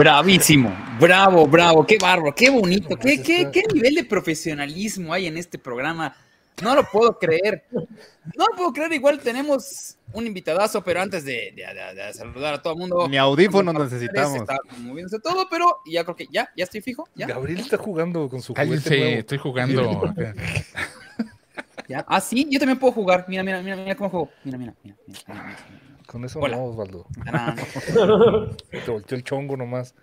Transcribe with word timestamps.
Bravísimo, 0.00 0.74
bravo, 0.98 1.46
bravo, 1.46 1.86
qué 1.86 1.98
bárbaro, 2.00 2.34
qué 2.34 2.48
bonito, 2.48 2.96
qué, 2.96 3.20
qué, 3.20 3.50
qué 3.52 3.64
nivel 3.70 3.96
de 3.96 4.04
profesionalismo 4.04 5.12
hay 5.12 5.26
en 5.26 5.36
este 5.36 5.58
programa. 5.58 6.16
No 6.62 6.74
lo 6.74 6.84
puedo 6.84 7.18
creer. 7.18 7.64
No 7.70 8.46
lo 8.50 8.56
puedo 8.56 8.72
creer. 8.72 8.94
Igual 8.94 9.20
tenemos 9.20 9.98
un 10.14 10.26
invitadazo, 10.26 10.82
pero 10.82 11.02
antes 11.02 11.26
de, 11.26 11.54
saludar 12.14 12.54
a 12.54 12.62
todo 12.62 12.72
el 12.72 12.78
mundo. 12.78 13.08
Mi 13.10 13.18
audífono 13.18 13.74
necesitamos. 13.74 14.36
Está 14.36 14.56
moviéndose 14.78 15.18
todo, 15.20 15.46
pero 15.50 15.80
ya 15.84 16.02
creo 16.04 16.16
que 16.16 16.28
ya, 16.30 16.48
ya 16.56 16.64
estoy 16.64 16.80
fijo. 16.80 17.06
Gabriel 17.14 17.60
está 17.60 17.76
jugando 17.76 18.26
con 18.30 18.40
su 18.40 18.54
juguete 18.54 19.18
estoy 19.18 19.36
jugando. 19.36 20.14
Ah, 22.06 22.22
sí, 22.22 22.46
yo 22.48 22.58
también 22.58 22.78
puedo 22.78 22.94
jugar. 22.94 23.26
Mira, 23.28 23.42
mira, 23.42 23.60
mira, 23.60 23.76
mira 23.76 23.94
cómo 23.96 24.08
juego. 24.08 24.30
Mira, 24.44 24.56
mira, 24.56 24.74
mira. 24.82 24.96
Con 26.10 26.24
eso 26.24 26.40
no, 26.40 26.64
Osvaldo. 26.64 27.06
Te 28.70 28.90
volteó 28.90 29.16
el 29.16 29.22
chongo 29.22 29.56
nomás. 29.56 29.94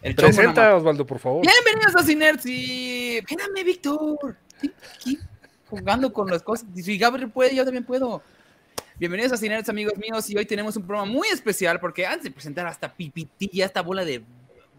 El 0.00 0.14
Presenta, 0.14 0.74
Osvaldo, 0.74 1.06
por 1.06 1.18
favor. 1.18 1.42
Bienvenidos 1.42 1.94
a 1.96 2.02
Sinerci. 2.02 3.18
Espérame, 3.18 3.62
Víctor. 3.62 4.38
Aquí 4.94 5.18
jugando 5.68 6.10
con 6.14 6.28
las 6.28 6.42
cosas. 6.42 6.66
Si 6.74 6.96
Gabriel 6.96 7.30
puede, 7.30 7.54
yo 7.54 7.62
también 7.62 7.84
puedo. 7.84 8.22
Bienvenidos 8.98 9.32
a 9.32 9.36
Cinearts, 9.36 9.68
amigos 9.68 9.98
míos, 9.98 10.30
y 10.30 10.36
hoy 10.38 10.46
tenemos 10.46 10.76
un 10.76 10.86
programa 10.86 11.10
muy 11.12 11.28
especial 11.28 11.78
porque 11.78 12.06
antes 12.06 12.24
de 12.24 12.30
presentar 12.30 12.66
hasta 12.66 12.94
Pipitilla, 12.94 13.66
esta 13.66 13.82
bola 13.82 14.04
de 14.04 14.22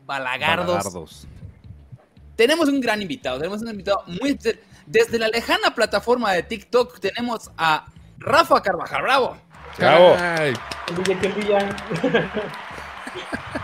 balagardos, 0.08 1.28
tenemos 2.36 2.70
un 2.70 2.82
gran 2.82 3.04
invitado, 3.04 3.38
tenemos 3.38 3.62
un 3.62 3.70
invitado 3.70 4.04
muy 4.08 4.38
Desde 4.88 5.20
la 5.20 5.28
lejana 5.28 5.76
plataforma 5.76 6.34
de 6.34 6.42
TikTok 6.42 7.00
tenemos 7.00 7.52
a 7.56 7.86
Rafa 8.18 8.62
Carvajal, 8.64 9.04
bravo. 9.04 9.38
Bravo. 9.78 10.16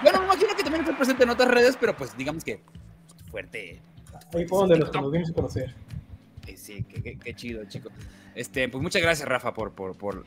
bueno, 0.04 0.20
me 0.20 0.26
imagino 0.26 0.56
que 0.56 0.64
también 0.64 0.84
está 0.84 0.96
presente 0.96 1.24
en 1.24 1.30
otras 1.30 1.50
redes, 1.50 1.78
pero 1.80 1.96
pues 1.96 2.18
digamos 2.18 2.44
que 2.44 2.62
fuerte. 3.30 3.82
Ahí 4.34 4.48
fue 4.48 4.60
donde 4.60 4.80
nos 4.80 4.92
tuvimos 4.92 5.32
conocer. 5.32 5.74
Sí, 6.56 6.84
qué, 6.84 7.34
chido, 7.36 7.66
chicos. 7.66 7.92
Este, 8.36 8.70
pues 8.70 8.82
muchas 8.82 9.02
gracias, 9.02 9.28
Rafa, 9.28 9.54
por, 9.54 9.74
por, 9.74 9.96
por, 9.96 10.26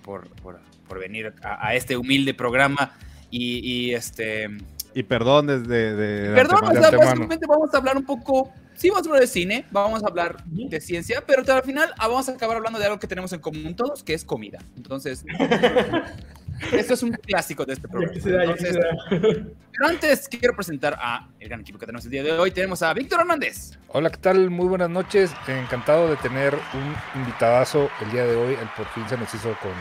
por 0.91 0.99
venir 0.99 1.33
a, 1.43 1.75
este 1.75 1.97
humilde 1.97 2.35
programa. 2.35 2.93
Y, 3.31 3.93
este. 3.95 4.49
Y 4.93 5.05
perdón 5.05 5.47
desde. 5.47 5.95
De, 5.95 6.35
perdón, 6.35 6.61
básicamente 6.63 7.47
vamos 7.47 7.73
a 7.73 7.79
hablar 7.79 7.97
un 7.97 8.05
poco. 8.05 8.53
Sí, 8.81 8.89
vamos 8.89 9.07
a 9.07 9.11
hablar 9.11 9.21
de 9.21 9.27
cine, 9.27 9.67
vamos 9.71 10.03
a 10.03 10.07
hablar 10.07 10.43
de 10.47 10.81
ciencia, 10.81 11.23
pero 11.27 11.43
al 11.53 11.63
final 11.63 11.93
ah, 11.99 12.09
vamos 12.09 12.31
a 12.31 12.33
acabar 12.33 12.57
hablando 12.57 12.79
de 12.79 12.87
algo 12.87 12.99
que 12.99 13.07
tenemos 13.07 13.31
en 13.35 13.41
común 13.41 13.77
todos, 13.77 14.03
que 14.03 14.15
es 14.15 14.25
comida. 14.25 14.59
Entonces. 14.75 15.23
Esto 16.73 16.95
es 16.95 17.03
un 17.03 17.13
clásico 17.13 17.67
de 17.67 17.75
este 17.75 17.87
programa. 17.89 18.15
pero 18.23 19.87
antes 19.87 20.29
quiero 20.29 20.57
presentar 20.57 20.97
a 20.99 21.29
el 21.39 21.49
gran 21.49 21.61
equipo 21.61 21.79
que 21.79 21.85
tenemos 21.85 22.07
el 22.07 22.11
día 22.11 22.23
de 22.23 22.33
hoy. 22.33 22.53
Tenemos 22.53 22.83
a 22.83 22.95
Víctor 22.95 23.21
Hernández. 23.21 23.79
Hola, 23.89 24.09
¿qué 24.09 24.17
tal? 24.17 24.49
Muy 24.49 24.67
buenas 24.67 24.89
noches. 24.89 25.31
Encantado 25.47 26.09
de 26.09 26.17
tener 26.17 26.55
un 26.55 27.21
invitadazo 27.21 27.91
el 28.01 28.11
día 28.13 28.25
de 28.25 28.35
hoy. 28.35 28.55
El 28.55 28.69
por 28.79 28.87
fin 28.95 29.07
se 29.11 29.19
nos 29.19 29.35
hizo 29.35 29.55
con 29.61 29.73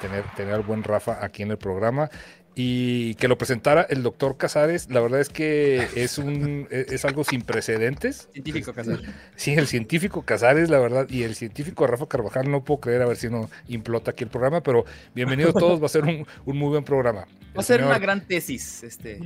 tener, 0.00 0.24
tener 0.34 0.54
al 0.54 0.62
buen 0.62 0.82
Rafa 0.82 1.24
aquí 1.24 1.44
en 1.44 1.52
el 1.52 1.58
programa 1.58 2.10
y 2.54 3.14
que 3.14 3.28
lo 3.28 3.38
presentara 3.38 3.82
el 3.88 4.02
doctor 4.02 4.36
Casares, 4.36 4.90
la 4.90 5.00
verdad 5.00 5.20
es 5.20 5.30
que 5.30 5.88
es 5.94 6.18
un 6.18 6.68
e, 6.70 6.86
es 6.90 7.04
algo 7.04 7.24
sin 7.24 7.42
precedentes. 7.42 8.28
Científico 8.32 8.74
Casares. 8.74 9.08
Sí, 9.36 9.54
el 9.54 9.66
científico 9.66 10.22
Casares, 10.22 10.68
la 10.68 10.78
verdad, 10.78 11.06
y 11.08 11.22
el 11.22 11.34
científico 11.34 11.86
Rafa 11.86 12.06
Carvajal, 12.06 12.50
no 12.50 12.62
puedo 12.62 12.80
creer 12.80 13.02
a 13.02 13.06
ver 13.06 13.16
si 13.16 13.30
no 13.30 13.48
implota 13.68 14.10
aquí 14.10 14.24
el 14.24 14.30
programa, 14.30 14.62
pero 14.62 14.84
bienvenidos 15.14 15.54
todos, 15.54 15.80
va 15.80 15.86
a 15.86 15.88
ser 15.88 16.04
un, 16.04 16.26
muy 16.44 16.68
buen 16.68 16.84
programa. 16.84 17.26
Va 17.56 17.60
a 17.60 17.64
ser 17.64 17.82
una 17.82 17.98
gran 17.98 18.26
tesis, 18.26 18.82
este, 18.82 19.18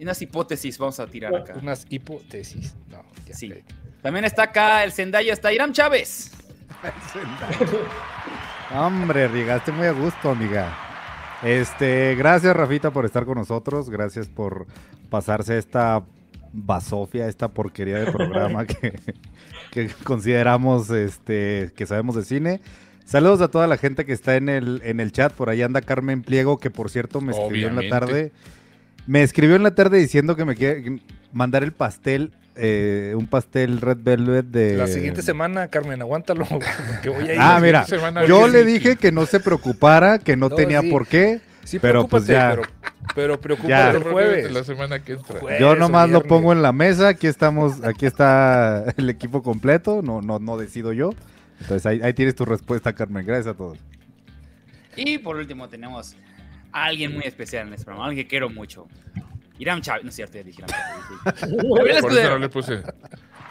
unas 0.00 0.22
hipótesis 0.22 0.78
vamos 0.78 0.98
a 1.00 1.06
tirar 1.06 1.34
acá. 1.34 1.54
Unas 1.60 1.86
hipótesis, 1.90 2.74
no. 2.88 3.04
sí. 3.32 3.52
También 4.00 4.24
está 4.24 4.44
acá 4.44 4.84
el 4.84 4.92
Zendaya, 4.92 5.32
está 5.32 5.52
Iram 5.52 5.72
Chávez. 5.72 6.30
Hombre, 8.70 9.28
rigaste 9.28 9.72
muy 9.72 9.86
a 9.86 9.92
gusto, 9.92 10.30
amiga. 10.30 10.87
Este, 11.42 12.16
gracias 12.16 12.56
Rafita 12.56 12.90
por 12.90 13.04
estar 13.04 13.24
con 13.24 13.38
nosotros, 13.38 13.90
gracias 13.90 14.28
por 14.28 14.66
pasarse 15.08 15.56
esta 15.56 16.02
basofia, 16.52 17.28
esta 17.28 17.48
porquería 17.48 17.98
de 17.98 18.10
programa 18.10 18.66
que, 19.70 19.90
consideramos 20.02 20.90
este, 20.90 21.70
que 21.76 21.86
sabemos 21.86 22.16
de 22.16 22.24
cine. 22.24 22.60
Saludos 23.04 23.40
a 23.40 23.48
toda 23.48 23.66
la 23.66 23.78
gente 23.78 24.04
que 24.04 24.12
está 24.12 24.36
en 24.36 24.48
el, 24.48 24.82
en 24.84 25.00
el 25.00 25.12
chat, 25.12 25.32
por 25.32 25.48
ahí 25.48 25.62
anda 25.62 25.80
Carmen 25.80 26.22
Pliego, 26.22 26.58
que 26.58 26.70
por 26.70 26.90
cierto 26.90 27.20
me 27.20 27.32
escribió 27.32 27.68
en 27.68 27.76
la 27.76 27.88
tarde. 27.88 28.32
Me 29.06 29.22
escribió 29.22 29.56
en 29.56 29.62
la 29.62 29.74
tarde 29.74 29.98
diciendo 29.98 30.36
que 30.36 30.44
me 30.44 30.54
quiere 30.54 31.00
mandar 31.32 31.62
el 31.62 31.72
pastel 31.72 32.32
eh, 32.58 33.14
un 33.16 33.26
pastel 33.26 33.80
Red 33.80 33.98
Velvet 34.00 34.46
de. 34.46 34.76
La 34.76 34.86
siguiente 34.86 35.22
semana, 35.22 35.68
Carmen, 35.68 36.00
aguántalo. 36.00 36.46
ah, 37.38 37.58
mira, 37.62 37.86
yo 38.26 38.48
le 38.48 38.64
dije 38.64 38.96
que 38.96 39.12
no 39.12 39.26
se 39.26 39.40
preocupara, 39.40 40.18
que 40.18 40.36
no, 40.36 40.50
tenía 40.50 40.82
por 40.82 41.06
qué. 41.06 41.40
pero 41.80 42.08
pues 42.08 42.26
ya. 42.26 42.58
Pero, 43.14 43.40
preocúpate 43.40 43.96
el 43.96 44.02
jueves. 44.02 44.52
La 44.52 44.64
semana 44.64 44.98
que 44.98 45.12
entra. 45.12 45.58
yo 45.58 45.76
nomás 45.76 46.10
lo 46.10 46.22
pongo 46.24 46.52
en 46.52 46.60
la 46.62 46.72
mesa. 46.72 47.08
Aquí 47.08 47.26
estamos, 47.26 47.82
aquí 47.84 48.06
está 48.06 48.92
el 48.96 49.08
equipo 49.08 49.42
completo. 49.42 50.02
No, 50.02 50.20
no, 50.20 50.38
no 50.38 50.58
decido 50.58 50.92
yo. 50.92 51.14
Entonces 51.60 51.86
ahí, 51.86 52.00
ahí 52.02 52.12
tienes 52.12 52.34
tu 52.34 52.44
respuesta, 52.44 52.92
Carmen. 52.92 53.24
Gracias 53.24 53.54
a 53.54 53.56
todos. 53.56 53.78
Y 54.96 55.18
por 55.18 55.36
último 55.36 55.68
tenemos 55.68 56.16
a 56.72 56.84
alguien 56.84 57.14
muy 57.14 57.24
especial 57.24 57.68
en 57.68 57.74
este 57.74 57.84
programa, 57.84 58.08
alguien 58.08 58.26
que 58.26 58.28
quiero 58.28 58.50
mucho. 58.50 58.86
Irán 59.58 59.82
Chávez, 59.82 60.04
no 60.04 60.10
es 60.10 60.16
cierto, 60.16 60.38
ya 60.38 60.44
dije 60.44 60.62
le 62.38 62.48
puse. 62.48 62.82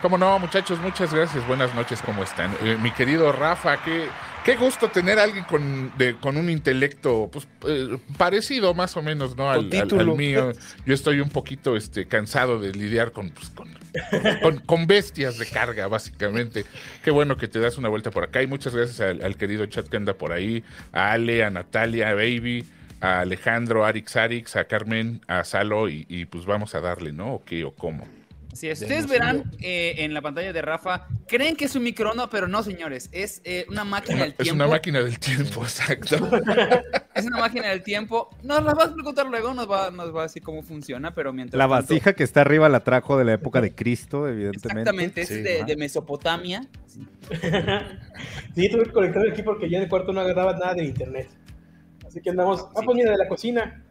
¿Cómo 0.01 0.17
no, 0.17 0.37
muchachos? 0.37 0.79
Muchas 0.79 1.13
gracias. 1.13 1.45
Buenas 1.47 1.73
noches, 1.73 2.01
¿cómo 2.05 2.23
están? 2.23 2.55
Eh, 2.63 2.77
mi 2.81 2.91
querido 2.91 3.31
Rafa, 3.31 3.83
qué, 3.83 4.07
qué 4.45 4.55
gusto 4.55 4.89
tener 4.89 5.17
a 5.17 5.23
alguien 5.23 5.43
con, 5.45 5.91
con 6.21 6.37
un 6.37 6.49
intelecto 6.49 7.29
pues, 7.31 7.47
eh, 7.67 7.97
parecido 8.15 8.75
más 8.75 8.95
o 8.95 9.01
menos 9.01 9.35
¿no? 9.35 9.49
Al, 9.49 9.65
mío. 10.15 10.53
Yo 10.85 10.93
estoy 10.93 11.19
un 11.19 11.29
poquito 11.29 11.75
este, 11.75 12.05
cansado 12.05 12.59
de 12.59 12.73
lidiar 12.73 13.11
con, 13.11 13.31
pues, 13.31 13.49
con, 13.49 14.59
con, 14.59 14.85
bestias 14.85 15.39
de 15.39 15.47
carga, 15.47 15.87
básicamente. 15.87 16.65
Qué 17.03 17.09
bueno 17.09 17.35
que 17.35 17.47
te 17.47 17.59
das 17.59 17.79
una 17.79 17.89
vuelta 17.89 18.11
por 18.11 18.23
acá 18.23 18.43
y 18.43 18.47
muchas 18.47 18.75
gracias 18.75 19.01
al, 19.01 19.23
al 19.23 19.35
querido 19.35 19.65
chat 19.65 19.87
que 19.87 19.97
anda 19.97 20.13
por 20.13 20.31
ahí, 20.31 20.63
a 20.93 21.13
Ale, 21.13 21.43
a 21.43 21.49
Natalia, 21.49 22.09
a 22.09 22.13
Baby 22.13 22.65
a 23.01 23.21
Alejandro, 23.21 23.85
a 23.85 23.89
Arix 23.89 24.15
Arix, 24.15 24.55
a 24.55 24.65
Carmen, 24.65 25.21
a 25.27 25.43
Salo 25.43 25.89
y, 25.89 26.25
pues 26.25 26.45
vamos 26.45 26.75
a 26.75 26.81
darle, 26.81 27.11
¿no? 27.11 27.35
¿O 27.35 27.43
qué 27.43 27.63
o 27.63 27.73
cómo? 27.73 28.05
Si 28.53 28.71
ustedes 28.71 29.07
verán 29.07 29.51
eh, 29.59 29.95
en 29.99 30.15
la 30.15 30.21
pantalla 30.21 30.51
de 30.51 30.63
Rafa, 30.63 31.05
creen 31.27 31.55
que 31.55 31.65
es 31.65 31.75
un 31.75 31.83
microondas, 31.83 32.27
pero 32.31 32.47
no, 32.47 32.63
señores, 32.63 33.07
es 33.11 33.39
eh, 33.43 33.67
una 33.69 33.83
máquina 33.83 34.23
del 34.23 34.33
tiempo. 34.35 34.43
Es 34.47 34.51
una 34.51 34.67
máquina 34.67 34.99
del 35.03 35.19
tiempo, 35.19 35.63
exacto. 35.63 36.15
es 37.13 37.25
una 37.25 37.37
máquina 37.37 37.69
del 37.69 37.83
tiempo. 37.83 38.29
Nos 38.41 38.63
la 38.63 38.73
vas 38.73 38.87
a 38.87 38.93
preguntar 38.93 39.27
luego, 39.27 39.53
nos 39.53 39.69
va, 39.69 39.91
nos 39.91 40.15
va 40.15 40.21
a 40.21 40.23
decir 40.23 40.41
cómo 40.41 40.63
funciona, 40.63 41.13
pero 41.13 41.33
mientras. 41.33 41.55
La 41.57 41.67
vasija 41.67 42.13
que 42.13 42.23
está 42.23 42.41
arriba 42.41 42.67
la 42.67 42.83
trajo 42.83 43.15
de 43.17 43.25
la 43.25 43.33
época 43.33 43.61
de 43.61 43.75
Cristo, 43.75 44.27
evidentemente. 44.27 44.81
Exactamente, 44.81 45.21
es 45.21 45.29
de, 45.29 45.63
de, 45.63 45.77
Mesopotamia. 45.77 46.65
Sí. 48.55 48.69
tuve 48.69 48.85
que 48.85 48.91
conectar 48.91 49.21
aquí 49.31 49.43
porque 49.43 49.69
ya 49.69 49.77
en 49.77 49.83
el 49.83 49.89
cuarto 49.89 50.11
no 50.11 50.21
agarraba 50.21 50.53
nada 50.53 50.73
de 50.73 50.85
internet. 50.85 51.29
Así 52.17 52.23
que 52.23 52.31
andamos. 52.31 52.65
Ah, 52.75 52.81
pues 52.83 52.97
mira, 52.97 53.11
de 53.11 53.17
la 53.17 53.27
cocina. 53.27 53.83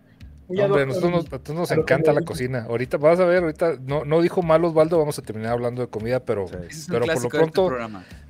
Hombre, 0.49 0.83
a 0.83 0.87
nosotros 0.87 1.29
nos, 1.49 1.71
encanta 1.71 2.13
la 2.13 2.23
cocina. 2.23 2.67
Ahorita, 2.69 2.97
vas 2.99 3.21
a 3.21 3.25
ver, 3.25 3.43
ahorita 3.43 3.79
no, 3.85 4.05
no 4.05 4.21
dijo 4.21 4.43
mal 4.43 4.65
Osvaldo, 4.65 4.99
vamos 4.99 5.17
a 5.19 5.23
terminar 5.23 5.53
hablando 5.53 5.83
de 5.83 5.89
comida, 5.89 6.21
pero, 6.21 6.47
pero 6.47 6.67
por 6.89 7.07
lo 7.07 7.13
este 7.13 7.29
pronto, 7.29 7.73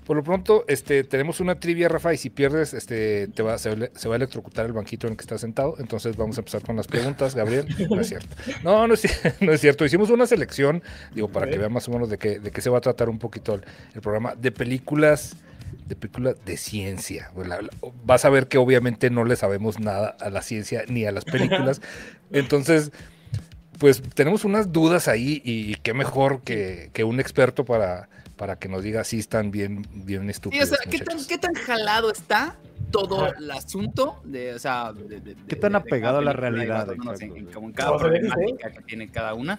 por 0.07 0.17
lo 0.17 0.23
pronto, 0.23 0.65
este, 0.69 1.05
tenemos 1.05 1.41
una 1.41 1.61
trivia, 1.61 1.89
Rafa, 1.89 2.15
y 2.15 2.17
si 2.17 2.31
pierdes, 2.31 2.73
este, 2.75 3.29
te 3.29 3.43
va, 3.43 3.59
se, 3.59 3.75
va 3.75 4.15
a 4.15 4.17
electrocutar 4.17 4.65
el 4.65 4.73
banquito 4.73 5.07
en 5.07 5.13
el 5.13 5.17
que 5.17 5.23
estás 5.23 5.43
sentado. 5.43 5.77
Entonces 5.79 6.17
vamos 6.17 6.37
a 6.39 6.41
empezar 6.41 6.63
con 6.63 6.77
las 6.77 6.87
preguntas, 6.87 7.35
Gabriel. 7.35 7.67
No 7.91 8.01
es 8.01 8.09
cierto. 8.09 8.35
No, 8.65 8.87
no 8.87 8.95
es, 8.95 9.03
no 9.41 9.53
es 9.53 9.61
cierto. 9.61 9.85
Hicimos 9.85 10.11
una 10.11 10.27
selección, 10.27 10.83
digo, 11.15 11.29
para 11.29 11.49
que 11.49 11.59
vean 11.59 11.73
más 11.73 11.89
o 11.89 11.93
menos 11.93 12.09
de 12.09 12.19
qué, 12.19 12.39
de 12.39 12.51
qué 12.51 12.61
se 12.61 12.71
va 12.71 12.79
a 12.79 12.83
tratar 12.83 13.09
un 13.09 13.19
poquito 13.19 13.61
el 13.95 14.01
programa, 14.01 14.35
de 14.35 14.53
películas 14.53 15.37
de 15.87 15.97
películas 15.97 16.37
de 16.45 16.57
ciencia. 16.57 17.31
Vas 18.05 18.25
a 18.25 18.31
ver 18.31 18.49
que 18.49 18.59
obviamente 18.59 19.11
no 19.11 19.25
le 19.25 19.37
sabemos 19.37 19.79
nada 19.79 20.17
a 20.21 20.31
la 20.31 20.43
ciencia 20.43 20.85
ni 20.89 21.05
a 21.05 21.13
las 21.13 21.25
películas. 21.25 21.81
Entonces, 22.33 22.93
pues 23.79 24.03
tenemos 24.15 24.45
unas 24.45 24.73
dudas 24.73 25.09
ahí 25.09 25.41
y 25.45 25.75
qué 25.77 25.95
mejor 25.95 26.43
que, 26.43 26.91
un 27.05 27.21
experto 27.21 27.65
para, 27.65 28.09
para 28.37 28.59
que 28.59 28.69
nos 28.69 28.83
diga 28.83 29.05
si 29.05 29.19
están 29.19 29.51
bien, 29.51 29.87
bien 29.93 30.29
estúpidos. 30.29 30.73
¿qué, 30.91 31.39
tan, 31.39 31.55
jalado 31.55 32.11
está 32.11 32.57
todo 32.91 33.33
el 33.33 33.51
asunto? 33.51 34.21
De, 34.25 34.55
o 34.55 34.59
sea, 34.59 34.93
¿Qué 35.49 35.57
tan 35.57 35.77
apegado 35.77 36.19
a 36.19 36.23
la 36.23 36.33
realidad? 36.33 36.89
como 37.53 37.69
en 37.69 37.73
cada 37.73 37.97
problemática 37.97 38.71
que 38.71 38.83
tiene 38.83 39.09
cada 39.09 39.35
una 39.35 39.59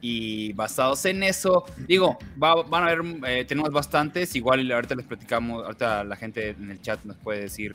y 0.00 0.52
basados 0.52 1.04
en 1.06 1.22
eso, 1.22 1.64
digo, 1.86 2.18
van 2.36 2.82
a 2.82 2.94
ver, 2.94 3.00
eh, 3.26 3.44
tenemos 3.44 3.70
bastantes, 3.70 4.34
igual 4.36 4.70
ahorita 4.70 4.94
les 4.94 5.06
platicamos, 5.06 5.64
ahorita 5.64 6.04
la 6.04 6.16
gente 6.16 6.50
en 6.50 6.70
el 6.70 6.80
chat 6.80 7.02
nos 7.04 7.16
puede 7.16 7.42
decir 7.42 7.74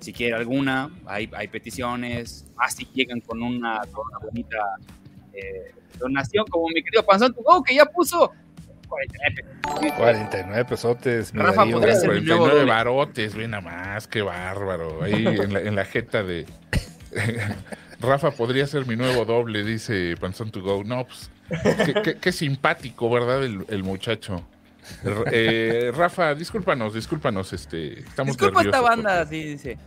si 0.00 0.12
quiere 0.12 0.34
alguna, 0.34 0.90
hay, 1.06 1.30
hay 1.34 1.48
peticiones, 1.48 2.46
así 2.56 2.88
llegan 2.94 3.20
con 3.20 3.42
una, 3.42 3.80
con 3.92 4.06
una 4.06 4.18
bonita 4.18 4.58
eh, 5.34 5.74
donación, 5.98 6.46
como 6.48 6.68
mi 6.68 6.82
querido 6.82 7.04
Panzón 7.04 7.34
Tugo, 7.34 7.62
que 7.62 7.74
ya 7.74 7.84
puso 7.84 8.32
49 8.88 9.94
49 9.96 10.64
pesotes. 10.64 11.32
Rafa 11.34 11.64
podría 11.66 11.94
ser 11.94 12.08
49 12.08 12.64
barotes, 12.64 13.34
ve 13.34 13.46
nada 13.46 13.60
más, 13.60 14.08
qué 14.08 14.22
bárbaro. 14.22 15.02
Ahí 15.02 15.26
en 15.26 15.52
la, 15.52 15.60
en 15.60 15.76
la 15.76 15.84
jeta 15.84 16.22
de. 16.22 16.46
Rafa 18.00 18.30
podría 18.30 18.66
ser 18.66 18.86
mi 18.86 18.96
nuevo 18.96 19.24
doble, 19.24 19.64
dice 19.64 20.14
Panzón 20.18 20.50
to 20.50 20.62
Go. 20.62 20.82
No, 20.84 21.06
pues, 21.06 21.30
qué, 22.20 22.32
simpático, 22.32 23.10
¿verdad? 23.10 23.44
El, 23.44 23.82
muchacho. 23.82 24.44
Eh, 25.30 25.92
Rafa, 25.94 26.34
discúlpanos, 26.34 26.94
discúlpanos, 26.94 27.52
este, 27.52 28.00
estamos 28.00 28.36
Disculpa 28.36 28.62
esta 28.62 28.80
banda, 28.80 29.26
sí, 29.26 29.44
dice. 29.44 29.78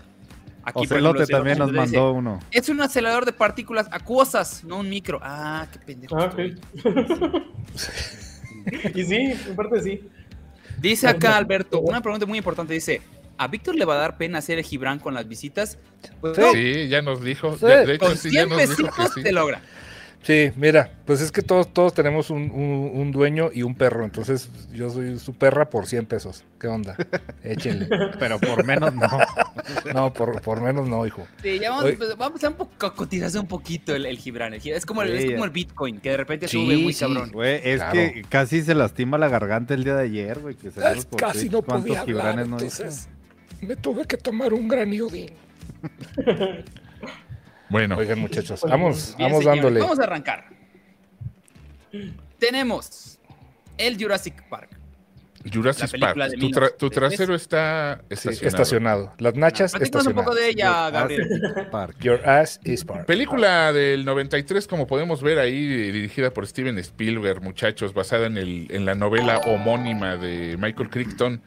Aquí 0.65 0.85
Ocelote 0.85 1.25
también 1.25 1.57
nos 1.57 1.71
mandó 1.71 2.13
uno. 2.13 2.39
Es 2.51 2.69
un 2.69 2.79
acelerador 2.81 3.25
de 3.25 3.33
partículas 3.33 3.87
acuosas, 3.91 4.63
no 4.63 4.79
un 4.79 4.89
micro. 4.89 5.19
Ah, 5.21 5.67
qué 5.71 5.79
pendejo. 5.79 6.17
Ah, 6.17 6.31
y 8.95 9.03
sí, 9.03 9.15
en 9.15 9.55
parte 9.55 9.81
sí. 9.81 10.09
Dice 10.79 11.07
acá 11.07 11.35
Alberto, 11.35 11.81
una 11.81 12.01
pregunta 12.01 12.25
muy 12.25 12.37
importante, 12.37 12.73
dice, 12.73 13.01
¿a 13.37 13.47
Víctor 13.47 13.75
le 13.75 13.85
va 13.85 13.95
a 13.95 13.97
dar 13.97 14.17
pena 14.17 14.39
hacer 14.39 14.57
el 14.57 14.63
Gibran 14.63 14.99
con 14.99 15.13
las 15.13 15.27
visitas? 15.27 15.77
Pues, 16.21 16.37
sí, 16.53 16.87
ya 16.87 17.01
nos 17.01 17.23
dijo. 17.23 17.55
de 17.57 17.93
hecho, 17.93 18.05
con 18.05 18.17
sí, 18.17 18.31
ya 18.31 18.45
nos 18.45 18.77
dijo 18.77 18.89
que 18.95 19.07
sí. 19.15 19.23
te 19.23 19.31
logra. 19.31 19.61
Sí, 20.23 20.51
mira, 20.55 20.89
pues 21.05 21.19
es 21.19 21.33
que 21.33 21.41
todos, 21.41 21.73
todos 21.73 21.93
tenemos 21.93 22.29
un, 22.29 23.11
dueño 23.11 23.49
y 23.53 23.63
un 23.63 23.75
perro, 23.75 24.05
entonces 24.05 24.49
yo 24.71 24.89
soy 24.89 25.19
su 25.19 25.33
perra 25.33 25.69
por 25.69 25.85
100 25.85 26.05
pesos. 26.05 26.45
¿Qué 26.59 26.67
onda? 26.67 26.95
Échenle. 27.43 27.89
Pero 28.19 28.39
por 28.39 28.65
menos 28.65 28.95
no. 28.95 29.09
No, 29.93 30.13
por, 30.13 30.41
por 30.41 30.61
menos 30.61 30.87
no, 30.87 31.05
hijo. 31.05 31.27
Sí, 31.41 31.59
ya 31.59 31.71
vamos, 31.71 31.91
pues, 31.97 32.17
vamos 32.17 32.41
a, 32.41 32.49
un 32.49 32.55
poco, 32.55 32.85
a 32.85 32.95
cotizarse 32.95 33.37
un 33.37 33.47
poquito 33.47 33.93
el, 33.93 34.05
el 34.05 34.17
Gibran. 34.17 34.53
es, 34.53 34.85
como 34.85 35.03
el, 35.03 35.13
es 35.13 35.31
como 35.33 35.43
el 35.43 35.51
Bitcoin, 35.51 35.99
que 35.99 36.11
de 36.11 36.17
repente 36.17 36.47
sube 36.47 36.77
muy 36.77 36.93
cabrón. 36.93 37.29
Güey, 37.33 37.59
es 37.61 37.83
que 37.83 38.23
casi 38.29 38.61
se 38.61 38.75
lastima 38.75 39.17
la 39.17 39.27
garganta 39.27 39.73
el 39.73 39.83
día 39.83 39.95
de 39.95 40.03
ayer, 40.03 40.39
güey. 40.39 40.55
Que 40.55 40.69
es, 40.69 40.75
casi 41.17 41.49
no 41.49 41.61
podía 41.61 41.99
hablar, 41.99 42.35
no 42.47 42.57
entonces 42.57 43.09
me 43.63 43.75
tuve 43.75 44.05
que 44.05 44.17
tomar 44.17 44.53
un 44.53 44.67
gran 44.67 44.93
iodín. 44.93 45.31
Bueno. 47.69 47.97
Oigan, 47.97 48.19
muchachos, 48.19 48.61
vamos, 48.61 49.15
vamos 49.17 49.43
dándole. 49.43 49.79
Vamos 49.79 49.97
a 49.97 50.03
arrancar. 50.03 50.45
Tenemos 52.37 53.17
el 53.79 53.97
Jurassic 53.99 54.47
Park. 54.47 54.69
Jurassic 55.51 55.99
Park. 55.99 56.35
Tu, 56.77 56.89
trasero 56.91 57.33
está 57.33 58.01
estacionado. 58.09 58.47
estacionado. 58.47 59.13
Las 59.17 59.35
nachas 59.35 59.73
estacionadas. 59.73 60.07
un 60.07 60.13
poco 60.13 60.35
de 60.35 60.49
ella, 60.49 60.89
Gabriel. 60.91 61.27
Your 61.99 62.29
ass 62.29 62.59
is 62.63 62.85
park. 62.85 63.05
Película 63.05 63.73
del 63.73 64.05
93, 64.05 64.67
como 64.67 64.85
podemos 64.85 65.23
ver 65.23 65.39
ahí, 65.39 65.65
dirigida 65.65 66.31
por 66.31 66.45
Steven 66.45 66.77
Spielberg, 66.77 67.41
muchachos, 67.41 67.93
basada 67.93 68.27
en, 68.27 68.37
el, 68.37 68.67
en 68.69 68.85
la 68.85 68.93
novela 68.93 69.39
homónima 69.39 70.15
de 70.15 70.57
Michael 70.57 70.89
Crichton. 70.89 71.41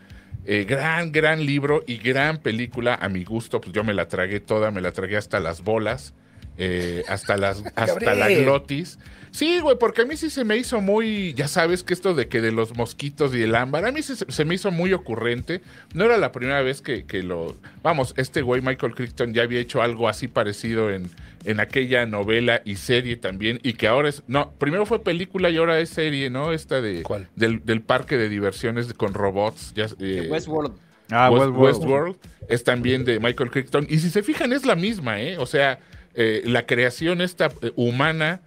Eh, 0.49 0.65
gran, 0.65 1.11
gran 1.11 1.45
libro 1.45 1.83
y 1.89 1.97
gran 1.97 2.39
película 2.39 2.95
a 2.95 3.09
mi 3.09 3.25
gusto. 3.25 3.61
Pues 3.61 3.73
yo 3.73 3.83
me 3.83 3.93
la 3.93 4.07
tragué 4.07 4.39
toda, 4.39 4.71
me 4.71 4.81
la 4.81 4.93
tragué 4.93 5.17
hasta 5.17 5.41
las 5.41 5.65
bolas, 5.65 6.15
eh, 6.57 7.03
hasta, 7.09 7.37
las, 7.37 7.65
hasta 7.75 8.15
la 8.15 8.29
glotis. 8.29 8.99
Sí, 9.37 9.61
güey, 9.61 9.77
porque 9.77 10.01
a 10.01 10.05
mí 10.07 10.17
sí 10.17 10.31
se 10.31 10.45
me 10.45 10.57
hizo 10.57 10.81
muy, 10.81 11.35
ya 11.35 11.47
sabes 11.47 11.83
que 11.83 11.93
esto 11.93 12.15
de 12.15 12.27
que 12.27 12.41
de 12.41 12.53
los 12.53 12.75
mosquitos 12.75 13.35
y 13.35 13.43
el 13.43 13.55
ámbar, 13.55 13.85
a 13.85 13.93
mí 13.93 14.01
se, 14.01 14.45
me 14.47 14.55
hizo 14.55 14.71
muy 14.71 14.95
ocurrente. 14.95 15.61
No 15.93 16.07
era 16.07 16.17
la 16.17 16.33
primera 16.33 16.63
vez 16.63 16.81
que, 16.81 17.05
lo... 17.23 17.55
Vamos, 17.83 18.15
este 18.17 18.41
güey 18.41 18.63
Michael 18.63 18.95
Crichton 18.95 19.35
ya 19.35 19.43
había 19.43 19.61
hecho 19.61 19.83
algo 19.83 20.09
así 20.09 20.27
parecido 20.27 20.91
en, 20.91 21.11
en 21.45 21.61
aquella 21.61 22.07
novela 22.07 22.63
y 22.65 22.77
serie 22.77 23.19
también, 23.19 23.61
y 23.63 23.75
que 23.75 23.89
ahora 23.89 24.09
es... 24.09 24.23
No, 24.27 24.53
primero 24.53 24.87
fue 24.87 25.05
película 25.05 25.51
y 25.51 25.59
ahora 25.59 25.81
es 25.81 25.91
serie, 25.91 26.31
¿no? 26.31 26.53
Esta 26.53 26.81
de... 26.81 27.03
¿Cuál? 27.03 27.29
Del, 27.37 27.83
parque 27.83 28.17
de 28.17 28.31
diversiones 28.31 28.95
con 28.95 29.13
robots. 29.13 29.75
Ya, 29.75 29.87
eh, 30.01 30.29
Westworld. 30.31 30.73
Ah, 31.11 31.29
Westworld. 31.31 31.59
Westworld. 31.59 32.17
Es 32.49 32.65
también 32.65 33.05
de 33.05 33.21
Michael 33.21 33.51
Crichton. 33.51 33.87
Y 33.91 33.99
si 33.99 34.09
se 34.09 34.23
fijan, 34.23 34.55
es 34.55 34.65
la 34.65 34.77
misma, 34.77 35.21
¿eh? 35.21 35.37
O 35.37 35.45
sea, 35.45 35.79
eh, 36.15 36.41
la 36.47 36.65
creación 36.65 37.21
esta 37.21 37.53
eh, 37.61 37.73
humana 37.77 38.41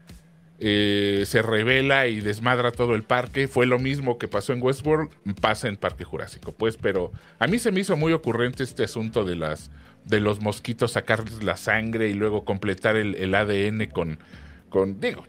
eh, 0.62 1.24
se 1.26 1.42
revela 1.42 2.08
y 2.08 2.20
desmadra 2.20 2.72
todo 2.72 2.96
el 2.96 3.04
parque. 3.04 3.48
Fue 3.48 3.66
lo 3.66 3.80
mismo 3.80 4.18
que 4.18 4.28
pasó 4.28 4.52
en 4.52 4.62
Westworld, 4.62 5.10
pasa 5.40 5.68
en 5.70 5.78
Parque 5.78 6.04
Jurásico, 6.04 6.52
pues, 6.52 6.78
pero 6.78 7.12
a 7.40 7.48
mí 7.48 7.60
se 7.60 7.72
me 7.72 7.80
hizo 7.80 7.96
muy 7.96 8.12
ocurrente 8.12 8.64
este 8.64 8.84
asunto 8.84 9.24
de 9.24 9.36
las 9.36 9.72
de 10.06 10.20
los 10.20 10.42
mosquitos 10.42 10.94
sacarles 10.94 11.44
la 11.44 11.56
sangre 11.56 12.10
y 12.10 12.14
luego 12.14 12.44
completar 12.44 12.96
el, 12.96 13.36
ADN 13.36 13.86
con, 13.88 14.20
con 14.70 15.00
digo, 15.00 15.26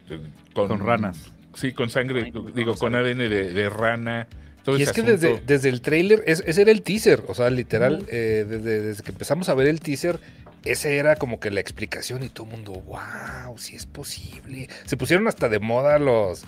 con, 0.53 0.79
ranas. 0.79 1.31
Sí, 1.53 1.71
con 1.71 1.89
sangre, 1.89 2.31
digo, 2.55 2.75
con 2.75 2.95
ADN 2.95 3.17
de, 3.29 3.69
rana. 3.69 4.27
y 4.65 4.81
es 4.81 4.91
que 4.91 5.03
desde, 5.03 5.41
desde 5.45 5.69
el 5.69 5.81
trailer, 5.81 6.23
ese 6.25 6.61
era 6.61 6.71
el 6.71 6.81
teaser, 6.81 7.23
o 7.27 7.35
sea, 7.35 7.49
literal, 7.49 8.05
eh, 8.09 8.45
desde, 8.47 9.03
que 9.03 9.11
empezamos 9.11 9.49
a 9.49 9.53
ver 9.53 9.67
el 9.67 9.81
teaser, 9.81 10.19
ese 10.63 10.97
era 10.97 11.15
como 11.15 11.39
que 11.39 11.49
la 11.49 11.59
explicación 11.59 12.23
y 12.23 12.29
todo 12.29 12.45
el 12.45 12.51
mundo, 12.51 12.73
wow, 12.73 13.57
si 13.57 13.75
es 13.75 13.85
posible. 13.85 14.69
Se 14.85 14.95
pusieron 14.95 15.27
hasta 15.27 15.49
de 15.49 15.59
moda 15.59 15.97
los, 15.97 16.43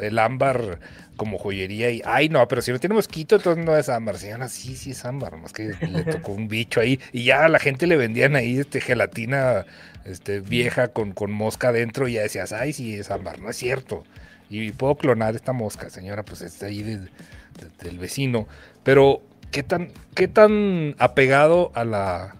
el 0.00 0.18
ámbar 0.18 0.80
como 1.16 1.38
joyería 1.38 1.90
y, 1.90 2.02
ay 2.04 2.28
no, 2.28 2.46
pero 2.48 2.62
si 2.62 2.72
no 2.72 2.80
tiene 2.80 2.94
mosquito, 2.94 3.36
entonces 3.36 3.64
no 3.64 3.76
es 3.76 3.88
ámbar. 3.88 4.18
Señora, 4.18 4.48
sí, 4.48 4.76
sí 4.76 4.90
es 4.90 5.04
ámbar, 5.04 5.36
más 5.36 5.52
que 5.52 5.74
le 5.80 6.04
tocó 6.04 6.32
un 6.32 6.48
bicho 6.48 6.80
ahí 6.80 6.98
y 7.12 7.24
ya 7.24 7.44
a 7.44 7.48
la 7.48 7.58
gente 7.58 7.86
le 7.86 7.96
vendían 7.96 8.34
ahí 8.34 8.58
este 8.58 8.80
gelatina 8.80 9.66
este, 10.04 10.40
vieja 10.40 10.88
con, 10.88 11.12
con 11.12 11.30
mosca 11.30 11.68
adentro 11.68 12.08
y 12.08 12.14
ya 12.14 12.22
decías, 12.22 12.52
ay, 12.52 12.72
sí 12.72 12.94
es 12.94 13.10
ámbar, 13.10 13.38
no 13.38 13.50
es 13.50 13.56
cierto. 13.56 14.04
Y 14.50 14.72
puedo 14.72 14.96
clonar 14.96 15.34
esta 15.34 15.52
mosca, 15.52 15.90
señora, 15.90 16.24
pues 16.24 16.42
está 16.42 16.66
ahí 16.66 16.82
del 16.82 17.98
vecino. 17.98 18.46
Pero, 18.84 19.22
¿qué 19.50 19.62
tan, 19.62 19.90
¿qué 20.14 20.28
tan 20.28 20.94
apegado 20.98 21.72
a 21.74 21.84
la 21.84 22.36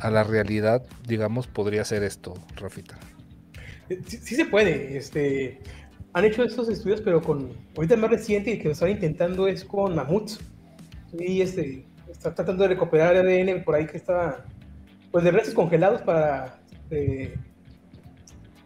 a 0.00 0.10
la 0.10 0.24
realidad, 0.24 0.82
digamos, 1.06 1.46
podría 1.46 1.84
ser 1.84 2.02
esto, 2.02 2.34
Rafita? 2.56 2.98
Sí, 4.06 4.34
se 4.36 4.44
puede. 4.44 4.96
Este, 4.96 5.60
han 6.12 6.24
hecho 6.24 6.44
estos 6.44 6.68
estudios, 6.68 7.00
pero 7.00 7.20
con 7.20 7.52
ahorita 7.76 7.96
más 7.96 8.10
reciente 8.10 8.52
y 8.52 8.58
que 8.58 8.64
lo 8.64 8.72
están 8.72 8.90
intentando 8.90 9.48
es 9.48 9.64
con 9.64 9.94
mamuts. 9.94 10.40
Y 11.18 11.40
este, 11.40 11.84
está 12.10 12.34
tratando 12.34 12.62
de 12.62 12.70
recuperar 12.70 13.16
ADN 13.16 13.64
por 13.64 13.74
ahí 13.74 13.86
que 13.86 13.96
está, 13.96 14.44
pues 15.10 15.24
de 15.24 15.30
restos 15.32 15.54
congelados 15.54 16.02
para, 16.02 16.60
eh, 16.90 17.34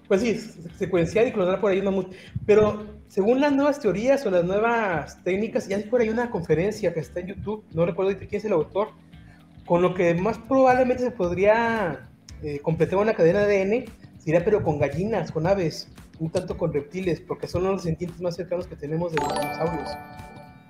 pues 0.09 0.21
sí, 0.21 0.39
secuenciar 0.79 1.27
y 1.27 1.33
clonar 1.33 1.61
por 1.61 1.71
ahí 1.71 1.79
un 1.79 1.87
mamut. 1.87 2.15
Pero 2.47 2.87
según 3.09 3.41
las 3.41 3.53
nuevas 3.53 3.81
teorías 3.81 4.25
o 4.27 4.31
las 4.31 4.45
nuevas 4.45 5.23
técnicas, 5.23 5.69
ya 5.69 5.77
hay 5.77 5.85
por 5.85 6.01
ahí 6.01 6.09
una 6.09 6.31
conferencia 6.31 6.93
que 6.93 7.01
está 7.01 7.21
en 7.21 7.29
YouTube, 7.29 7.65
no 7.73 7.87
recuerdo 7.87 8.17
quién 8.19 8.29
es 8.33 8.45
el 8.45 8.53
autor, 8.53 8.89
con 9.67 9.83
lo 9.83 9.95
que 9.95 10.15
más 10.15 10.39
probablemente 10.39 11.03
se 11.03 11.11
podría 11.11 12.09
eh, 12.43 12.59
completar 12.61 12.99
una 12.99 13.15
cadena 13.15 13.47
de 13.47 13.63
ADN 13.63 13.85
sería 14.19 14.45
pero 14.45 14.63
con 14.63 14.79
gallinas, 14.79 15.31
con 15.31 15.47
aves, 15.47 15.89
un 16.19 16.31
tanto 16.31 16.57
con 16.57 16.73
reptiles, 16.73 17.21
porque 17.21 17.47
son 17.47 17.65
los 17.65 17.83
sentientes 17.83 18.21
más 18.21 18.37
cercanos 18.37 18.67
que 18.67 18.77
tenemos 18.77 19.13
de 19.13 19.21
los 19.21 19.29
dinosaurios. 19.29 19.91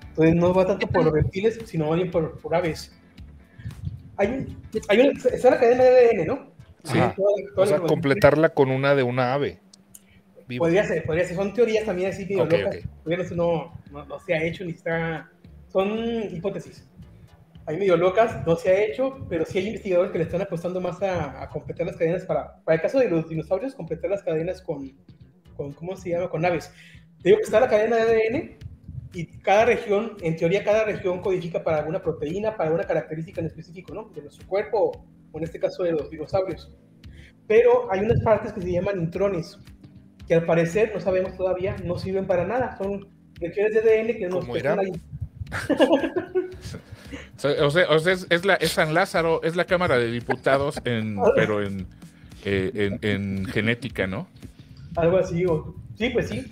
Entonces 0.08 0.34
no 0.34 0.54
va 0.54 0.66
tanto 0.66 0.86
por 0.86 1.04
los 1.04 1.12
reptiles, 1.12 1.60
sino 1.64 1.88
más 1.88 1.96
bien 1.96 2.10
por, 2.10 2.38
por 2.38 2.54
aves. 2.54 2.92
Hay, 4.16 4.56
hay 4.88 5.00
una, 5.00 5.10
está 5.10 5.50
la 5.50 5.58
cadena 5.58 5.84
de 5.84 6.10
ADN, 6.10 6.26
¿no? 6.26 6.54
Sí. 6.84 6.98
o 7.56 7.66
sea, 7.66 7.80
completarla 7.80 8.50
con 8.50 8.70
una 8.70 8.94
de 8.94 9.02
una 9.02 9.32
ave. 9.32 9.60
Podría 10.58 10.84
ser, 10.84 11.04
podría 11.04 11.24
ser. 11.24 11.36
Son 11.36 11.54
teorías 11.54 11.86
también 11.86 12.10
así 12.10 12.26
que 12.26 12.36
No, 12.36 13.72
no, 13.90 14.04
no, 14.04 14.20
se 14.20 14.34
ha 14.34 14.44
hecho 14.44 14.64
ni 14.64 14.72
está. 14.72 15.30
Son 15.68 15.88
hipótesis 16.30 16.84
hay 17.66 17.78
medio 17.78 17.96
locas, 17.96 18.46
no 18.46 18.56
se 18.56 18.70
ha 18.70 18.84
hecho, 18.84 19.26
pero 19.28 19.44
sí 19.46 19.58
hay 19.58 19.68
investigadores 19.68 20.12
que 20.12 20.18
le 20.18 20.24
están 20.24 20.42
apostando 20.42 20.80
más 20.80 21.02
a, 21.02 21.48
completar 21.50 21.86
las 21.86 21.96
cadenas 21.96 22.24
para, 22.24 22.62
para 22.62 22.76
el 22.76 22.82
caso 22.82 22.98
de 22.98 23.08
los 23.08 23.28
dinosaurios, 23.28 23.74
completar 23.74 24.10
las 24.10 24.22
cadenas 24.22 24.60
con, 24.60 24.92
con 25.56 25.72
¿cómo 25.72 25.96
se 25.96 26.10
llama? 26.10 26.28
Con 26.28 26.44
aves. 26.44 26.70
Digo 27.22 27.38
que 27.38 27.44
está 27.44 27.60
la 27.60 27.68
cadena 27.68 27.96
de 27.96 28.02
ADN 28.02 28.58
y 29.14 29.26
cada 29.38 29.64
región, 29.64 30.16
en 30.20 30.36
teoría 30.36 30.62
cada 30.62 30.84
región 30.84 31.20
codifica 31.20 31.62
para 31.62 31.78
alguna 31.78 32.02
proteína, 32.02 32.56
para 32.56 32.68
alguna 32.68 32.86
característica 32.86 33.40
en 33.40 33.46
específico, 33.46 33.94
¿no? 33.94 34.10
De 34.10 34.22
nuestro 34.22 34.46
cuerpo, 34.46 35.06
o 35.32 35.38
en 35.38 35.44
este 35.44 35.58
caso 35.58 35.84
de 35.84 35.92
los 35.92 36.10
dinosaurios. 36.10 36.76
Pero 37.46 37.90
hay 37.90 38.00
unas 38.00 38.20
partes 38.22 38.52
que 38.52 38.60
se 38.60 38.72
llaman 38.72 39.00
intrones, 39.00 39.58
que 40.26 40.34
al 40.34 40.44
parecer, 40.44 40.90
no 40.92 41.00
sabemos 41.00 41.36
todavía, 41.36 41.76
no 41.84 41.96
sirven 41.96 42.26
para 42.26 42.46
nada. 42.46 42.76
Son 42.76 43.08
regiones 43.34 43.72
de 43.72 43.80
ADN 43.80 44.18
que 44.18 44.28
nos 44.28 44.48
ahí. 44.48 44.92
O 47.42 47.70
sea, 47.70 48.12
es, 48.30 48.44
la, 48.44 48.54
es 48.54 48.72
San 48.72 48.94
Lázaro, 48.94 49.42
es 49.42 49.54
la 49.54 49.66
Cámara 49.66 49.98
de 49.98 50.10
Diputados, 50.10 50.80
en, 50.84 51.18
pero 51.34 51.62
en, 51.62 51.86
eh, 52.44 52.96
en, 53.02 53.44
genética, 53.46 54.06
¿no? 54.06 54.28
Algo 54.96 55.18
así, 55.18 55.44
sí, 55.98 56.10
pues 56.10 56.28
sí. 56.28 56.50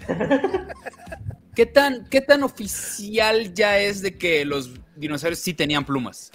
¿Qué 1.55 1.67
tan, 1.67 2.07
¿Qué 2.09 2.21
tan 2.21 2.43
oficial 2.43 3.55
ya 3.55 3.79
es 3.79 4.03
de 4.03 4.19
que 4.19 4.45
los 4.45 4.73
dinosaurios 4.97 5.39
sí 5.39 5.55
tenían 5.55 5.85
plumas? 5.85 6.31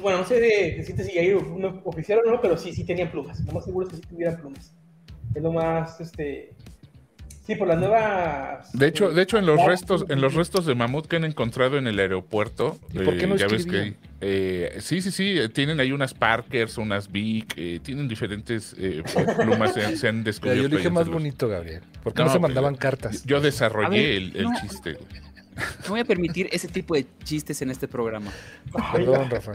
bueno, 0.00 0.18
no 0.18 0.24
sé 0.24 0.40
de, 0.40 0.76
decirte 0.78 1.04
si 1.04 1.18
hay 1.18 1.32
uno 1.32 1.80
oficial 1.84 2.20
o 2.24 2.30
no, 2.30 2.40
pero 2.40 2.56
sí, 2.56 2.72
sí 2.72 2.84
tenían 2.84 3.10
plumas. 3.10 3.44
Lo 3.44 3.52
más 3.52 3.64
seguro 3.64 3.86
es 3.86 3.92
que 3.92 3.96
sí 3.96 4.08
tuvieran 4.08 4.40
plumas. 4.40 4.72
Es 5.34 5.42
lo 5.42 5.52
más, 5.52 6.00
este, 6.00 6.54
Sí, 7.46 7.56
por 7.56 7.66
las 7.66 7.78
nuevas. 7.78 8.72
De 8.72 8.86
hecho, 8.86 9.10
de 9.10 9.22
hecho 9.22 9.36
en 9.36 9.46
los 9.46 9.64
restos, 9.66 10.04
en 10.08 10.20
los 10.20 10.34
restos 10.34 10.64
de 10.64 10.76
mamut 10.76 11.06
que 11.06 11.16
han 11.16 11.24
encontrado 11.24 11.76
en 11.76 11.88
el 11.88 11.98
aeropuerto, 11.98 12.78
por 12.94 13.16
qué 13.16 13.26
no 13.26 13.34
eh, 13.34 13.38
ya 13.38 13.48
ves 13.48 13.66
que 13.66 13.94
eh, 14.20 14.76
sí, 14.80 15.02
sí, 15.02 15.10
sí, 15.10 15.36
eh, 15.36 15.48
tienen 15.48 15.80
ahí 15.80 15.90
unas 15.90 16.14
Parkers, 16.14 16.78
unas 16.78 17.10
Big, 17.10 17.48
tienen 17.82 18.06
diferentes 18.06 18.76
plumas, 19.42 19.74
se, 19.74 20.08
han 20.08 20.22
descubierto. 20.24 20.68
yo 20.68 20.76
dije 20.76 20.88
más 20.88 21.08
bonito, 21.08 21.48
Gabriel. 21.48 21.82
¿Por 22.04 22.14
qué 22.14 22.22
no, 22.22 22.32
se 22.32 22.38
mandaban 22.38 22.76
cartas? 22.76 23.24
Yo 23.24 23.40
desarrollé 23.40 24.16
el, 24.16 24.36
el 24.36 24.46
chiste. 24.60 24.98
No 25.54 25.90
voy 25.90 26.00
a 26.00 26.04
permitir 26.04 26.48
ese 26.50 26.66
tipo 26.68 26.94
de 26.94 27.04
chistes 27.24 27.60
en 27.60 27.70
este 27.70 27.86
programa. 27.86 28.30
Perdón, 28.92 29.28
Rafa. 29.28 29.52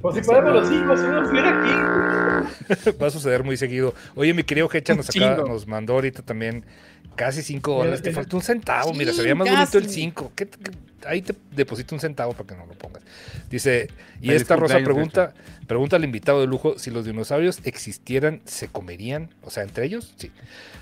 O 0.00 0.12
si 0.12 0.20
podemos 0.20 0.52
los 0.54 0.70
hijos, 0.70 1.00
uno 1.00 1.40
aquí. 1.40 2.90
Va 3.02 3.08
a 3.08 3.10
suceder 3.10 3.42
muy 3.42 3.56
seguido. 3.56 3.94
Oye, 4.14 4.32
mi 4.32 4.44
querido 4.44 4.68
Hecha 4.72 4.94
nos, 4.94 5.08
nos 5.16 5.66
mandó 5.66 5.94
ahorita 5.94 6.22
también 6.22 6.64
Casi 7.16 7.42
5 7.42 7.72
dólares. 7.72 8.02
Te 8.02 8.12
faltó 8.12 8.36
un 8.36 8.42
centavo. 8.42 8.92
Mira, 8.94 9.12
se 9.12 9.22
veía 9.22 9.34
más 9.34 9.48
bonito 9.48 9.78
el 9.78 9.88
5. 9.88 10.32
Ahí 11.06 11.22
te 11.22 11.34
deposito 11.52 11.94
un 11.94 12.00
centavo 12.00 12.32
para 12.32 12.46
que 12.46 12.54
no 12.54 12.66
lo 12.66 12.74
pongas. 12.74 13.02
Dice, 13.50 13.88
y 14.20 14.32
esta 14.32 14.56
Rosa 14.56 14.78
pregunta, 14.78 15.32
pregunta 15.66 15.96
al 15.96 16.04
invitado 16.04 16.40
de 16.40 16.46
lujo, 16.46 16.78
si 16.78 16.90
los 16.90 17.04
dinosaurios 17.04 17.60
existieran, 17.64 18.40
¿se 18.44 18.68
comerían? 18.68 19.30
O 19.42 19.50
sea, 19.50 19.62
entre 19.62 19.86
ellos, 19.86 20.14
sí. 20.16 20.30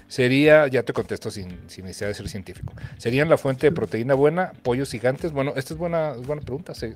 Sería, 0.08 0.66
ya 0.66 0.82
te 0.82 0.92
contesto 0.92 1.30
sin, 1.30 1.58
sin 1.68 1.86
necesidad 1.86 2.08
de 2.08 2.14
ser 2.14 2.28
científico, 2.28 2.74
¿serían 2.98 3.30
la 3.30 3.38
fuente 3.38 3.68
de 3.68 3.72
proteína 3.72 4.12
buena, 4.12 4.52
pollos 4.62 4.90
gigantes? 4.90 5.32
Bueno, 5.32 5.54
esta 5.56 5.72
es 5.72 5.78
buena, 5.78 6.12
buena 6.12 6.42
pregunta. 6.42 6.74
¿Se, 6.74 6.94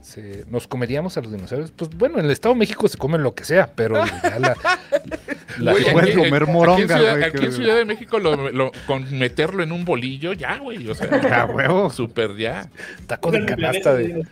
nos 0.51 0.69
comeríamos 0.69 1.17
a 1.17 1.23
los 1.23 1.33
dinosaurios? 1.33 1.73
Pues 1.75 1.91
bueno, 1.97 2.19
en 2.19 2.27
el 2.27 2.31
Estado 2.31 2.55
de 2.55 2.59
México 2.59 2.87
se 2.89 2.99
comen 2.99 3.23
lo 3.23 3.35
que 3.35 3.45
sea, 3.45 3.71
pero 3.75 4.05
ya 4.05 4.39
la... 4.39 4.57
la 5.59 5.73
puedes 5.93 6.17
comer 6.17 6.47
moronga, 6.47 6.99
güey. 6.99 7.25
Aquí, 7.25 7.45
en 7.47 7.53
Ciudad 7.53 7.77
de 7.77 7.85
México, 7.85 8.19
lo, 8.19 8.73
con 8.87 9.19
meterlo 9.19 9.63
en 9.63 9.73
un 9.73 9.85
bolillo, 9.85 10.33
ya, 10.33 10.59
güey. 10.59 10.89
O 10.89 10.95
sea, 10.95 11.21
ya, 11.23 11.47
huevo. 11.47 11.91
Súper 11.91 12.37
ya. 12.37 12.69
Taco 13.17 13.31
de 13.31 13.47
canasta 13.47 13.95
de... 13.95 14.25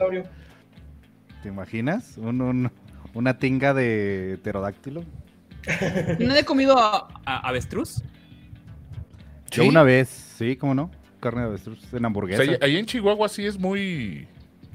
¿Te 1.42 1.48
imaginas? 1.48 2.18
Un, 2.18 2.70
una 3.14 3.38
tinga 3.38 3.72
de 3.72 4.38
pterodáctilo. 4.42 5.04
¿No 6.18 6.34
he 6.34 6.44
comido 6.44 6.76
avestruz? 7.24 8.02
Yo 9.50 9.64
una 9.66 9.82
vez, 9.82 10.08
sí, 10.08 10.56
¿cómo 10.56 10.74
no? 10.74 10.90
Carne 11.20 11.40
de 11.40 11.46
avestruz 11.46 11.94
en 11.94 12.04
hamburguesa. 12.04 12.42
ahí 12.60 12.76
en 12.76 12.84
Chihuahua 12.84 13.28
sí 13.30 13.46
es 13.46 13.58
muy 13.58 14.28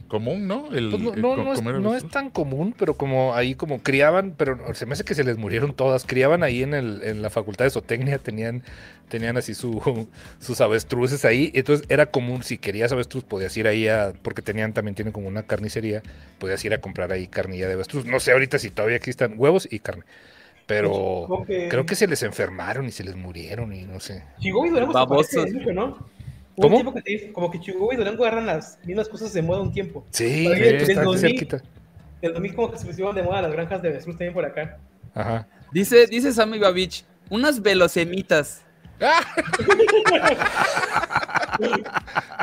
común, 0.10 0.48
¿no? 0.48 0.68
El, 0.74 0.90
pues 0.90 1.18
no, 1.18 1.96
es, 1.96 2.08
tan 2.10 2.30
común, 2.30 2.76
pero 2.78 2.96
como 2.96 3.34
ahí 3.34 3.56
como 3.56 3.82
criaban, 3.82 4.34
pero 4.38 4.58
se 4.74 4.86
me 4.86 4.94
hace 4.94 5.06
que 5.06 5.16
se 5.16 5.24
les 5.24 5.38
murieron 5.38 5.74
todas. 5.74 6.04
Criaban 6.06 6.44
ahí 6.44 6.64
en, 6.64 6.74
el, 6.74 7.02
en 7.04 7.22
la 7.22 7.30
facultad 7.30 7.64
de 7.64 7.72
zootecnia, 7.72 8.18
tenían, 8.18 8.64
tenían 9.08 9.38
así 9.38 9.54
su, 9.54 10.10
sus 10.40 10.60
avestruces 10.60 11.24
ahí. 11.24 11.52
Entonces 11.54 11.86
era 11.88 12.08
común, 12.08 12.44
si 12.44 12.58
querías 12.58 12.92
avestruz, 12.92 13.24
podías 13.24 13.56
ir 13.56 13.68
ahí 13.68 13.88
a, 13.88 14.12
porque 14.22 14.42
tenían, 14.42 14.74
también 14.74 14.96
tienen 14.96 15.14
como 15.14 15.30
una 15.30 15.44
carnicería, 15.44 16.02
podías 16.40 16.66
ir 16.66 16.74
a 16.74 16.82
comprar 16.82 17.14
ahí 17.14 17.28
carnilla 17.28 17.68
de 17.68 17.76
avestruz. 17.76 18.06
No 18.06 18.20
sé 18.20 18.34
ahorita 18.34 18.60
si 18.60 18.72
todavía 18.72 18.98
existan 18.98 19.36
huevos 19.38 19.70
y 19.72 19.80
carne 19.80 20.04
pero 20.70 21.46
creo 21.48 21.84
que 21.88 21.96
se 21.96 22.06
les 22.06 22.22
enfermaron 22.22 22.86
y 22.86 22.92
se 22.92 23.04
les 23.04 23.16
murieron 23.16 23.74
y 23.74 23.86
no 23.86 24.00
sé. 24.00 24.24
Y 24.40 24.52
Durango 24.52 24.94
Babosos. 24.94 25.50
se 25.50 25.64
¿no? 26.60 26.64
¿Cómo? 26.64 26.78
Un 26.78 26.84
tiempo 26.84 26.94
que 26.94 27.02
te, 27.02 27.32
como 27.32 27.50
que 27.52 27.60
Chihuahua 27.60 27.94
y 27.94 27.98
Durango 27.98 28.24
agarran 28.26 28.46
las 28.46 28.78
mismas 28.84 29.08
cosas 29.08 29.34
de 29.34 29.42
moda 29.42 29.62
un 29.62 29.72
tiempo. 29.72 30.06
Sí, 30.12 30.46
sí 30.46 30.92
está 30.92 31.04
2000, 31.04 31.20
cerquita. 31.20 31.64
El 32.22 32.34
2000 32.34 32.56
como 32.56 32.72
que 32.72 32.78
se 32.78 32.86
pusieron 32.86 33.16
de 33.16 33.24
moda 33.24 33.42
las 33.42 33.52
granjas 33.52 33.82
de 33.82 33.90
avestruz 33.90 34.16
también 34.16 34.34
por 34.34 34.46
acá. 34.46 34.78
Ajá. 35.14 35.48
Dice, 35.72 36.08
dice 36.08 36.34
Sammy 36.34 36.60
Babich, 36.60 37.06
unas 37.30 37.62
velocemitas. 37.62 38.64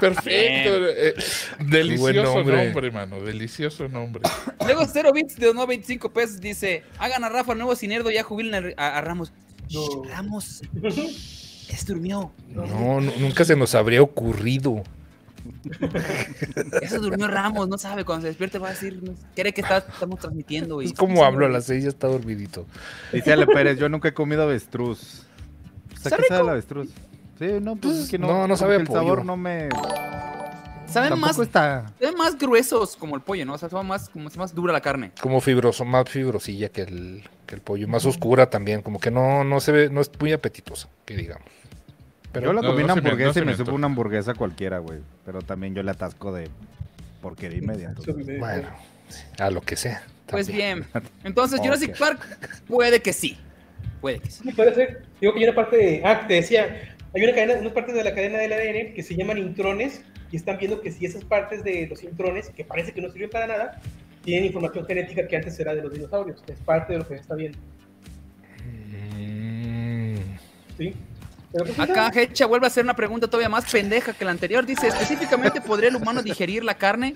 Perfecto. 0.00 0.88
Eh, 0.88 1.14
delicioso 1.60 2.42
nombre. 2.42 2.90
mano. 2.90 3.20
Delicioso 3.20 3.88
nombre. 3.88 4.22
Luego 4.64 4.86
Cero 4.90 5.12
Bits 5.12 5.36
de 5.36 5.52
25 5.52 6.10
pesos 6.12 6.40
dice: 6.40 6.82
Hagan 6.98 7.24
a 7.24 7.28
Rafa 7.28 7.54
nuevo 7.54 7.76
Cinerdo, 7.76 8.10
ya 8.10 8.22
jubilen 8.22 8.74
a, 8.76 9.00
Ramos. 9.02 9.32
Ramos. 10.08 10.62
Es 11.68 11.86
durmió. 11.86 12.32
No, 12.48 13.00
nunca 13.00 13.44
se 13.44 13.56
nos 13.56 13.74
habría 13.74 14.02
ocurrido. 14.02 14.82
Eso 16.80 17.00
durmió 17.00 17.28
Ramos, 17.28 17.68
no 17.68 17.78
sabe. 17.78 18.04
Cuando 18.04 18.22
se 18.22 18.28
despierte 18.28 18.58
va 18.58 18.68
a 18.68 18.70
decir, 18.70 19.00
cree 19.34 19.52
que 19.52 19.60
estamos 19.60 20.18
transmitiendo. 20.18 20.80
Es 20.80 20.92
como 20.92 21.24
hablo 21.24 21.46
a 21.46 21.48
las 21.48 21.66
seis, 21.66 21.84
ya 21.84 21.90
está 21.90 22.06
dormidito. 22.08 22.66
Dice 23.12 23.32
Ale 23.32 23.46
Pérez, 23.46 23.78
yo 23.78 23.88
nunca 23.88 24.08
he 24.08 24.14
comido 24.14 24.42
avestruz. 24.42 25.26
¿Qué 26.02 26.10
sabe 26.10 26.42
el 26.42 26.48
avestruz? 26.48 26.88
Sí, 27.38 27.46
no, 27.60 27.76
pues, 27.76 27.96
es 27.96 28.08
que 28.08 28.18
no, 28.18 28.46
no, 28.46 28.56
sabe 28.56 28.76
el 28.76 28.86
sabor 28.86 29.24
no 29.24 29.36
me 29.36 29.68
saben 30.88 31.18
más 31.18 31.38
está... 31.38 31.92
saben 32.00 32.16
más 32.16 32.38
gruesos 32.38 32.96
como 32.96 33.16
el 33.16 33.22
pollo, 33.22 33.44
¿no? 33.44 33.54
O 33.54 33.58
sea, 33.58 33.68
saben 33.68 33.86
más 33.86 34.08
como 34.08 34.28
más 34.36 34.54
dura 34.54 34.72
la 34.72 34.80
carne. 34.80 35.12
Como 35.20 35.40
fibroso, 35.40 35.84
más 35.84 36.08
fibrosilla 36.08 36.68
que 36.68 36.82
el, 36.82 37.24
que 37.46 37.54
el 37.54 37.60
pollo, 37.60 37.88
más 37.88 38.04
oscura 38.06 38.50
también, 38.50 38.82
como 38.82 38.98
que 39.00 39.10
no 39.10 39.44
no 39.44 39.60
se 39.60 39.72
ve 39.72 39.90
no 39.90 40.00
es 40.00 40.10
muy 40.18 40.32
apetitosa, 40.32 40.88
que 41.04 41.16
digamos. 41.16 41.46
Pero 42.32 42.46
yo 42.46 42.52
la 42.52 42.68
comí 42.68 42.82
en 42.82 42.90
hamburguesa 42.90 43.40
y 43.40 43.44
me 43.44 43.56
supo 43.56 43.72
una 43.72 43.86
hamburguesa 43.86 44.34
cualquiera, 44.34 44.78
güey, 44.78 45.00
pero 45.24 45.40
también 45.40 45.74
yo 45.74 45.82
le 45.82 45.90
atasco 45.90 46.32
de 46.32 46.50
porquería 47.22 47.58
y 47.58 47.62
media. 47.62 47.94
Bueno, 48.38 48.68
a 49.38 49.50
lo 49.50 49.62
que 49.62 49.76
sea. 49.76 50.02
Pues 50.26 50.48
bien. 50.48 50.84
Entonces, 51.24 51.60
Jurassic 51.60 51.96
Park 51.96 52.20
puede 52.66 53.00
que 53.00 53.12
sí. 53.12 53.38
Puede 54.00 54.18
que 54.18 54.30
sí. 54.30 54.52
puede 54.52 54.74
ser. 54.74 55.02
Digo 55.20 55.32
que 55.32 55.38
hay 55.38 55.44
una 55.46 55.54
parte 55.54 55.76
de. 55.76 56.02
Ah, 56.04 56.26
te 56.26 56.34
decía, 56.34 56.94
hay 57.14 57.22
una 57.22 57.32
cadena, 57.32 57.54
unas 57.60 57.72
partes 57.72 57.94
de 57.94 58.04
la 58.04 58.14
cadena 58.14 58.38
del 58.38 58.52
ADN 58.52 58.94
que 58.94 59.02
se 59.02 59.16
llaman 59.16 59.38
intrones 59.38 60.02
y 60.30 60.36
están 60.36 60.58
viendo 60.58 60.80
que 60.80 60.90
si 60.90 61.06
esas 61.06 61.24
partes 61.24 61.62
de 61.64 61.86
los 61.88 62.02
intrones, 62.02 62.50
que 62.50 62.64
parece 62.64 62.92
que 62.92 63.00
no 63.00 63.10
sirven 63.10 63.30
para 63.30 63.46
nada, 63.46 63.80
tienen 64.24 64.46
información 64.46 64.84
genética 64.86 65.26
que 65.26 65.36
antes 65.36 65.58
era 65.58 65.74
de 65.74 65.82
los 65.82 65.92
dinosaurios. 65.92 66.42
Es 66.46 66.58
parte 66.60 66.92
de 66.92 66.98
lo 66.98 67.08
que 67.08 67.14
se 67.14 67.20
está 67.20 67.34
viendo. 67.34 67.58
Mm. 68.64 70.16
¿Sí? 70.76 70.94
Pues, 71.52 71.78
Acá 71.78 72.10
Hecha 72.14 72.46
vuelve 72.46 72.66
a 72.66 72.68
hacer 72.68 72.84
una 72.84 72.94
pregunta 72.94 73.28
todavía 73.28 73.48
más 73.48 73.70
pendeja 73.70 74.12
que 74.12 74.24
la 74.24 74.32
anterior. 74.32 74.66
Dice, 74.66 74.88
específicamente, 74.88 75.60
¿podría 75.60 75.88
el 75.88 75.96
humano 75.96 76.22
digerir 76.22 76.64
la 76.64 76.74
carne? 76.74 77.14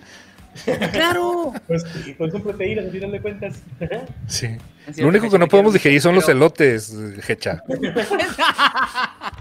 ¡Claro! 0.93 1.53
Pues, 1.67 1.85
pues 2.17 2.33
son 2.33 2.43
proteínas, 2.43 2.87
al 2.87 2.91
final 2.91 3.13
de 3.13 3.21
cuentas. 3.21 3.63
Sí. 4.27 4.49
Lo 4.97 5.09
único 5.09 5.31
que 5.31 5.39
no 5.39 5.47
podemos 5.47 5.73
digerir 5.73 6.01
son 6.01 6.15
los 6.15 6.29
elotes, 6.29 6.93
Hecha. 7.29 7.63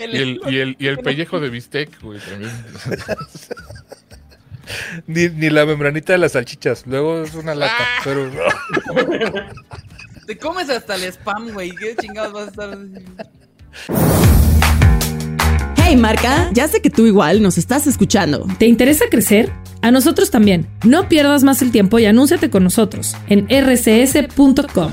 y, 0.00 0.16
el, 0.16 0.40
y, 0.48 0.58
el, 0.58 0.76
y 0.78 0.86
el 0.86 0.98
pellejo 0.98 1.40
de 1.40 1.50
bistec, 1.50 2.00
güey, 2.02 2.20
también. 2.20 2.52
Ni, 5.06 5.28
ni, 5.28 5.50
la 5.50 5.66
membranita 5.66 6.12
de 6.12 6.18
las 6.18 6.32
salchichas. 6.32 6.86
Luego 6.86 7.22
es 7.22 7.34
una 7.34 7.56
lata, 7.56 7.74
ah. 7.76 8.00
pero 8.04 8.30
Te 10.26 10.38
comes 10.38 10.70
hasta 10.70 10.94
el 10.94 11.04
spam, 11.04 11.50
güey. 11.52 11.72
¿Qué 11.72 11.96
chingados 11.96 12.32
vas 12.32 12.46
a 12.46 12.50
estar? 12.50 12.78
Hey 15.76 15.96
marca, 15.96 16.50
ya 16.52 16.68
sé 16.68 16.80
que 16.80 16.90
tú 16.90 17.06
igual 17.06 17.42
nos 17.42 17.58
estás 17.58 17.88
escuchando. 17.88 18.46
¿Te 18.58 18.66
interesa 18.66 19.06
crecer? 19.10 19.52
A 19.82 19.90
nosotros 19.90 20.30
también. 20.30 20.68
No 20.84 21.08
pierdas 21.08 21.42
más 21.42 21.62
el 21.62 21.72
tiempo 21.72 21.98
y 21.98 22.06
anúnciate 22.06 22.48
con 22.48 22.62
nosotros 22.62 23.16
en 23.28 23.48
rcs.com. 23.48 24.92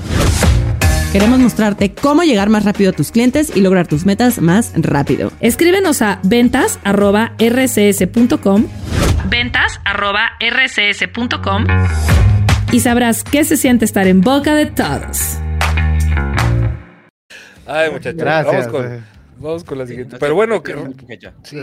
Queremos 1.12 1.38
mostrarte 1.38 1.94
cómo 1.94 2.22
llegar 2.22 2.48
más 2.50 2.64
rápido 2.66 2.90
a 2.90 2.92
tus 2.92 3.10
clientes 3.10 3.56
y 3.56 3.62
lograr 3.62 3.86
tus 3.86 4.04
metas 4.04 4.42
más 4.42 4.74
rápido. 4.76 5.32
Escríbenos 5.40 6.02
a 6.02 6.20
ventas.rcs.com 6.22 8.66
ventas.rcs.com 9.30 11.64
y 12.72 12.80
sabrás 12.80 13.24
qué 13.24 13.44
se 13.44 13.56
siente 13.56 13.86
estar 13.86 14.06
en 14.06 14.20
boca 14.20 14.54
de 14.54 14.66
todos. 14.66 15.38
Ay, 17.66 17.90
muchachos. 17.90 18.20
Gracias. 18.20 18.68
Vamos 19.38 19.64
con, 19.64 19.78
la 19.78 19.86
siguiente. 19.86 20.18
Pero 20.18 20.34
bueno, 20.34 20.62
que, 20.62 20.74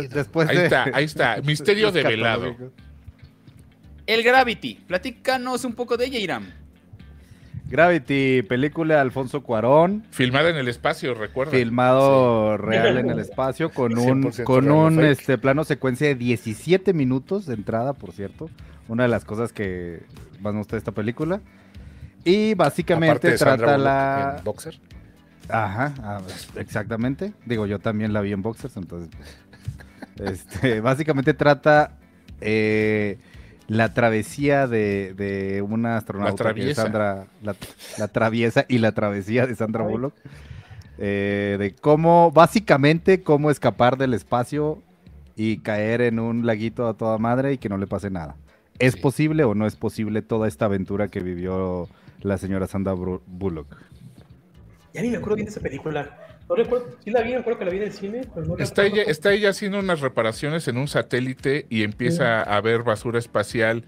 después 0.09 0.49
ahí 0.49 0.57
está, 0.57 0.85
ahí 0.91 1.05
está. 1.05 1.39
Misterio 1.43 1.91
develado. 1.91 2.55
El 4.07 4.23
Gravity. 4.23 4.73
Platícanos 4.87 5.65
un 5.65 5.73
poco 5.73 5.97
de 5.97 6.05
ella, 6.05 6.17
Iram. 6.17 6.64
Gravity, 7.67 8.43
película 8.43 8.95
de 8.95 9.01
Alfonso 9.01 9.41
Cuarón. 9.41 10.03
Filmada 10.11 10.49
en 10.49 10.55
el 10.55 10.67
espacio, 10.67 11.15
recuerda. 11.15 11.51
Filmado 11.51 12.57
real 12.57 12.97
en 12.97 13.09
el 13.09 13.19
espacio 13.27 13.71
con 13.71 13.97
un, 13.97 14.31
con 14.43 14.69
un 14.69 15.03
este, 15.03 15.37
plano 15.37 15.63
secuencia 15.63 16.07
de 16.07 16.15
17 16.15 16.93
minutos 16.93 17.45
de 17.47 17.55
entrada, 17.55 17.93
por 17.93 18.11
cierto. 18.11 18.49
Una 18.87 19.03
de 19.03 19.09
las 19.09 19.25
cosas 19.25 19.51
que 19.51 20.03
más 20.41 20.53
me 20.53 20.59
gusta 20.59 20.75
de 20.75 20.79
esta 20.79 20.91
película. 20.91 21.41
Y 22.23 22.53
básicamente 22.53 23.37
trata 23.37 23.77
la... 23.77 24.41
boxer. 24.43 24.79
Ajá, 25.49 25.93
ah, 26.01 26.21
exactamente. 26.55 27.33
Digo, 27.45 27.65
yo 27.65 27.79
también 27.79 28.13
la 28.13 28.21
vi 28.21 28.31
en 28.31 28.41
boxers, 28.41 28.77
entonces... 28.77 29.09
este, 30.19 30.81
básicamente 30.81 31.33
trata... 31.33 31.97
Eh, 32.41 33.17
la 33.67 33.93
travesía 33.93 34.67
de, 34.67 35.13
de 35.15 35.61
una 35.61 35.97
astronauta 35.97 36.53
la 36.53 36.75
Sandra, 36.75 37.27
la, 37.41 38.07
traviesa 38.07 38.65
y 38.67 38.77
la 38.77 38.91
travesía 38.91 39.47
de 39.47 39.55
Sandra 39.55 39.83
Bullock. 39.83 40.13
eh, 40.97 41.57
de 41.59 41.75
cómo, 41.75 42.31
básicamente, 42.31 43.23
cómo 43.23 43.49
escapar 43.49 43.97
del 43.97 44.13
espacio 44.13 44.81
y 45.35 45.57
caer 45.57 46.01
en 46.01 46.19
un 46.19 46.45
laguito 46.45 46.87
a 46.87 46.93
toda 46.95 47.17
madre 47.17 47.53
y 47.53 47.57
que 47.57 47.69
no 47.69 47.77
le 47.77 47.87
pase 47.87 48.09
nada. 48.09 48.35
¿Es 48.77 48.95
posible 48.95 49.43
o 49.45 49.55
no 49.55 49.65
es 49.65 49.75
posible 49.75 50.21
toda 50.21 50.47
esta 50.47 50.65
aventura 50.65 51.07
que 51.07 51.21
vivió 51.21 51.87
la 52.21 52.37
señora 52.37 52.67
Sandra 52.67 52.93
Bullock? 52.93 53.77
Ya 54.93 55.01
ni 55.01 55.09
me 55.09 55.17
acuerdo 55.17 55.35
bien 55.35 55.45
de 55.45 55.51
esa 55.51 55.61
película. 55.61 56.24
No 56.47 56.55
recuerdo, 56.55 56.95
sí 57.03 57.09
la 57.09 57.21
vi, 57.21 57.31
me 57.31 57.37
acuerdo 57.37 57.59
que 57.59 57.65
la 57.65 57.71
vi 57.71 57.77
en 57.77 57.83
el 57.83 57.91
cine. 57.91 58.21
está, 58.59 58.85
ella, 58.85 59.03
está 59.03 59.33
ella 59.33 59.49
haciendo 59.49 59.79
unas 59.79 60.01
reparaciones 60.01 60.67
en 60.67 60.77
un 60.77 60.87
satélite 60.87 61.65
y 61.69 61.83
empieza 61.83 62.43
a 62.43 62.61
ver 62.61 62.83
basura 62.83 63.17
espacial 63.17 63.83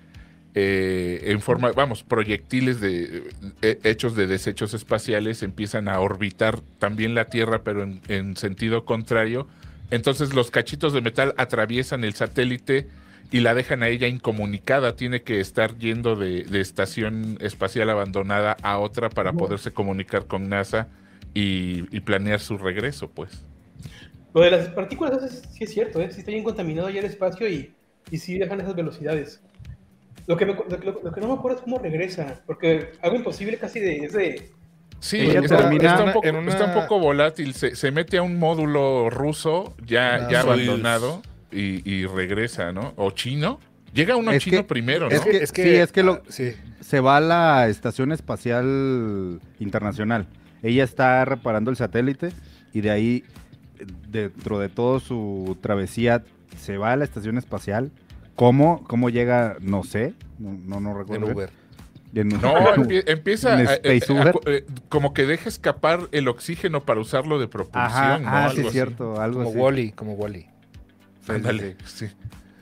eh, 0.59 1.31
en 1.31 1.39
forma, 1.39 1.71
vamos, 1.71 2.01
proyectiles 2.01 2.81
de, 2.81 3.29
eh, 3.61 3.79
hechos 3.83 4.15
de 4.15 4.25
desechos 4.25 4.73
espaciales 4.73 5.43
empiezan 5.43 5.87
a 5.87 5.99
orbitar 5.99 6.61
también 6.79 7.13
la 7.13 7.25
Tierra, 7.25 7.61
pero 7.63 7.83
en, 7.83 8.35
sentido 8.37 8.83
contrario. 8.83 9.47
Entonces 9.91 10.33
los 10.33 10.49
cachitos 10.49 10.93
de 10.93 11.01
metal 11.01 11.35
atraviesan 11.37 12.03
el 12.03 12.15
satélite 12.15 12.87
y 13.29 13.41
la 13.41 13.53
dejan 13.53 13.83
a 13.83 13.87
ella 13.89 14.07
incomunicada. 14.07 14.95
Tiene 14.95 15.21
que 15.21 15.39
estar 15.41 15.77
yendo 15.77 16.15
de, 16.15 16.47
estación 16.59 17.37
espacial 17.39 17.91
abandonada 17.91 18.57
a 18.63 18.79
otra 18.79 19.11
para 19.11 19.33
poderse 19.33 19.71
comunicar 19.73 20.25
con 20.25 20.49
NASA 20.49 20.87
y, 21.33 21.99
planear 22.01 22.39
su 22.39 22.57
regreso, 22.57 23.09
pues. 23.09 23.43
Lo 24.33 24.41
de 24.41 24.51
las 24.51 24.69
partículas 24.69 25.43
sí 25.51 25.63
es 25.63 25.73
cierto, 25.73 26.01
¿eh? 26.01 26.09
sí 26.11 26.19
está 26.19 26.31
bien 26.31 26.43
contaminado 26.43 26.89
ya 26.89 26.99
el 26.99 27.05
espacio 27.05 27.47
y, 27.47 27.73
y 28.11 28.17
sí 28.17 28.37
dejan 28.37 28.61
esas 28.61 28.75
velocidades. 28.75 29.41
Lo 30.27 30.35
que, 30.35 30.45
lo, 30.45 30.57
que 31.13 31.21
no 31.21 31.27
me 31.27 31.33
acuerdo 31.33 31.57
es 31.57 31.63
cómo 31.63 31.79
regresa, 31.79 32.41
porque 32.45 32.91
algo 33.01 33.15
imposible 33.15 33.57
casi 33.57 33.79
de... 33.79 33.97
Es 33.97 34.13
de 34.13 34.51
Sí, 34.99 35.19
está, 35.19 35.69
un 35.69 36.73
poco, 36.73 36.99
volátil. 36.99 37.53
Se, 37.53 37.91
mete 37.91 38.17
a 38.17 38.23
un 38.23 38.39
módulo 38.39 39.09
ruso 39.09 39.75
ya, 39.85 40.15
ah, 40.15 40.27
ya 40.29 40.39
abandonado 40.41 41.21
y, 41.51 42.05
regresa, 42.07 42.71
¿no? 42.71 42.93
O 42.97 43.11
chino. 43.11 43.59
Llega 43.93 44.15
uno 44.15 44.37
chino 44.37 44.65
primero, 44.65 45.09
¿no? 45.09 45.15
Es 45.15 45.51
que, 45.51 45.63
sí, 45.63 45.75
es 45.75 45.91
que 45.91 46.03
lo, 46.03 46.21
se 46.27 46.99
va 46.99 47.17
a 47.17 47.21
la 47.21 47.67
Estación 47.67 48.11
Espacial 48.11 49.39
Internacional. 49.59 50.27
Ella 50.63 50.83
está 50.83 51.23
reparando 51.25 51.71
el 51.71 51.77
satélite 51.77 52.31
y 52.73 52.81
de 52.81 52.89
ahí, 52.91 53.23
dentro 54.09 54.59
de 54.59 54.69
todo 54.69 54.99
su 54.99 55.57
travesía, 55.61 56.23
se 56.57 56.77
va 56.77 56.93
a 56.93 56.95
la 56.95 57.03
Estación 57.03 57.37
Espacial 57.37 57.91
¿Cómo, 58.37 58.83
¿Cómo 58.83 59.09
llega? 59.09 59.57
No 59.59 59.83
sé. 59.83 60.13
No, 60.37 60.79
no, 60.79 60.93
recuerdo. 60.93 61.25
En 61.25 61.33
Uber. 61.33 61.49
no, 62.39 62.85
empieza 63.07 63.57
eh, 63.83 64.63
como 64.89 65.15
que 65.15 65.25
deja 65.25 65.49
escapar 65.49 66.07
el 66.11 66.27
oxígeno 66.27 66.85
para 66.85 66.99
usarlo 66.99 67.39
de 67.39 67.47
propulsión. 67.47 68.23
Ah, 68.27 68.51
sí, 68.53 68.61
es 68.61 68.71
cierto. 68.71 69.19
Algo 69.19 69.43
como 69.43 69.59
Wally, 69.59 69.91
como 69.91 70.13
Wally. 70.13 70.45
sí. 71.85 72.05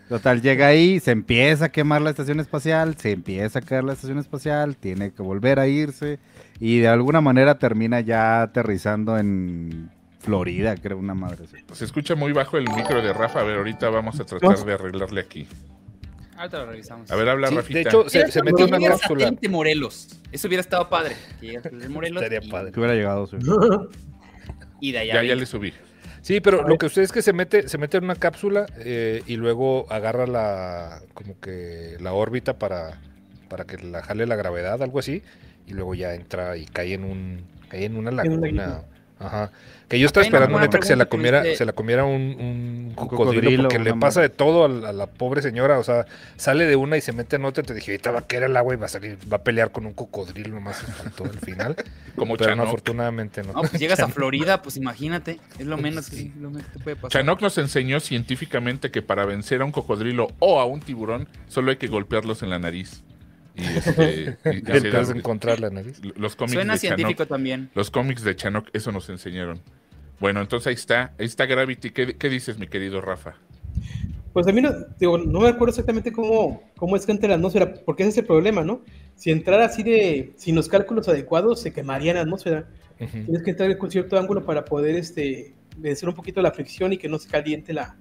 Total, 0.08 0.41
llega 0.41 0.67
ahí, 0.67 1.01
se 1.01 1.12
empieza 1.12 1.65
a 1.65 1.69
quemar 1.69 2.01
la 2.01 2.12
estación 2.12 2.39
espacial, 2.39 2.95
se 2.95 3.12
empieza 3.12 3.60
a 3.60 3.62
caer 3.62 3.84
la 3.84 3.93
estación 3.93 4.19
espacial, 4.19 4.77
tiene 4.77 5.12
que 5.12 5.23
volver 5.23 5.60
a 5.60 5.67
irse 5.67 6.19
y 6.60 6.80
de 6.80 6.88
alguna 6.88 7.22
manera 7.22 7.58
termina 7.58 8.00
ya 8.00 8.41
aterrizando 8.41 9.18
en 9.18 9.91
Florida, 10.20 10.76
creo, 10.76 10.98
una 10.98 11.13
madre. 11.13 11.46
Se 11.74 11.86
escucha 11.86 12.15
muy 12.15 12.32
bajo 12.32 12.58
el 12.58 12.68
micro 12.76 13.02
de 13.02 13.13
Rafa. 13.13 13.41
A 13.41 13.44
ver, 13.44 13.58
ahorita 13.58 13.89
vamos 13.89 14.20
a 14.20 14.26
tratar 14.26 14.58
de 14.58 14.74
arreglarle 14.74 15.22
aquí. 15.22 15.48
Ahorita 16.38 16.60
lo 16.60 16.65
revisamos. 16.65 17.12
A 17.12 17.15
ver, 17.15 17.30
habla 17.30 17.50
Rafita. 17.50 17.80
De 17.80 17.82
hecho, 17.82 18.10
se, 18.10 18.32
se 18.32 18.41
metió 18.44 18.65
una 18.65 18.80
cápsula. 18.80 19.34
Morelos. 19.50 20.20
Eso 20.32 20.48
hubiera 20.48 20.62
estado 20.62 20.89
padre. 20.89 21.15
Morelos 21.89 22.24
Estaría 22.24 22.50
padre. 22.50 22.72
Que 22.72 22.80
hubiera 22.80 22.96
llegado, 22.96 23.28
sí. 23.28 23.38
y 24.82 24.91
de 24.91 25.00
allá. 25.00 25.13
Ya, 25.15 25.24
ya 25.24 25.36
le 25.36 25.46
subí. 25.46 25.74
Sí, 26.22 26.41
pero 26.41 26.68
lo 26.68 26.80
que 26.80 26.88
usted 26.88 27.04
es 27.04 27.12
que 27.12 27.22
se 27.22 27.34
mete, 27.34 27.70
se 27.70 27.78
mete 27.78 27.98
en 27.98 28.06
una 28.06 28.15
cápsula 28.15 28.65
eh, 28.80 29.22
y 29.28 29.36
luego 29.36 29.86
agarra 29.91 30.26
la 30.26 31.02
como 31.13 31.39
que 31.39 31.98
la 32.00 32.13
órbita 32.13 32.58
para, 32.58 33.00
para 33.48 33.65
que 33.65 33.78
la 33.78 34.02
jale 34.02 34.26
la 34.26 34.36
gravedad, 34.36 34.82
algo 34.82 34.98
así, 34.98 35.22
y 35.67 35.73
luego 35.73 35.95
ya 35.95 36.13
entra 36.13 36.58
y 36.58 36.65
cae 36.65 36.93
en 36.93 37.04
un 37.04 37.43
cae 37.69 37.86
en 37.86 37.97
una 37.97 38.12
laguna. 38.12 38.82
Ajá. 39.19 39.51
Que 39.88 39.99
yo 39.99 40.08
estaba 40.08 40.25
esperando 40.25 40.60
neta 40.60 40.80
que 40.80 40.88
se 40.88 40.95
la 40.95 41.06
comiera, 41.06 41.43
se 41.56 41.63
la 41.63 41.73
comiera 41.73 42.06
un, 42.06 42.91
cocodrilo, 42.95 43.63
porque 43.63 43.78
le 43.78 43.93
pasa 43.93 44.19
de 44.19 44.30
todo 44.30 44.65
a 44.65 44.93
la, 44.93 45.08
pobre 45.08 45.43
señora. 45.43 45.78
O 45.78 45.84
sea, 45.84 46.06
sale 46.38 46.65
de 46.65 46.75
una 46.75 46.97
y 46.97 47.01
se 47.01 47.13
mete 47.13 47.36
en 47.36 47.45
otra. 47.45 47.63
Te 47.63 47.75
dije, 47.75 47.91
ahorita 47.91 48.12
va 48.12 48.19
a 48.19 48.28
querer 48.28 48.49
el 48.49 48.58
agua 48.58 48.73
y 48.73 48.78
va 48.78 48.88
a 48.88 48.89
salir, 48.89 49.17
va 49.32 49.38
a 49.38 49.43
pelear 49.43 49.71
con 49.71 49.86
un 49.86 49.93
cocodrilo 49.93 50.56
nomás 50.56 50.84
todo 51.15 51.30
el 51.30 51.39
final. 51.39 51.75
Como 52.15 52.36
Pero 52.36 52.63
afortunadamente 52.63 53.43
no. 53.43 53.54
No, 53.54 53.62
pues 53.62 53.73
llegas 53.73 53.99
a 53.99 54.08
Florida, 54.10 54.62
pues 54.62 54.75
imagínate. 54.75 55.39
Es 55.60 55.67
lo 55.67 55.78
menos 55.78 56.10
que, 56.10 56.32
lo 56.39 56.49
menos 56.49 56.67
que 56.71 56.80
puede 56.80 56.95
pasar. 56.95 57.12
Chanok 57.12 57.41
nos 57.41 57.58
enseñó 57.60 57.99
científicamente 57.99 58.89
que 58.89 59.04
para 59.04 59.25
vencer 59.25 59.62
a 59.62 59.65
un 59.65 59.71
cocodrilo 59.71 60.30
o 60.39 60.60
a 60.60 60.65
un 60.65 60.80
tiburón, 60.80 61.28
solo 61.47 61.69
hay 61.69 61.78
que 61.78 61.88
golpearlos 61.88 62.41
en 62.41 62.49
la 62.49 62.58
nariz. 62.58 63.04
Y, 63.56 63.65
este, 63.65 64.38
encontrar 65.15 65.60
la 65.60 65.70
nariz. 65.70 66.02
Los 66.18 66.36
cómics 66.36 66.54
Suena 66.54 66.78
científico 66.78 67.26
también. 67.26 67.70
Los 67.74 67.89
cómics 67.89 68.24
de 68.24 68.36
Chanok, 68.36 68.70
eso 68.74 68.91
nos 68.91 69.10
enseñaron. 69.10 69.62
Bueno, 70.20 70.41
entonces 70.41 70.68
ahí 70.68 70.74
está, 70.74 71.13
ahí 71.18 71.26
está 71.26 71.46
Gravity. 71.46 71.91
¿Qué, 71.91 72.30
dices, 72.30 72.58
mi 72.58 72.68
querido 72.68 73.02
Rafa? 73.02 73.36
Pues 74.34 74.48
a 74.48 74.52
mí 74.52 74.62
no, 74.62 74.72
digo, 75.00 75.18
no 75.18 75.39
me 75.41 75.48
acuerdo 75.48 75.70
exactamente 75.70 76.12
cómo, 76.12 76.63
cómo 76.76 76.96
es 76.96 77.06
que 77.06 77.13
entra 77.13 77.30
la 77.30 77.36
atmósfera, 77.36 77.74
porque 77.86 78.04
ese 78.04 78.10
es 78.10 78.18
el 78.18 78.26
problema, 78.26 78.63
¿no? 78.63 78.82
Si 79.15 79.32
entrara 79.32 79.65
así 79.65 79.82
de, 79.82 80.34
sin 80.36 80.56
los 80.56 80.68
cálculos 80.68 81.08
adecuados, 81.08 81.62
se 81.62 81.72
quemaría 81.72 82.13
la 82.13 82.22
atmósfera. 82.22 82.68
Tienes 82.98 83.44
que 83.44 83.52
entrar 83.52 83.78
con 83.78 83.91
cierto 83.91 84.18
ángulo 84.18 84.46
para 84.46 84.65
poder 84.65 84.96
este, 84.96 85.54
vencer 85.78 86.08
un 86.10 86.15
poquito 86.15 86.41
la 86.41 86.52
fricción 86.52 86.94
y 86.94 86.98
que 86.98 87.08
no 87.08 87.18
se 87.20 87.30
caliente 87.30 87.74
la, 87.74 87.98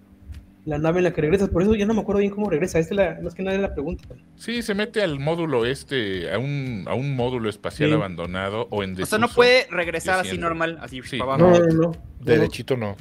la 0.64 0.78
nave 0.78 0.98
en 0.98 1.04
la 1.04 1.12
que 1.12 1.20
regresas. 1.20 1.48
Por 1.48 1.62
eso 1.62 1.74
ya 1.74 1.86
no 1.86 1.94
me 1.94 2.00
acuerdo 2.00 2.20
bien 2.20 2.32
cómo 2.32 2.48
regresa. 2.48 2.78
Esta 2.78 2.94
es 2.94 2.96
la, 2.96 3.20
más 3.22 3.34
que 3.34 3.42
nada 3.42 3.58
la 3.58 3.74
pregunta. 3.74 4.04
Sí, 4.36 4.62
se 4.62 4.74
mete 4.74 5.02
al 5.02 5.18
módulo 5.18 5.66
este, 5.66 6.32
a 6.32 6.38
un, 6.38 6.84
a 6.86 6.94
un 6.94 7.14
módulo 7.16 7.48
espacial 7.50 7.92
abandonado 7.92 8.68
o 8.70 8.82
en 8.82 8.94
desuso. 8.94 9.16
O 9.16 9.18
sea, 9.18 9.26
no 9.26 9.32
puede 9.32 9.66
regresar 9.70 10.20
así 10.20 10.38
normal, 10.38 10.78
así 10.80 11.00
para 11.18 11.34
abajo. 11.34 11.50
No, 11.50 11.58
no, 11.58 11.74
no. 11.74 11.92
Derechito 12.20 12.76
no. 12.76 12.96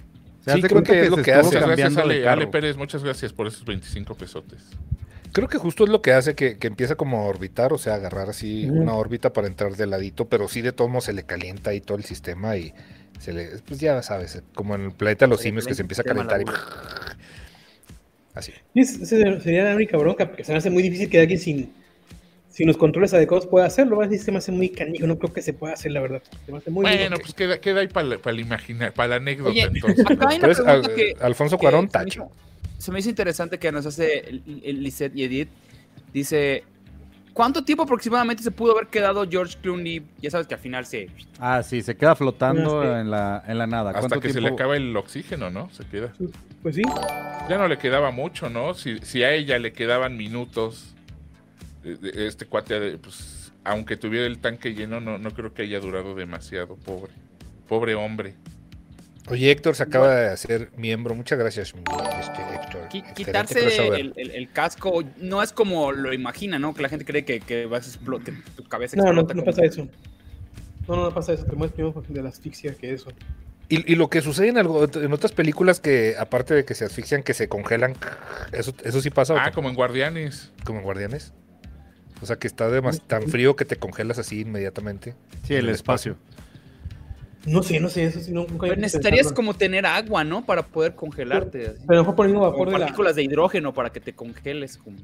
sí, 0.45 0.61
creo 0.61 0.83
que, 0.83 1.03
es 1.03 1.09
lo 1.09 1.17
que, 1.17 1.33
hace. 1.33 1.59
Gracias, 1.59 1.97
Ale, 1.97 2.27
Ale, 2.27 2.47
Pérez, 2.47 2.75
muchas 2.75 3.03
gracias 3.03 3.31
por 3.31 3.47
esos 3.47 3.63
25 3.65 4.15
pesotes. 4.15 4.61
Creo 5.31 5.47
que 5.47 5.57
justo 5.57 5.83
es 5.83 5.89
lo 5.89 6.03
que 6.03 6.11
hace 6.11 6.35
que, 6.35 6.59
que 6.59 6.67
empieza 6.67 6.95
como 6.95 7.21
a 7.21 7.25
orbitar, 7.25 7.73
o 7.73 7.79
sea, 7.79 7.95
agarrar 7.95 8.29
así 8.29 8.69
una 8.69 8.93
órbita 8.93 9.33
para 9.33 9.47
entrar 9.47 9.75
de 9.75 9.87
ladito, 9.87 10.25
pero 10.25 10.47
sí 10.47 10.61
de 10.61 10.73
todos 10.73 10.91
modos 10.91 11.05
se 11.05 11.13
le 11.13 11.23
calienta 11.23 11.71
ahí 11.71 11.81
todo 11.81 11.97
el 11.97 12.03
sistema 12.03 12.55
y 12.55 12.71
se 13.19 13.33
le, 13.33 13.45
pues 13.65 13.79
ya 13.79 14.03
sabes, 14.03 14.43
como 14.53 14.75
en 14.75 14.81
el 14.81 14.91
planeta 14.91 15.25
de 15.25 15.29
los 15.29 15.41
simios 15.41 15.65
que 15.65 15.73
se 15.73 15.81
empieza 15.81 16.01
a 16.01 16.05
calentar 16.05 16.41
y 16.41 16.45
Así. 18.33 18.51
esa 18.73 19.05
sería 19.05 19.63
la 19.63 19.75
única 19.75 19.97
bronca, 19.97 20.27
porque 20.27 20.43
se 20.43 20.51
me 20.51 20.57
hace 20.57 20.69
muy 20.69 20.81
difícil 20.81 21.09
que 21.09 21.19
alguien 21.19 21.39
sin, 21.39 21.73
sin 22.49 22.67
los 22.67 22.77
controles 22.77 23.13
adecuados 23.13 23.47
pueda 23.47 23.65
hacerlo. 23.65 24.01
Así 24.01 24.17
se 24.17 24.31
me 24.31 24.39
hace 24.39 24.51
muy 24.51 24.69
canijo, 24.69 25.05
no 25.05 25.17
creo 25.17 25.33
que 25.33 25.41
se 25.41 25.53
pueda 25.53 25.73
hacer, 25.73 25.91
la 25.91 26.01
verdad. 26.01 26.23
bueno, 26.67 27.17
pues 27.17 27.33
queda, 27.33 27.59
queda 27.59 27.81
ahí 27.81 27.87
para 27.87 28.07
la 28.07 28.41
imaginar, 28.41 28.93
para 28.93 29.09
la 29.09 29.15
anécdota. 29.17 29.59
entonces. 29.61 31.15
Alfonso 31.19 31.57
Cuarón, 31.57 31.89
tacho. 31.89 32.31
Se 32.77 32.91
me, 32.91 32.99
hizo, 32.99 33.09
interesante 33.09 33.59
que 33.59 33.71
nos 33.71 33.85
hace 33.85 34.19
el, 34.19 34.83
Lisette 34.83 35.15
y 35.15 35.23
Edith. 35.23 35.49
Dice, 36.11 36.63
¿Cuánto 37.33 37.63
tiempo 37.63 37.83
aproximadamente 37.83 38.43
se 38.43 38.51
pudo 38.51 38.73
haber 38.73 38.87
quedado 38.87 39.27
George 39.27 39.57
Clooney? 39.59 40.03
Ya 40.21 40.29
sabes 40.29 40.45
que 40.45 40.53
al 40.53 40.59
final 40.59 40.85
se... 40.85 41.09
Ah, 41.39 41.63
sí, 41.63 41.81
se 41.81 41.97
queda 41.97 42.15
flotando 42.15 42.97
en, 42.97 43.09
la, 43.09 43.43
en 43.47 43.57
la 43.57 43.65
nada. 43.65 43.89
Hasta 43.91 44.19
que 44.19 44.31
se 44.31 44.39
le 44.39 44.49
acaba 44.49 44.77
el 44.77 44.95
oxígeno, 44.95 45.49
¿no? 45.49 45.69
Se 45.71 45.83
queda. 45.85 46.13
Pues 46.61 46.75
sí. 46.75 46.83
Ya 47.49 47.57
no 47.57 47.67
le 47.67 47.79
quedaba 47.79 48.11
mucho, 48.11 48.49
¿no? 48.49 48.75
Si, 48.75 48.99
si 48.99 49.23
a 49.23 49.31
ella 49.31 49.57
le 49.57 49.73
quedaban 49.73 50.15
minutos, 50.15 50.93
este 51.83 52.45
cuate, 52.45 52.97
pues, 52.99 53.51
aunque 53.63 53.97
tuviera 53.97 54.27
el 54.27 54.37
tanque 54.37 54.75
lleno, 54.75 55.01
no, 55.01 55.17
no 55.17 55.31
creo 55.31 55.53
que 55.53 55.63
haya 55.63 55.79
durado 55.79 56.13
demasiado, 56.13 56.75
pobre. 56.75 57.11
Pobre 57.67 57.95
hombre. 57.95 58.35
Oye, 59.29 59.51
Héctor 59.51 59.75
se 59.75 59.83
acaba 59.83 60.13
de 60.13 60.27
hacer 60.27 60.69
miembro. 60.75 61.15
Muchas 61.15 61.39
gracias, 61.39 61.73
este, 62.19 62.41
Héctor. 62.55 63.13
quitarse 63.13 64.01
el, 64.15 64.49
casco 64.51 65.03
no 65.17 65.41
es 65.41 65.53
como 65.53 65.91
lo 65.91 66.13
imagina, 66.13 66.59
¿no? 66.59 66.73
Que 66.73 66.81
la 66.81 66.89
gente 66.89 67.05
cree 67.05 67.23
que, 67.23 67.39
que 67.39 67.65
vas 67.65 67.85
a 67.85 67.89
explotar, 67.89 68.33
tu 68.55 68.63
cabeza 68.63 68.97
No, 68.97 69.13
no, 69.13 69.23
no 69.23 69.43
pasa 69.43 69.63
eso. 69.63 69.87
No, 70.87 70.95
no, 70.97 71.03
no 71.03 71.13
pasa 71.13 71.33
eso. 71.33 71.45
Te 71.45 71.51
primero 71.51 72.03
de 72.07 72.21
la 72.21 72.29
asfixia 72.29 72.75
que 72.75 72.93
eso. 72.93 73.11
Y, 73.69 73.95
lo 73.95 74.07
que 74.09 74.21
sucede 74.21 74.49
en, 74.49 74.57
algo, 74.57 74.83
en 74.93 75.13
otras 75.13 75.31
películas 75.31 75.79
que, 75.79 76.15
aparte 76.19 76.53
de 76.53 76.63
que 76.63 76.75
se 76.75 76.85
asfixian, 76.85 77.23
que 77.23 77.33
se 77.33 77.47
congelan, 77.47 77.95
eso, 78.51 78.73
eso 78.83 79.01
sí 79.01 79.09
pasa. 79.09 79.35
Ah, 79.39 79.51
como 79.51 79.69
en 79.69 79.73
Guardianes. 79.73 80.51
Como 80.63 80.79
en 80.79 80.83
Guardianes. 80.83 81.33
O 82.21 82.25
sea, 82.25 82.35
que 82.35 82.45
está 82.45 82.69
tan 83.07 83.27
frío 83.29 83.55
que 83.55 83.65
te 83.65 83.77
congelas 83.77 84.19
así 84.19 84.41
inmediatamente. 84.41 85.15
Sí, 85.47 85.55
el, 85.55 85.69
espacio. 85.69 86.17
No 87.45 87.61
sé, 87.61 87.79
no 87.79 87.89
sé, 87.89 88.05
eso 88.05 88.21
sí 88.21 88.31
nunca 88.31 88.53
Pero 88.61 88.75
necesitarías 88.77 89.33
como 89.33 89.53
tener 89.53 89.85
agua, 89.85 90.23
¿no? 90.23 90.45
Para 90.45 90.63
poder 90.63 90.95
congelarte. 90.95 91.75
Pero 91.85 92.01
mejor 92.01 92.15
poniendo 92.15 92.41
vapor 92.41 92.69
de 92.69 92.79
partículas 92.79 93.15
de 93.15 93.23
hidrógeno 93.23 93.73
para 93.73 93.91
que 93.91 93.99
te 93.99 94.13
congeles. 94.13 94.77
Como... 94.77 94.97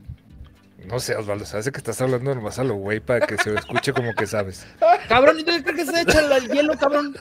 No 0.87 0.99
sé, 0.99 1.15
Osvaldo, 1.15 1.45
sabes 1.45 1.69
que 1.69 1.77
estás 1.77 1.99
hablando 2.01 2.33
nomás 2.33 2.57
a 2.57 2.63
lo 2.63 2.75
güey 2.75 3.01
para 3.01 3.27
que 3.27 3.37
se 3.37 3.53
escuche 3.53 3.91
como 3.91 4.13
que 4.15 4.25
sabes. 4.25 4.65
Cabrón, 5.09 5.39
¿y 5.39 5.43
tú 5.43 5.51
crees 5.63 5.75
que 5.75 5.85
se 5.85 6.01
echa 6.01 6.37
el 6.37 6.49
hielo, 6.49 6.77
cabrón? 6.77 7.15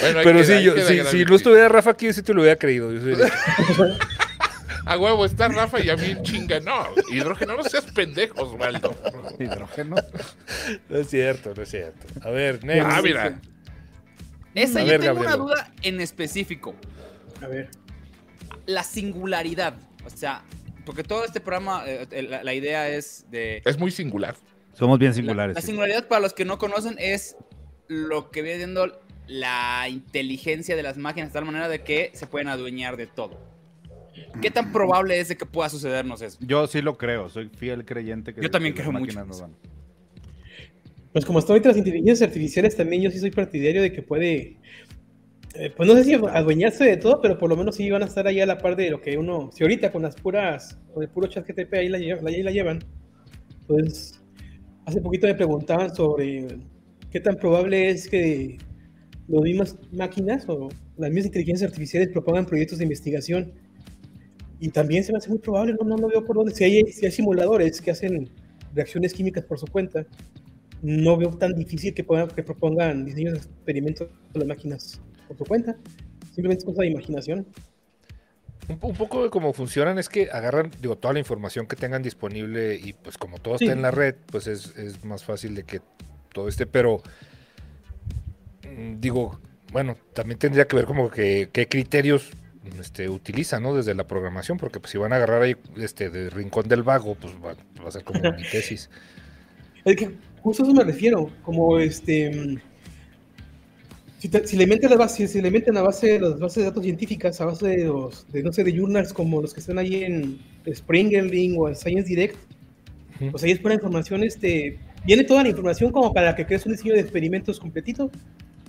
Pero 0.00 0.44
sí, 0.44 0.62
yo, 0.62 0.74
si, 0.78 1.24
no 1.24 1.36
estuviera 1.36 1.68
Rafa 1.68 1.90
aquí, 1.90 2.12
sí 2.12 2.22
te 2.22 2.34
lo 2.34 2.42
hubiera 2.42 2.56
creído. 2.56 2.90
a 4.88 4.96
huevo 4.96 5.26
está 5.26 5.48
Rafa 5.48 5.80
y 5.80 5.90
a 5.90 5.96
mí 5.96 6.16
chinga. 6.22 6.60
No, 6.60 6.86
hidrógeno, 7.12 7.56
no 7.56 7.62
seas 7.62 7.84
pendejo, 7.92 8.42
Osvaldo. 8.42 8.96
Hidrógeno. 9.38 9.96
No 10.88 10.98
es 10.98 11.08
cierto, 11.10 11.52
no 11.54 11.62
es 11.62 11.70
cierto. 11.70 12.06
A 12.26 12.30
ver, 12.30 12.64
next. 12.64 12.86
Ah, 12.90 13.02
mira. 13.02 13.40
Esa 14.54 14.82
yo 14.82 14.98
tengo 14.98 15.20
una 15.20 15.36
duda 15.36 15.72
en 15.82 16.00
específico. 16.00 16.74
A 17.42 17.46
ver. 17.48 17.70
La 18.64 18.82
singularidad. 18.82 19.74
O 20.06 20.10
sea, 20.10 20.42
porque 20.86 21.04
todo 21.04 21.22
este 21.24 21.40
programa, 21.40 21.84
eh, 21.86 22.40
la, 22.42 22.54
idea 22.54 22.88
es 22.88 23.26
de... 23.30 23.60
Es 23.66 23.78
muy 23.78 23.90
singular. 23.90 24.36
Somos 24.72 24.98
bien 24.98 25.12
singulares. 25.12 25.54
La, 25.54 25.60
singularidad, 25.60 26.08
para 26.08 26.22
los 26.22 26.32
que 26.32 26.46
no 26.46 26.56
conocen, 26.56 26.96
es 26.98 27.36
lo 27.88 28.30
que 28.30 28.40
viene 28.40 28.58
siendo 28.58 29.02
la 29.26 29.86
inteligencia 29.90 30.76
de 30.76 30.82
las 30.82 30.96
máquinas 30.96 31.28
de 31.28 31.34
tal 31.34 31.44
manera 31.44 31.68
de 31.68 31.82
que 31.82 32.10
se 32.14 32.26
pueden 32.26 32.48
adueñar 32.48 32.96
de 32.96 33.06
todo. 33.06 33.57
¿Qué 34.40 34.50
tan 34.50 34.72
probable 34.72 35.18
es 35.18 35.28
de 35.28 35.36
que 35.36 35.46
pueda 35.46 35.68
sucedernos 35.68 36.22
eso? 36.22 36.38
Yo 36.40 36.66
sí 36.66 36.82
lo 36.82 36.96
creo, 36.96 37.28
soy 37.28 37.48
fiel 37.48 37.84
creyente 37.84 38.34
que 38.34 38.42
yo 38.42 38.50
también 38.50 38.74
creo 38.74 38.92
mucho. 38.92 39.18
Pues 41.12 41.24
como 41.24 41.38
están 41.38 41.54
ahorita 41.54 41.70
las 41.70 41.78
inteligencias 41.78 42.28
artificiales, 42.28 42.76
también 42.76 43.02
yo 43.02 43.10
sí 43.10 43.18
soy 43.18 43.30
partidario 43.30 43.82
de 43.82 43.92
que 43.92 44.02
puede 44.02 44.58
eh, 45.54 45.72
pues 45.74 45.88
no 45.88 45.96
sé 45.96 46.04
si 46.04 46.14
adueñarse 46.14 46.84
de 46.84 46.96
todo, 46.96 47.20
pero 47.20 47.38
por 47.38 47.48
lo 47.48 47.56
menos 47.56 47.74
sí 47.74 47.90
van 47.90 48.02
a 48.02 48.06
estar 48.06 48.26
ahí 48.26 48.40
a 48.40 48.46
la 48.46 48.58
par 48.58 48.76
de 48.76 48.90
lo 48.90 49.00
que 49.00 49.16
uno, 49.18 49.50
si 49.52 49.64
ahorita 49.64 49.90
con 49.90 50.02
las 50.02 50.14
puras, 50.14 50.78
con 50.92 51.02
el 51.02 51.08
puro 51.08 51.26
chat 51.26 51.48
GTP 51.48 51.74
ahí 51.74 51.88
la, 51.88 51.98
ahí 51.98 52.42
la 52.42 52.50
llevan, 52.50 52.78
pues 53.66 54.22
hace 54.86 55.00
poquito 55.00 55.26
me 55.26 55.34
preguntaban 55.34 55.94
sobre 55.94 56.58
qué 57.10 57.20
tan 57.20 57.36
probable 57.36 57.90
es 57.90 58.08
que 58.08 58.58
las 59.26 59.42
mismas 59.42 59.76
máquinas 59.90 60.48
o 60.48 60.68
las 60.96 61.10
mismas 61.10 61.26
inteligencias 61.26 61.70
artificiales 61.70 62.10
propongan 62.10 62.46
proyectos 62.46 62.78
de 62.78 62.84
investigación. 62.84 63.52
Y 64.60 64.68
también 64.70 65.04
se 65.04 65.12
me 65.12 65.18
hace 65.18 65.28
muy 65.28 65.38
probable, 65.38 65.74
no, 65.74 65.86
no, 65.86 65.96
no 65.96 66.08
veo 66.08 66.24
por 66.24 66.36
dónde, 66.36 66.54
si 66.54 66.64
hay, 66.64 66.84
si 66.92 67.06
hay 67.06 67.12
simuladores 67.12 67.80
que 67.80 67.90
hacen 67.90 68.28
reacciones 68.74 69.12
químicas 69.12 69.44
por 69.44 69.58
su 69.58 69.66
cuenta, 69.66 70.04
no 70.82 71.16
veo 71.16 71.30
tan 71.30 71.54
difícil 71.54 71.94
que, 71.94 72.04
puedan, 72.04 72.28
que 72.28 72.42
propongan 72.42 73.04
diseños 73.04 73.34
de 73.34 73.38
experimentos 73.38 74.08
con 74.32 74.40
las 74.40 74.48
máquinas 74.48 75.00
por 75.26 75.36
tu 75.36 75.44
cuenta. 75.44 75.76
Simplemente 76.34 76.60
es 76.60 76.64
cosa 76.64 76.82
de 76.82 76.88
imaginación. 76.88 77.46
Un, 78.68 78.78
poco 78.78 79.24
de 79.24 79.30
cómo 79.30 79.54
funcionan 79.54 79.98
es 79.98 80.10
que 80.10 80.28
agarran, 80.30 80.70
digo, 80.82 80.96
toda 80.96 81.14
la 81.14 81.20
información 81.20 81.66
que 81.66 81.74
tengan 81.74 82.02
disponible 82.02 82.76
y 82.76 82.92
pues 82.92 83.16
como 83.16 83.38
todo 83.38 83.54
está 83.54 83.72
en 83.72 83.80
la 83.80 83.90
red, 83.90 84.14
pues 84.30 84.46
es, 84.46 84.76
es, 84.76 85.02
más 85.04 85.24
fácil 85.24 85.54
de 85.54 85.62
que 85.62 85.80
todo 86.34 86.48
esté, 86.48 86.66
pero 86.66 87.00
mm, 88.64 89.00
digo, 89.00 89.40
bueno, 89.72 89.96
también 90.12 90.38
tendría 90.38 90.66
que 90.66 90.76
ver 90.76 90.84
como 90.84 91.10
que 91.10 91.48
qué 91.50 91.66
criterios 91.66 92.30
este, 92.78 93.08
utilizan, 93.08 93.62
¿no? 93.62 93.74
Desde 93.74 93.94
la 93.94 94.06
programación, 94.06 94.58
porque 94.58 94.80
pues, 94.80 94.92
si 94.92 94.98
van 94.98 95.12
a 95.12 95.16
agarrar 95.16 95.42
ahí 95.42 95.56
este 95.76 96.10
de 96.10 96.30
rincón 96.30 96.68
del 96.68 96.82
vago, 96.82 97.14
pues 97.14 97.34
va, 97.34 97.56
a 97.86 97.90
ser 97.90 98.04
como 98.04 98.20
mi 98.20 98.42
tesis. 98.50 98.90
Es 99.84 99.96
que 99.96 100.10
justo 100.40 100.62
a 100.62 100.66
eso 100.66 100.74
me 100.74 100.84
refiero, 100.84 101.30
como 101.42 101.78
este 101.78 102.60
si, 104.18 104.56
le 104.56 104.66
meten 104.66 104.90
la 104.90 104.96
base, 104.96 105.28
si 105.28 105.40
le 105.40 105.50
meten 105.50 105.76
a 105.76 105.82
base 105.82 106.18
las 106.18 106.40
bases 106.40 106.56
de 106.56 106.64
datos 106.64 106.82
científicas, 106.82 107.40
a 107.40 107.46
base 107.46 107.68
de 107.68 107.84
los, 107.84 108.30
de, 108.32 108.42
no 108.42 108.52
sé, 108.52 108.64
de 108.64 108.72
journals 108.72 109.12
como 109.12 109.40
los 109.40 109.54
que 109.54 109.60
están 109.60 109.78
ahí 109.78 110.02
en 110.02 110.40
Springerling 110.74 111.54
o 111.56 111.68
en 111.68 111.76
Science 111.76 112.08
Direct, 112.08 112.36
pues 113.30 113.42
ahí 113.44 113.52
es 113.52 113.60
pura 113.60 113.74
información, 113.74 114.24
este, 114.24 114.78
viene 115.04 115.22
toda 115.22 115.44
la 115.44 115.50
información 115.50 115.92
como 115.92 116.12
para 116.12 116.34
que 116.34 116.44
crees 116.44 116.66
un 116.66 116.72
diseño 116.72 116.94
de 116.94 117.00
experimentos 117.00 117.60
completito. 117.60 118.10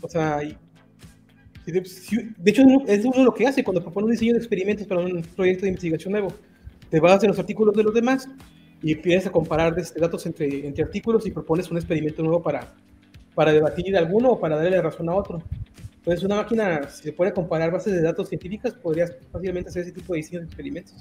O 0.01 0.07
sea, 0.07 0.39
de, 1.71 2.51
hecho 2.51 2.63
es 2.87 3.05
uno 3.05 3.23
lo 3.23 3.33
que 3.33 3.47
hace 3.47 3.63
cuando 3.63 3.81
propone 3.81 4.05
un 4.05 4.11
diseño 4.11 4.33
de 4.33 4.39
experimentos 4.39 4.87
para 4.87 5.01
un 5.01 5.21
proyecto 5.35 5.63
de 5.63 5.69
investigación 5.69 6.11
nuevo. 6.11 6.33
Te 6.89 6.99
vas 6.99 7.23
a 7.23 7.27
los 7.27 7.39
artículos 7.39 7.75
de 7.75 7.83
los 7.83 7.93
demás 7.93 8.27
y 8.81 8.93
empiezas 8.93 9.27
a 9.27 9.31
comparar 9.31 9.77
este, 9.77 9.99
datos 9.99 10.25
entre, 10.25 10.67
entre 10.67 10.83
artículos 10.83 11.25
y 11.25 11.31
propones 11.31 11.69
un 11.69 11.77
experimento 11.77 12.23
nuevo 12.23 12.41
para, 12.41 12.73
para 13.35 13.51
debatir 13.51 13.95
alguno 13.97 14.31
o 14.31 14.39
para 14.39 14.55
darle 14.57 14.81
razón 14.81 15.09
a 15.09 15.15
otro. 15.15 15.43
Entonces, 15.97 16.23
una 16.23 16.37
máquina, 16.37 16.89
si 16.89 17.03
se 17.03 17.13
puede 17.13 17.33
comparar 17.33 17.71
bases 17.71 17.93
de 17.93 18.01
datos 18.01 18.29
científicas, 18.29 18.73
podría 18.73 19.07
fácilmente 19.31 19.69
hacer 19.69 19.83
ese 19.83 19.91
tipo 19.91 20.13
de 20.13 20.17
diseños 20.17 20.43
de 20.43 20.47
experimentos. 20.47 20.95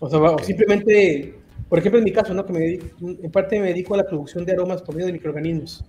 O 0.00 0.10
sea, 0.10 0.18
o 0.18 0.38
simplemente, 0.40 1.38
por 1.68 1.78
ejemplo, 1.78 1.98
en 1.98 2.04
mi 2.04 2.12
caso, 2.12 2.34
¿no? 2.34 2.44
que 2.44 2.52
me 2.52 2.74
en 3.00 3.30
parte 3.30 3.60
me 3.60 3.68
dedico 3.68 3.94
a 3.94 3.98
la 3.98 4.04
producción 4.04 4.44
de 4.44 4.52
aromas 4.52 4.82
por 4.82 4.94
medio 4.94 5.06
de 5.06 5.12
microorganismos. 5.12 5.84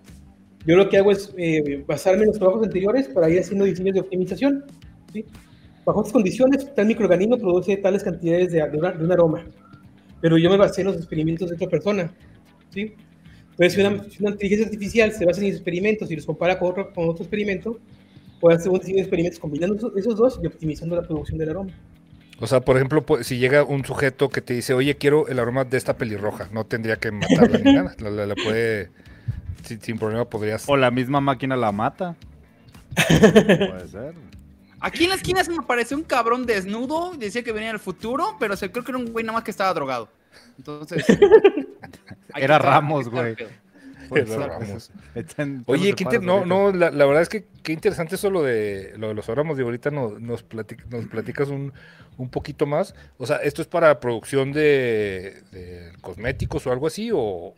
Yo 0.66 0.76
lo 0.76 0.90
que 0.90 0.98
hago 0.98 1.12
es 1.12 1.34
eh, 1.38 1.84
basarme 1.88 2.24
en 2.24 2.30
los 2.30 2.40
trabajos 2.40 2.64
anteriores 2.64 3.08
para 3.08 3.30
ir 3.30 3.40
haciendo 3.40 3.66
diseños 3.66 3.94
de 3.94 4.02
optimización. 4.02 4.66
¿sí? 5.14 5.26
Bajo 5.86 6.02
estas 6.02 6.14
condiciones, 6.14 6.74
tal 6.74 6.88
microorganismo 6.88 7.38
produce 7.38 7.78
tales 7.78 8.04
cantidades 8.04 8.52
de, 8.52 8.68
de, 8.68 8.78
un 8.78 9.12
aroma. 9.12 9.46
Pero 10.22 10.38
yo 10.38 10.50
me 10.50 10.58
basé 10.58 10.82
en 10.82 10.88
los 10.88 10.98
experimentos 10.98 11.50
de 11.50 11.56
otra 11.56 11.70
persona. 11.70 12.12
¿sí? 12.74 12.94
Entonces, 13.58 13.74
si 14.12 14.22
una, 14.22 14.32
inteligencia 14.32 14.66
artificial 14.66 15.12
se 15.14 15.26
basa 15.26 15.42
en 15.42 15.48
experimentos 15.48 16.12
y 16.12 16.16
los 16.16 16.26
compara 16.26 16.60
con 16.60 16.72
otro, 16.72 16.94
con 16.94 17.10
otro 17.10 17.24
experimento, 17.24 17.80
puede 18.42 18.58
hacer 18.58 18.70
un 18.70 18.80
diseño 18.80 18.98
de 18.98 19.02
experimentos 19.02 19.40
combinando 19.40 19.94
esos, 19.96 20.16
dos 20.18 20.40
y 20.44 20.48
optimizando 20.48 20.96
la 20.96 21.04
producción 21.04 21.38
del 21.38 21.50
aroma. 21.52 21.72
O 22.40 22.48
sea, 22.48 22.60
por 22.60 22.76
ejemplo, 22.76 23.06
si 23.22 23.38
llega 23.38 23.64
un 23.64 23.86
sujeto 23.86 24.28
que 24.28 24.42
te 24.42 24.54
dice, 24.54 24.74
oye, 24.74 24.96
quiero 24.96 25.30
el 25.30 25.40
aroma 25.40 25.64
de 25.64 25.78
esta 25.78 25.96
pelirroja, 25.96 26.50
no 26.52 26.66
tendría 26.66 26.98
que 26.98 27.12
matarla 27.12 27.60
ni 27.60 27.74
nada. 27.74 27.96
La, 28.00 28.36
puede, 28.36 28.90
sin, 29.66 29.98
problema 29.98 30.26
podrías. 30.26 30.64
O 30.68 30.78
la 30.78 30.92
misma 30.92 31.22
máquina 31.22 31.56
la 31.56 31.72
mata. 31.72 32.16
puede 33.08 33.88
ser. 33.88 34.14
Aquí 34.80 35.06
en 35.06 35.10
la 35.10 35.16
esquina 35.16 35.44
se 35.44 35.52
me 35.52 35.58
apareció 35.58 35.98
un 35.98 36.04
cabrón 36.04 36.46
desnudo, 36.46 37.14
decía 37.18 37.44
que 37.44 37.52
venía 37.52 37.70
del 37.70 37.80
futuro, 37.80 38.36
pero 38.40 38.56
se, 38.56 38.72
creo 38.72 38.84
que 38.84 38.92
era 38.92 39.00
un 39.00 39.12
güey 39.12 39.26
nada 39.26 39.38
más 39.38 39.44
que 39.44 39.52
estaba 39.52 39.74
drogado. 39.74 40.10
Entonces. 40.58 41.06
Era 42.36 42.60
Ramos, 42.60 43.10
güey. 43.10 43.36
Oye, 45.66 45.94
qué 45.94 46.20
no, 46.20 46.46
no, 46.46 46.72
la, 46.72 46.90
verdad 46.90 47.22
es 47.22 47.30
que 47.30 47.46
qué 47.64 47.74
interesante 47.74 48.16
eso 48.16 48.30
lo 48.30 48.44
de, 48.44 48.94
lo 48.98 49.10
de 49.10 49.14
los 49.14 49.28
Ramos. 49.28 49.58
De 49.58 49.64
ahorita 49.64 49.92
nos, 49.92 50.20
nos, 50.20 50.44
platicas 50.44 51.50
un, 51.50 51.74
un, 52.18 52.30
poquito 52.30 52.66
más. 52.66 52.96
O 53.18 53.26
sea, 53.26 53.38
¿esto 53.38 53.62
es 53.62 53.68
para 53.68 54.00
producción 54.00 54.52
de, 54.52 55.92
cosméticos 56.02 56.66
o 56.68 56.72
algo 56.72 56.88
así? 56.88 57.10
O, 57.14 57.54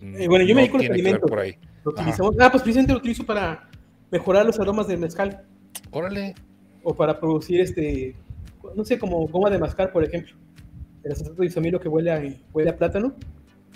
eh, 0.00 0.28
bueno, 0.28 0.44
yo 0.44 0.54
me 0.54 0.62
dedico 0.62 0.78
al 0.78 0.84
experimento. 0.84 1.26
Por 1.26 1.38
ahí. 1.40 1.56
Lo 1.84 1.92
utilizamos, 1.92 2.36
ah, 2.40 2.50
pues 2.50 2.62
precisamente 2.62 2.92
lo 2.92 2.98
utilizo 2.98 3.24
para 3.24 3.68
mejorar 4.10 4.46
los 4.46 4.58
aromas 4.58 4.86
del 4.86 4.98
mezcal. 4.98 5.44
Órale. 5.90 6.34
O 6.82 6.94
para 6.94 7.18
producir 7.18 7.60
este, 7.60 8.14
no 8.74 8.84
sé, 8.84 8.98
como 8.98 9.26
goma 9.28 9.50
de 9.50 9.58
mascar, 9.58 9.92
por 9.92 10.04
ejemplo 10.04 10.34
el 11.04 11.12
acetato 11.12 11.42
de 11.42 11.46
isomilo 11.46 11.78
que 11.78 11.88
huele 11.88 12.10
a, 12.10 12.22
huele 12.52 12.70
a 12.70 12.76
plátano, 12.76 13.14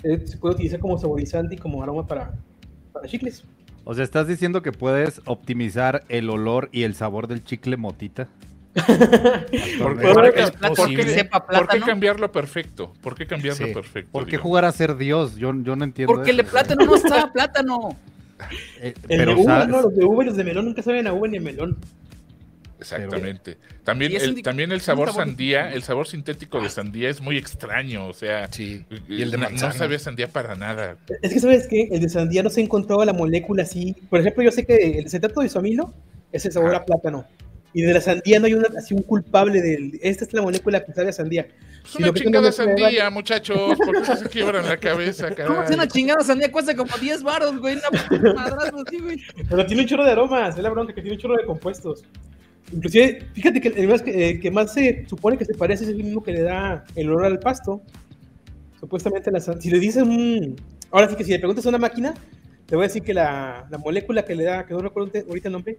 se 0.01 0.37
puede 0.37 0.55
utilizar 0.55 0.79
como 0.79 0.97
saborizante 0.97 1.55
y 1.55 1.57
como 1.57 1.83
aroma 1.83 2.07
para, 2.07 2.33
para 2.93 3.07
chicles. 3.07 3.43
O 3.83 3.93
sea, 3.93 4.03
¿estás 4.03 4.27
diciendo 4.27 4.61
que 4.61 4.71
puedes 4.71 5.21
optimizar 5.25 6.03
el 6.09 6.29
olor 6.29 6.69
y 6.71 6.83
el 6.83 6.95
sabor 6.95 7.27
del 7.27 7.43
chicle 7.43 7.77
motita? 7.77 8.27
¿Por, 8.75 9.99
qué, 11.67 11.79
cambiarlo 11.85 12.31
perfecto? 12.31 12.93
¿Por 13.01 13.15
qué 13.15 13.25
cambiarlo 13.25 13.73
perfecto? 13.73 14.11
¿Por 14.11 14.27
qué 14.27 14.37
jugar 14.37 14.65
a 14.65 14.71
ser 14.71 14.95
Dios? 14.95 15.35
Yo, 15.37 15.53
yo 15.63 15.75
no 15.75 15.83
entiendo. 15.83 16.13
Porque 16.13 16.31
el 16.31 16.45
plátano 16.45 16.85
no 16.85 16.95
está 16.95 17.23
a 17.23 17.33
plátano. 17.33 17.89
Eh, 18.79 18.93
el 19.09 19.25
de 19.25 19.35
uva, 19.35 19.65
no, 19.65 19.81
los 19.81 19.93
de 19.93 20.05
uva 20.05 20.23
y 20.23 20.27
los 20.27 20.37
de 20.37 20.45
melón 20.45 20.63
nunca 20.63 20.81
saben 20.81 21.07
a 21.07 21.13
uva 21.13 21.27
ni 21.27 21.39
a 21.39 21.41
melón. 21.41 21.75
Exactamente. 22.79 23.57
También 23.83 24.13
el, 24.15 24.41
también 24.41 24.71
el 24.71 24.81
sabor, 24.81 25.13
sandía, 25.13 25.73
el 25.73 25.83
sabor 25.83 26.07
sintético 26.07 26.61
de 26.61 26.69
sandía 26.69 27.09
es 27.09 27.21
muy 27.21 27.37
extraño, 27.37 28.07
o 28.07 28.13
sea, 28.13 28.47
sí. 28.51 28.85
y 29.07 29.21
el 29.21 29.31
de 29.31 29.37
no, 29.37 29.49
no 29.49 29.71
sabía 29.73 29.99
sandía 29.99 30.27
para 30.27 30.55
nada. 30.55 30.97
Es 31.21 31.33
que 31.33 31.39
sabes 31.39 31.67
que 31.67 31.89
el 31.91 32.01
de 32.01 32.09
sandía 32.09 32.41
no 32.41 32.49
se 32.49 32.61
encontraba 32.61 33.05
la 33.05 33.13
molécula 33.13 33.63
así. 33.63 33.95
Por 34.09 34.19
ejemplo, 34.19 34.43
yo 34.43 34.51
sé 34.51 34.65
que 34.65 34.99
el 34.99 35.05
acetato 35.05 35.41
de 35.41 35.47
isomilo 35.47 35.93
es 36.31 36.45
el 36.45 36.51
sabor 36.51 36.75
a 36.75 36.85
plátano. 36.85 37.25
Y 37.73 37.83
de 37.83 37.93
la 37.93 38.01
sandía 38.01 38.39
no 38.39 38.47
hay 38.47 38.55
una, 38.55 38.67
así 38.77 38.95
un 38.95 39.03
culpable 39.03 39.61
de 39.61 39.99
esta 40.01 40.25
es 40.25 40.33
la 40.33 40.41
molécula 40.41 40.83
que 40.83 40.91
sabe 40.93 41.09
a 41.09 41.13
sandía. 41.13 41.47
Es 41.85 41.95
una 41.95 42.13
chingada 42.13 42.51
sandía, 42.51 43.09
muchachos, 43.09 43.77
¿por 43.77 44.03
qué 44.03 44.15
se 44.15 44.29
quiebran 44.29 44.65
la 44.65 44.77
cabeza, 44.77 45.29
caray? 45.35 45.47
¿Cómo 45.47 45.65
que 45.67 45.73
una 45.73 45.87
chingada 45.87 46.23
sandía 46.23 46.51
cuesta 46.51 46.75
como 46.75 46.95
10 46.97 47.23
baros, 47.23 47.59
güey? 47.59 47.77
güey. 49.01 49.21
Pero 49.49 49.65
tiene 49.65 49.83
un 49.83 49.87
chorro 49.87 50.05
de 50.05 50.11
aromas, 50.11 50.57
es 50.57 50.63
la 50.63 50.69
bronca 50.69 50.93
que 50.93 51.01
tiene 51.01 51.15
un 51.15 51.21
chorro 51.21 51.37
de 51.37 51.45
compuestos. 51.45 52.03
Inclusive, 52.71 53.25
fíjate 53.33 53.61
que 53.61 53.67
el 53.69 54.03
que, 54.03 54.39
que, 54.39 54.51
más 54.51 54.73
se 54.73 55.05
supone 55.07 55.37
que 55.37 55.45
se 55.45 55.53
parece 55.53 55.83
es 55.85 55.89
el 55.89 56.03
mismo 56.03 56.23
que 56.23 56.31
le 56.31 56.41
da 56.43 56.85
el 56.95 57.09
olor 57.09 57.25
al 57.25 57.39
pasto. 57.39 57.81
Supuestamente, 58.79 59.31
si 59.59 59.69
le 59.69 59.79
dices 59.79 60.03
un... 60.03 60.55
Ahora 60.91 61.09
sí 61.09 61.15
que 61.15 61.23
si 61.23 61.31
le 61.31 61.39
preguntas 61.39 61.65
a 61.65 61.69
una 61.69 61.77
máquina, 61.77 62.13
te 62.65 62.75
voy 62.75 62.85
a 62.85 62.87
decir 62.87 63.03
que 63.03 63.13
la, 63.13 63.67
la 63.69 63.77
molécula 63.77 64.23
que 64.23 64.35
le 64.35 64.43
da, 64.43 64.65
que 64.65 64.73
no 64.73 64.81
recuerdo 64.81 65.11
ahorita 65.27 65.47
el 65.49 65.53
nombre, 65.53 65.77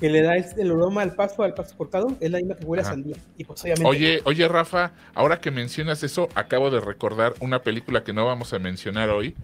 que 0.00 0.08
le 0.08 0.22
da 0.22 0.36
el 0.36 0.70
aroma 0.70 1.02
al 1.02 1.14
pasto, 1.14 1.42
al 1.42 1.52
pasto 1.52 1.76
cortado, 1.76 2.16
es 2.20 2.30
la 2.30 2.38
misma 2.38 2.56
que 2.56 2.64
huele 2.64 2.82
a 2.82 2.86
sandía. 2.86 3.16
Y 3.36 3.44
pues, 3.44 3.62
obviamente, 3.62 3.86
oye, 3.86 4.20
oye, 4.24 4.48
Rafa, 4.48 4.92
ahora 5.14 5.40
que 5.40 5.50
mencionas 5.50 6.02
eso, 6.02 6.28
acabo 6.34 6.70
de 6.70 6.80
recordar 6.80 7.34
una 7.40 7.62
película 7.62 8.02
que 8.02 8.14
no 8.14 8.24
vamos 8.24 8.54
a 8.54 8.58
mencionar 8.58 9.10
hoy, 9.10 9.36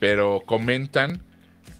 pero 0.00 0.42
comentan 0.44 1.22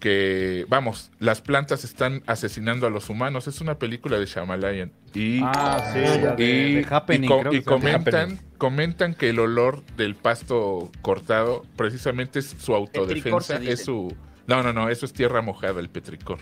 que, 0.00 0.66
vamos, 0.68 1.12
las 1.20 1.40
plantas 1.40 1.84
están 1.84 2.22
asesinando 2.26 2.86
a 2.86 2.90
los 2.90 3.08
humanos. 3.08 3.46
Es 3.46 3.60
una 3.60 3.78
película 3.78 4.18
de 4.18 4.26
Shyamalan. 4.26 4.92
Y, 5.14 5.40
ah, 5.44 5.92
sí, 5.92 6.42
y, 6.42 6.78
y, 6.78 7.62
comentan, 7.62 8.40
comentan 8.58 9.14
que 9.14 9.28
el 9.28 9.38
olor 9.38 9.84
del 9.96 10.16
pasto 10.16 10.90
cortado 11.02 11.64
precisamente 11.76 12.40
es 12.40 12.56
su 12.58 12.74
autodefensa, 12.74 13.56
es 13.56 13.84
su... 13.84 14.16
No, 14.46 14.62
no, 14.62 14.72
no, 14.72 14.88
eso 14.88 15.06
es 15.06 15.12
tierra 15.12 15.42
mojada, 15.42 15.80
el 15.80 15.90
petricor. 15.90 16.38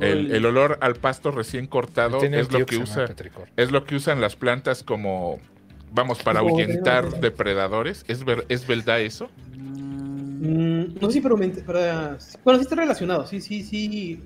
El, 0.00 0.44
olor 0.44 0.78
al 0.80 0.96
pasto 0.96 1.30
recién 1.30 1.66
cortado 1.66 2.22
es 2.22 2.52
lo 2.52 2.66
que 2.66 2.76
usa, 2.76 3.06
es 3.56 3.70
lo 3.70 3.84
que 3.84 3.96
usan 3.96 4.20
las 4.20 4.36
plantas 4.36 4.82
como, 4.82 5.38
vamos, 5.92 6.22
para 6.22 6.40
ahuyentar 6.40 7.20
depredadores. 7.20 8.04
¿Es, 8.08 8.24
¿Es 8.48 8.66
verdad 8.66 9.00
eso? 9.00 9.30
Mm, 10.40 11.00
no 11.00 11.08
sé 11.08 11.14
si, 11.14 11.20
pero 11.20 11.38
para, 11.66 12.18
bueno, 12.44 12.58
sí 12.58 12.62
está 12.62 12.76
relacionado, 12.76 13.26
sí, 13.26 13.40
sí, 13.40 13.62
sí. 13.62 14.20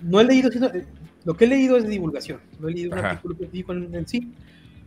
No 0.00 0.20
he 0.20 0.24
leído, 0.24 0.50
eh, 0.50 0.84
lo 1.24 1.34
que 1.34 1.44
he 1.44 1.48
leído 1.48 1.76
es 1.76 1.84
de 1.84 1.90
divulgación, 1.90 2.40
no 2.60 2.68
he 2.68 2.72
leído 2.72 2.92
un 2.92 2.98
artículo 2.98 3.36
en, 3.72 3.94
en, 3.94 4.06
sí, 4.06 4.32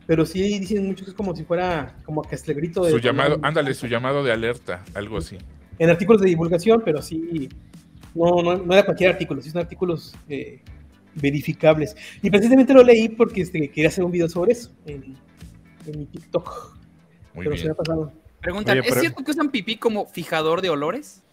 pero 0.05 0.25
sí 0.25 0.59
dicen 0.59 0.85
muchos 0.85 1.05
que 1.05 1.11
es 1.11 1.15
como 1.15 1.35
si 1.35 1.43
fuera 1.43 1.95
como 2.05 2.21
que 2.21 2.35
el 2.35 2.53
grito 2.53 2.83
de... 2.83 2.91
Su 2.91 2.99
llamado, 2.99 3.39
ándale, 3.41 3.73
su 3.73 3.87
llamado 3.87 4.23
de 4.23 4.31
alerta, 4.31 4.83
algo 4.93 5.17
así. 5.17 5.37
En 5.79 5.89
artículos 5.89 6.21
de 6.21 6.29
divulgación, 6.29 6.81
pero 6.85 7.01
sí, 7.01 7.49
no, 8.13 8.41
no, 8.41 8.57
no 8.57 8.73
era 8.73 8.83
cualquier 8.83 9.11
artículo, 9.11 9.41
sí 9.41 9.49
son 9.49 9.61
artículos 9.61 10.15
eh, 10.29 10.61
verificables. 11.15 11.95
Y 12.21 12.29
precisamente 12.29 12.73
lo 12.73 12.83
leí 12.83 13.09
porque 13.09 13.41
este, 13.41 13.69
quería 13.69 13.89
hacer 13.89 14.03
un 14.03 14.11
video 14.11 14.29
sobre 14.29 14.53
eso 14.53 14.71
en, 14.85 15.15
en 15.87 15.99
mi 15.99 16.05
TikTok. 16.05 16.77
Muy 17.33 17.45
pero 17.45 17.49
bien. 17.51 17.57
se 17.57 17.65
me 17.65 17.71
ha 17.71 17.75
pasado. 17.75 18.24
Preguntan, 18.45 18.77
¿es 18.77 18.99
cierto 18.99 19.23
que 19.23 19.31
usan 19.31 19.49
pipí 19.49 19.75
como 19.75 20.05
fijador 20.05 20.61
de 20.61 20.69
olores? 20.69 21.23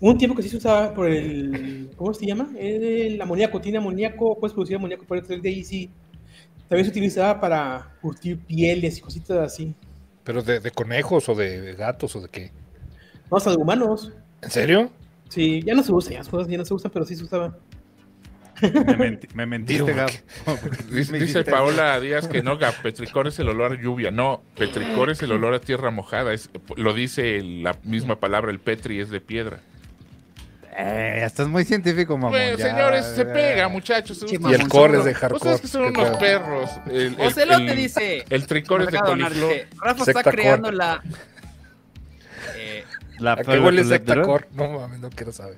Un 0.00 0.18
tiempo 0.18 0.36
que 0.36 0.42
sí 0.42 0.48
se 0.48 0.56
usaba 0.56 0.92
por 0.92 1.06
el. 1.06 1.90
¿Cómo 1.94 2.12
se 2.12 2.26
llama? 2.26 2.48
El 2.58 3.22
amoníaco. 3.22 3.60
Tiene 3.60 3.78
amoníaco, 3.78 4.36
puedes 4.36 4.52
producir 4.52 4.76
amoníaco 4.76 5.04
por 5.04 5.18
el 5.18 5.40
de 5.40 5.48
ahí 5.48 5.62
sí. 5.62 5.88
También 6.68 6.86
se 6.86 6.90
utilizaba 6.90 7.40
para 7.40 7.96
curtir 8.02 8.36
pieles 8.36 8.98
y 8.98 9.00
cositas 9.00 9.38
así. 9.38 9.76
¿Pero 10.24 10.42
de, 10.42 10.72
conejos 10.72 11.28
o 11.28 11.36
de 11.36 11.74
gatos 11.74 12.16
o 12.16 12.20
de 12.20 12.28
qué? 12.30 12.50
No, 13.30 13.36
hasta 13.36 13.50
de 13.50 13.56
humanos. 13.56 14.12
¿En 14.42 14.50
serio? 14.50 14.90
Sí, 15.28 15.62
ya 15.62 15.72
no 15.72 15.84
se 15.84 15.92
usa, 15.92 16.14
ya, 16.14 16.22
ya 16.48 16.58
no 16.58 16.64
se 16.64 16.74
usa, 16.74 16.90
pero 16.90 17.04
sí 17.04 17.14
se 17.14 17.22
usaba. 17.22 17.56
Me, 19.34 19.46
mentiste, 19.46 19.92
Gab. 19.94 20.10
Dice, 20.90 21.44
Paola 21.44 22.00
Díaz 22.00 22.28
que 22.28 22.42
no, 22.42 22.58
Gab, 22.58 22.80
petricor 22.82 23.28
es 23.28 23.38
el 23.38 23.48
olor 23.48 23.72
a 23.72 23.80
lluvia. 23.80 24.10
No, 24.10 24.42
petricor 24.56 25.10
es 25.10 25.22
el 25.22 25.32
olor 25.32 25.54
a 25.54 25.60
tierra 25.60 25.90
mojada. 25.90 26.32
Es, 26.32 26.50
lo 26.76 26.94
dice 26.94 27.42
la 27.42 27.76
misma 27.84 28.18
palabra, 28.18 28.50
el 28.50 28.60
petri 28.60 29.00
es 29.00 29.10
de 29.10 29.20
piedra. 29.20 29.60
Eh, 30.78 31.22
estás 31.24 31.48
muy 31.48 31.64
científico, 31.64 32.18
mamá. 32.18 32.36
Bueno, 32.36 32.58
señores, 32.58 33.06
se 33.06 33.24
pega, 33.24 33.66
muchachos. 33.68 34.24
y 34.28 34.34
el 34.52 34.68
core 34.68 34.98
es 34.98 35.04
de 35.04 35.14
hardcore. 35.14 35.36
Ustedes 35.36 35.60
que 35.62 35.68
son 35.68 35.84
unos 35.86 36.18
perros. 36.18 36.70
El, 36.86 37.16
el, 37.18 37.68
el, 37.68 37.76
dice. 37.76 38.24
El 38.28 38.46
tricor 38.46 38.82
es 38.82 38.90
de 38.90 38.98
coliflor. 38.98 39.52
Rafa 39.80 40.04
está 40.04 40.22
creando 40.22 40.70
la... 40.70 41.02
Eh, 42.54 42.84
la 43.18 43.36
qué 43.36 43.58
huele 43.58 43.84
sectacore? 43.84 44.48
No 44.52 44.68
mames, 44.68 45.00
no 45.00 45.08
quiero 45.08 45.32
saber. 45.32 45.56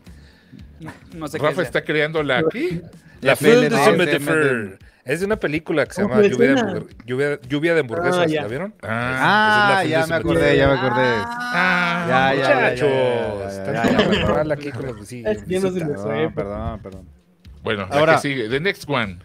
No, 1.15 1.29
sé 1.29 1.39
Rafa 1.39 1.63
está 1.63 1.83
creando 1.83 2.23
la 2.23 2.39
aquí. 2.39 2.81
La 3.21 3.35
de 3.35 4.79
Es 5.05 5.21
de 5.21 5.27
una 5.27 5.37
película 5.37 5.87
que 5.87 5.95
se 5.95 6.03
llama 6.03 6.23
Lluvia 6.23 6.55
de, 6.55 6.87
Lluvia, 7.05 7.41
Lluvia 7.49 7.75
de 7.75 7.81
Hamburguesas. 7.81 8.27
Ah, 8.29 8.43
¿La 8.43 8.47
vieron? 8.47 8.75
Ah, 8.83 9.85
ya 9.89 10.07
me 10.07 10.15
acordé, 10.15 10.57
ya 10.57 10.69
me 10.69 10.75
acordé. 10.75 11.07
Ah, 11.27 12.07
ya, 12.09 12.35
ya, 12.35 12.55
muchachos. 12.55 13.53
Están 13.53 14.53
aquí 14.53 14.71
con 14.71 14.87
los 14.87 15.09
Perdón, 15.09 16.35
perdón, 16.35 16.81
perdón. 16.81 17.09
Bueno, 17.63 17.87
ahora 17.91 18.19
sigue. 18.19 18.49
The 18.49 18.61
next 18.61 18.89
one. 18.89 19.19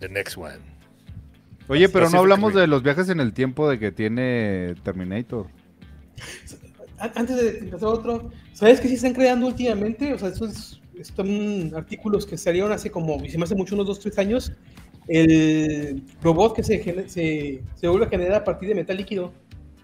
The 0.00 0.08
next 0.08 0.36
one. 0.36 0.58
Oye, 1.68 1.88
pero 1.88 2.10
no 2.10 2.18
hablamos 2.18 2.54
de 2.54 2.66
los 2.66 2.82
viajes 2.82 3.08
en 3.08 3.20
el 3.20 3.32
tiempo 3.32 3.68
de 3.68 3.78
que 3.78 3.92
tiene 3.92 4.74
Terminator. 4.82 5.46
Antes 7.14 7.36
de 7.36 7.58
empezar 7.58 7.88
otro, 7.88 8.30
¿sabes 8.52 8.80
qué 8.80 8.88
sí 8.88 8.94
están 8.94 9.12
creando 9.12 9.46
últimamente? 9.46 10.14
O 10.14 10.18
sea, 10.18 10.28
estos 10.28 10.80
son 11.16 11.72
artículos 11.74 12.24
que 12.24 12.38
salieron 12.38 12.70
hace 12.70 12.90
como, 12.90 13.18
se 13.28 13.36
me 13.38 13.44
hace 13.44 13.56
mucho, 13.56 13.74
unos 13.74 13.88
2, 13.88 14.00
3 14.00 14.18
años. 14.18 14.52
El 15.08 16.04
robot 16.22 16.54
que 16.54 16.62
se, 16.62 17.08
se, 17.08 17.62
se 17.74 17.88
vuelve 17.88 18.06
a 18.06 18.08
generar 18.08 18.34
a 18.34 18.44
partir 18.44 18.68
de 18.68 18.76
metal 18.76 18.96
líquido. 18.96 19.32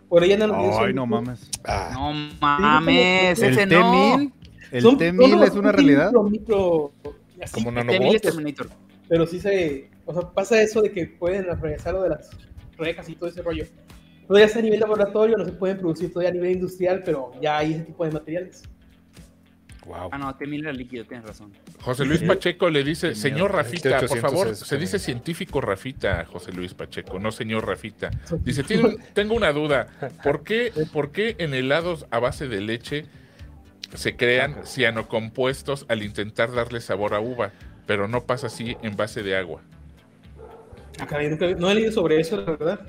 Por 0.09 0.23
ahí 0.23 0.33
andan 0.33 0.53
Ay, 0.55 0.95
no 0.95 1.07
mames. 1.07 1.51
Ah. 1.65 1.91
No 1.93 2.13
mames, 2.41 3.39
ese 3.43 3.63
el 3.63 3.69
T-1000. 3.69 4.33
¿El 4.71 4.83
T-1000 4.97 5.45
es 5.45 5.55
una 5.55 5.73
realidad? 5.73 6.13
Micro, 6.13 6.93
como 7.53 7.73
nanobots. 7.73 8.23
Pero 9.09 9.27
sí 9.27 9.41
se, 9.41 9.91
o 10.07 10.13
sea, 10.13 10.23
pasa 10.31 10.63
eso 10.63 10.83
de 10.83 10.93
que 10.93 11.07
pueden 11.07 11.51
atravesar 11.51 11.95
lo 11.95 12.03
de 12.03 12.11
las 12.11 12.31
rejas 12.77 13.09
y 13.09 13.17
todo 13.17 13.29
ese 13.29 13.43
rollo. 13.43 13.65
Todavía 14.29 14.47
está 14.47 14.59
a 14.59 14.63
nivel 14.63 14.81
laboratorio, 14.81 15.39
no 15.39 15.45
se 15.47 15.53
pueden 15.53 15.79
producir 15.79 16.13
todavía 16.13 16.29
a 16.29 16.35
nivel 16.35 16.53
industrial, 16.53 17.03
pero 17.03 17.33
ya 17.41 17.57
hay 17.57 17.73
ese 17.73 17.85
tipo 17.85 18.05
de 18.05 18.11
materiales. 18.11 18.63
Wow. 19.87 20.11
Ah, 20.13 20.19
no, 20.19 20.37
te 20.37 20.47
mira 20.47 20.71
líquido, 20.71 21.07
tienes 21.07 21.27
razón. 21.27 21.51
José 21.81 22.05
Luis 22.05 22.23
Pacheco 22.23 22.69
le 22.69 22.85
dice, 22.85 23.15
señor 23.15 23.55
Rafita, 23.55 24.01
por 24.01 24.19
favor, 24.19 24.55
se 24.55 24.77
dice 24.77 24.99
científico 24.99 25.63
Rafita, 25.63 26.27
José 26.27 26.53
Luis 26.53 26.75
Pacheco, 26.75 27.19
no 27.19 27.33
señor 27.33 27.67
Rafita. 27.67 28.11
Dice, 28.41 28.65
tengo 29.15 29.35
una 29.35 29.51
duda, 29.53 29.87
¿por 30.23 30.45
qué, 30.45 30.73
¿por 30.93 31.11
qué 31.11 31.37
en 31.39 31.55
helados 31.55 32.05
a 32.11 32.19
base 32.19 32.49
de 32.49 32.61
leche 32.61 33.07
se 33.95 34.15
crean 34.15 34.57
cianocompuestos 34.67 35.87
al 35.89 36.03
intentar 36.03 36.53
darle 36.53 36.83
sabor 36.83 37.15
a 37.15 37.21
uva, 37.21 37.53
pero 37.87 38.09
no 38.09 38.25
pasa 38.25 38.49
así 38.49 38.77
en 38.83 38.95
base 38.95 39.23
de 39.23 39.39
agua? 39.39 39.63
Acá, 41.01 41.17
ah, 41.19 41.55
no 41.57 41.71
he 41.71 41.75
leído 41.75 41.93
sobre 41.93 42.21
eso, 42.21 42.37
la 42.37 42.45
verdad. 42.45 42.81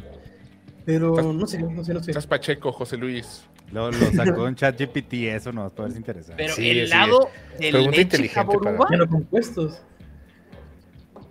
Pero 0.90 1.34
no 1.34 1.46
sé, 1.46 1.60
no 1.62 1.84
sé, 1.84 1.94
no 1.94 2.02
sé. 2.02 2.10
Estás 2.10 2.26
Pacheco, 2.26 2.72
José 2.72 2.98
Luis. 2.98 3.44
Lo, 3.72 3.92
lo 3.92 4.12
sacó 4.12 4.48
en 4.48 4.56
ChatGPT, 4.56 5.14
eso 5.26 5.52
no, 5.52 5.72
ver 5.78 5.92
interesante. 5.96 6.44
Pero 6.44 6.56
el 6.58 6.90
lado 6.90 7.30
del 7.60 7.74
Pregunta 7.74 8.02
inteligente 8.02 8.58
para... 8.58 9.06
Compuestos. 9.06 9.84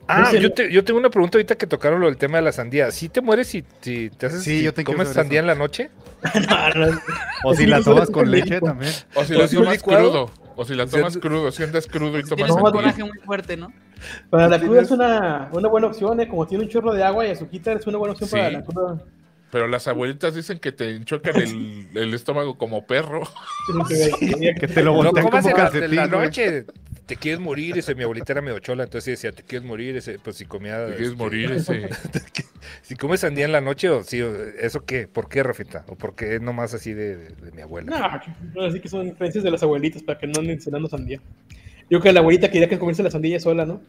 Ah, 0.07 0.31
yo, 0.33 0.53
te, 0.53 0.73
yo, 0.73 0.85
tengo 0.85 1.01
una 1.01 1.11
pregunta 1.11 1.38
ahorita 1.38 1.57
que 1.57 1.66
tocaron 1.66 2.01
lo 2.01 2.07
del 2.07 2.16
tema 2.16 2.38
de 2.38 2.44
la 2.44 2.53
sandía. 2.53 2.92
¿Sí 2.92 3.09
te 3.09 3.21
mueres 3.21 3.49
si, 3.49 3.64
si 3.81 4.11
te 4.11 4.27
haces 4.27 4.44
sí, 4.44 4.62
yo 4.62 4.73
te 4.73 4.85
comes 4.85 5.09
sandía 5.09 5.40
en 5.40 5.49
la 5.49 5.57
noche? 5.57 5.90
o 7.42 7.55
si 7.55 7.66
la 7.66 7.83
tomas 7.83 8.11
con 8.11 8.31
leche 8.31 8.61
también. 8.61 8.92
O 9.16 9.25
si 9.25 9.35
la 9.35 9.49
tomas 9.49 9.83
crudo. 9.83 10.31
O 10.55 10.64
si 10.64 10.75
la 10.77 10.87
tomas 10.87 11.18
crudo, 11.18 11.51
si 11.51 11.64
andas 11.64 11.88
crudo 11.88 12.16
y 12.16 12.23
tomas 12.23 12.49
un 12.49 12.61
coraje 12.61 13.03
muy 13.03 13.18
fuerte, 13.18 13.57
¿no? 13.57 13.73
Para 14.31 14.49
la 14.49 14.61
cruda 14.61 14.83
es 14.83 14.90
una, 14.92 15.49
una 15.53 15.68
buena 15.68 15.88
opción, 15.88 16.21
¿eh? 16.21 16.29
como 16.29 16.47
tiene 16.47 16.62
un 16.62 16.71
chorro 16.71 16.94
de 16.94 17.03
agua 17.03 17.27
y 17.27 17.33
azuquita, 17.33 17.73
es 17.73 17.87
una 17.88 17.99
buena 17.99 18.12
opción 18.12 18.31
para 18.31 18.51
la 18.53 18.62
cruda. 18.62 19.05
Pero 19.50 19.66
las 19.66 19.88
abuelitas 19.88 20.34
dicen 20.34 20.58
que 20.58 20.72
te 20.72 20.94
enchocan 20.94 21.37
el, 21.37 21.88
el 21.94 22.14
estómago 22.14 22.58
como 22.58 22.87
perro. 22.87 23.22
que 23.88 24.68
te 24.68 24.82
lo 24.82 24.92
botan 24.92 25.24
no 25.24 25.30
como 25.30 25.52
calcetín. 25.52 25.96
la 25.96 26.06
noche 26.06 26.66
te 27.08 27.16
quieres 27.16 27.40
morir, 27.40 27.78
ese 27.78 27.94
mi 27.94 28.02
abuelita 28.02 28.34
era 28.34 28.42
medio 28.42 28.58
chola, 28.58 28.84
entonces 28.84 29.14
decía, 29.14 29.32
te 29.32 29.42
quieres 29.42 29.66
morir, 29.66 29.96
ese, 29.96 30.18
pues 30.18 30.37
si 30.37 30.44
comía... 30.44 30.76
Te 30.84 30.90
quieres 30.90 31.06
este, 31.08 31.16
morir, 31.16 31.52
ese... 31.52 31.88
si 32.82 32.96
comes 32.96 33.20
sandía 33.20 33.46
en 33.46 33.52
la 33.52 33.62
noche, 33.62 33.88
o 33.88 34.04
sí, 34.04 34.22
¿eso 34.61 34.84
qué? 34.84 35.08
¿Por 35.08 35.30
qué, 35.30 35.42
Rafita? 35.42 35.87
¿O 35.88 35.96
por 35.96 36.14
qué 36.14 36.38
nomás 36.38 36.74
así 36.74 36.92
de, 36.92 37.16
de, 37.16 37.52
mi 37.52 37.62
abuela? 37.62 38.20
No, 38.54 38.66
así 38.66 38.78
que 38.78 38.90
son 38.90 39.08
influencias 39.08 39.42
de 39.42 39.50
las 39.50 39.62
abuelitas 39.62 40.02
para 40.02 40.18
que 40.18 40.26
no 40.26 40.38
anden 40.38 40.61
cenando 40.61 40.87
sandía. 40.87 41.18
Yo 41.88 41.98
creo 41.98 42.02
que 42.02 42.12
la 42.12 42.20
abuelita 42.20 42.50
quería 42.50 42.68
que 42.68 42.78
comiese 42.78 43.02
la 43.02 43.11
sandía 43.11 43.40
sola, 43.40 43.64
¿no? 43.64 43.80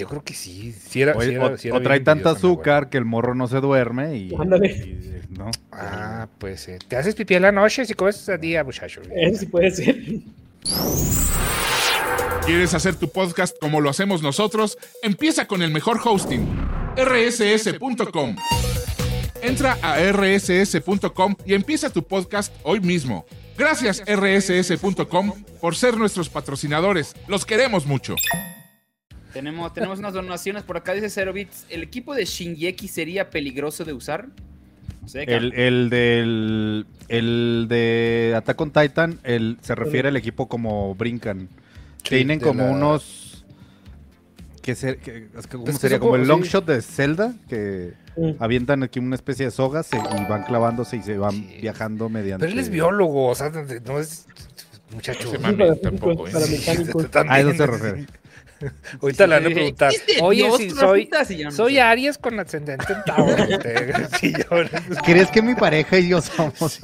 Yo 0.00 0.08
creo 0.08 0.24
que 0.24 0.32
sí. 0.32 0.72
sí, 0.72 1.02
era, 1.02 1.14
o, 1.14 1.80
trae 1.82 2.00
tanta 2.00 2.30
azúcar 2.30 2.88
que 2.88 2.96
el 2.96 3.04
morro 3.04 3.34
no 3.34 3.48
se 3.48 3.60
duerme 3.60 4.16
y. 4.16 4.34
Ándale. 4.34 5.26
¿no? 5.28 5.50
Ah, 5.72 6.26
pues 6.38 6.62
sí. 6.62 6.72
Te 6.88 6.96
haces 6.96 7.14
pipí 7.14 7.34
en 7.34 7.42
la 7.42 7.52
noche 7.52 7.84
si 7.84 7.92
comes 7.92 8.16
ese 8.16 8.38
día, 8.38 8.64
muchacho. 8.64 9.02
Eso 9.14 9.40
sí 9.40 9.46
puede 9.46 9.70
ser. 9.70 10.00
¿Quieres 12.46 12.72
hacer 12.72 12.96
tu 12.96 13.10
podcast 13.10 13.56
como 13.60 13.82
lo 13.82 13.90
hacemos 13.90 14.22
nosotros? 14.22 14.78
Empieza 15.02 15.46
con 15.46 15.60
el 15.60 15.70
mejor 15.70 16.00
hosting, 16.02 16.48
rss.com. 16.96 18.36
Entra 19.42 19.78
a 19.82 19.98
rss.com 20.12 21.34
y 21.44 21.52
empieza 21.52 21.90
tu 21.90 22.02
podcast 22.02 22.54
hoy 22.62 22.80
mismo. 22.80 23.26
Gracias 23.58 24.02
rss.com 24.06 25.44
por 25.60 25.76
ser 25.76 25.98
nuestros 25.98 26.30
patrocinadores. 26.30 27.14
Los 27.28 27.44
queremos 27.44 27.84
mucho. 27.84 28.16
Tenemos, 29.32 29.72
tenemos 29.72 29.98
unas 29.98 30.12
donaciones 30.12 30.62
por 30.62 30.76
acá, 30.76 30.92
dice 30.92 31.10
Zero 31.10 31.32
Bits. 31.32 31.66
¿El 31.68 31.82
equipo 31.82 32.14
de 32.14 32.24
Shingeki 32.24 32.88
sería 32.88 33.30
peligroso 33.30 33.84
de 33.84 33.92
usar? 33.92 34.28
el, 35.14 35.52
el, 35.54 35.90
del 35.90 36.86
el 37.08 37.66
de 37.68 38.34
Attack 38.36 38.60
on 38.60 38.70
Titan 38.70 39.18
el, 39.24 39.58
se 39.62 39.74
refiere 39.74 40.08
al 40.08 40.16
equipo 40.16 40.48
como 40.48 40.94
brincan. 40.94 41.48
Tienen 42.02 42.40
como 42.40 42.70
unos. 42.70 43.44
Que, 44.62 45.28
¿Cómo 45.50 45.72
sería? 45.72 45.98
Como 45.98 46.16
el 46.16 46.28
long 46.28 46.42
shot 46.42 46.66
de 46.66 46.82
Zelda, 46.82 47.34
que 47.48 47.94
avientan 48.38 48.82
aquí 48.82 48.98
una 48.98 49.14
especie 49.14 49.46
de 49.46 49.50
sogas 49.50 49.88
y 49.92 49.96
van 50.28 50.44
clavándose 50.44 50.98
y 50.98 51.02
se 51.02 51.16
van 51.16 51.48
viajando 51.60 52.08
mediante. 52.08 52.46
Pero 52.46 52.52
él 52.52 52.58
es 52.58 52.68
biólogo, 52.68 53.28
o 53.28 53.34
sea, 53.34 53.50
no 53.84 53.98
es 53.98 54.26
tampoco. 55.82 56.24
Para, 56.32 56.44
¿eh? 56.44 56.50
mecánicos. 56.50 57.06
A 57.14 57.40
eso 57.40 57.54
se 57.54 57.66
refiere. 57.66 58.06
Ahorita 59.02 59.26
le 59.26 59.34
van 59.34 59.46
a 59.46 59.54
preguntar, 59.54 59.92
oye, 60.22 60.50
si 60.56 60.70
soy, 60.70 61.08
soy 61.50 61.78
Aries 61.78 62.18
con 62.18 62.38
ascendente 62.38 62.92
en 62.92 63.04
Tauro. 63.04 63.36
¿Crees 65.04 65.30
que 65.30 65.42
mi 65.42 65.54
pareja 65.54 65.98
y 65.98 66.08
yo 66.08 66.20
somos? 66.20 66.80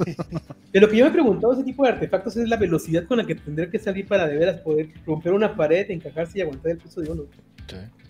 De 0.71 0.81
lo 0.81 0.89
que 0.89 0.97
yo 0.97 1.05
me 1.05 1.09
he 1.09 1.13
preguntado, 1.13 1.53
ese 1.53 1.63
tipo 1.63 1.83
de 1.83 1.89
artefactos 1.89 2.37
es 2.37 2.49
la 2.49 2.57
velocidad 2.57 3.05
con 3.05 3.17
la 3.17 3.25
que 3.25 3.35
tendría 3.35 3.69
que 3.69 3.79
salir 3.79 4.07
para 4.07 4.27
de 4.27 4.37
veras 4.37 4.57
poder 4.61 4.89
romper 5.05 5.33
una 5.33 5.55
pared, 5.55 5.89
encajarse 5.89 6.39
y 6.39 6.41
aguantar 6.41 6.71
el 6.71 6.77
peso 6.77 7.01
de 7.01 7.11
uno. 7.11 7.23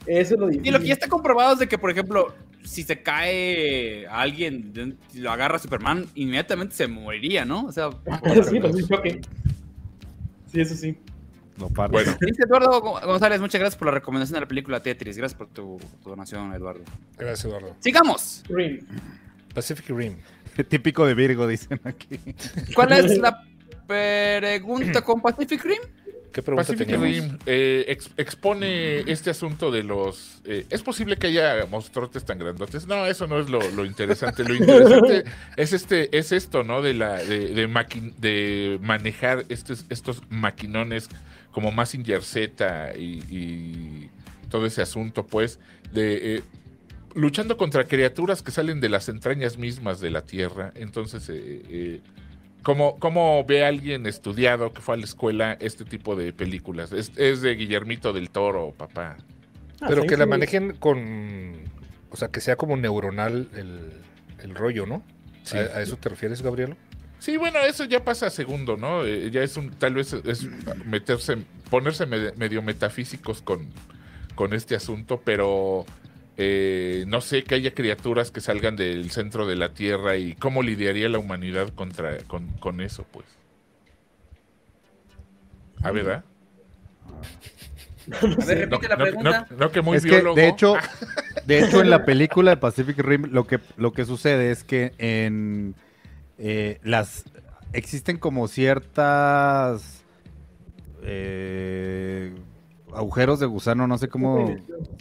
Eso 0.06 0.34
es 0.36 0.39
lo 0.39 0.47
difícil. 0.47 0.67
Y 0.67 0.71
lo 0.71 0.80
que 0.80 0.88
ya 0.88 0.93
está 0.93 1.08
comprobado 1.08 1.53
es 1.53 1.60
de 1.60 1.67
que, 1.67 1.77
por 1.77 1.91
ejemplo, 1.91 2.34
si 2.63 2.84
se 2.84 3.01
cae 3.01 4.08
alguien, 4.08 4.97
lo 5.13 5.32
agarra 5.32 5.60
Superman, 5.60 6.06
inmediatamente 6.15 6.75
se 6.75 6.88
moriría, 6.88 7.43
¿no? 7.43 7.65
O 7.65 7.71
sea, 7.71 7.89
sí, 7.91 8.60
pues, 8.60 8.88
sí, 10.51 10.62
eso 10.62 10.75
sí. 10.75 10.97
No 11.58 11.70
para. 11.70 11.89
Bueno. 11.89 12.15
Eduardo 12.22 12.82
González, 12.82 13.41
muchas 13.41 13.60
gracias 13.60 13.78
por 13.78 13.88
la 13.88 13.93
recomendación 13.93 14.36
de 14.36 14.41
la 14.41 14.48
película 14.48 14.82
Tetris. 14.82 15.17
Gracias 15.17 15.38
por 15.38 15.48
tu, 15.48 15.80
donación, 16.06 16.54
Eduardo. 16.54 16.84
Gracias, 17.17 17.46
Eduardo. 17.46 17.76
Sigamos. 17.80 18.43
Rim. 18.50 18.80
Pacific 19.54 19.89
Rim. 19.89 20.17
Típico 20.70 21.06
de 21.06 21.13
Virgo, 21.13 21.48
dicen 21.48 21.80
aquí. 21.84 22.20
¿Cuál 22.76 22.91
es 22.93 23.17
la 23.17 23.43
pregunta 23.88 25.02
con 25.02 25.22
Pacific 25.22 25.63
Rim? 25.63 25.82
¿Qué 26.32 26.43
pregunta 26.43 26.72
Pacific 26.72 26.96
Rim 27.00 27.39
eh, 27.48 27.98
expone 28.17 29.00
este 29.12 29.32
asunto 29.32 29.72
de 29.72 29.82
los... 29.82 30.41
Eh, 30.46 30.67
¿Es 30.70 30.84
posible 30.84 31.17
que 31.17 31.28
haya 31.28 31.65
monstruotes 31.65 32.26
tan 32.26 32.38
grandotes? 32.38 32.86
No, 32.86 33.08
eso 33.08 33.26
no 33.26 33.39
es 33.39 33.50
lo, 33.50 33.86
interesante. 33.86 34.43
Lo 34.43 34.54
interesante 34.54 35.24
es 35.58 35.74
este 35.74 36.15
es 36.15 36.32
esto, 36.32 36.63
¿no? 36.63 36.84
De 36.84 36.93
la 36.93 37.15
de, 37.15 37.56
de, 37.56 38.80
manejar 38.82 39.46
estos, 39.50 39.86
estos 39.89 40.22
maquinones 40.30 41.10
como 41.58 41.72
Massinger 41.72 42.22
Z 42.22 42.93
y, 43.00 44.12
todo 44.52 44.67
ese 44.67 44.84
asunto, 44.84 45.26
pues, 45.26 45.60
de 45.91 46.36
eh, 46.36 46.43
luchando 47.15 47.58
contra 47.58 47.88
criaturas 47.88 48.43
que 48.43 48.52
salen 48.52 48.80
de 48.80 48.89
las 48.89 49.10
entrañas 49.10 49.58
mismas 49.58 50.00
de 50.00 50.12
la 50.12 50.22
Tierra. 50.22 50.72
Entonces, 50.76 51.28
eh, 51.30 51.63
eh, 51.67 52.02
¿cómo, 52.62 53.00
¿cómo, 53.00 53.43
ve 53.43 53.65
alguien 53.65 54.06
estudiado 54.06 54.72
que 54.72 54.82
fue 54.82 54.93
a 54.93 54.98
la 55.00 55.06
escuela 55.06 55.58
este 55.60 55.84
tipo 55.84 56.15
de 56.15 56.32
películas? 56.32 56.91
Es, 56.91 57.41
de 57.41 57.56
Guillermito 57.56 58.13
del 58.13 58.30
Toro, 58.30 58.76
papá. 58.78 59.17
Ah, 59.82 59.88
Pero 59.89 60.04
que 60.04 60.15
la 60.15 60.28
manejen 60.28 60.74
con, 60.74 61.56
o 62.12 62.17
sea, 62.17 62.28
que 62.28 62.39
sea 62.39 62.56
como 62.56 62.78
neuronal 62.78 63.50
el, 63.56 64.54
rollo, 64.54 64.86
¿no? 64.86 65.04
¿A, 65.54 65.82
eso 65.82 65.98
te 65.98 66.08
refieres, 66.10 66.43
Gabrielo? 66.43 66.78
Sí, 67.19 67.38
bueno, 67.38 67.60
eso 67.60 67.84
ya 67.86 68.03
pasa 68.03 68.27
a 68.27 68.30
segundo, 68.30 68.77
¿no? 68.77 69.06
Eh, 69.06 69.32
ya 69.32 69.41
es 69.41 69.58
un, 69.58 69.71
tal 69.71 69.95
vez 69.95 70.13
es 70.13 70.47
meterse, 70.86 71.38
ponerse 71.69 72.06
medio 72.06 72.62
metafísicos 72.62 73.41
con, 73.41 73.67
con 74.36 74.53
este 74.53 74.75
asunto, 74.75 75.21
pero 75.23 75.86
eh, 76.38 77.03
no 77.08 77.19
sé 77.19 77.43
que 77.43 77.56
haya 77.56 77.73
criaturas 77.73 78.30
que 78.30 78.41
salgan 78.41 78.75
del 78.75 79.10
centro 79.10 79.47
de 79.47 79.56
la 79.56 79.73
Tierra 79.73 80.17
y 80.17 80.36
cómo 80.36 80.62
lidiaría 80.62 81.10
la 81.10 81.17
humanidad 81.17 81.69
contra, 81.73 82.17
con, 82.27 82.80
eso, 82.80 83.06
pues. 83.12 83.25
¿A 85.82 85.91
verdad? 85.91 86.23
A 88.21 88.45
ver, 88.45 88.69
repite 88.69 88.88
la 88.88 88.97
pregunta. 88.97 89.47
No, 89.58 89.71
que 89.71 89.82
muy 89.82 89.99
biólogo. 89.99 90.36
de 90.36 90.47
hecho, 90.47 90.75
de 91.47 91.60
hecho 91.60 91.82
en 91.82 91.89
la 91.89 92.06
película 92.06 92.51
de 92.51 92.58
Pacific 92.58 92.99
Rim 92.99 93.30
lo 93.32 93.47
que 93.47 93.60
lo 93.75 93.91
que 93.91 94.06
sucede 94.06 94.51
es 94.51 94.63
que 94.63 94.93
en 94.99 95.75
eh, 96.38 96.80
las 96.84 97.26
existen 97.73 98.17
como 98.17 98.47
ciertas 98.47 100.04
eh, 101.04 102.34
agujeros 102.93 103.39
de 103.39 103.45
gusano, 103.45 103.88
no 103.88 103.97
sé 103.97 104.08
cómo, 104.08 104.56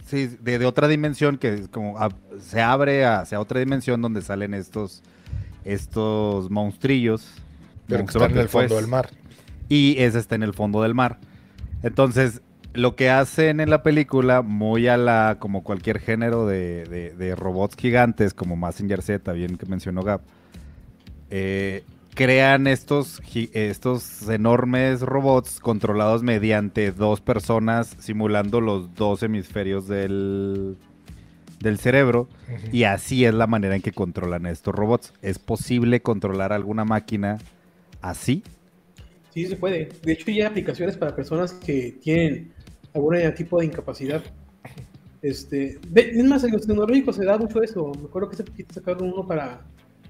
sí, 0.05 0.27
de, 0.41 0.65
otra 0.65 0.87
dimensión 0.87 1.37
que 1.37 1.67
como 1.69 1.97
se 2.39 2.61
abre 2.61 3.05
hacia 3.05 3.39
otra 3.39 3.59
dimensión 3.59 4.01
donde 4.01 4.21
salen 4.21 4.53
estos 4.53 5.03
estos 5.63 6.49
monstrillos. 6.49 7.27
Pero 7.87 8.05
que 8.05 8.11
están 8.11 8.31
en 8.31 8.37
el 8.37 8.49
fondo 8.49 8.69
pues, 8.69 8.81
del 8.81 8.89
mar. 8.89 9.09
Y 9.69 9.95
ese 9.99 10.19
está 10.19 10.35
en 10.35 10.43
el 10.43 10.53
fondo 10.53 10.81
del 10.81 10.93
mar. 10.93 11.19
Entonces, 11.83 12.41
lo 12.73 12.95
que 12.95 13.09
hacen 13.09 13.59
en 13.59 13.69
la 13.69 13.83
película, 13.83 14.41
muy 14.41 14.87
a 14.87 14.97
la, 14.97 15.37
como 15.39 15.63
cualquier 15.63 15.99
género 15.99 16.47
de, 16.47 17.13
de 17.17 17.35
robots 17.35 17.75
gigantes, 17.75 18.33
como 18.33 18.55
Massinger 18.55 19.01
Z, 19.01 19.31
bien 19.33 19.57
que 19.57 19.65
mencionó 19.65 20.03
Gap, 20.03 20.21
eh, 21.29 21.83
crean 22.17 22.65
estos, 22.65 23.21
estos 23.53 24.27
enormes 24.27 25.01
robots 25.01 25.59
controlados 25.59 26.23
mediante 26.23 26.91
dos 26.91 27.21
personas 27.21 27.95
simulando 27.99 28.59
los 28.59 28.95
dos 28.95 29.21
hemisferios 29.21 29.87
del, 29.87 30.77
del 31.59 31.77
cerebro 31.77 32.27
y 32.71 32.83
así 32.83 33.25
es 33.25 33.33
la 33.33 33.45
manera 33.45 33.75
en 33.75 33.81
que 33.81 33.91
controlan 33.91 34.47
estos 34.47 34.73
robots. 34.73 35.13
¿Es 35.21 35.37
posible 35.37 36.01
controlar 36.01 36.53
alguna 36.53 36.85
máquina 36.85 37.37
así? 38.01 38.43
Sí, 39.33 39.45
se 39.45 39.55
puede. 39.55 39.89
De 40.01 40.13
hecho, 40.13 40.31
ya 40.31 40.33
hay 40.33 40.41
aplicaciones 40.41 40.97
para 40.97 41.15
personas 41.15 41.53
que 41.53 41.99
tienen 42.01 42.51
algún 42.95 43.15
tipo 43.35 43.59
de 43.59 43.67
incapacidad. 43.67 44.23
Este, 45.21 45.79
es 45.93 46.23
más, 46.25 46.43
en 46.43 46.51
los 46.53 46.65
tecnológicos 46.65 47.15
se 47.15 47.25
da 47.25 47.37
mucho 47.37 47.61
eso. 47.61 47.91
Me 47.99 48.05
acuerdo 48.05 48.29
que 48.29 48.37
se 48.37 48.45
sacaron 48.73 49.11
uno 49.13 49.27
para 49.27 49.61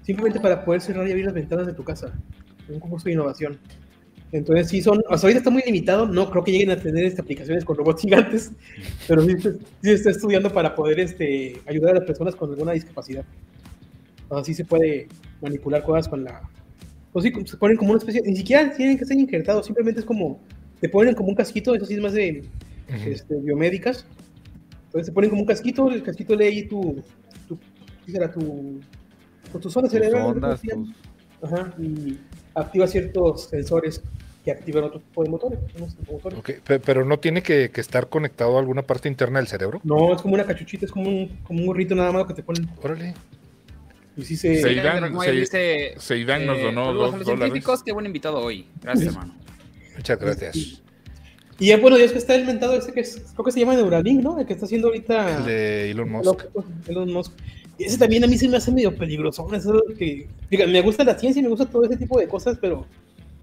simplemente 0.08 0.40
para 0.40 0.64
poder 0.64 0.80
cerrar 0.80 1.06
y 1.06 1.10
abrir 1.10 1.26
las 1.26 1.34
ventanas 1.34 1.66
de 1.66 1.74
tu 1.74 1.84
casa. 1.84 2.18
Un 2.66 2.80
concurso 2.80 3.04
de 3.04 3.12
innovación. 3.12 3.58
Entonces, 4.32 4.68
sí 4.68 4.80
son, 4.80 5.02
hasta 5.10 5.26
ahorita 5.26 5.40
está 5.40 5.50
muy 5.50 5.62
limitado, 5.66 6.06
no 6.06 6.30
creo 6.30 6.42
que 6.42 6.50
lleguen 6.50 6.70
a 6.70 6.80
tener 6.80 7.04
estas 7.04 7.20
aplicaciones 7.20 7.62
con 7.62 7.76
robots 7.76 8.00
gigantes, 8.04 8.50
pero 9.06 9.20
sí, 9.20 9.36
se 9.82 9.92
está 9.92 10.08
estudiando 10.08 10.50
para 10.50 10.74
poder 10.74 11.00
este, 11.00 11.60
ayudar 11.66 11.90
a 11.90 11.98
las 11.98 12.06
personas 12.06 12.34
con 12.34 12.48
alguna 12.48 12.72
discapacidad. 12.72 13.22
Así 14.30 14.54
se 14.54 14.64
puede 14.64 15.08
manipular 15.42 15.82
cosas 15.82 16.08
con 16.08 16.24
la... 16.24 16.40
O 17.12 17.20
sí, 17.20 17.30
se 17.44 17.56
ponen 17.58 17.76
como 17.76 17.90
una 17.90 17.98
especie, 17.98 18.22
ni 18.22 18.36
siquiera 18.36 18.74
tienen 18.74 18.96
que 18.96 19.04
ser 19.04 19.18
injertados, 19.18 19.66
simplemente 19.66 20.00
es 20.00 20.06
como, 20.06 20.40
te 20.80 20.88
ponen 20.88 21.14
como 21.14 21.28
un 21.28 21.34
casquito, 21.34 21.74
eso 21.74 21.84
sí 21.84 21.94
es 21.94 22.00
más 22.00 22.14
de 22.14 22.46
este, 23.04 23.34
biomédicas. 23.40 24.06
Entonces 24.86 25.08
se 25.08 25.12
ponen 25.12 25.28
como 25.28 25.42
un 25.42 25.48
casquito, 25.48 25.90
el 25.90 26.02
casquito 26.02 26.34
lee 26.34 26.66
tu, 26.66 27.02
tu, 27.46 27.58
¿qué 28.06 28.12
será? 28.12 28.32
Tu 28.32 28.80
con 29.50 29.60
tus 29.60 29.76
ondas 29.76 29.92
cerebrales. 29.92 30.60
Ajá, 31.42 31.72
y 31.78 32.18
activa 32.54 32.86
ciertos 32.86 33.44
sensores 33.44 34.02
que 34.44 34.50
activan 34.50 34.84
otro 34.84 35.00
tipo 35.00 35.22
de 35.22 35.30
motores. 35.30 35.58
Okay, 36.38 36.56
pero 36.84 37.04
no 37.04 37.18
tiene 37.18 37.42
que, 37.42 37.70
estar 37.76 38.08
conectado 38.08 38.56
a 38.56 38.60
alguna 38.60 38.82
parte 38.82 39.08
interna 39.08 39.38
del 39.38 39.48
cerebro. 39.48 39.80
No, 39.84 40.14
es 40.14 40.22
como 40.22 40.34
una 40.34 40.44
cachuchita, 40.44 40.86
es 40.86 40.92
como 40.92 41.08
un, 41.08 41.28
como 41.44 41.60
un 41.60 41.66
gorrito 41.66 41.94
nada 41.94 42.12
más 42.12 42.26
que 42.26 42.34
te 42.34 42.42
ponen. 42.42 42.68
Órale. 42.82 43.14
Y 44.16 44.24
sí 44.24 44.36
se... 44.36 44.60
Seidan, 44.60 45.16
se, 45.46 45.94
Seidan 45.98 46.44
nos 46.44 46.60
donó 46.60 46.92
dos 46.92 47.16
los 47.16 47.24
científicos, 47.24 47.84
qué 47.84 47.92
buen 47.92 48.06
invitado 48.06 48.40
hoy. 48.40 48.66
Gracias, 48.82 49.14
hermano. 49.14 49.34
Muchas 49.96 50.18
gracias. 50.18 50.82
Y 51.60 51.66
ya, 51.66 51.76
bueno, 51.76 51.98
ya 51.98 52.04
es 52.04 52.12
que 52.12 52.18
está 52.18 52.36
inventado 52.36 52.74
ese 52.74 52.92
que 52.92 53.00
es, 53.00 53.20
creo 53.34 53.44
que 53.44 53.52
se 53.52 53.60
llama 53.60 53.74
Neuralink, 53.74 54.22
¿no? 54.22 54.38
El 54.38 54.46
que 54.46 54.52
está 54.52 54.66
haciendo 54.66 54.88
ahorita. 54.88 55.38
El 55.38 55.44
de 55.44 55.90
Elon 55.90 56.10
Musk. 56.10 56.44
Elon 56.86 57.12
Musk. 57.12 57.32
Ese 57.78 57.98
también 57.98 58.24
a 58.24 58.26
mí 58.26 58.36
se 58.36 58.48
me 58.48 58.56
hace 58.56 58.72
medio 58.72 58.94
peligroso. 58.94 59.46
Eso 59.54 59.82
que, 59.96 60.26
me 60.50 60.80
gusta 60.80 61.04
la 61.04 61.18
ciencia 61.18 61.40
y 61.40 61.42
me 61.44 61.48
gusta 61.48 61.66
todo 61.66 61.84
ese 61.84 61.96
tipo 61.96 62.18
de 62.18 62.26
cosas, 62.26 62.58
pero 62.60 62.86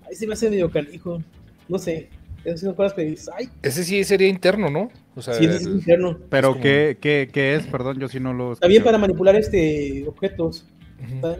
ahí 0.07 0.15
se 0.15 0.27
me 0.27 0.33
hace 0.33 0.49
medio 0.49 0.69
canijo. 0.69 1.21
No 1.67 1.79
sé. 1.79 2.09
Esas 2.43 2.61
son 2.61 2.75
cosas 2.75 2.93
que 2.93 3.01
dices, 3.03 3.29
ay. 3.35 3.49
Ese 3.63 3.83
sí 3.83 4.03
sería 4.03 4.27
interno, 4.27 4.69
¿no? 4.69 4.91
O 5.15 5.21
sea, 5.21 5.33
sí, 5.33 5.45
ese 5.45 5.55
es 5.55 5.63
interno. 5.63 6.19
Pero 6.29 6.59
¿qué, 6.59 6.97
qué, 7.01 7.29
qué, 7.31 7.55
es? 7.55 7.65
Perdón, 7.65 7.99
yo 7.99 8.07
sí 8.07 8.19
no 8.19 8.33
lo. 8.33 8.53
Está 8.53 8.67
bien 8.67 8.83
para 8.83 8.97
manipular 8.97 9.35
este 9.35 10.05
objetos. 10.07 10.65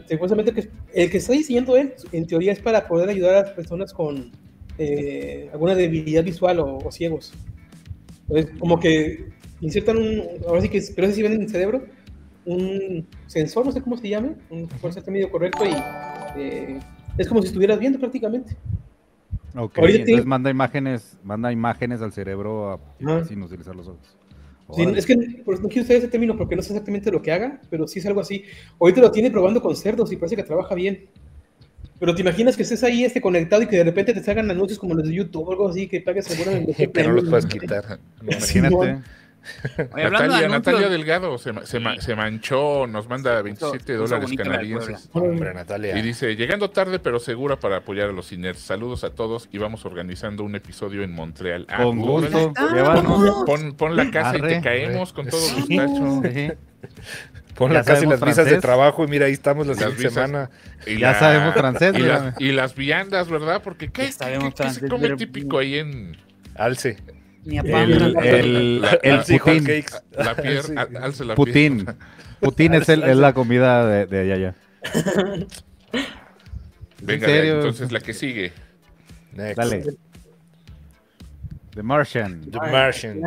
Supuestamente 0.08 0.52
que 0.52 0.68
el 0.94 1.10
que 1.10 1.18
está 1.18 1.32
diseñando 1.32 1.76
él, 1.76 1.94
en 2.12 2.26
teoría, 2.26 2.52
es 2.52 2.60
para 2.60 2.86
poder 2.86 3.08
ayudar 3.08 3.34
a 3.34 3.42
las 3.42 3.50
personas 3.50 3.92
con 3.92 4.30
eh, 4.78 5.48
alguna 5.52 5.74
debilidad 5.74 6.24
visual 6.24 6.60
o, 6.60 6.90
ciegos. 6.90 7.32
Entonces, 8.28 8.52
como 8.58 8.80
que 8.80 9.26
insertan 9.60 9.98
un. 9.98 10.22
Ahora 10.46 10.60
sí 10.60 10.68
que. 10.68 10.82
Pero 10.94 11.06
ese 11.06 11.16
sí 11.16 11.22
ven 11.22 11.34
en 11.34 11.42
el 11.42 11.48
cerebro 11.48 11.84
un 12.46 13.06
sensor, 13.26 13.66
no 13.66 13.72
sé 13.72 13.82
cómo 13.82 13.96
se 13.96 14.08
llame, 14.08 14.36
un 14.50 14.68
ser 14.92 15.10
medio 15.10 15.30
correcto 15.30 15.64
y 15.66 15.74
eh, 16.40 16.78
es 17.18 17.28
como 17.28 17.42
si 17.42 17.48
estuvieras 17.48 17.78
viendo 17.78 17.98
prácticamente. 17.98 18.56
Ok, 19.54 19.78
entonces 19.78 20.26
manda 20.26 20.50
imágenes, 20.50 21.18
manda 21.24 21.50
imágenes 21.50 22.02
al 22.02 22.12
cerebro 22.12 22.80
sin 23.26 23.42
utilizar 23.42 23.74
los 23.74 23.88
ojos. 23.88 24.16
Sí, 24.74 24.82
es 24.82 25.06
que 25.06 25.42
pues, 25.44 25.60
no 25.60 25.68
quiero 25.68 25.84
usar 25.84 25.96
ese 25.96 26.08
término 26.08 26.36
porque 26.36 26.56
no 26.56 26.62
sé 26.62 26.72
exactamente 26.72 27.10
lo 27.10 27.22
que 27.22 27.32
haga, 27.32 27.60
pero 27.70 27.86
sí 27.86 28.00
es 28.00 28.06
algo 28.06 28.20
así. 28.20 28.44
Ahorita 28.80 29.00
lo 29.00 29.10
tiene 29.12 29.30
probando 29.30 29.62
con 29.62 29.76
cerdos 29.76 30.12
y 30.12 30.16
parece 30.16 30.36
que 30.36 30.42
trabaja 30.42 30.74
bien. 30.74 31.08
Pero 31.98 32.14
te 32.14 32.20
imaginas 32.20 32.56
que 32.56 32.62
estés 32.62 32.82
ahí 32.84 33.04
este 33.04 33.20
conectado 33.20 33.62
y 33.62 33.68
que 33.68 33.76
de 33.76 33.84
repente 33.84 34.12
te 34.12 34.22
salgan 34.22 34.50
anuncios 34.50 34.78
como 34.78 34.94
los 34.94 35.08
de 35.08 35.14
YouTube 35.14 35.48
o 35.48 35.52
algo 35.52 35.68
así, 35.68 35.86
que 35.86 36.00
pagues 36.00 36.26
seguro 36.26 36.50
Pero 36.92 37.08
no 37.14 37.14
los 37.14 37.30
puedes 37.30 37.46
quitar. 37.46 37.98
Imagínate. 38.22 39.02
Natalia, 39.96 40.48
Natalia 40.48 40.88
Delgado 40.88 41.38
se, 41.38 41.52
se, 41.66 42.14
manchó, 42.14 42.86
nos 42.86 43.08
manda 43.08 43.40
27 43.42 43.94
dólares 43.94 44.30
canadienses. 44.36 45.08
Hombre, 45.12 45.54
Natalia. 45.54 45.96
Y 45.96 46.02
dice, 46.02 46.36
llegando 46.36 46.70
tarde 46.70 46.98
pero 46.98 47.18
segura 47.18 47.56
para 47.58 47.78
apoyar 47.78 48.10
a 48.10 48.12
los 48.12 48.28
ciners. 48.28 48.58
Saludos 48.60 49.04
a 49.04 49.10
todos 49.10 49.48
y 49.52 49.58
vamos 49.58 49.84
organizando 49.84 50.44
un 50.44 50.54
episodio 50.54 51.02
en 51.02 51.12
Montreal. 51.12 51.66
Ah, 51.68 51.82
con 51.82 51.98
gusto. 51.98 52.52
Pon, 53.46 53.74
pon, 53.74 53.96
la 53.96 54.10
casa 54.10 54.38
y 54.38 54.42
te 54.42 54.60
caemos 54.60 55.12
con 55.12 55.26
todo 55.28 55.40
gustacho. 55.40 56.22
Pon 57.54 57.72
la 57.72 57.82
casa 57.82 58.04
y 58.04 58.06
las 58.06 58.20
visas 58.20 58.46
de 58.46 58.60
trabajo 58.60 59.04
y 59.04 59.08
mira, 59.08 59.26
ahí 59.26 59.32
estamos 59.32 59.66
las, 59.66 59.80
las 59.80 59.94
semana. 59.94 60.50
Y 60.86 60.98
ya 60.98 61.18
sabemos 61.18 61.54
francés. 61.54 61.94
Y, 62.38 62.52
las 62.52 62.74
viandas, 62.74 63.28
¿verdad? 63.28 63.62
Porque 63.62 63.88
¿qué, 63.88 64.10
¿qué, 64.10 64.52
qué 64.56 64.70
se 64.70 64.88
come 64.88 65.10
típico 65.16 65.58
ahí 65.58 65.78
en... 65.78 66.16
Alce. 66.54 66.96
Ni 67.46 67.58
a 67.58 67.62
el, 67.62 68.16
el, 68.18 68.84
el 69.02 69.20
Putin. 69.38 69.84
La 70.10 70.34
pierna, 70.34 70.88
alce 71.00 71.24
la 71.24 71.34
Putin. 71.36 71.86
Putin 72.40 72.74
es, 72.74 72.88
el, 72.88 73.04
es 73.04 73.16
la 73.16 73.32
comida 73.32 73.86
de, 73.86 74.06
de 74.06 74.32
allá. 74.32 74.54
Venga, 77.00 77.28
entonces 77.28 77.92
la 77.92 78.00
que 78.00 78.12
sigue. 78.12 78.52
Next. 79.32 79.56
Dale. 79.56 79.84
The 81.74 81.82
Martian. 81.82 82.50
The 82.50 82.58
Martian. 82.58 83.20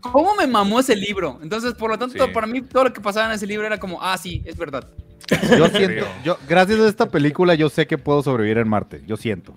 ¿Cómo 0.00 0.34
me 0.34 0.46
mamó 0.46 0.80
ese 0.80 0.96
libro? 0.96 1.38
Entonces, 1.42 1.74
por 1.74 1.90
lo 1.90 1.98
tanto, 1.98 2.32
para 2.32 2.46
mí 2.46 2.62
todo 2.62 2.84
lo 2.84 2.92
que 2.92 3.00
pasaba 3.00 3.26
en 3.26 3.32
ese 3.32 3.46
libro 3.46 3.66
era 3.66 3.78
como, 3.78 4.02
ah, 4.02 4.18
sí, 4.18 4.42
es 4.46 4.56
verdad. 4.56 4.88
Yo 5.58 5.68
siento, 5.68 6.06
yo, 6.24 6.38
gracias 6.48 6.80
a 6.80 6.88
esta 6.88 7.08
película, 7.08 7.54
yo 7.54 7.68
sé 7.68 7.86
que 7.86 7.98
puedo 7.98 8.22
sobrevivir 8.22 8.58
en 8.58 8.68
Marte. 8.68 9.02
Yo 9.06 9.16
siento. 9.16 9.54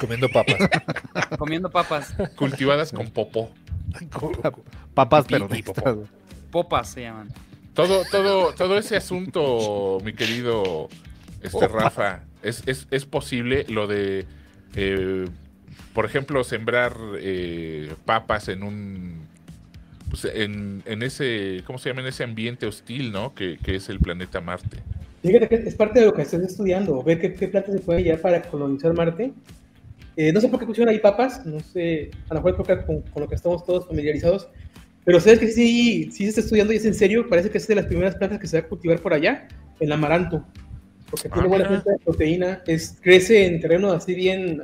Comiendo 0.00 0.28
papas. 0.28 0.56
Comiendo 1.38 1.70
papas. 1.70 2.14
Cultivadas 2.36 2.92
con 2.92 3.10
popó. 3.10 3.50
papas, 4.94 5.26
pero 5.28 5.48
Popas 6.50 6.90
se 6.90 7.02
llaman. 7.02 7.28
Todo, 7.74 8.02
todo, 8.10 8.54
todo 8.54 8.78
ese 8.78 8.96
asunto, 8.96 9.98
mi 10.04 10.12
querido 10.12 10.88
este, 11.42 11.68
Rafa, 11.68 12.22
es, 12.42 12.62
es, 12.66 12.88
es 12.90 13.06
posible 13.06 13.64
lo 13.68 13.86
de 13.86 14.26
eh, 14.74 15.26
por 15.92 16.06
ejemplo, 16.06 16.44
sembrar 16.44 16.96
eh, 17.18 17.94
papas 18.04 18.48
en 18.48 18.62
un. 18.62 19.28
Pues, 20.10 20.24
en, 20.34 20.82
en, 20.86 21.02
ese. 21.02 21.62
¿Cómo 21.64 21.78
se 21.78 21.88
llama? 21.88 22.02
En 22.02 22.08
ese 22.08 22.24
ambiente 22.24 22.66
hostil, 22.66 23.12
¿no? 23.12 23.34
Que, 23.34 23.58
que, 23.62 23.76
es 23.76 23.88
el 23.88 24.00
planeta 24.00 24.40
Marte. 24.40 24.78
Fíjate 25.22 25.48
que 25.48 25.54
es 25.54 25.74
parte 25.76 26.00
de 26.00 26.06
lo 26.06 26.12
que 26.12 26.22
estás 26.22 26.42
estudiando, 26.42 27.02
ver 27.02 27.20
qué, 27.20 27.32
qué 27.34 27.48
plantas 27.48 27.74
se 27.74 27.80
pueden 27.80 28.02
llevar 28.02 28.20
para 28.20 28.42
colonizar 28.42 28.92
Marte. 28.92 29.32
Eh, 30.16 30.32
no 30.32 30.40
sé 30.40 30.48
por 30.48 30.58
qué 30.58 30.66
pusieron 30.66 30.92
ahí 30.92 30.98
papas, 30.98 31.46
no 31.46 31.60
sé, 31.60 32.10
a 32.28 32.34
lo 32.34 32.42
mejor 32.42 32.64
creo 32.64 32.84
con, 32.84 33.02
con, 33.02 33.22
lo 33.22 33.28
que 33.28 33.36
estamos 33.36 33.64
todos 33.64 33.86
familiarizados, 33.86 34.48
pero 35.04 35.20
sabes 35.20 35.38
que 35.38 35.48
sí, 35.48 36.10
sí 36.10 36.24
se 36.24 36.28
está 36.30 36.40
estudiando 36.40 36.72
y 36.72 36.76
es 36.76 36.84
en 36.84 36.94
serio, 36.94 37.28
parece 37.28 37.48
que 37.48 37.58
es 37.58 37.66
de 37.66 37.76
las 37.76 37.86
primeras 37.86 38.16
plantas 38.16 38.38
que 38.40 38.46
se 38.46 38.60
va 38.60 38.66
a 38.66 38.68
cultivar 38.68 39.00
por 39.00 39.14
allá, 39.14 39.46
el 39.78 39.92
amaranto, 39.92 40.44
porque 41.10 41.28
tiene 41.28 41.46
ah, 41.46 41.48
buena 41.48 41.68
fuente 41.68 41.90
de 41.90 41.98
proteína, 41.98 42.62
es, 42.66 42.98
crece 43.00 43.46
en 43.46 43.60
terreno 43.60 43.92
así 43.92 44.14
bien 44.14 44.60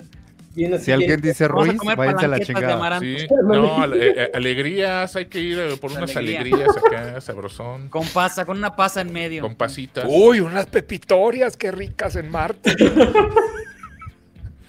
si 0.80 0.92
alguien 0.92 1.20
dice 1.20 1.48
Ruiz, 1.48 1.76
váyanse 1.96 2.24
a 2.24 2.28
la 2.28 2.40
chingada. 2.40 3.00
no, 3.42 3.84
eh, 3.94 4.14
eh, 4.16 4.30
alegrías, 4.34 5.14
hay 5.16 5.26
que 5.26 5.40
ir 5.40 5.58
eh, 5.58 5.76
por 5.76 5.92
unas 5.92 6.16
alegrías 6.16 6.76
acá, 6.76 7.20
sabrosón. 7.20 7.88
Con 7.90 8.06
pasa, 8.08 8.44
con 8.46 8.58
una 8.58 8.74
pasa 8.74 9.00
en 9.00 9.12
medio. 9.12 9.42
Con 9.42 9.54
pasitas. 9.54 10.06
Uy, 10.08 10.40
unas 10.40 10.66
pepitorias, 10.66 11.56
qué 11.56 11.70
ricas 11.70 12.16
en 12.16 12.30
Marte. 12.30 12.74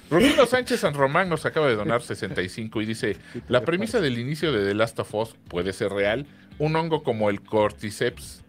Rufino 0.09 0.45
Sánchez 0.45 0.79
San 0.79 0.93
Román 0.93 1.27
nos 1.27 1.45
acaba 1.45 1.67
de 1.67 1.75
donar 1.75 2.01
65 2.01 2.81
y 2.81 2.85
dice, 2.85 3.17
la 3.49 3.61
premisa 3.61 3.99
del 3.99 4.17
inicio 4.17 4.53
de 4.53 4.65
The 4.65 4.73
Last 4.73 4.99
of 4.99 5.13
Us 5.13 5.35
puede 5.49 5.73
ser 5.73 5.91
real. 5.91 6.25
Un 6.59 6.75
hongo 6.77 7.03
como 7.03 7.29
el 7.29 7.41
Cordyceps 7.41 8.43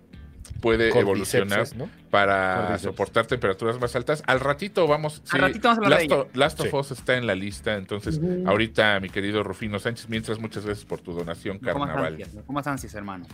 puede 0.61 0.97
evolucionar 0.97 1.67
para 2.11 2.79
soportar 2.79 3.27
temperaturas 3.27 3.81
más 3.81 3.95
altas. 3.97 4.23
Al 4.27 4.41
ratito 4.41 4.87
vamos. 4.87 5.23
Al 5.31 5.41
ratito 5.41 5.69
vamos 5.69 5.87
a 5.87 5.91
Last, 5.91 6.37
Last 6.37 6.61
of 6.61 6.75
Us 6.75 6.91
está 6.93 7.17
en 7.17 7.27
la 7.27 7.35
lista, 7.35 7.77
entonces 7.77 8.21
ahorita 8.47 9.01
mi 9.01 9.11
querido 9.11 9.43
Rufino 9.43 9.79
Sánchez, 9.79 10.09
mientras 10.09 10.39
muchas 10.39 10.65
gracias 10.65 10.85
por 10.85 11.01
tu 11.01 11.13
donación, 11.13 11.59
carnaval. 11.59 12.19
¿Cómo 12.47 12.61
ansias, 12.65 12.95
hermano? 12.95 13.27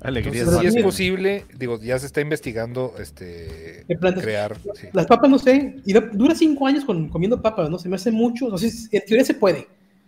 Alegría. 0.00 0.44
si 0.44 0.66
es 0.66 0.82
posible, 0.82 1.46
digo, 1.54 1.80
ya 1.80 1.98
se 1.98 2.06
está 2.06 2.20
investigando 2.20 2.94
este 2.98 3.84
crear. 4.20 4.56
Las 4.92 5.06
papas 5.06 5.30
no 5.30 5.38
sé, 5.38 5.76
y 5.84 5.92
dura 5.92 6.34
cinco 6.34 6.66
años 6.66 6.84
con, 6.84 7.08
comiendo 7.08 7.40
papas, 7.40 7.70
¿no? 7.70 7.78
Se 7.78 7.88
me 7.88 7.96
hace 7.96 8.10
mucho, 8.10 8.48
no 8.48 8.58
sé, 8.58 8.70
en 8.92 9.04
teoría 9.04 9.24
se 9.24 9.34
puede 9.34 9.66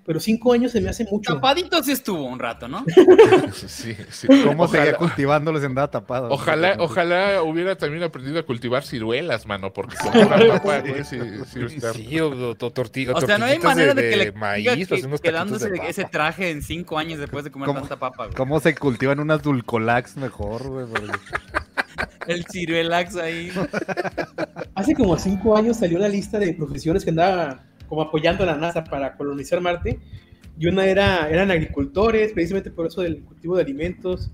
pero 0.08 0.20
cinco 0.20 0.54
años 0.54 0.72
se 0.72 0.80
me 0.80 0.88
hace 0.88 1.04
mucho. 1.04 1.34
Tapadito 1.34 1.82
sí 1.82 1.92
estuvo 1.92 2.24
un 2.24 2.38
rato, 2.38 2.66
¿no? 2.66 2.82
sí, 3.52 3.94
sí. 4.08 4.26
¿Cómo 4.42 4.66
seguía 4.66 4.96
cultivándolos 4.96 5.62
en 5.62 5.74
nada 5.74 5.90
tapado? 5.90 6.30
Ojalá, 6.30 6.76
ojalá 6.78 7.42
hubiera 7.42 7.76
también 7.76 8.02
aprendido 8.02 8.38
a 8.38 8.42
cultivar 8.42 8.84
ciruelas, 8.84 9.44
mano, 9.44 9.70
porque 9.70 9.96
con 9.96 10.16
una 10.26 10.38
papa, 10.54 10.82
sí, 11.04 11.18
sí, 11.44 11.78
sí, 11.78 12.20
o, 12.20 12.54
tortilla. 12.54 13.12
O 13.12 13.20
sea, 13.20 13.36
no 13.36 13.44
hay 13.44 13.58
manera 13.58 13.92
de, 13.92 14.08
que 14.08 14.16
le 14.16 14.32
maíz, 14.32 14.88
que, 14.88 15.18
quedándose 15.22 15.70
ese 15.86 16.06
traje 16.06 16.52
en 16.52 16.62
cinco 16.62 16.96
años 16.96 17.18
después 17.20 17.44
de 17.44 17.50
comer 17.50 17.70
tanta 17.74 17.98
papa, 17.98 18.24
güey. 18.24 18.34
¿Cómo 18.34 18.60
se 18.60 18.74
cultivan 18.74 19.20
unas 19.20 19.42
dulcolax 19.42 20.16
mejor, 20.16 20.66
güey? 20.68 20.86
El 22.26 22.46
ciruelax 22.46 23.16
ahí. 23.16 23.52
Hace 24.74 24.94
como 24.94 25.18
cinco 25.18 25.54
años 25.54 25.76
salió 25.76 25.98
la 25.98 26.08
lista 26.08 26.38
de 26.38 26.54
profesiones 26.54 27.04
que 27.04 27.10
andaba 27.10 27.67
como 27.88 28.02
apoyando 28.02 28.44
a 28.44 28.46
la 28.46 28.56
NASA 28.56 28.84
para 28.84 29.16
colonizar 29.16 29.60
Marte. 29.60 29.98
Y 30.58 30.66
una 30.66 30.86
era, 30.86 31.28
eran 31.30 31.50
agricultores, 31.50 32.32
precisamente 32.32 32.70
por 32.70 32.86
eso 32.86 33.02
del 33.02 33.22
cultivo 33.22 33.56
de 33.56 33.62
alimentos, 33.62 34.32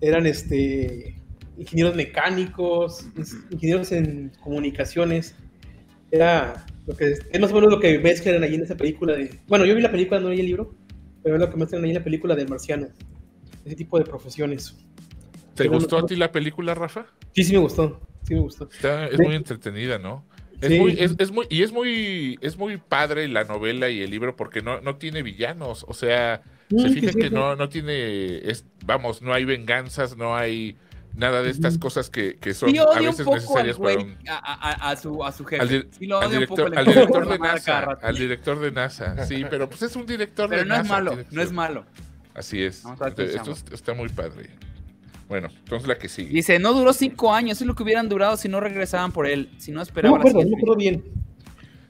eran 0.00 0.26
este, 0.26 1.20
ingenieros 1.58 1.94
mecánicos, 1.94 3.08
ingenieros 3.50 3.92
en 3.92 4.32
comunicaciones. 4.40 5.36
Era 6.10 6.64
lo 6.86 6.96
que 6.96 7.12
es 7.30 7.40
más 7.40 7.50
o 7.52 7.54
menos 7.54 7.70
lo 7.70 7.80
que 7.80 7.98
mezclan 7.98 8.42
ahí 8.42 8.54
en 8.54 8.62
esa 8.62 8.76
película 8.76 9.14
de. 9.14 9.38
Bueno, 9.48 9.64
yo 9.64 9.74
vi 9.74 9.82
la 9.82 9.90
película, 9.90 10.20
no 10.20 10.28
vi 10.28 10.40
el 10.40 10.46
libro, 10.46 10.74
pero 11.22 11.36
es 11.36 11.40
lo 11.40 11.50
que 11.50 11.56
mezclan 11.56 11.84
ahí 11.84 11.90
en 11.90 11.96
la 11.96 12.04
película 12.04 12.34
de 12.34 12.46
Marciano. 12.46 12.88
Ese 13.64 13.76
tipo 13.76 13.98
de 13.98 14.04
profesiones. 14.04 14.76
¿Te 15.54 15.68
gustó 15.68 15.98
a 15.98 16.06
ti 16.06 16.16
la 16.16 16.30
película, 16.30 16.74
Rafa? 16.74 17.06
Sí, 17.34 17.42
sí 17.44 17.52
me 17.52 17.58
gustó. 17.58 18.00
Sí 18.22 18.34
me 18.34 18.40
gustó. 18.40 18.68
es 18.70 19.18
muy 19.18 19.34
entretenida, 19.34 19.98
¿no? 19.98 20.25
Es, 20.60 20.78
muy, 20.78 20.96
es, 20.98 21.30
muy, 21.30 21.46
y 21.50 21.62
es 21.62 21.72
muy, 21.72 22.38
es 22.40 22.56
muy 22.56 22.76
padre 22.78 23.28
la 23.28 23.44
novela 23.44 23.90
y 23.90 24.00
el 24.00 24.10
libro 24.10 24.36
porque 24.36 24.62
no, 24.62 24.80
no 24.80 24.96
tiene 24.96 25.22
villanos. 25.22 25.84
O 25.88 25.94
sea, 25.94 26.42
se 26.70 26.88
fija 26.90 27.12
que 27.12 27.30
no, 27.30 27.56
no 27.56 27.68
tiene, 27.68 28.38
es, 28.38 28.64
vamos, 28.84 29.22
no 29.22 29.32
hay 29.32 29.44
venganzas, 29.44 30.16
no 30.16 30.36
hay 30.36 30.76
nada 31.14 31.42
de 31.42 31.50
estas 31.50 31.78
cosas 31.78 32.10
que, 32.10 32.36
que 32.36 32.54
son 32.54 32.70
a 32.78 33.00
veces 33.00 33.26
necesarias 33.26 33.78
para 33.78 33.98
un... 33.98 34.16
a, 34.28 34.90
a, 34.90 34.96
su, 34.96 35.24
a 35.24 35.32
su 35.32 35.44
jefe. 35.44 35.62
Al, 35.62 35.68
director, 35.68 36.78
al 36.78 36.86
director 36.86 37.28
de 37.28 37.38
NASA. 37.38 37.98
Al 38.02 38.16
director 38.16 38.60
de 38.60 38.70
NASA. 38.70 39.26
Sí, 39.26 39.44
pero 39.50 39.68
pues 39.68 39.82
es 39.82 39.96
un 39.96 40.06
director 40.06 40.48
pero 40.48 40.62
de 40.62 40.68
no 40.68 40.74
NASA. 40.76 40.82
Es 40.82 40.90
malo, 40.90 41.18
no 41.30 41.42
es 41.42 41.52
malo. 41.52 41.84
Así 42.34 42.62
es. 42.62 42.84
Esto 43.16 43.54
está 43.72 43.94
muy 43.94 44.08
padre. 44.10 44.50
Bueno, 45.28 45.48
entonces 45.50 45.88
la 45.88 45.98
que 45.98 46.08
sigue. 46.08 46.30
Dice, 46.30 46.58
no 46.58 46.72
duró 46.72 46.92
cinco 46.92 47.32
años, 47.32 47.60
es 47.60 47.66
lo 47.66 47.74
que 47.74 47.82
hubieran 47.82 48.08
durado 48.08 48.36
si 48.36 48.48
no 48.48 48.60
regresaban 48.60 49.12
por 49.12 49.26
él, 49.26 49.50
si 49.58 49.72
no 49.72 49.82
esperaban. 49.82 50.20
No, 50.20 50.24
perdón, 50.24 50.50
no 50.64 50.76
bien. 50.76 51.04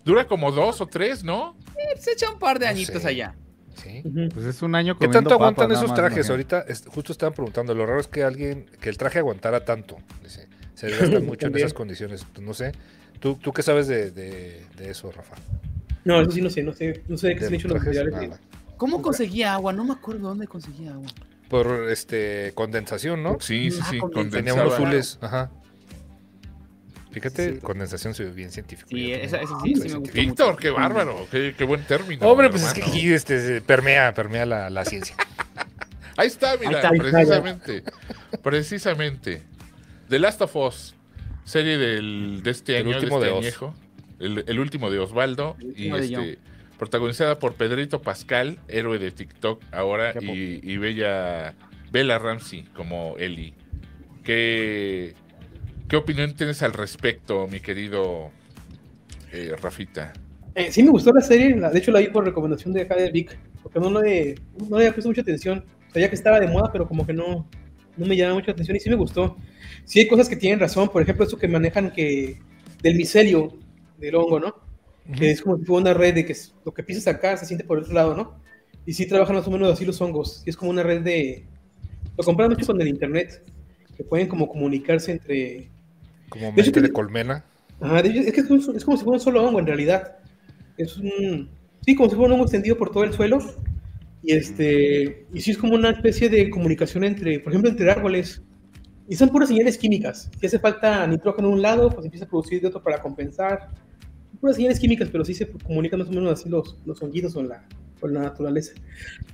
Dura 0.04 0.26
como 0.26 0.52
dos 0.52 0.80
o 0.80 0.86
tres, 0.86 1.22
¿no? 1.22 1.56
se 1.98 2.12
echa 2.12 2.30
un 2.30 2.38
par 2.38 2.58
de 2.58 2.66
añitos 2.66 3.04
allá. 3.04 3.34
Sí. 3.74 4.02
Pues 4.32 4.46
es 4.46 4.62
un 4.62 4.74
año 4.74 4.98
¿Qué 4.98 5.08
tanto 5.08 5.34
aguantan 5.34 5.70
esos 5.70 5.92
trajes? 5.92 6.30
Ahorita 6.30 6.64
justo 6.86 7.12
estaban 7.12 7.34
preguntando, 7.34 7.74
lo 7.74 7.84
raro 7.84 8.00
es 8.00 8.08
que 8.08 8.22
alguien, 8.22 8.66
que 8.80 8.88
el 8.88 8.96
traje 8.96 9.18
aguantara 9.18 9.64
tanto. 9.64 9.98
Dice, 10.22 10.48
se 10.74 10.86
desgastan 10.86 11.26
mucho 11.26 11.48
en 11.48 11.56
esas 11.56 11.74
condiciones. 11.74 12.24
Pues 12.32 12.46
no 12.46 12.54
sé. 12.54 12.72
¿Tú, 13.20 13.34
tú 13.34 13.52
qué 13.52 13.62
sabes 13.62 13.86
de, 13.86 14.10
de, 14.10 14.90
eso, 14.90 15.10
Rafa? 15.10 15.36
No, 16.04 16.20
eso 16.20 16.30
sí 16.30 16.40
no 16.40 16.50
sé, 16.50 16.62
no 16.62 16.72
sé, 16.72 17.02
no 17.08 17.16
sé 17.16 17.28
de 17.28 17.34
qué 17.34 17.40
se 17.40 17.46
han 17.46 17.54
hecho 17.54 17.68
los 17.68 17.78
materiales. 17.78 18.38
¿Cómo 18.76 19.02
conseguía 19.02 19.54
agua? 19.54 19.72
No 19.72 19.84
me 19.84 19.92
acuerdo 19.92 20.28
dónde 20.28 20.46
conseguía 20.46 20.92
agua 20.92 21.08
por 21.48 21.90
este 21.90 22.52
condensación, 22.54 23.22
¿no? 23.22 23.38
Sí, 23.40 23.70
sí, 23.70 23.80
sí. 23.90 24.00
Tenía 24.30 24.54
unos 24.54 24.74
azules. 24.74 25.18
Ajá. 25.20 25.50
Fíjate, 27.10 27.60
condensación 27.60 28.12
se 28.12 28.24
ve 28.24 28.30
bien 28.30 28.50
científico. 28.50 28.90
Sí, 28.90 29.10
esa, 29.10 29.40
sí, 29.40 29.74
sí 29.74 29.88
me 29.88 29.94
gusta 29.94 30.12
Víctor, 30.12 30.56
qué 30.58 30.68
bárbaro, 30.68 31.26
qué, 31.30 31.54
qué, 31.56 31.64
buen 31.64 31.82
término. 31.84 32.26
Hombre, 32.28 32.50
pues 32.50 32.62
es 32.62 32.74
que 32.74 32.82
aquí 32.82 33.10
este, 33.10 33.62
permea, 33.62 34.12
permea 34.12 34.44
la, 34.44 34.68
la 34.68 34.84
ciencia. 34.84 35.16
Ahí 36.18 36.26
está, 36.26 36.56
mira, 36.58 36.90
precisamente. 36.90 37.82
precisamente. 38.42 39.42
The 40.10 40.18
Last 40.18 40.42
of 40.42 40.54
Us, 40.56 40.94
serie 41.44 41.78
del, 41.78 42.42
de 42.42 42.50
este 42.50 42.76
año, 42.76 42.90
el 42.90 42.96
último 42.96 43.20
de, 43.20 43.38
este 43.48 43.66
de 44.18 44.44
el, 44.46 44.60
último 44.60 44.90
de 44.90 44.98
Osvaldo. 44.98 45.56
y 45.74 45.94
este 45.94 46.38
protagonizada 46.78 47.38
por 47.38 47.54
Pedrito 47.54 48.02
Pascal, 48.02 48.58
héroe 48.68 48.98
de 48.98 49.10
TikTok 49.10 49.62
ahora, 49.72 50.14
y, 50.20 50.76
Bella, 50.76 51.54
Bella 51.90 52.18
Ramsey 52.18 52.64
como 52.74 53.16
Ellie. 53.18 53.54
¿Qué, 54.24 55.14
¿Qué 55.88 55.96
opinión 55.96 56.34
tienes 56.34 56.62
al 56.62 56.72
respecto, 56.72 57.46
mi 57.46 57.60
querido 57.60 58.30
eh, 59.32 59.54
Rafita? 59.60 60.12
Eh, 60.54 60.72
sí, 60.72 60.82
me 60.82 60.90
gustó 60.90 61.12
la 61.12 61.20
serie, 61.20 61.54
de 61.54 61.78
hecho 61.78 61.92
la 61.92 62.00
vi 62.00 62.08
por 62.08 62.24
recomendación 62.24 62.72
de 62.72 62.82
acá 62.82 62.96
de 62.96 63.10
Vic, 63.10 63.38
porque 63.62 63.78
no 63.78 64.00
le, 64.00 64.34
no 64.58 64.78
le 64.78 64.86
había 64.86 64.92
puesto 64.92 65.08
mucha 65.08 65.20
atención. 65.20 65.64
sabía 65.92 66.08
que 66.08 66.14
estaba 66.16 66.40
de 66.40 66.48
moda, 66.48 66.70
pero 66.72 66.88
como 66.88 67.06
que 67.06 67.12
no, 67.12 67.48
no 67.96 68.06
me 68.06 68.16
llama 68.16 68.34
mucha 68.34 68.52
atención 68.52 68.76
y 68.76 68.80
sí 68.80 68.90
me 68.90 68.96
gustó. 68.96 69.36
Sí 69.84 70.00
hay 70.00 70.08
cosas 70.08 70.28
que 70.28 70.36
tienen 70.36 70.58
razón, 70.58 70.88
por 70.88 71.02
ejemplo, 71.02 71.24
eso 71.24 71.38
que 71.38 71.48
manejan 71.48 71.92
que 71.92 72.40
del 72.82 72.96
micelio 72.96 73.52
del 73.98 74.14
hongo, 74.16 74.40
¿no? 74.40 74.65
Que 75.14 75.30
es 75.30 75.40
como 75.40 75.56
si 75.58 75.64
fuera 75.64 75.82
una 75.82 75.94
red 75.94 76.14
de 76.14 76.26
que 76.26 76.36
lo 76.64 76.74
que 76.74 76.82
pisas 76.82 77.06
acá 77.06 77.36
se 77.36 77.46
siente 77.46 77.64
por 77.64 77.78
el 77.78 77.84
otro 77.84 77.94
lado, 77.94 78.16
¿no? 78.16 78.40
Y 78.86 78.92
sí 78.92 79.06
trabajan 79.06 79.36
más 79.36 79.46
o 79.46 79.50
menos 79.50 79.72
así 79.72 79.84
los 79.84 80.00
hongos. 80.00 80.42
Y 80.46 80.50
es 80.50 80.56
como 80.56 80.70
una 80.70 80.82
red 80.82 81.02
de... 81.02 81.44
Lo 82.16 82.24
comparan 82.24 82.52
mucho 82.52 82.66
con 82.66 82.80
el 82.80 82.88
internet, 82.88 83.42
que 83.96 84.04
pueden 84.04 84.28
como 84.28 84.48
comunicarse 84.48 85.12
entre... 85.12 85.70
Como 86.28 86.52
mente 86.52 86.80
de, 86.80 86.92
colmena. 86.92 87.44
Ajá, 87.80 88.00
es 88.00 88.32
que 88.32 88.40
es, 88.40 88.46
como 88.46 88.96
si 88.96 89.04
fuera 89.04 89.18
un 89.18 89.20
solo 89.20 89.44
hongo 89.44 89.60
en 89.60 89.66
realidad. 89.66 90.16
Es 90.76 90.96
un... 90.96 91.50
Sí, 91.84 91.94
como 91.94 92.08
si 92.08 92.16
fuera 92.16 92.28
un 92.28 92.32
hongo 92.34 92.44
extendido 92.44 92.76
por 92.76 92.90
todo 92.90 93.04
el 93.04 93.12
suelo. 93.12 93.38
Y, 94.22 94.32
este, 94.32 95.26
y 95.32 95.40
sí 95.40 95.52
es 95.52 95.58
como 95.58 95.74
una 95.74 95.90
especie 95.90 96.28
de 96.28 96.50
comunicación 96.50 97.04
entre, 97.04 97.38
por 97.40 97.52
ejemplo, 97.52 97.70
entre 97.70 97.90
árboles. 97.90 98.42
Y 99.08 99.14
son 99.14 99.28
puras 99.28 99.48
señales 99.48 99.78
químicas. 99.78 100.30
Si 100.40 100.46
hace 100.46 100.58
falta 100.58 101.06
nitrógeno 101.06 101.48
de 101.48 101.54
un 101.54 101.62
lado, 101.62 101.90
pues 101.90 102.04
empieza 102.04 102.24
a 102.24 102.28
producir 102.28 102.60
de 102.60 102.68
otro 102.68 102.82
para 102.82 103.00
compensar. 103.00 103.70
Puras 104.40 104.56
señales 104.56 104.78
químicas, 104.78 105.08
pero 105.10 105.24
sí 105.24 105.34
se 105.34 105.48
comunican 105.48 106.00
más 106.00 106.08
o 106.08 106.12
menos 106.12 106.32
así 106.32 106.48
los, 106.48 106.76
los 106.84 107.02
honguitos 107.02 107.34
o 107.36 107.42
la, 107.42 107.64
con 108.00 108.12
la 108.12 108.20
naturaleza. 108.22 108.72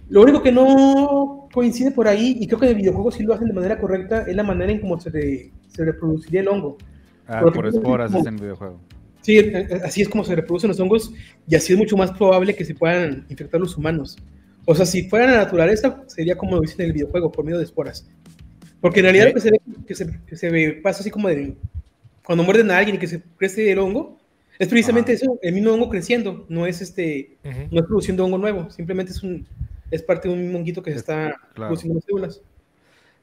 Lo 0.08 0.22
único 0.22 0.42
que 0.42 0.52
no 0.52 1.48
coincide 1.52 1.90
por 1.90 2.08
ahí, 2.08 2.36
y 2.40 2.46
creo 2.46 2.58
que 2.60 2.66
en 2.66 2.72
el 2.72 2.78
videojuego 2.78 3.10
sí 3.10 3.22
lo 3.22 3.34
hacen 3.34 3.48
de 3.48 3.54
manera 3.54 3.78
correcta, 3.78 4.22
es 4.22 4.36
la 4.36 4.42
manera 4.42 4.72
en 4.72 4.80
cómo 4.80 5.00
se, 5.00 5.50
se 5.68 5.84
reproduciría 5.84 6.40
el 6.40 6.48
hongo. 6.48 6.78
Ah, 7.26 7.40
por 7.40 7.66
esporas 7.66 8.14
es 8.14 8.26
en 8.26 8.34
el 8.34 8.40
videojuego. 8.40 8.80
Sí, 9.22 9.38
eh, 9.38 9.52
eh, 9.54 9.80
así 9.84 10.02
es 10.02 10.08
como 10.08 10.24
se 10.24 10.34
reproducen 10.34 10.68
los 10.68 10.80
hongos, 10.80 11.12
y 11.46 11.54
así 11.54 11.72
es 11.72 11.78
mucho 11.78 11.96
más 11.96 12.10
probable 12.12 12.54
que 12.54 12.64
se 12.64 12.74
puedan 12.74 13.26
infectar 13.28 13.60
los 13.60 13.76
humanos. 13.76 14.16
O 14.64 14.74
sea, 14.74 14.86
si 14.86 15.08
fuera 15.08 15.26
la 15.26 15.38
naturaleza, 15.38 16.04
sería 16.06 16.36
como 16.36 16.56
lo 16.56 16.60
dicen 16.60 16.82
en 16.82 16.86
el 16.88 16.92
videojuego, 16.92 17.32
por 17.32 17.44
medio 17.44 17.58
de 17.58 17.64
esporas. 17.64 18.08
Porque 18.80 19.00
en 19.00 19.04
realidad 19.04 19.28
lo 19.28 19.34
que 19.34 19.40
se 19.40 19.50
ve, 19.50 19.60
que 19.86 19.94
se, 19.94 20.20
que 20.26 20.36
se 20.36 20.72
pasa 20.82 21.00
así 21.00 21.10
como 21.10 21.28
de 21.28 21.56
cuando 22.24 22.44
muerden 22.44 22.70
a 22.70 22.78
alguien 22.78 22.96
y 22.96 22.98
que 22.98 23.06
se 23.06 23.22
crece 23.36 23.70
el 23.70 23.78
hongo, 23.78 24.18
es 24.62 24.68
precisamente 24.68 25.12
eso, 25.12 25.40
el 25.42 25.54
mismo 25.54 25.72
hongo 25.72 25.88
creciendo, 25.88 26.46
no 26.48 26.66
es 26.66 26.80
este, 26.80 27.36
no 27.72 27.80
es 27.80 27.86
produciendo 27.86 28.24
hongo 28.24 28.38
nuevo, 28.38 28.70
simplemente 28.70 29.10
es 29.10 29.20
un, 29.24 29.44
es 29.90 30.04
parte 30.04 30.28
de 30.28 30.34
un 30.34 30.40
mismo 30.40 30.58
honguito 30.58 30.84
que 30.84 30.92
se 30.92 30.98
está 30.98 31.34
produciendo 31.52 31.96
las 31.96 32.04
células. 32.04 32.40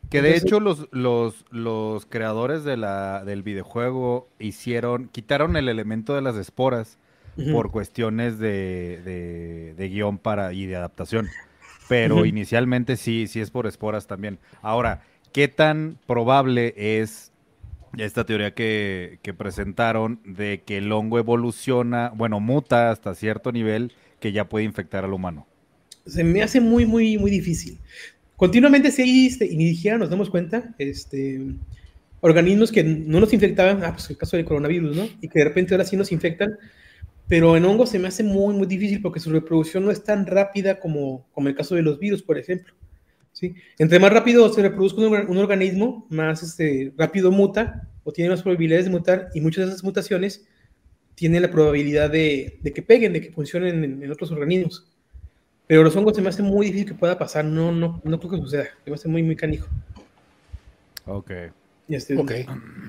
Que 0.09 0.21
de 0.21 0.35
hecho 0.35 0.59
los, 0.59 0.89
los, 0.91 1.45
los 1.49 2.05
creadores 2.07 2.65
de 2.65 2.75
la, 2.75 3.23
del 3.23 3.43
videojuego 3.43 4.27
hicieron, 4.37 5.07
quitaron 5.07 5.55
el 5.55 5.69
elemento 5.69 6.13
de 6.13 6.21
las 6.21 6.35
esporas 6.35 6.97
por 7.53 7.71
cuestiones 7.71 8.37
de, 8.37 8.99
de, 9.05 9.75
de, 9.77 9.87
guion 9.87 10.17
para, 10.17 10.51
y 10.51 10.65
de 10.65 10.75
adaptación. 10.75 11.29
Pero 11.87 12.25
inicialmente 12.25 12.97
sí, 12.97 13.27
sí 13.27 13.39
es 13.39 13.49
por 13.49 13.65
esporas 13.65 14.07
también. 14.07 14.39
Ahora, 14.61 15.03
¿qué 15.31 15.47
tan 15.47 15.97
probable 16.05 16.73
es 16.75 17.28
esta 17.97 18.25
teoría 18.25 18.53
que, 18.53 19.19
presentaron 19.37 20.19
de 20.25 20.63
que 20.65 20.77
el 20.77 20.91
hongo 20.91 21.19
evoluciona, 21.19 22.11
bueno, 22.15 22.39
muta 22.39 22.91
hasta 22.91 23.15
cierto 23.15 23.51
nivel 23.51 23.93
que 24.19 24.31
ya 24.31 24.49
puede 24.49 24.65
infectar 24.65 25.05
al 25.05 25.13
humano? 25.13 25.47
Se 26.05 26.23
me 26.23 26.41
hace 26.41 26.59
muy, 26.61 26.85
muy, 26.85 27.17
muy 27.17 27.31
difícil. 27.31 27.77
Continuamente 28.35 28.91
si 28.91 29.01
hay, 29.01 29.25
este, 29.27 29.47
siquiera 29.47 29.97
nos 29.97 30.09
damos 30.09 30.29
cuenta, 30.29 30.73
este, 30.77 31.41
organismos 32.21 32.71
que 32.71 32.83
no 32.83 33.19
nos 33.19 33.33
infectaban, 33.33 33.83
ah, 33.83 33.93
pues 33.93 34.09
el 34.09 34.17
caso 34.17 34.37
del 34.37 34.45
coronavirus, 34.45 34.95
¿no? 34.95 35.07
Y 35.21 35.27
que 35.27 35.39
de 35.39 35.45
repente 35.45 35.73
ahora 35.73 35.85
sí 35.85 35.97
nos 35.97 36.11
infectan, 36.11 36.57
pero 37.27 37.55
en 37.55 37.65
hongos 37.65 37.89
se 37.89 37.99
me 37.99 38.07
hace 38.07 38.23
muy, 38.23 38.55
muy 38.55 38.65
difícil 38.65 39.01
porque 39.01 39.19
su 39.19 39.31
reproducción 39.31 39.85
no 39.85 39.91
es 39.91 40.03
tan 40.03 40.25
rápida 40.25 40.79
como, 40.79 41.27
como 41.31 41.47
el 41.47 41.55
caso 41.55 41.75
de 41.75 41.81
los 41.81 41.99
virus, 41.99 42.23
por 42.23 42.37
ejemplo. 42.37 42.73
¿Sí? 43.39 43.55
Entre 43.77 43.99
más 43.99 44.11
rápido 44.11 44.51
se 44.51 44.61
reproduzca 44.61 45.01
un, 45.01 45.37
organismo, 45.37 46.05
más 46.09 46.43
este, 46.43 46.93
rápido 46.97 47.31
muta 47.31 47.87
o 48.03 48.11
tiene 48.11 48.29
más 48.29 48.41
probabilidades 48.41 48.85
de 48.85 48.91
mutar 48.91 49.29
y 49.33 49.41
muchas 49.41 49.65
de 49.65 49.71
esas 49.71 49.83
mutaciones 49.83 50.45
tienen 51.15 51.41
la 51.41 51.51
probabilidad 51.51 52.09
de, 52.09 52.59
que 52.73 52.81
peguen, 52.81 53.13
de 53.13 53.21
que 53.21 53.31
funcionen 53.31 54.03
en, 54.03 54.11
otros 54.11 54.31
organismos. 54.31 54.87
Pero 55.67 55.83
los 55.83 55.95
hongos 55.95 56.15
se 56.15 56.21
me 56.21 56.29
hace 56.29 56.41
muy 56.41 56.67
difícil 56.67 56.87
que 56.87 56.93
pueda 56.93 57.17
pasar, 57.17 57.45
no, 57.45 57.71
no, 57.71 58.01
no 58.03 58.19
creo 58.19 58.31
que 58.31 58.37
suceda, 58.37 58.67
se 58.83 58.89
me 58.89 58.95
hace 58.95 59.07
muy, 59.07 59.23
muy 59.23 59.35
canijo. 59.35 59.67
Ok. 61.05 61.31
Este, 61.87 62.17
ok. 62.17 62.31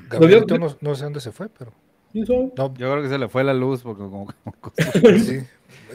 Gabrielito 0.08 0.58
no, 0.58 0.76
no 0.80 0.94
sé 0.94 1.04
dónde 1.04 1.20
se 1.20 1.32
fue, 1.32 1.48
pero... 1.48 1.72
No, 2.12 2.74
yo 2.74 2.90
creo 2.90 3.02
que 3.02 3.08
se 3.08 3.18
le 3.18 3.28
fue 3.28 3.44
la 3.44 3.54
luz 3.54 3.82
porque 3.82 4.02
como... 4.02 4.32
sí. 5.24 5.40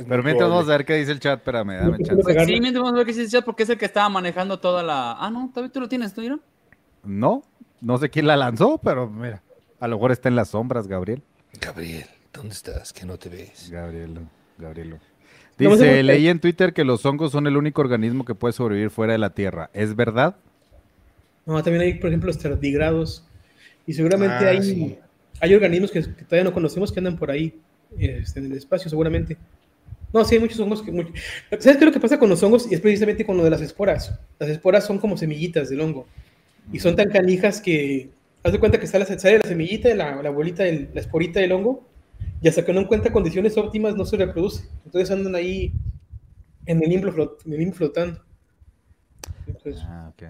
Pero 0.08 0.24
mientras 0.24 0.50
vamos 0.50 0.66
a 0.68 0.72
ver 0.72 0.86
qué 0.86 0.96
dice 0.96 1.12
el 1.12 1.20
chat, 1.20 1.40
espérame, 1.40 1.78
dame 1.78 1.98
chance. 2.04 2.46
Sí, 2.46 2.60
mientras 2.60 2.84
vamos 2.84 2.94
a 2.94 2.98
ver 2.98 3.06
qué 3.06 3.12
dice 3.12 3.24
el 3.24 3.30
chat 3.30 3.46
porque 3.46 3.64
es 3.64 3.70
el 3.70 3.78
que 3.78 3.86
estaba 3.86 4.10
manejando 4.10 4.60
toda 4.60 4.84
la... 4.84 5.14
Ah, 5.14 5.30
no, 5.30 5.50
todavía 5.54 5.72
tú 5.72 5.80
lo 5.80 5.90
tienes, 5.90 6.14
¿tú, 6.14 6.22
no? 6.28 6.40
No, 7.04 7.44
no 7.82 7.98
sé 7.98 8.10
quién 8.10 8.28
la 8.28 8.36
lanzó, 8.36 8.80
pero 8.80 9.10
mira, 9.10 9.42
a 9.80 9.88
lo 9.88 9.96
mejor 9.98 10.12
está 10.12 10.30
en 10.30 10.36
las 10.36 10.50
sombras, 10.50 10.88
Gabriel. 10.88 11.22
Gabriel, 11.62 12.08
¿dónde 12.34 12.54
estás? 12.54 12.94
Que 12.94 13.06
no 13.06 13.18
te 13.18 13.30
ves. 13.30 13.70
Gabriel, 13.70 14.20
Gabriel. 14.58 15.00
Dice, 15.58 16.04
leí 16.04 16.28
en 16.28 16.40
Twitter 16.40 16.74
que 16.74 16.84
los 16.84 17.06
hongos 17.06 17.32
son 17.32 17.48
el 17.48 17.56
único 17.56 17.82
organismo 17.82 18.26
que 18.26 18.36
puede 18.36 18.54
sobrevivir 18.54 18.90
fuera 18.90 19.14
de 19.14 19.20
la 19.20 19.30
Tierra. 19.30 19.70
¿Es 19.74 19.96
verdad? 19.96 20.36
No, 21.46 21.62
también 21.64 21.84
hay, 21.84 21.94
por 21.94 22.10
ejemplo, 22.10 22.28
los 22.28 22.40
tardigrados. 22.40 23.24
Y 23.88 23.94
seguramente 23.94 24.46
ah, 24.46 24.50
hay 24.50 25.00
hay 25.40 25.54
organismos 25.54 25.92
que, 25.92 26.02
todavía 26.02 26.44
no 26.44 26.54
conocemos 26.54 26.92
que 26.92 27.00
andan 27.00 27.18
por 27.18 27.32
ahí 27.32 27.54
este, 27.98 28.40
en 28.40 28.48
el 28.48 28.58
espacio, 28.58 28.90
seguramente. 28.90 29.38
No, 30.16 30.24
sí, 30.24 30.36
hay 30.36 30.40
muchos 30.40 30.58
hongos 30.62 30.82
que... 30.82 30.94
¿Sabes 30.94 31.12
qué 31.60 31.72
es 31.72 31.82
lo 31.82 31.92
que 31.92 32.00
pasa 32.00 32.18
con 32.18 32.30
los 32.30 32.42
hongos? 32.42 32.72
Y 32.72 32.74
es 32.74 32.80
precisamente 32.80 33.26
con 33.26 33.36
lo 33.36 33.44
de 33.44 33.50
las 33.50 33.60
esporas. 33.60 34.18
Las 34.40 34.50
esporas 34.50 34.86
son 34.86 34.98
como 34.98 35.18
semillitas 35.18 35.70
del 35.70 35.82
hongo. 35.82 36.08
Y 36.72 36.80
son 36.80 36.96
tan 36.96 37.10
canijas 37.10 37.60
que... 37.60 38.12
Haz 38.42 38.54
de 38.54 38.60
cuenta 38.60 38.80
que 38.80 38.86
está 38.86 38.98
la, 38.98 39.06
sale 39.06 39.40
la 39.40 39.46
semillita, 39.46 39.94
la, 39.94 40.24
la 40.24 40.30
bolita, 40.30 40.64
la 40.64 41.02
esporita 41.02 41.42
del 41.42 41.52
hongo, 41.52 41.86
y 42.42 42.48
hasta 42.48 42.64
que 42.64 42.72
no 42.72 42.80
encuentra 42.80 43.12
condiciones 43.12 43.58
óptimas 43.58 43.98
no 43.98 44.06
se 44.06 44.16
reproduce. 44.16 44.70
Entonces 44.86 45.12
andan 45.12 45.36
ahí 45.36 45.74
en 46.66 46.82
el 46.82 46.90
limbo, 46.90 47.12
flotando. 47.74 48.22
ah, 49.82 50.14
ok. 50.14 50.24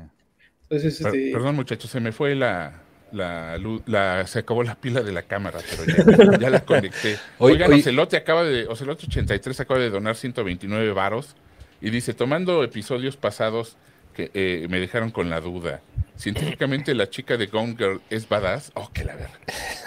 Entonces, 0.64 1.00
este... 1.00 1.32
Perdón, 1.32 1.58
muchachos, 1.58 1.92
se 1.92 2.00
me 2.00 2.12
fue 2.12 2.34
la, 2.34 2.85
la, 3.16 3.58
la, 3.86 4.28
se 4.28 4.40
acabó 4.40 4.64
la 4.64 4.76
pila 4.76 5.02
de 5.02 5.12
la 5.12 5.24
cámara, 5.24 5.60
pero 5.70 6.38
ya, 6.38 6.50
la 6.50 6.60
conecté. 6.66 7.18
Oigan, 7.40 7.72
Ocelote 7.74 8.18
acaba 8.18 8.44
de, 8.44 8.68
Ocelote 8.68 9.06
83 9.08 9.60
acaba 9.60 9.80
de 9.80 9.90
donar 9.90 10.16
129 10.16 10.92
varos 10.92 11.36
y 11.82 11.90
dice, 11.90 12.14
tomando 12.14 12.64
episodios 12.64 13.18
pasados 13.18 13.78
que 14.14 14.32
eh, 14.34 14.68
me 14.70 14.80
dejaron 14.80 15.12
con 15.12 15.30
la 15.30 15.42
duda, 15.42 15.82
científicamente 16.18 16.94
la 16.94 17.10
chica 17.10 17.38
de 17.38 17.48
Gone 17.48 17.76
Girl 17.78 18.02
es 18.10 18.28
badass, 18.28 18.72
oh, 18.76 18.92
que 18.92 19.04
la 19.04 19.16
verdad. 19.16 19.40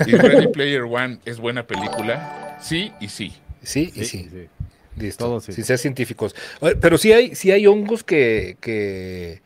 Y 0.07 0.13
Ready 0.13 0.49
Player 0.49 0.83
One 0.83 1.19
es 1.25 1.39
buena 1.39 1.67
película, 1.67 2.59
sí 2.61 2.93
y 3.01 3.09
sí. 3.09 3.35
Sí 3.63 3.93
y 3.95 4.05
sí. 4.05 4.29
Listo. 4.97 5.41
sí. 5.41 5.53
Si 5.53 5.79
científicos. 5.79 6.35
Pero 6.81 6.99
sí 6.99 7.13
hay, 7.13 7.35
sí 7.35 7.51
hay 7.51 7.67
hongos 7.67 8.03
que, 8.03 8.57
que 8.61 9.43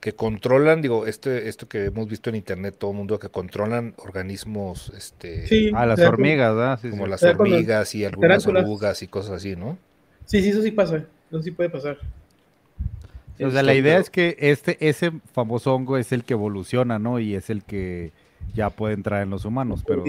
que 0.00 0.12
controlan, 0.12 0.80
digo, 0.82 1.06
este, 1.06 1.48
esto 1.48 1.68
que 1.68 1.86
hemos 1.86 2.08
visto 2.08 2.30
en 2.30 2.36
internet, 2.36 2.76
todo 2.78 2.92
el 2.92 2.96
mundo 2.96 3.18
que 3.18 3.28
controlan 3.28 3.94
organismos, 3.96 4.92
este, 4.96 5.72
a 5.74 5.86
las 5.86 6.00
hormigas, 6.00 6.54
¿verdad? 6.54 6.80
como 6.90 7.06
las 7.06 7.22
hormigas 7.22 7.94
y 7.94 8.04
algunas 8.04 8.46
orugas 8.46 9.02
y 9.02 9.08
cosas 9.08 9.32
así, 9.32 9.56
¿no? 9.56 9.78
Sí, 10.24 10.42
sí, 10.42 10.50
eso 10.50 10.62
sí 10.62 10.70
pasa, 10.70 11.04
eso 11.30 11.42
sí 11.42 11.50
puede 11.50 11.70
pasar. 11.70 11.98
O 13.40 13.50
sea, 13.50 13.62
la 13.62 13.74
idea 13.74 13.98
es 13.98 14.10
que 14.10 14.36
este, 14.38 14.76
ese 14.80 15.12
famoso 15.32 15.74
hongo 15.74 15.96
es 15.96 16.12
el 16.12 16.24
que 16.24 16.34
evoluciona, 16.34 16.98
¿no? 16.98 17.20
Y 17.20 17.34
es 17.34 17.50
el 17.50 17.62
que 17.62 18.12
ya 18.54 18.70
puede 18.70 18.94
entrar 18.94 19.22
en 19.22 19.30
los 19.30 19.44
humanos, 19.44 19.84
pero... 19.86 20.04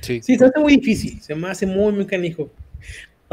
Sí, 0.00 0.20
sí, 0.20 0.36
se 0.36 0.44
hace 0.44 0.60
muy 0.60 0.76
difícil, 0.76 1.20
se 1.22 1.34
me 1.34 1.48
hace 1.48 1.66
muy, 1.66 1.92
muy 1.92 2.06
canijo. 2.06 2.50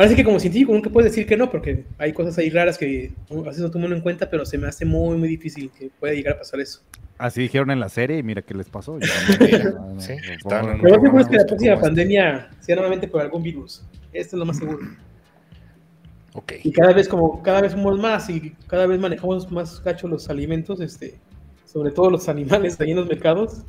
Parece 0.01 0.15
que 0.15 0.23
como 0.23 0.39
científico 0.39 0.73
nunca 0.73 0.89
puedes 0.89 1.11
decir 1.11 1.27
que 1.27 1.37
no, 1.37 1.51
porque 1.51 1.85
hay 1.99 2.11
cosas 2.11 2.35
ahí 2.39 2.49
raras 2.49 2.75
que 2.75 3.11
a 3.29 3.35
veces 3.35 3.61
no 3.61 3.69
toman 3.69 3.93
en 3.93 4.01
cuenta, 4.01 4.27
pero 4.27 4.47
se 4.47 4.57
me 4.57 4.65
hace 4.65 4.83
muy, 4.83 5.15
muy 5.15 5.29
difícil 5.29 5.69
que 5.77 5.91
pueda 5.99 6.11
llegar 6.11 6.33
a 6.33 6.37
pasar 6.39 6.59
eso. 6.59 6.81
Así 7.19 7.43
dijeron 7.43 7.69
en 7.69 7.79
la 7.79 7.87
serie 7.87 8.17
y 8.17 8.23
mira 8.23 8.41
qué 8.41 8.55
les 8.55 8.67
pasó. 8.67 8.97
sí, 9.99 10.15
Lo 10.43 10.89
más 10.89 11.01
seguro 11.03 11.19
es 11.19 11.27
que 11.27 11.37
la 11.37 11.45
próxima 11.45 11.79
pandemia 11.79 12.49
sea 12.61 12.77
nuevamente 12.77 13.07
por 13.07 13.21
algún 13.21 13.43
virus. 13.43 13.85
Esto 14.11 14.37
es 14.37 14.39
lo 14.39 14.45
más 14.47 14.57
seguro. 14.57 14.79
Okay. 16.33 16.61
Y 16.63 16.71
cada 16.71 16.93
vez 16.93 17.07
como 17.07 17.43
cada 17.43 17.61
vez 17.61 17.73
somos 17.73 17.99
más 17.99 18.27
y 18.27 18.55
cada 18.65 18.87
vez 18.87 18.99
manejamos 18.99 19.51
más 19.51 19.81
cacho 19.81 20.07
los 20.07 20.31
alimentos, 20.31 20.81
este, 20.81 21.19
sobre 21.63 21.91
todo 21.91 22.09
los 22.09 22.27
animales 22.27 22.81
ahí 22.81 22.89
en 22.89 22.97
los 22.97 23.07
mercados, 23.07 23.61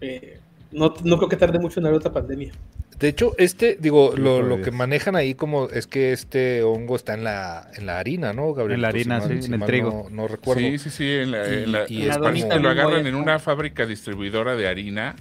eh, 0.00 0.38
no, 0.72 0.94
no 1.04 1.18
creo 1.18 1.28
que 1.28 1.36
tarde 1.36 1.58
mucho 1.58 1.80
en 1.80 1.84
haber 1.84 1.98
otra 1.98 2.14
pandemia. 2.14 2.54
De 2.98 3.08
hecho, 3.08 3.34
este, 3.38 3.76
digo, 3.80 4.14
lo, 4.16 4.42
lo, 4.42 4.62
que 4.62 4.70
manejan 4.70 5.16
ahí 5.16 5.34
como 5.34 5.68
es 5.68 5.86
que 5.86 6.12
este 6.12 6.62
hongo 6.62 6.96
está 6.96 7.14
en 7.14 7.24
la, 7.24 7.68
en 7.74 7.86
la 7.86 7.98
harina, 7.98 8.32
¿no, 8.32 8.54
Gabriel? 8.54 8.78
En 8.78 8.82
la 8.82 8.88
harina, 8.88 9.20
sí, 9.20 9.46
en 9.46 9.54
el 9.54 9.64
trigo. 9.64 10.08
No, 10.10 10.28
recuerdo. 10.28 10.60
Sí, 10.60 10.78
sí, 10.78 10.90
sí, 10.90 11.10
en 11.10 11.32
la, 11.32 11.48
y, 11.88 12.02
en 12.02 12.08
la, 12.08 12.58
lo 12.58 12.68
agarran 12.68 13.06
en 13.06 13.14
una 13.14 13.38
fábrica 13.38 13.86
distribuidora 13.86 14.56
de 14.56 14.68
harina. 14.68 15.16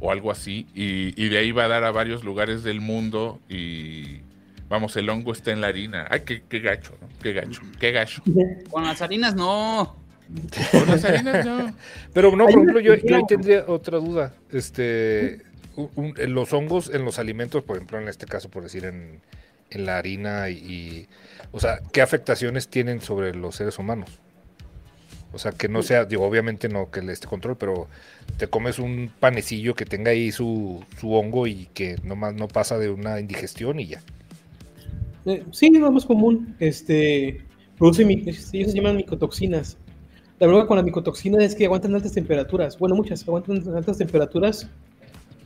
O 0.00 0.10
algo 0.10 0.30
así, 0.30 0.66
y, 0.74 1.14
y, 1.22 1.28
de 1.28 1.38
ahí 1.38 1.52
va 1.52 1.64
a 1.64 1.68
dar 1.68 1.84
a 1.84 1.90
varios 1.90 2.24
lugares 2.24 2.62
del 2.62 2.80
mundo 2.80 3.40
y 3.48 4.20
Vamos, 4.68 4.96
el 4.96 5.08
hongo 5.08 5.32
está 5.32 5.52
en 5.52 5.60
la 5.60 5.68
harina. 5.68 6.06
Ay, 6.10 6.22
qué, 6.26 6.42
qué 6.48 6.58
gacho, 6.60 6.94
¿no? 7.00 7.08
Qué 7.22 7.32
gacho, 7.32 7.62
qué 7.78 7.92
gacho. 7.92 8.22
Con 8.70 8.84
las 8.84 9.02
harinas 9.02 9.34
no. 9.34 9.96
Con 10.72 10.86
las 10.88 11.04
harinas 11.04 11.44
no. 11.44 11.74
Pero 12.12 12.34
no, 12.34 12.46
por 12.46 12.54
ejemplo, 12.54 12.80
yo, 12.80 12.94
yo 12.96 13.24
tendría 13.26 13.64
otra 13.68 13.98
duda. 13.98 14.34
Este, 14.50 15.42
los 16.28 16.52
hongos 16.52 16.90
en 16.92 17.04
los 17.04 17.18
alimentos, 17.18 17.62
por 17.62 17.76
ejemplo, 17.76 17.98
en 17.98 18.08
este 18.08 18.26
caso, 18.26 18.48
por 18.48 18.62
decir, 18.62 18.84
en, 18.84 19.20
la 19.70 19.98
harina 19.98 20.50
y, 20.50 21.08
o 21.50 21.58
sea, 21.58 21.80
¿qué 21.92 22.00
afectaciones 22.00 22.68
tienen 22.68 23.00
sobre 23.00 23.34
los 23.34 23.56
seres 23.56 23.78
humanos? 23.78 24.08
O 25.32 25.38
sea, 25.38 25.50
que 25.50 25.68
no 25.68 25.82
sea, 25.82 26.04
digo, 26.04 26.24
obviamente 26.24 26.68
no 26.68 26.92
que 26.92 27.02
le 27.02 27.12
esté 27.12 27.26
control, 27.26 27.56
pero 27.56 27.88
te 28.36 28.46
comes 28.46 28.78
un 28.78 29.10
panecillo 29.18 29.74
que 29.74 29.84
tenga 29.84 30.12
ahí 30.12 30.30
su, 30.30 30.84
su 31.00 31.12
hongo 31.12 31.48
y 31.48 31.68
que 31.74 31.96
nomás 32.04 32.34
no 32.34 32.46
pasa 32.46 32.78
de 32.78 32.88
una 32.88 33.18
indigestión 33.18 33.80
y 33.80 33.86
ya. 33.88 34.02
Eh, 35.26 35.42
sí, 35.50 35.70
lo 35.70 35.90
más 35.90 36.04
común. 36.04 36.54
Este, 36.60 37.40
produce, 37.78 38.02
ellos 38.02 38.50
se 38.50 38.74
llaman 38.74 38.96
micotoxinas. 38.96 39.76
La 40.38 40.46
verdad 40.46 40.66
con 40.66 40.76
las 40.76 40.84
micotoxinas 40.84 41.42
es 41.42 41.54
que 41.54 41.66
aguantan 41.66 41.94
altas 41.94 42.12
temperaturas. 42.12 42.78
Bueno, 42.78 42.94
muchas 42.96 43.26
aguantan 43.26 43.62
altas 43.74 43.98
temperaturas. 43.98 44.68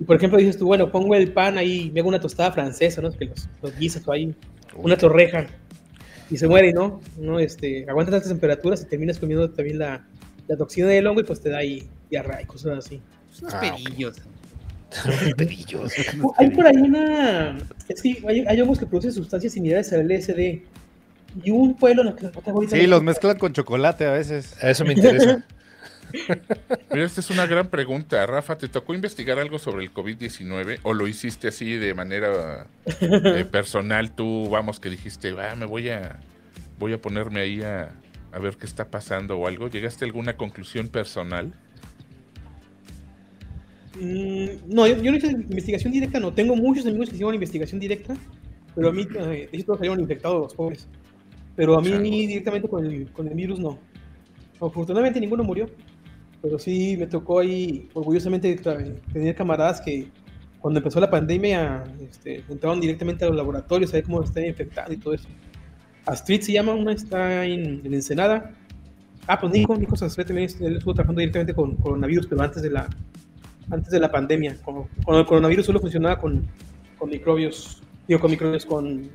Y 0.01 0.05
por 0.05 0.17
ejemplo, 0.17 0.39
dices 0.39 0.57
tú, 0.57 0.67
bueno, 0.67 0.91
pongo 0.91 1.15
el 1.15 1.33
pan 1.33 1.59
ahí, 1.59 1.91
me 1.93 2.01
hago 2.01 2.09
una 2.09 2.21
tostada 2.21 2.53
francesa, 2.53 3.03
¿no? 3.03 3.11
Que 3.11 3.27
los, 3.27 3.49
los 3.63 3.77
guisas 3.77 4.09
ahí, 4.09 4.35
una 4.77 4.97
torreja 4.97 5.47
y 6.31 6.37
se 6.37 6.47
muere, 6.47 6.73
¿no? 6.73 7.01
¿no? 7.17 7.39
Este, 7.41 7.87
aguantas 7.89 8.15
altas 8.15 8.29
temperaturas 8.31 8.83
y 8.83 8.87
terminas 8.87 9.19
comiendo 9.19 9.51
también 9.51 9.79
la, 9.79 10.07
la 10.47 10.57
toxina 10.57 10.89
del 10.89 11.07
hongo 11.07 11.21
y 11.21 11.25
pues 11.25 11.41
te 11.41 11.51
da 11.51 11.59
ahí 11.59 11.89
diarrea 12.11 12.43
y 12.43 12.47
cosas 12.47 12.87
así. 12.87 13.01
Unos 13.41 13.55
ah, 13.55 13.61
pedillos. 13.77 14.17
pedillos. 15.37 15.93
hay 16.39 16.51
por 16.51 16.67
ahí 16.67 16.77
una. 16.77 17.59
Es 17.89 18.03
que 18.03 18.23
hay, 18.27 18.45
hay, 18.47 18.61
hongos 18.61 18.79
que 18.79 18.87
producen 18.87 19.13
sustancias 19.13 19.53
similares 19.53 19.93
al 19.93 20.07
LSD. 20.07 20.63
Y 21.45 21.51
un 21.51 21.77
pueblo. 21.77 22.05
No, 22.05 22.15
sí, 22.69 22.87
los 22.87 23.03
mezclan 23.03 23.39
con 23.39 23.53
chocolate 23.53 24.07
a 24.07 24.13
veces. 24.13 24.57
Eso 24.63 24.85
me 24.85 24.95
interesa. 24.95 25.45
Pero 26.89 27.05
esta 27.05 27.21
es 27.21 27.31
una 27.31 27.47
gran 27.47 27.69
pregunta. 27.69 28.25
Rafa, 28.27 28.57
¿te 28.57 28.69
tocó 28.69 28.95
investigar 28.95 29.39
algo 29.39 29.59
sobre 29.59 29.85
el 29.85 29.93
COVID-19 29.93 30.81
o 30.83 30.95
lo 30.95 31.07
hiciste 31.07 31.49
así 31.49 31.73
de 31.73 31.95
manera 31.95 32.67
eh, 33.01 33.45
personal? 33.51 34.13
Tú, 34.13 34.49
vamos, 34.51 34.81
que 34.81 34.91
dijiste, 34.91 35.35
ah, 35.39 35.55
me 35.57 35.67
voy 35.67 35.91
a, 35.91 36.21
voy 36.79 36.93
a 36.93 37.01
ponerme 37.01 37.41
ahí 37.41 37.63
a, 37.63 37.93
a 38.33 38.39
ver 38.39 38.57
qué 38.57 38.67
está 38.67 38.91
pasando 38.91 39.39
o 39.39 39.47
algo. 39.47 39.69
¿Llegaste 39.69 40.05
a 40.05 40.07
alguna 40.07 40.37
conclusión 40.37 40.89
personal? 40.89 41.53
Mm, 44.01 44.75
no, 44.75 44.87
yo, 44.87 45.11
no 45.11 45.17
hice 45.17 45.31
investigación 45.31 45.93
directa, 45.93 46.21
no. 46.21 46.33
Tengo 46.33 46.55
muchos 46.55 46.87
amigos 46.87 47.09
que 47.09 47.17
hicieron 47.17 47.35
investigación 47.35 47.81
directa, 47.81 48.17
pero 48.75 48.89
a 48.89 48.93
mí, 48.93 49.07
eh, 49.19 49.63
todos 49.65 49.79
salieron 49.79 50.01
infectados, 50.01 50.41
los 50.41 50.55
pobres. 50.55 50.89
Pero 51.57 51.77
a 51.77 51.83
mí 51.83 52.27
directamente 52.27 52.69
con 52.69 52.87
el, 52.87 53.11
con 53.11 53.27
el 53.27 53.35
virus 53.35 53.59
no. 53.59 53.79
Afortunadamente 54.61 55.21
ninguno 55.21 55.43
murió. 55.43 55.69
Pero 56.41 56.59
sí 56.59 56.97
me 56.97 57.07
tocó 57.07 57.41
ahí 57.41 57.89
orgullosamente 57.95 58.57
tener 59.13 59.35
camaradas 59.35 59.81
que 59.81 60.09
cuando 60.61 60.79
empezó 60.79 61.01
la 61.01 61.11
pandemia 61.11 61.85
este, 62.01 62.45
entraron 62.49 62.81
directamente 62.81 63.25
a 63.25 63.29
los 63.29 63.37
laboratorios 63.37 63.91
a 63.91 63.95
ver 63.95 64.05
cómo 64.05 64.23
están 64.23 64.45
infectados 64.45 64.93
y 64.93 64.97
todo 64.97 65.15
eso. 65.15 65.29
Astrid 66.07 66.41
se 66.41 66.53
llama, 66.53 66.75
una 66.75 66.93
está 66.93 67.45
en, 67.45 67.83
Ensenada. 67.85 68.53
Ah, 69.27 69.39
pues 69.39 69.53
Nico, 69.53 69.77
Nico 69.77 69.95
Astrid 69.95 70.27
también 70.27 70.49
él 70.61 70.77
estuvo 70.77 70.95
trabajando 70.95 71.21
directamente 71.21 71.55
con 71.55 71.77
coronavirus, 71.77 72.27
pero 72.27 72.43
antes 72.43 72.63
de 72.63 72.71
la, 72.71 72.89
antes 73.71 73.91
de 73.91 74.01
la 74.01 74.11
pandemia. 74.11 74.57
Cuando, 74.63 74.89
el 75.21 75.27
coronavirus 75.27 75.67
solo 75.67 75.81
funcionaba 75.81 76.19
con, 76.19 76.47
con 76.99 77.11
microbios, 77.11 77.83
digo, 78.07 78.21
con 78.21 78.31
microbios, 78.31 78.65
con, 78.65 79.11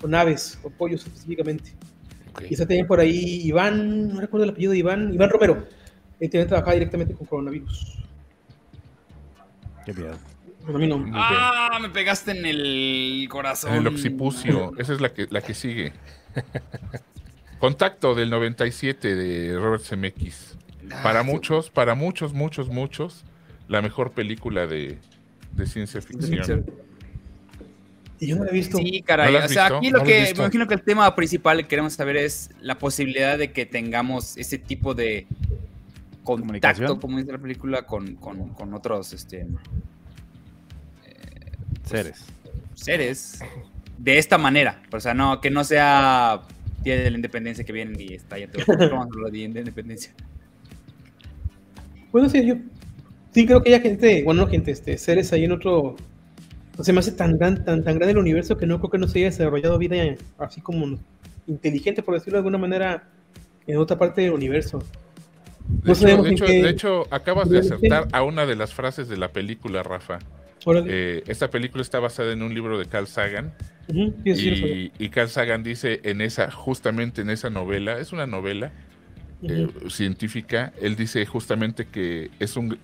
con 0.00 0.14
aves 0.14 0.58
o 0.62 0.70
pollos 0.70 1.06
específicamente. 1.06 1.72
Y 2.48 2.54
está 2.54 2.64
también 2.64 2.86
por 2.86 2.98
ahí 2.98 3.42
Iván, 3.44 4.08
no 4.08 4.20
recuerdo 4.20 4.44
el 4.44 4.50
apellido 4.50 4.72
de 4.72 4.78
Iván, 4.78 5.12
Iván 5.12 5.28
Romero 5.28 5.66
él 6.22 6.30
tiene 6.30 6.46
trabajar 6.46 6.74
directamente 6.74 7.14
con 7.14 7.26
coronavirus. 7.26 7.98
Qué 9.84 9.92
miedo. 9.92 10.16
ah, 11.14 11.78
me 11.82 11.90
pegaste 11.90 12.30
en 12.30 12.46
el 12.46 13.26
corazón. 13.28 13.72
En 13.72 13.78
el 13.78 13.88
occipucio. 13.88 14.72
Esa 14.78 14.92
es 14.92 15.00
la 15.00 15.12
que, 15.12 15.26
la 15.30 15.40
que 15.40 15.52
sigue. 15.52 15.92
Contacto 17.58 18.14
del 18.14 18.30
97 18.30 19.16
de 19.16 19.58
Robert 19.58 19.82
Zemeckis. 19.82 20.56
Para 21.02 21.24
muchos, 21.24 21.70
para 21.70 21.96
muchos, 21.96 22.32
muchos, 22.32 22.68
muchos, 22.68 23.24
la 23.66 23.82
mejor 23.82 24.12
película 24.12 24.68
de, 24.68 24.98
de 25.56 25.66
ciencia 25.66 26.00
ficción. 26.00 26.66
Y 28.20 28.28
yo 28.28 28.36
no 28.36 28.44
la 28.44 28.50
he 28.50 28.54
visto. 28.54 28.78
Sí, 28.78 29.02
caray. 29.02 29.34
o 29.34 29.48
sea, 29.48 29.66
aquí 29.66 29.90
lo 29.90 30.04
que, 30.04 30.20
me 30.22 30.30
imagino 30.30 30.68
que 30.68 30.74
el 30.74 30.82
tema 30.82 31.12
principal 31.16 31.56
que 31.62 31.66
queremos 31.66 31.94
saber 31.94 32.16
es 32.16 32.50
la 32.60 32.78
posibilidad 32.78 33.36
de 33.36 33.50
que 33.50 33.66
tengamos 33.66 34.36
ese 34.36 34.58
tipo 34.58 34.94
de 34.94 35.26
contacto, 36.22 37.00
como 37.00 37.18
dice 37.18 37.32
la 37.32 37.38
película, 37.38 37.82
con, 37.82 38.16
con, 38.16 38.74
otros 38.74 39.12
este, 39.12 39.40
eh, 39.40 39.46
pues, 41.82 41.88
seres. 41.88 42.24
Seres 42.74 43.40
de 43.98 44.18
esta 44.18 44.38
manera. 44.38 44.82
O 44.92 45.00
sea, 45.00 45.14
no, 45.14 45.40
que 45.40 45.50
no 45.50 45.64
sea 45.64 46.42
Día 46.82 46.96
de 46.96 47.10
la 47.10 47.16
Independencia 47.16 47.64
que 47.64 47.72
vienen 47.72 48.00
y 48.00 48.14
está 48.14 48.38
ya 48.38 48.50
todo 48.50 49.30
de 49.30 49.38
Independencia. 49.38 50.12
Bueno, 52.10 52.28
sí, 52.28 52.44
yo 52.44 52.56
sí 53.32 53.46
creo 53.46 53.62
que 53.62 53.74
hay 53.74 53.80
gente, 53.80 54.22
bueno, 54.24 54.42
no 54.42 54.48
gente, 54.48 54.72
este, 54.72 54.98
seres 54.98 55.32
ahí 55.32 55.44
en 55.44 55.52
otro. 55.52 55.96
No 56.76 56.84
se 56.84 56.92
me 56.92 57.00
hace 57.00 57.12
tan, 57.12 57.38
tan, 57.38 57.64
tan, 57.64 57.84
tan 57.84 57.96
grande 57.96 58.12
el 58.12 58.18
universo 58.18 58.56
que 58.56 58.66
no 58.66 58.78
creo 58.78 58.90
que 58.90 58.98
no 58.98 59.06
se 59.06 59.18
haya 59.18 59.30
desarrollado 59.30 59.78
vida 59.78 59.96
así 60.38 60.60
como 60.60 60.98
inteligente, 61.46 62.02
por 62.02 62.14
decirlo 62.14 62.36
de 62.36 62.40
alguna 62.40 62.58
manera, 62.58 63.08
en 63.66 63.76
otra 63.76 63.98
parte 63.98 64.22
del 64.22 64.32
universo. 64.32 64.82
De, 65.82 66.68
hecho, 66.68 67.06
acabas 67.10 67.48
de 67.48 67.58
acertar 67.58 68.08
a 68.12 68.22
una 68.22 68.46
de 68.46 68.56
las 68.56 68.72
frases 68.74 69.08
de 69.08 69.16
la 69.16 69.28
película, 69.32 69.82
Rafa. 69.82 70.18
Eh, 70.86 71.24
esta 71.26 71.50
película 71.50 71.82
está 71.82 71.98
basada 71.98 72.32
en 72.32 72.42
un 72.42 72.54
libro 72.54 72.78
de 72.78 72.86
Carl 72.86 73.06
Sagan. 73.06 73.52
y, 73.88 75.08
Carl 75.08 75.28
Sagan 75.28 75.62
dice 75.62 76.00
en 76.04 76.20
esa, 76.20 76.50
justamente 76.50 77.22
en 77.22 77.30
esa 77.30 77.50
novela, 77.50 77.98
es 77.98 78.12
una 78.12 78.26
novela 78.26 78.72
eh, 79.42 79.68
científica, 79.88 80.72
él 80.80 80.94
dice 80.94 81.26
justamente 81.26 81.86
que 81.86 82.30
es 82.38 82.56
un 82.56 82.78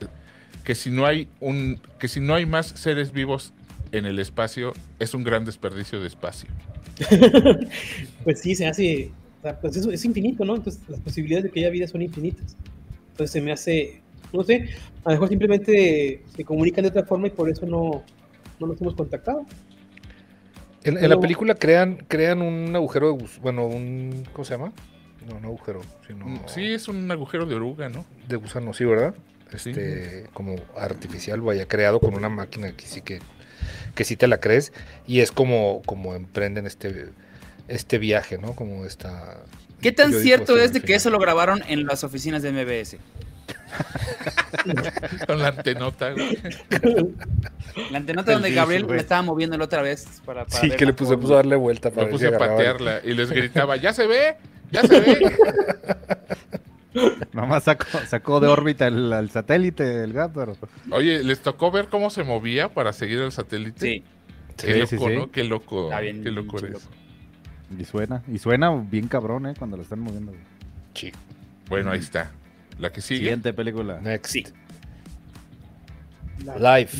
que 0.64 0.74
si 0.74 0.90
no 0.90 1.06
hay 1.06 1.28
un 1.38 1.80
que 2.00 2.08
si 2.08 2.18
no 2.20 2.34
hay 2.34 2.46
más 2.46 2.66
seres 2.66 3.12
vivos 3.12 3.52
en 3.92 4.06
el 4.06 4.18
espacio, 4.18 4.72
es 4.98 5.14
un 5.14 5.22
gran 5.22 5.44
desperdicio 5.44 6.00
de 6.00 6.08
espacio. 6.08 6.50
pues 8.24 8.40
sí, 8.40 8.56
se 8.56 8.66
hace, 8.66 9.10
pues 9.62 9.76
es 9.76 10.04
infinito, 10.04 10.44
¿no? 10.44 10.56
Entonces 10.56 10.82
las 10.88 11.00
posibilidades 11.00 11.44
de 11.44 11.50
que 11.50 11.60
haya 11.60 11.70
vida 11.70 11.86
son 11.86 12.02
infinitas. 12.02 12.56
Entonces 13.18 13.32
se 13.32 13.40
me 13.40 13.50
hace, 13.50 14.00
no 14.32 14.44
sé, 14.44 14.68
a 15.04 15.08
lo 15.08 15.16
mejor 15.16 15.28
simplemente 15.28 16.22
se 16.36 16.44
comunican 16.44 16.84
de 16.84 16.90
otra 16.90 17.04
forma 17.04 17.26
y 17.26 17.30
por 17.30 17.50
eso 17.50 17.66
no, 17.66 18.04
no 18.60 18.66
nos 18.68 18.80
hemos 18.80 18.94
contactado. 18.94 19.44
En, 20.84 21.08
la 21.08 21.18
película 21.18 21.56
crean, 21.56 21.96
crean 22.06 22.42
un 22.42 22.76
agujero 22.76 23.14
de 23.14 23.26
bueno, 23.42 23.66
un, 23.66 24.24
¿cómo 24.32 24.44
se 24.44 24.54
llama? 24.54 24.72
No, 25.28 25.40
no 25.40 25.48
agujero, 25.48 25.80
sino... 26.06 26.28
Mm, 26.28 26.42
sí, 26.46 26.64
es 26.66 26.86
un 26.86 27.10
agujero 27.10 27.44
de 27.44 27.56
oruga, 27.56 27.88
¿no? 27.88 28.06
De 28.28 28.36
gusano, 28.36 28.72
sí, 28.72 28.84
¿verdad? 28.84 29.16
Este, 29.52 30.26
como 30.32 30.54
artificial, 30.76 31.40
vaya, 31.40 31.66
creado 31.66 31.98
con 31.98 32.14
una 32.14 32.28
máquina 32.28 32.70
que 32.70 32.86
sí 32.86 33.00
que, 33.00 33.18
que 33.96 34.04
sí 34.04 34.14
te 34.14 34.28
la 34.28 34.38
crees, 34.38 34.72
y 35.08 35.22
es 35.22 35.32
como, 35.32 35.82
como 35.86 36.14
emprenden 36.14 36.66
este, 36.66 37.08
este 37.66 37.98
viaje, 37.98 38.38
¿no? 38.38 38.54
Como 38.54 38.84
esta 38.84 39.38
¿Qué 39.80 39.92
tan 39.92 40.12
cierto 40.12 40.58
es 40.58 40.72
de 40.72 40.80
que 40.80 40.94
eso 40.94 41.10
lo 41.10 41.18
grabaron 41.18 41.62
en 41.68 41.86
las 41.86 42.04
oficinas 42.04 42.42
de 42.42 42.52
MBS? 42.52 42.96
Con 45.26 45.38
la 45.38 45.48
antenota, 45.48 46.10
La 47.90 47.98
antenota 47.98 48.32
donde 48.32 48.52
Gabriel 48.52 48.86
me 48.86 48.96
estaba 48.96 49.22
moviendo 49.22 49.56
la 49.56 49.64
otra 49.64 49.82
vez 49.82 50.20
para, 50.24 50.48
Sí, 50.48 50.70
que 50.70 50.86
le 50.86 50.92
puse, 50.92 51.14
a 51.14 51.16
darle 51.16 51.56
vuelta 51.56 51.90
para 51.90 52.08
puse 52.08 52.28
a 52.28 52.38
patearla 52.38 53.00
y 53.04 53.14
les 53.14 53.30
gritaba, 53.30 53.76
¡ya 53.76 53.92
se 53.92 54.06
ve! 54.06 54.36
¡Ya 54.70 54.82
se 54.82 55.00
ve! 55.00 55.36
Mamá 57.32 57.60
sacó, 57.60 57.86
sacó 58.08 58.40
de 58.40 58.48
órbita 58.48 58.86
el, 58.88 59.30
satélite 59.30 59.84
del 59.84 60.12
gato. 60.12 60.56
Oye, 60.90 61.22
¿les 61.22 61.40
tocó 61.40 61.70
ver 61.70 61.88
cómo 61.88 62.10
se 62.10 62.24
movía 62.24 62.68
para 62.70 62.92
seguir 62.92 63.18
el 63.20 63.30
satélite? 63.30 63.80
Sí. 63.80 64.04
Qué 64.56 64.74
loco, 64.78 65.10
¿no? 65.10 65.30
Qué 65.30 65.44
loco. 65.44 65.90
qué 65.90 66.30
loco 66.30 66.58
es. 66.58 66.88
Y 67.76 67.84
suena, 67.84 68.22
y 68.32 68.38
suena 68.38 68.70
bien 68.70 69.08
cabrón, 69.08 69.46
¿eh? 69.46 69.54
Cuando 69.58 69.76
lo 69.76 69.82
están 69.82 70.00
moviendo. 70.00 70.32
Sí. 70.94 71.12
Bueno, 71.68 71.90
ahí 71.90 72.00
está. 72.00 72.30
La 72.78 72.90
que 72.90 73.00
sigue. 73.00 73.20
Siguiente 73.20 73.52
película. 73.52 74.00
Next. 74.00 74.34
Life. 76.58 76.98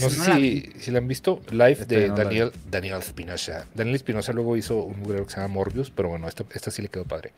no 0.00 0.08
sé 0.08 0.34
si, 0.34 0.72
si, 0.78 0.90
la 0.90 0.98
han 0.98 1.08
visto. 1.08 1.42
Life 1.50 1.84
de 1.84 2.08
Daniel, 2.08 2.52
Daniel 2.70 3.02
Spinoza. 3.02 3.66
Daniel 3.74 3.98
Spinoza 3.98 4.32
luego 4.32 4.56
hizo 4.56 4.82
un 4.84 5.00
mugrero 5.00 5.26
que 5.26 5.32
se 5.32 5.40
llama 5.40 5.54
Morbius, 5.54 5.90
pero 5.90 6.08
bueno, 6.08 6.28
esta, 6.28 6.44
esta 6.54 6.70
sí 6.70 6.80
le 6.82 6.88
quedó 6.88 7.04
padre. 7.04 7.32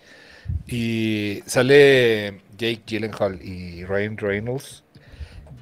Y 0.66 1.42
sale 1.46 2.40
Jake 2.56 2.82
Gyllenhaal 2.86 3.42
y 3.42 3.84
Ryan 3.84 4.16
Reynolds. 4.16 4.84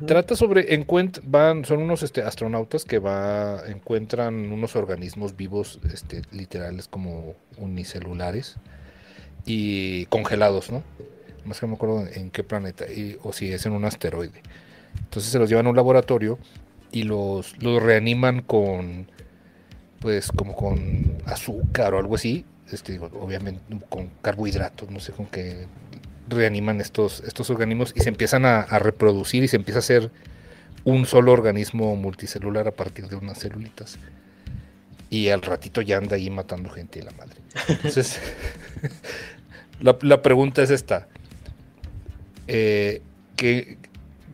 Trata 0.06 0.34
sobre, 0.34 0.84
van, 1.24 1.64
son 1.64 1.82
unos 1.82 2.02
este, 2.02 2.22
astronautas 2.22 2.84
que 2.84 2.98
va, 2.98 3.62
encuentran 3.66 4.50
unos 4.50 4.74
organismos 4.74 5.36
vivos, 5.36 5.78
este, 5.92 6.22
literales 6.32 6.88
como 6.88 7.34
unicelulares 7.58 8.56
y 9.44 10.06
congelados, 10.06 10.70
¿no? 10.70 10.82
Más 11.44 11.60
que 11.60 11.66
no 11.66 11.72
me 11.72 11.76
acuerdo 11.76 12.06
en 12.12 12.30
qué 12.30 12.44
planeta, 12.44 12.86
o 13.22 13.32
si 13.32 13.52
es 13.52 13.66
en 13.66 13.72
un 13.72 13.84
asteroide. 13.84 14.42
Entonces 14.98 15.30
se 15.30 15.38
los 15.38 15.48
llevan 15.48 15.66
a 15.66 15.70
un 15.70 15.76
laboratorio 15.76 16.38
y 16.92 17.04
los, 17.04 17.60
los 17.62 17.82
reaniman 17.82 18.42
con, 18.42 19.06
pues 20.00 20.32
como 20.32 20.54
con 20.54 21.18
azúcar 21.26 21.94
o 21.94 21.98
algo 21.98 22.14
así, 22.14 22.44
este, 22.72 22.98
obviamente 22.98 23.60
con 23.88 24.10
carbohidratos, 24.22 24.90
no 24.90 25.00
sé 25.00 25.12
con 25.12 25.26
qué 25.26 25.66
reaniman 26.30 26.80
estos, 26.80 27.20
estos 27.20 27.50
organismos 27.50 27.92
y 27.94 28.00
se 28.00 28.08
empiezan 28.08 28.44
a, 28.44 28.62
reproducir 28.78 29.42
y 29.44 29.48
se 29.48 29.56
empieza 29.56 29.78
a 29.78 29.80
hacer 29.80 30.10
un 30.84 31.06
solo 31.06 31.32
organismo 31.32 31.94
multicelular 31.96 32.68
a 32.68 32.72
partir 32.72 33.08
de 33.08 33.16
unas 33.16 33.38
celulitas. 33.38 33.98
Y 35.10 35.28
al 35.28 35.42
ratito 35.42 35.82
ya 35.82 35.98
anda 35.98 36.16
ahí 36.16 36.30
matando 36.30 36.70
gente 36.70 37.00
y 37.00 37.02
la 37.02 37.10
madre. 37.12 37.36
Entonces, 37.68 38.20
la, 39.80 40.22
pregunta 40.22 40.62
es 40.62 40.70
esta. 40.70 41.08
Eh, 42.46 43.02
¿qué, 43.36 43.76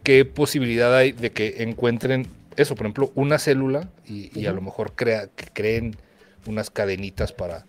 ¿Qué 0.02 0.24
posibilidad 0.24 0.94
hay 0.94 1.12
de 1.12 1.32
que 1.32 1.62
encuentren 1.62 2.28
eso, 2.56 2.74
por 2.74 2.86
ejemplo, 2.86 3.12
una 3.14 3.38
célula 3.38 3.88
y, 4.06 4.46
a 4.46 4.52
lo 4.52 4.60
mejor 4.60 4.92
crea, 4.94 5.28
que 5.28 5.46
creen 5.52 5.96
unas 6.46 6.70
cadenitas 6.70 7.32
para, 7.32 7.66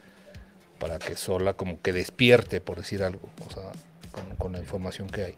para 0.80 0.98
que 0.98 1.16
sola 1.16 1.54
como 1.54 1.82
que 1.82 1.94
despierte, 1.94 2.62
por 2.62 2.78
decir 2.78 3.04
algo, 3.04 3.30
o 3.48 3.54
sea, 3.54 3.72
con, 4.38 4.54
la 4.54 4.60
información 4.60 5.08
que 5.10 5.24
hay. 5.24 5.34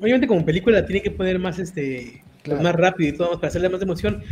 Obviamente 0.00 0.26
como 0.26 0.44
película 0.44 0.84
tiene 0.84 1.02
que 1.02 1.10
poner 1.10 1.38
más 1.38 1.58
este 1.58 2.22
más 2.46 2.74
rápido 2.74 3.10
y 3.10 3.16
todo 3.16 3.36
para 3.36 3.48
hacerle 3.48 3.68
más 3.68 3.82
emoción. 3.82 4.22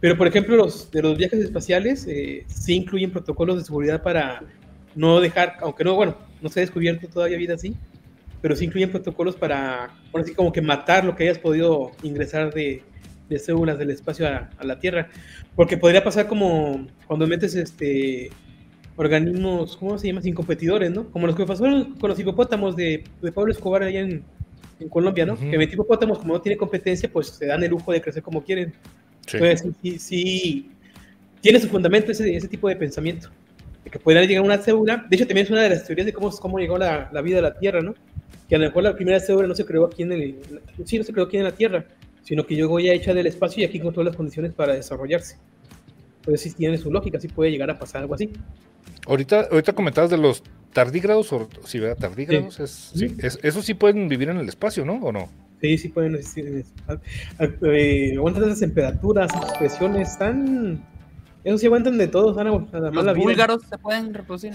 Pero 0.00 0.16
por 0.16 0.26
ejemplo 0.26 0.56
los 0.56 0.90
de 0.90 1.02
los 1.02 1.16
viajes 1.16 1.40
espaciales 1.40 2.06
eh, 2.06 2.44
sí 2.48 2.74
incluyen 2.74 3.10
protocolos 3.10 3.58
de 3.58 3.64
seguridad 3.64 4.02
para 4.02 4.42
no 4.94 5.20
dejar, 5.20 5.56
aunque 5.60 5.84
no, 5.84 5.94
bueno, 5.94 6.16
no 6.40 6.48
se 6.48 6.60
ha 6.60 6.62
descubierto 6.62 7.06
todavía 7.08 7.36
vida 7.36 7.54
así, 7.54 7.76
pero 8.40 8.56
sí 8.56 8.64
incluyen 8.64 8.90
protocolos 8.90 9.36
para, 9.36 9.90
por 10.10 10.22
así 10.22 10.34
como 10.34 10.52
que 10.52 10.62
matar 10.62 11.04
lo 11.04 11.14
que 11.14 11.24
hayas 11.24 11.38
podido 11.38 11.92
ingresar 12.02 12.52
de, 12.52 12.82
de 13.28 13.38
células 13.38 13.78
del 13.78 13.90
espacio 13.90 14.26
a, 14.26 14.48
la 14.62 14.78
Tierra. 14.78 15.08
Porque 15.54 15.76
podría 15.76 16.04
pasar 16.04 16.26
como 16.26 16.86
cuando 17.06 17.26
metes 17.26 17.54
este 17.54 18.30
organismos, 18.96 19.76
¿cómo 19.76 19.98
se 19.98 20.08
llama? 20.08 20.22
Sin 20.22 20.34
competidores, 20.34 20.90
¿no? 20.90 21.10
Como 21.10 21.26
los 21.26 21.36
que 21.36 21.44
pasaron 21.44 21.94
con 21.98 22.10
los 22.10 22.18
hipopótamos 22.18 22.76
de, 22.76 23.04
de 23.20 23.32
Pablo 23.32 23.52
Escobar 23.52 23.82
allá 23.82 24.00
en, 24.00 24.24
en 24.80 24.88
Colombia, 24.88 25.26
¿no? 25.26 25.38
Que 25.38 25.58
mete 25.58 25.74
hipopótamos, 25.74 26.18
como 26.18 26.34
no 26.34 26.40
tiene 26.40 26.56
competencia, 26.56 27.10
pues 27.10 27.28
se 27.28 27.46
dan 27.46 27.62
el 27.62 27.70
lujo 27.70 27.92
de 27.92 28.00
crecer 28.00 28.22
como 28.22 28.42
quieren. 28.42 28.72
Entonces, 29.26 29.74
sí, 29.82 29.98
sí, 29.98 30.70
tiene 31.40 31.60
su 31.60 31.68
fundamento 31.68 32.12
ese, 32.12 32.34
ese 32.34 32.48
tipo 32.48 32.68
de 32.68 32.76
pensamiento. 32.76 33.30
De 33.84 33.90
que 33.90 33.98
pudiera 33.98 34.24
llegar 34.24 34.44
una 34.44 34.58
célula. 34.58 35.06
De 35.08 35.16
hecho, 35.16 35.26
también 35.26 35.46
es 35.46 35.50
una 35.50 35.62
de 35.62 35.70
las 35.70 35.84
teorías 35.84 36.06
de 36.06 36.12
cómo, 36.12 36.30
cómo 36.30 36.58
llegó 36.58 36.78
la, 36.78 37.08
la 37.12 37.22
vida 37.22 37.38
a 37.38 37.42
la 37.42 37.58
Tierra, 37.58 37.82
¿no? 37.82 37.94
Que 38.48 38.56
a 38.56 38.58
lo 38.58 38.66
mejor 38.66 38.82
la 38.82 38.94
primera 38.94 39.20
célula 39.20 39.46
no 39.46 39.54
se 39.54 39.64
creó 39.64 39.84
aquí 39.84 40.02
en 40.02 40.12
el. 40.12 40.36
Sí, 40.84 40.98
no 40.98 41.04
se 41.04 41.12
creó 41.12 41.26
aquí 41.26 41.36
en 41.36 41.44
la 41.44 41.52
Tierra, 41.52 41.84
sino 42.22 42.46
que 42.46 42.54
llegó 42.54 42.80
ya 42.80 42.92
hecha 42.92 43.14
del 43.14 43.26
espacio 43.26 43.62
y 43.62 43.66
aquí 43.66 43.78
con 43.80 43.92
todas 43.92 44.06
las 44.06 44.16
condiciones 44.16 44.52
para 44.52 44.74
desarrollarse. 44.74 45.36
Entonces 46.26 46.50
sí 46.50 46.56
tiene 46.56 46.76
su 46.76 46.90
lógica, 46.90 47.20
sí 47.20 47.28
puede 47.28 47.52
llegar 47.52 47.70
a 47.70 47.78
pasar 47.78 48.02
algo 48.02 48.14
así. 48.14 48.32
Ahorita, 49.06 49.46
ahorita 49.48 49.72
comentabas 49.74 50.10
de 50.10 50.18
los 50.18 50.42
tardígrados, 50.72 51.32
o 51.32 51.48
si 51.64 51.78
¿verdad? 51.78 51.96
Tardígrados, 51.96 52.54
sí. 52.54 53.14
Es, 53.18 53.38
eso 53.44 53.62
sí 53.62 53.74
pueden 53.74 54.08
vivir 54.08 54.28
en 54.30 54.38
el 54.38 54.48
espacio, 54.48 54.84
¿no? 54.84 54.94
¿O 54.94 55.12
no? 55.12 55.28
Sí, 55.60 55.78
sí 55.78 55.88
pueden 55.88 56.16
existir. 56.16 56.64
Eh, 57.38 58.14
aguantan 58.16 58.44
esas 58.44 58.60
temperaturas, 58.60 59.30
presiones, 59.56 60.10
están... 60.10 60.84
Eso 61.44 61.58
sí 61.58 61.66
aguantan 61.66 61.96
de 61.96 62.08
todo. 62.08 62.34
Los 62.42 63.16
búlgaros 63.16 63.62
se 63.70 63.78
pueden 63.78 64.12
reproducir. 64.12 64.52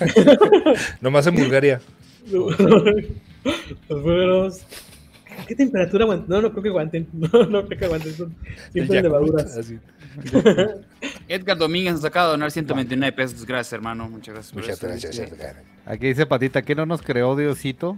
Nomás 1.02 1.26
en 1.26 1.34
Bulgaria. 1.34 1.82
los 2.30 4.02
búlgaros 4.02 4.64
¿Qué 5.46 5.54
temperatura 5.54 6.04
aguantan? 6.04 6.28
No, 6.28 6.42
no 6.42 6.50
creo 6.50 6.62
que 6.62 6.68
aguanten. 6.68 7.06
No, 7.12 7.46
no 7.46 7.66
creo 7.66 7.78
que 7.78 7.84
aguanten. 7.84 8.14
Son 8.14 8.34
siempre 8.72 9.02
levaduras. 9.02 9.72
Edgar 11.30 11.56
Domínguez 11.56 11.94
nos 11.94 12.04
acaba 12.04 12.26
de 12.26 12.30
donar 12.32 12.50
129 12.50 13.12
pesos. 13.12 13.46
Gracias, 13.46 13.72
hermano. 13.72 14.08
Muchas 14.08 14.34
gracias. 14.34 14.52
Muchas 14.54 14.80
gracias, 14.80 15.16
Edgar. 15.16 15.62
Aquí 15.86 16.08
dice 16.08 16.26
Patita, 16.26 16.62
¿qué 16.62 16.74
no 16.74 16.86
nos 16.86 17.02
creó 17.02 17.36
Diosito? 17.36 17.96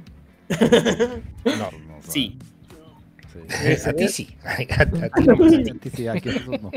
no, 1.45 1.55
no, 1.57 1.71
Sí. 2.07 2.39
sí. 3.31 3.39
A 3.89 3.93
ti 3.95 4.09
sí. 4.09 4.37
A, 4.45 4.57
ti 5.81 5.91
sí, 5.95 6.07
aquí 6.09 6.29
no. 6.47 6.71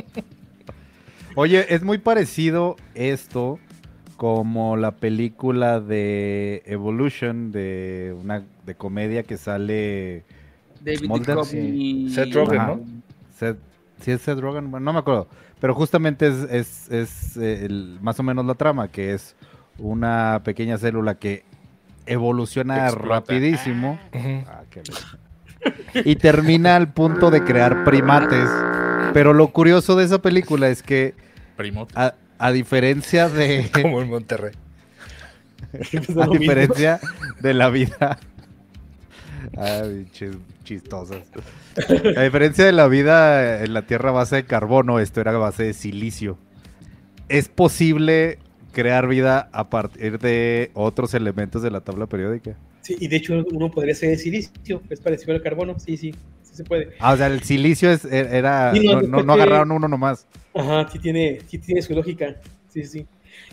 Oye, 1.35 1.65
es 1.73 1.83
muy 1.83 1.97
parecido 1.97 2.77
esto 2.93 3.59
como 4.15 4.77
la 4.77 4.91
película 4.91 5.81
de 5.81 6.63
Evolution 6.65 7.51
de 7.51 8.15
una 8.17 8.43
de 8.65 8.75
comedia 8.75 9.23
que 9.23 9.35
sale 9.35 10.23
David 10.79 11.09
Duchovny. 11.09 12.09
Seth 12.11 12.33
Rogen, 12.33 12.57
¿no? 12.57 12.81
sí, 14.01 14.11
es 14.11 14.21
Seth 14.21 14.39
Rogen, 14.39 14.71
bueno, 14.71 14.85
no 14.85 14.93
me 14.93 14.99
acuerdo. 14.99 15.27
Pero 15.65 15.73
justamente 15.73 16.27
es, 16.27 16.91
es, 16.91 17.37
eh, 17.41 17.67
más 17.99 18.19
o 18.19 18.23
menos 18.23 18.45
la 18.45 18.53
trama, 18.53 18.87
que 18.87 19.15
es 19.15 19.35
una 19.79 20.41
pequeña 20.43 20.77
célula 20.77 21.15
que 21.15 21.43
evoluciona 22.05 22.91
rapidísimo. 22.91 23.99
Ah, 24.13 24.61
y 25.95 26.17
termina 26.17 26.75
al 26.75 26.93
punto 26.93 27.31
de 27.31 27.43
crear 27.43 27.83
primates. 27.83 28.47
Pero 29.11 29.33
lo 29.33 29.47
curioso 29.47 29.95
de 29.95 30.05
esa 30.05 30.21
película 30.21 30.69
es 30.69 30.83
que, 30.83 31.15
a, 31.95 32.13
a, 32.37 32.51
diferencia 32.51 33.27
de... 33.27 33.71
Como 33.81 34.03
en 34.03 34.09
Monterrey. 34.11 34.51
a 36.21 36.27
diferencia 36.27 36.99
de 37.41 37.53
la 37.55 37.71
vida 37.71 38.19
Ay, 39.57 40.05
chistosas. 40.63 41.23
A 42.15 42.21
diferencia 42.21 42.65
de 42.65 42.71
la 42.71 42.87
vida 42.87 43.63
en 43.63 43.73
la 43.73 43.83
Tierra 43.83 44.11
base 44.11 44.37
de 44.37 44.45
carbono, 44.45 44.99
esto 44.99 45.21
era 45.21 45.31
base 45.33 45.63
de 45.63 45.73
silicio. 45.73 46.37
¿Es 47.29 47.47
posible 47.47 48.39
crear 48.71 49.07
vida 49.07 49.49
a 49.51 49.69
partir 49.69 50.19
de 50.19 50.71
otros 50.73 51.13
elementos 51.13 51.61
de 51.61 51.71
la 51.71 51.81
tabla 51.81 52.07
periódica? 52.07 52.55
Sí, 52.81 52.95
y 52.99 53.07
de 53.07 53.15
hecho 53.15 53.43
uno 53.51 53.71
podría 53.71 53.95
ser 53.95 54.09
de 54.09 54.17
silicio, 54.17 54.81
es 54.89 54.99
parecido 54.99 55.33
al 55.33 55.41
carbono, 55.41 55.79
sí, 55.79 55.97
sí, 55.97 56.13
sí 56.43 56.55
se 56.55 56.63
puede. 56.63 56.93
Ah, 56.99 57.13
o 57.13 57.17
sea, 57.17 57.27
el 57.27 57.41
silicio 57.41 57.89
es, 57.89 58.05
e, 58.05 58.19
era, 58.37 58.73
no, 58.73 59.23
no, 59.23 59.33
agarraron 59.33 59.71
uno 59.71 59.87
nomás. 59.87 60.27
Ajá, 60.53 60.87
sí 60.91 60.99
tiene, 60.99 61.39
sí 61.47 61.57
tiene 61.57 61.81
su 61.81 61.95
lógica, 61.95 62.35
sí, 62.69 62.83
sí. 62.83 63.07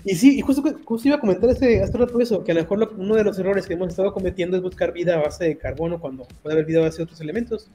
Y 0.05 0.15
sí, 0.15 0.39
y 0.39 0.41
justo, 0.41 0.63
justo 0.85 1.09
iba 1.09 1.17
a 1.17 1.21
comentar 1.21 1.51
hace, 1.51 1.83
hace 1.83 1.97
rato 1.97 2.21
eso, 2.21 2.43
que 2.43 2.53
a 2.53 2.55
lo 2.55 2.63
mejor 2.63 2.95
uno 2.97 3.15
de 3.15 3.25
los 3.25 3.39
errores 3.39 3.67
que 3.67 3.75
hemos 3.75 3.89
estado 3.89 4.13
cometiendo 4.13 4.57
es 4.57 4.63
buscar 4.63 4.93
vida 4.93 5.15
a 5.15 5.23
base 5.23 5.45
de 5.45 5.59
carbono 5.59 6.01
cuando 6.01 6.27
puede 6.43 6.55
haber 6.55 6.67
vida 6.67 6.81
a 6.81 6.83
base 6.83 6.99
de 6.99 7.05
otros 7.05 7.21
elementos. 7.21 7.71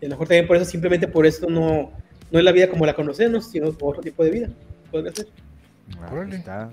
Y 0.00 0.06
a 0.06 0.08
lo 0.08 0.14
mejor 0.14 0.28
también 0.28 0.46
por 0.46 0.56
eso, 0.56 0.66
simplemente 0.66 1.08
por 1.08 1.26
eso 1.26 1.48
no, 1.48 1.90
no 2.30 2.38
es 2.38 2.44
la 2.44 2.52
vida 2.52 2.68
como 2.68 2.84
la 2.84 2.94
conocemos, 2.94 3.50
sino 3.50 3.68
otro 3.68 4.02
tipo 4.02 4.24
de 4.24 4.30
vida. 4.30 4.48
Podría 4.90 5.12
ser. 5.14 5.28
Ah, 6.00 6.26
está, 6.30 6.70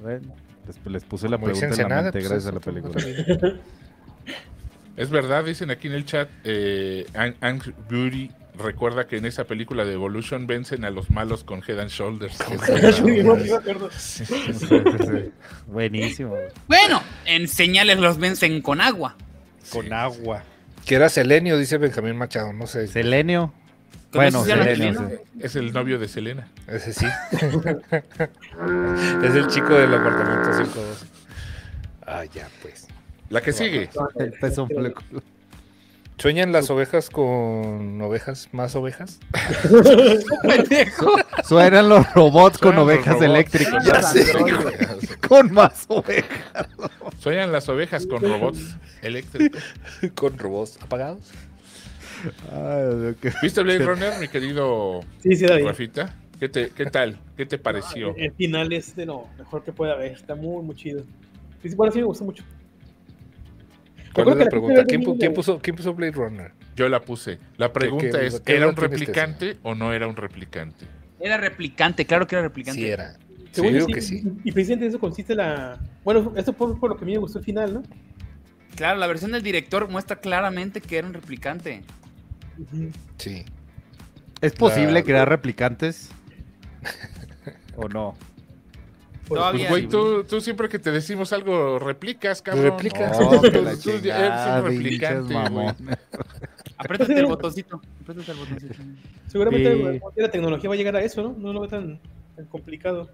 les, 0.86 1.04
puse 1.04 1.30
la 1.30 1.38
pregunta 1.38 1.66
en 1.66 1.90
la 1.90 2.02
mente 2.04 2.12
pues, 2.12 2.30
gracias 2.30 2.46
a 2.48 2.52
la 2.52 2.60
película. 2.60 2.96
Es 4.98 5.10
verdad, 5.10 5.46
dicen 5.46 5.72
aquí 5.72 5.88
en 5.88 5.94
el 5.94 6.04
chat, 6.04 6.28
eh, 6.44 7.06
Beauty 7.90 8.30
recuerda 8.60 9.07
que 9.07 9.18
en 9.18 9.26
esa 9.26 9.45
película 9.45 9.86
de 9.86 9.93
Evolution 9.93 10.47
vencen 10.47 10.86
a 10.86 10.89
los 10.89 11.10
malos 11.10 11.43
con 11.43 11.64
Head 11.68 11.80
and 11.80 11.89
Shoulders. 11.89 12.38
Buenísimo. 15.68 16.36
Bueno, 16.68 17.01
en 17.26 17.47
señales 17.47 17.99
los 17.99 18.18
vencen 18.18 18.62
con 18.62 18.82
agua. 18.82 19.16
Con 19.72 19.91
agua. 19.93 20.43
Que 20.86 20.95
era 20.95 21.10
Selenio, 21.10 21.57
dice 21.57 21.78
Benjamín 21.78 22.16
Machado, 22.16 22.53
no 22.53 22.68
sé. 22.68 22.88
Selenio. 22.88 23.53
Bueno, 24.12 24.43
Selenio. 24.43 25.22
Es 25.39 25.55
el 25.55 25.72
novio 25.72 25.99
de 25.99 26.07
Selena. 26.07 26.47
Ese 26.68 26.93
sí. 26.93 27.05
es 27.34 29.36
el 29.36 29.47
chico 29.47 29.74
del 29.74 29.93
apartamento 29.93 30.51
512. 30.51 31.05
Ah, 32.07 32.26
ya, 32.26 32.47
pues. 32.62 32.88
La 33.30 33.41
que 33.41 33.53
sigue. 33.53 33.89
El 34.18 34.32
peso 34.34 34.68
¿Sueñan 36.20 36.52
las 36.52 36.70
ovejas 36.70 37.10
con 37.10 38.02
ovejas 38.02 38.50
más 38.52 38.76
ovejas? 38.76 39.22
Suenan 41.48 41.88
los 41.88 42.14
robots 42.14 42.58
con 42.58 42.78
ovejas 42.78 43.22
eléctricas. 43.22 44.14
con 45.26 45.54
más 45.54 45.86
ovejas. 45.88 46.68
Sueñan 47.20 47.54
las 47.54 47.70
ovejas 47.70 48.06
con 48.06 48.22
robots 48.22 48.76
eléctricos. 49.02 49.64
con 50.14 50.38
robots 50.38 50.78
apagados. 50.82 51.32
¿Viste 53.42 53.64
Blade 53.64 53.80
Runner, 53.86 54.20
mi 54.20 54.28
querido 54.28 55.00
sí, 55.20 55.38
sí, 55.38 55.46
David. 55.46 55.68
Rafita? 55.68 56.14
¿Qué, 56.38 56.50
te, 56.50 56.70
¿Qué 56.72 56.86
tal? 56.88 57.18
¿Qué 57.38 57.46
te 57.46 57.58
pareció? 57.58 58.14
el, 58.18 58.34
final 58.34 58.74
es 58.74 58.94
de 58.94 59.06
lo 59.06 59.28
mejor 59.38 59.64
que 59.64 59.72
puede 59.72 59.94
haber. 59.94 60.12
Está 60.12 60.36
muy, 60.36 60.64
muy 60.64 60.76
chido. 60.76 61.06
Bueno, 61.78 61.94
sí 61.94 62.00
me 62.00 62.06
gustó 62.06 62.26
mucho. 62.26 62.44
¿Cuál 64.14 64.30
es 64.30 64.38
la 64.38 64.45
pregunta? 64.45 64.86
¿Quién, 64.86 65.03
puso, 65.03 65.60
¿Quién, 65.60 65.76
puso, 65.76 65.93
Blade 65.93 66.12
Runner? 66.12 66.51
Yo 66.76 66.89
la 66.89 67.01
puse. 67.01 67.39
La 67.57 67.72
pregunta 67.72 68.22
es, 68.22 68.41
¿era 68.45 68.68
un 68.68 68.76
replicante 68.76 69.57
o 69.64 69.76
no 69.76 69.93
era 69.93 70.07
un 70.07 70.16
replicante? 70.16 70.86
Era 71.20 71.38
replicante, 71.38 72.05
claro 72.05 72.28
que 72.28 72.36
era 72.36 72.43
replicante. 72.43 72.82
Sí 72.82 72.88
era. 72.88 73.18
Según 73.51 73.82
sí, 73.82 73.93
que 73.93 74.01
sí. 74.01 74.24
Y 74.43 74.51
precisamente 74.51 74.88
eso 74.88 74.99
consiste 74.99 75.36
la... 75.36 75.80
Bueno, 76.03 76.34
eso 76.38 76.53
fue 76.53 76.76
por 76.80 76.91
lo 76.91 76.97
que 76.97 77.03
a 77.03 77.07
mí 77.07 77.14
me 77.14 77.20
gustó 77.20 77.39
el 77.39 77.45
final, 77.45 77.74
¿no? 77.74 77.84
Claro, 78.76 78.99
la 78.99 79.07
versión 79.07 79.32
del 79.32 79.43
director 79.43 79.89
muestra 79.89 80.18
claramente 80.18 80.82
que 80.82 80.97
era 80.97 81.07
un 81.07 81.14
replicante. 81.14 81.84
Sí. 83.18 83.43
¿Es 84.41 84.53
posible 84.53 85.03
crear 85.03 85.28
replicantes? 85.28 86.10
¿O 87.76 87.89
no? 87.89 88.16
Pues, 89.30 89.70
güey, 89.70 89.88
tú, 89.88 90.24
tú, 90.24 90.42
siempre 90.42 90.68
que 90.68 90.80
te 90.80 90.92
decimos 90.92 91.32
algo 91.34 91.80
replicas, 91.80 92.42
cabrón. 92.42 92.72
Replicas. 92.72 93.18
Oh, 93.20 93.40
tú, 93.40 93.42
tú 93.42 93.48
eres 93.48 93.86
un 93.86 94.66
replicante, 94.66 95.36
Apriétate 96.78 97.20
el 97.20 97.26
botoncito. 97.26 97.82
Apriétate 98.02 98.32
el 98.32 98.38
botoncito. 98.38 98.74
Seguramente 99.28 100.02
la 100.16 100.32
tecnología 100.32 100.70
va 100.70 100.74
a 100.74 100.78
llegar 100.78 100.96
a 100.96 101.02
eso, 101.02 101.22
¿no? 101.22 101.36
No 101.38 101.54
lo 101.54 101.62
ve 101.62 101.68
tan, 101.68 102.00
tan 102.36 102.46
complicado. 102.46 103.10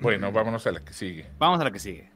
Bueno, 0.00 0.32
vámonos 0.32 0.66
a 0.66 0.72
la 0.72 0.80
que 0.80 0.92
sigue. 0.92 1.26
Vamos 1.38 1.60
a 1.60 1.64
la 1.64 1.70
que 1.70 1.78
sigue. 1.78 2.10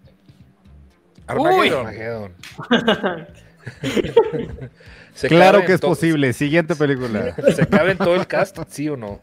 Armageddon. 1.27 2.33
claro 5.29 5.65
que 5.65 5.75
es 5.75 5.81
posible. 5.81 6.33
Siguiente 6.33 6.75
película. 6.75 7.37
¿Se 7.55 7.67
cabe 7.67 7.93
en 7.93 7.99
todo 7.99 8.17
el 8.17 8.27
cast? 8.27 8.59
¿Sí 8.69 8.89
o 8.89 8.97
no? 8.97 9.21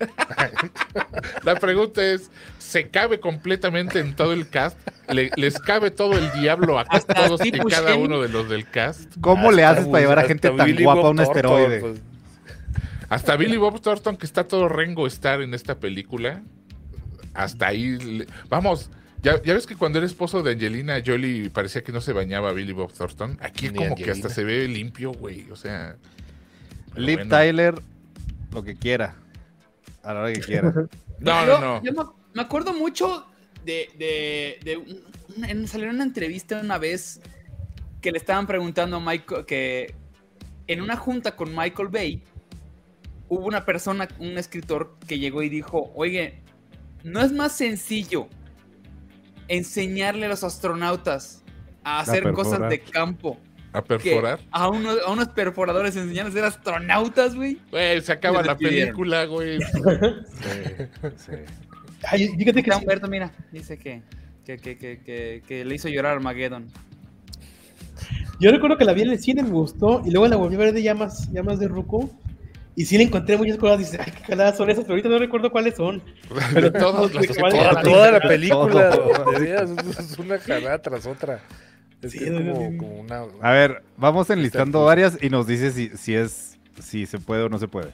La 1.44 1.56
pregunta 1.56 2.04
es: 2.04 2.32
¿se 2.68 2.90
cabe 2.90 3.20
completamente 3.20 4.00
en 4.00 4.14
todo 4.16 4.34
el 4.34 4.50
cast? 4.50 4.78
¿Les 5.38 5.58
cabe 5.60 5.90
todo 5.90 6.18
el 6.18 6.30
diablo 6.34 6.78
a 6.78 6.86
todos 6.86 7.46
y 7.46 7.52
cada 7.52 7.96
uno 7.96 8.22
de 8.22 8.28
los 8.28 8.50
del 8.50 8.70
cast? 8.70 9.14
¿Cómo 9.22 9.52
le 9.52 9.64
haces 9.64 9.88
para 9.88 10.02
llevar 10.02 10.20
a 10.20 10.24
gente 10.24 10.50
tan 10.50 10.76
guapa 10.76 11.08
a 11.08 11.10
un 11.10 11.20
asteroide? 11.22 11.80
Pues. 11.80 12.02
Hasta 13.08 13.38
Billy 13.38 13.56
Bob 13.56 13.80
Thornton, 13.80 14.18
que 14.18 14.26
está 14.26 14.46
todo 14.46 14.68
rengo 14.68 15.08
estar 15.08 15.42
en 15.42 15.54
esta 15.54 15.76
película. 15.76 16.42
Hasta 17.34 17.68
ahí. 17.68 18.26
Vamos. 18.50 18.90
Ya, 19.24 19.38
ves 19.38 19.66
que 19.66 19.76
cuando 19.76 19.98
era 20.00 20.06
esposo 20.06 20.44
de 20.44 20.52
Angelina 20.52 21.02
Jolie 21.04 21.50
parecía 21.50 21.84
que 21.84 21.92
no 21.92 22.02
se 22.02 22.14
bañaba 22.14 22.52
Billy 22.52 22.74
Bob 22.74 22.92
Thornton. 22.92 23.38
Aquí 23.42 23.70
como 23.70 23.96
que 23.96 24.12
hasta 24.12 24.30
se 24.30 24.44
ve 24.44 24.68
limpio, 24.68 25.14
güey. 25.14 25.50
O 25.52 25.56
sea. 25.56 25.96
Liv 26.98 27.30
Tyler, 27.30 27.76
lo 28.52 28.64
que 28.64 28.76
quiera. 28.76 29.16
A 30.04 30.14
la 30.14 30.20
hora 30.22 30.34
que 30.34 30.42
quiera. 30.42 30.74
no, 31.20 31.46
no, 31.46 31.60
no. 31.60 31.84
Yo 31.84 32.17
me, 32.38 32.42
acuerdo 32.44 32.74
mucho 32.74 33.26
de. 33.66 33.90
de, 33.98 35.68
salió 35.68 35.90
una 35.90 36.04
entrevista 36.04 36.60
una 36.62 36.78
vez 36.78 37.22
que 38.02 38.12
le 38.12 38.18
estaban 38.18 38.48
preguntando 38.48 38.98
a 38.98 39.00
Michael. 39.00 39.46
que 39.46 39.96
en 40.68 40.82
una 40.82 40.96
junta 40.96 41.36
con 41.36 41.56
Michael 41.56 41.90
Bay 41.90 42.24
hubo 43.30 43.46
una 43.46 43.66
persona, 43.66 44.08
un 44.20 44.38
escritor, 44.38 44.98
que 45.08 45.20
llegó 45.20 45.42
y 45.44 45.50
dijo: 45.50 45.92
Oye, 45.96 46.42
¿no 47.04 47.22
es 47.22 47.32
más 47.32 47.54
sencillo 47.54 48.30
enseñarle 49.48 50.26
a 50.26 50.30
los 50.30 50.44
astronautas 50.44 51.44
a 51.84 52.00
hacer 52.00 52.32
cosas 52.34 52.70
de 52.70 52.80
campo. 52.82 53.40
¿A 53.74 53.82
perforar? 53.84 54.40
A, 54.52 54.66
a 54.66 54.70
unos 54.70 55.28
perforadores 55.30 55.96
enseñarles 55.96 56.34
a 56.34 56.38
ser 56.38 56.46
astronautas, 56.46 57.36
güey. 57.36 57.60
Güey, 57.70 58.02
se 58.02 58.12
acaba 58.12 58.42
la 58.42 58.58
película, 58.58 59.26
güey. 59.26 59.60
sí, 59.62 59.72
sí. 61.18 61.32
Ay, 62.04 62.28
fíjate 62.38 62.64
que 62.64 62.72
Humberto, 62.72 63.08
mira, 63.08 63.32
dice 63.52 63.78
que, 63.78 64.02
que, 64.46 64.58
que, 64.58 64.78
que, 64.78 65.44
que 65.48 65.66
le 65.66 65.76
hizo 65.76 65.90
llorar 65.90 66.14
a 66.14 66.16
Armageddon. 66.16 66.68
Yo 68.40 68.52
recuerdo 68.52 68.78
que 68.78 68.86
la 68.86 68.94
vi 68.94 69.02
en 69.02 69.12
el 69.12 69.20
cine, 69.20 69.44
me 69.44 69.50
gustó, 69.50 70.02
y 70.06 70.12
luego 70.12 70.28
la 70.28 70.36
volví 70.36 70.56
a 70.56 70.60
ver 70.60 70.74
de 70.74 70.84
llamas, 70.84 71.32
llamas 71.32 71.60
de 71.60 71.68
Ruco, 71.68 72.12
y 72.76 72.86
sí 72.86 72.98
le 72.98 73.06
encontré 73.06 73.36
muchas 73.38 73.58
cosas. 73.58 73.80
Dice, 73.80 73.98
ay, 74.00 74.12
qué 74.12 74.22
caladas 74.22 74.56
son 74.56 74.70
esas, 74.70 74.84
pero 74.84 74.94
ahorita 74.94 75.10
no 75.10 75.18
recuerdo 75.18 75.52
cuáles 75.52 75.76
son. 75.76 76.02
Pero 76.54 76.72
todos 76.72 77.12
los 77.12 77.28
toda, 77.28 77.82
toda 77.82 78.12
la 78.12 78.20
película 78.20 78.92
es 80.00 80.20
una 80.20 80.38
jalada 80.38 80.80
tras 80.80 81.08
otra. 81.08 81.42
Es, 82.04 82.12
sí, 82.12 82.20
como, 82.20 83.00
una. 83.00 83.24
A 83.42 83.52
ver, 83.52 83.82
vamos 83.98 84.30
enlistando 84.30 84.86
varias 84.86 85.18
y 85.20 85.32
nos 85.32 85.48
dice 85.48 85.72
si, 85.72 85.90
si 85.98 86.14
es 86.14 86.60
si 86.80 87.08
se 87.08 87.18
puede 87.18 87.42
o 87.42 87.50
no 87.50 87.58
se 87.58 87.68
puede. 87.68 87.94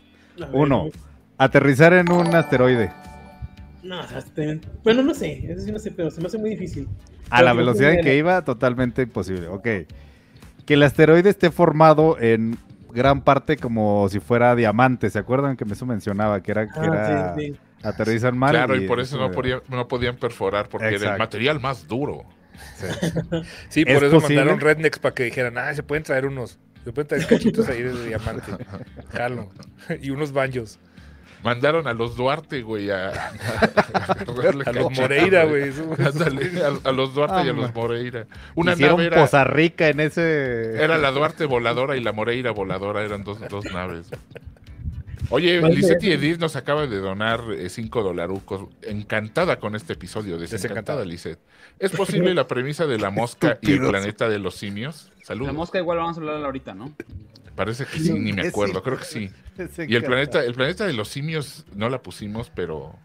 Uno, 0.52 0.90
aterrizar 1.38 1.94
en 1.94 2.12
un 2.12 2.36
asteroide. 2.36 2.92
No, 3.84 4.02
bueno, 4.84 5.04
no 5.04 5.14
sé, 5.14 5.46
eso 5.52 5.62
sí 5.62 5.72
no 5.72 5.78
sé, 5.78 5.92
pero 5.92 6.10
se 6.10 6.22
me 6.22 6.28
hace 6.28 6.38
muy 6.38 6.52
difícil. 6.52 6.88
A 7.30 7.42
la 7.42 7.54
velocidad 7.54 7.92
en 7.92 8.04
que 8.04 8.18
iba, 8.18 8.44
totalmente 8.44 9.02
imposible. 9.02 9.48
Ok. 9.48 9.68
Que 10.66 10.74
el 10.76 10.84
asteroide 10.84 11.30
esté 11.30 11.52
formado 11.52 12.18
en 12.20 12.58
gran 12.94 13.22
parte 13.22 13.58
como 13.58 14.08
si 14.10 14.20
fuera 14.20 14.56
diamante. 14.56 15.10
¿Se 15.10 15.20
acuerdan 15.20 15.58
que 15.58 15.66
eso 15.66 15.86
mencionaba? 15.86 16.42
Que 16.42 16.52
era, 16.52 16.68
que 16.68 16.80
ah, 16.80 17.36
era 17.36 17.36
aterrizan 17.84 18.38
mal. 18.38 18.52
Claro, 18.52 18.76
y, 18.76 18.88
por 18.88 19.00
eso 19.00 19.18
no, 19.18 19.32
no, 19.68 19.88
podían 19.88 20.16
perforar, 20.16 20.70
porque 20.70 20.96
era 20.96 21.14
el 21.14 21.20
material 21.20 21.60
más 21.60 21.88
duro. 21.88 22.24
Sí, 23.70 23.84
por 23.86 24.04
eso 24.04 24.22
mandaron 24.22 24.60
rednecks 24.60 25.00
para 25.00 25.14
que 25.14 25.26
dijeran, 25.26 25.58
ah, 25.58 25.74
se 25.74 25.84
pueden 25.84 26.04
traer 26.04 26.26
unos, 26.26 26.60
se 26.84 26.94
pueden 26.94 27.08
traer 27.08 27.28
cachitos 27.28 27.68
ahí 27.68 27.82
de 27.82 28.08
diamante. 28.08 28.52
Jalo. 29.12 29.50
y 30.02 30.10
unos 30.10 30.32
baños. 30.32 30.80
Mandaron 31.44 31.88
a 31.88 31.94
los 31.94 32.16
Duarte, 32.16 32.62
güey, 32.62 32.90
a, 32.90 33.10
a, 33.10 34.72
los 34.74 34.92
Moreira, 34.92 35.44
güey. 35.44 35.72
a, 36.84 36.92
los 36.92 37.14
Duarte 37.14 37.46
y 37.46 37.50
a 37.50 37.54
los 37.54 37.74
Moreira. 37.76 38.26
Una 38.56 38.74
Hicieron 38.74 38.98
nave 38.98 39.08
era, 39.08 39.22
Poza 39.22 39.44
Rica 39.44 39.90
en 39.90 40.00
ese... 40.00 40.82
Era 40.82 40.98
la 40.98 41.12
Duarte 41.12 41.46
voladora 41.46 41.98
y 41.98 42.02
la 42.02 42.14
Moreira 42.14 42.52
voladora, 42.52 43.04
eran 43.04 43.24
dos, 43.24 43.40
dos 43.50 43.66
naves. 43.66 44.08
Oye, 45.30 45.62
Lisette 45.62 46.04
y 46.04 46.12
Edith 46.12 46.40
nos 46.40 46.56
acaba 46.56 46.88
de 46.88 46.98
donar 47.00 47.42
5 47.68 48.00
eh, 48.00 48.04
dolarucos. 48.04 48.68
Encantada 48.84 49.60
con 49.60 49.76
este 49.76 49.94
episodio, 49.94 50.38
desencantada, 50.38 51.04
Lisette. 51.06 51.40
¿Es 51.80 51.92
posible 51.92 52.34
la 52.34 52.48
premisa 52.48 52.86
de 52.86 53.00
la 53.00 53.10
mosca 53.10 53.58
y 53.62 53.74
el 53.74 53.80
planeta 53.80 54.30
de 54.30 54.40
los 54.40 54.56
simios? 54.56 55.12
Saludos. 55.24 55.48
La 55.48 55.54
mosca 55.54 55.80
igual 55.80 55.98
vamos 55.98 56.18
a 56.18 56.20
hablar 56.20 56.44
ahorita, 56.46 56.74
¿no? 56.74 56.94
Parece 57.56 57.86
que 57.86 58.00
sí, 58.00 58.14
ni 58.14 58.34
me 58.34 58.48
acuerdo, 58.48 58.82
creo 58.84 58.98
que 58.98 59.06
sí. 59.06 59.30
Y 59.88 59.96
el 59.96 60.04
planeta, 60.04 60.44
el 60.44 60.54
planeta 60.54 60.86
de 60.86 60.94
los 60.94 61.10
simios 61.10 61.66
no 61.76 61.90
la 61.90 62.02
pusimos, 62.02 62.50
pero 62.50 62.98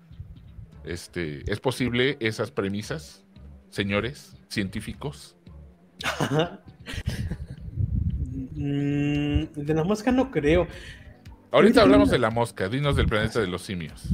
este, 0.85 1.51
¿es 1.51 1.61
posible 1.61 2.17
esas 2.21 2.51
premisas, 2.51 3.25
señores 3.71 4.37
científicos? 4.49 5.37
Mm, 8.61 9.45
de 9.55 9.75
la 9.75 9.85
mosca 9.85 10.11
no 10.11 10.33
creo. 10.33 10.67
Ahorita 11.53 11.83
hablamos 11.83 12.11
de 12.11 12.19
la 12.19 12.31
mosca, 12.31 12.69
dinos 12.69 12.97
del 12.97 13.07
planeta 13.07 13.41
de 13.41 13.47
los 13.47 13.63
simios. 13.63 14.09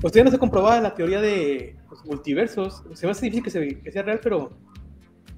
Pues 0.00 0.12
todavía 0.12 0.24
no 0.24 0.30
se 0.30 0.36
ha 0.36 0.40
comprobado 0.40 0.82
la 0.82 0.94
teoría 0.94 1.20
de 1.20 1.76
los 1.88 2.04
multiversos. 2.04 2.82
Se 2.94 3.06
me 3.06 3.12
hace 3.12 3.30
difícil 3.30 3.80
que 3.82 3.92
sea 3.92 4.02
real, 4.02 4.20
pero 4.22 4.56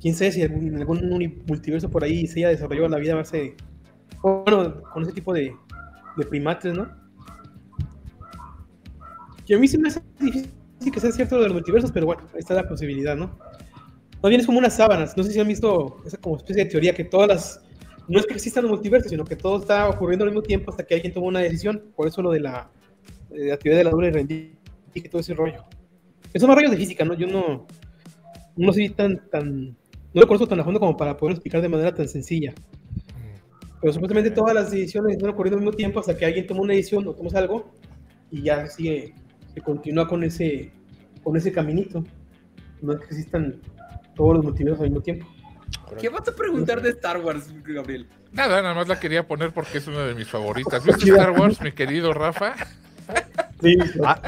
quién 0.00 0.14
sabe 0.14 0.32
si 0.32 0.42
en 0.42 0.76
algún 0.76 1.08
multiverso 1.46 1.90
por 1.90 2.02
ahí 2.02 2.26
se 2.26 2.40
haya 2.40 2.48
desarrollado 2.48 2.88
la 2.88 2.98
vida 2.98 3.12
a 3.12 3.16
base 3.16 3.56
bueno, 4.22 4.82
con 4.82 5.02
ese 5.02 5.12
tipo 5.12 5.32
de, 5.32 5.54
primates, 6.28 6.74
¿no? 6.74 6.88
Y 9.46 9.54
a 9.54 9.58
mí 9.58 9.68
se 9.68 9.78
me 9.78 9.88
hace 9.88 10.02
difícil 10.18 10.50
que 10.92 11.00
sea 11.00 11.12
cierto 11.12 11.36
de 11.38 11.44
los 11.44 11.52
multiversos, 11.52 11.92
pero 11.92 12.06
bueno, 12.06 12.22
ahí 12.32 12.40
está 12.40 12.54
la 12.54 12.68
posibilidad, 12.68 13.16
¿no? 13.16 13.38
No 14.22 14.28
bien 14.28 14.40
es 14.40 14.46
como 14.46 14.58
unas 14.58 14.74
sábanas, 14.74 15.16
no 15.16 15.22
sé 15.22 15.32
si 15.32 15.40
han 15.40 15.46
visto 15.46 15.98
esa 16.04 16.16
como 16.16 16.36
especie 16.36 16.64
de 16.64 16.70
teoría 16.70 16.94
que 16.94 17.04
todas 17.04 17.28
las, 17.28 17.60
no 18.08 18.18
es 18.18 18.26
que 18.26 18.34
existan 18.34 18.64
los 18.64 18.72
multiversos, 18.72 19.10
sino 19.10 19.24
que 19.24 19.36
todo 19.36 19.60
está 19.60 19.88
ocurriendo 19.88 20.24
al 20.24 20.30
mismo 20.30 20.42
tiempo 20.42 20.70
hasta 20.70 20.84
que 20.84 20.94
alguien 20.94 21.12
toma 21.12 21.26
una 21.26 21.40
decisión, 21.40 21.82
por 21.94 22.08
eso 22.08 22.22
lo 22.22 22.30
de 22.32 22.40
la, 22.40 22.70
de 23.30 23.56
teoría 23.58 23.78
de 23.78 23.84
la 23.84 23.90
dura 23.90 24.20
y 24.20 24.56
y 24.94 25.08
todo 25.08 25.20
ese 25.20 25.34
rollo. 25.34 25.62
Esos 26.32 26.46
son 26.46 26.56
rayos 26.56 26.70
de 26.70 26.78
física, 26.78 27.04
¿no? 27.04 27.14
Yo 27.14 27.26
no, 27.26 27.66
no 28.56 28.72
soy 28.72 28.88
tan, 28.88 29.28
tan 29.28 29.76
no 30.16 30.22
lo 30.22 30.26
conozco 30.26 30.48
tan 30.48 30.60
a 30.60 30.64
fondo 30.64 30.80
como 30.80 30.96
para 30.96 31.14
poder 31.14 31.34
explicar 31.34 31.60
de 31.60 31.68
manera 31.68 31.94
tan 31.94 32.08
sencilla. 32.08 32.54
Pero 33.80 33.92
supuestamente 33.92 34.30
todas 34.30 34.54
las 34.54 34.70
decisiones 34.70 35.16
están 35.16 35.30
ocurriendo 35.30 35.58
al 35.58 35.64
mismo 35.64 35.76
tiempo 35.76 36.00
hasta 36.00 36.16
que 36.16 36.24
alguien 36.24 36.46
toma 36.46 36.62
una 36.62 36.74
decisión 36.74 37.06
o 37.06 37.14
toma 37.14 37.30
algo 37.34 37.72
y 38.30 38.42
ya 38.42 38.66
sigue, 38.66 39.14
se 39.54 39.60
continúa 39.60 40.08
con 40.08 40.24
ese, 40.24 40.72
con 41.22 41.36
ese 41.36 41.52
caminito. 41.52 42.04
No 42.80 42.92
es 42.92 42.98
que 43.00 43.04
existan 43.06 43.60
todos 44.14 44.36
los 44.36 44.44
motivos 44.44 44.78
al 44.78 44.86
mismo 44.86 45.02
tiempo. 45.02 45.26
¿Qué 46.00 46.08
vas 46.08 46.26
a 46.28 46.34
preguntar 46.34 46.80
de 46.82 46.90
Star 46.90 47.18
Wars, 47.18 47.52
Gabriel? 47.64 48.08
Nada, 48.32 48.60
nada 48.62 48.74
más 48.74 48.88
la 48.88 48.98
quería 48.98 49.26
poner 49.26 49.52
porque 49.52 49.78
es 49.78 49.86
una 49.86 50.04
de 50.04 50.14
mis 50.14 50.28
favoritas. 50.28 50.84
¿Viste 50.84 51.10
Star 51.10 51.30
Wars, 51.30 51.60
mi 51.60 51.72
querido 51.72 52.12
Rafa? 52.12 52.54
Sí. 53.62 53.76
Ah, 54.04 54.20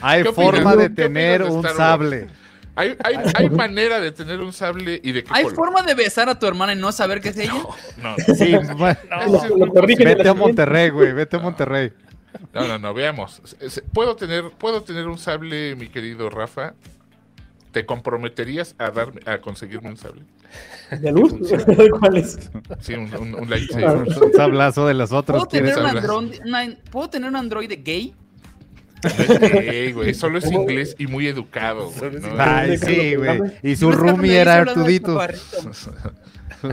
hay 0.00 0.24
forma 0.24 0.76
de 0.76 0.90
tener 0.90 1.42
un 1.42 1.62
sable. 1.62 2.28
Hay, 2.76 2.96
hay, 3.02 3.16
hay, 3.34 3.50
manera 3.50 4.00
de 4.00 4.12
tener 4.12 4.40
un 4.40 4.52
sable 4.52 5.00
y 5.02 5.12
de 5.12 5.24
qué 5.24 5.30
¿Hay 5.32 5.46
forma 5.46 5.82
de 5.82 5.94
besar 5.94 6.28
a 6.28 6.38
tu 6.38 6.46
hermana 6.46 6.74
y 6.74 6.76
no 6.76 6.92
saber 6.92 7.20
qué 7.20 7.30
es 7.30 7.38
ella? 7.38 7.54
No, 7.96 8.14
no. 8.16 8.16
Sí, 8.36 8.54
vete 10.04 10.28
a 10.28 10.34
Monterrey, 10.34 10.90
güey, 10.90 11.12
vete 11.12 11.36
a 11.36 11.40
Monterrey. 11.40 11.92
No, 12.52 12.68
no, 12.68 12.78
no, 12.78 12.92
veamos. 12.92 13.40
¿Puedo 13.92 14.14
tener, 14.14 14.50
¿Puedo 14.50 14.82
tener 14.82 15.08
un 15.08 15.18
sable, 15.18 15.74
mi 15.74 15.88
querido 15.88 16.28
Rafa? 16.28 16.74
¿te 17.76 17.84
comprometerías 17.84 18.74
a 18.78 18.90
dar, 18.90 19.12
a 19.26 19.36
conseguirme 19.42 19.90
un 19.90 19.98
sable? 19.98 20.22
¿De 20.98 21.12
luz? 21.12 21.34
¿Cuál 22.00 22.16
es? 22.16 22.50
Sí, 22.80 22.94
un, 22.94 23.14
un, 23.14 23.34
un 23.34 23.50
lightsaber. 23.50 23.98
un 23.98 24.32
sablazo 24.32 24.86
de 24.86 24.94
los 24.94 25.12
otros. 25.12 25.46
¿Puedo 25.46 25.48
tener, 25.48 25.78
un 25.78 25.84
android, 25.84 26.78
¿Puedo 26.90 27.10
tener 27.10 27.28
un 27.28 27.36
androide 27.36 27.76
gay? 27.76 28.14
Güey, 29.02 30.14
solo 30.14 30.38
es 30.38 30.50
inglés 30.50 30.96
y 30.98 31.06
muy 31.06 31.26
educado. 31.26 31.92
Ay, 32.38 32.78
sí, 32.78 33.14
güey. 33.14 33.40
Y 33.62 33.76
su 33.76 33.92
roomie 33.92 34.38
era 34.38 34.56
Artudito. 34.56 35.18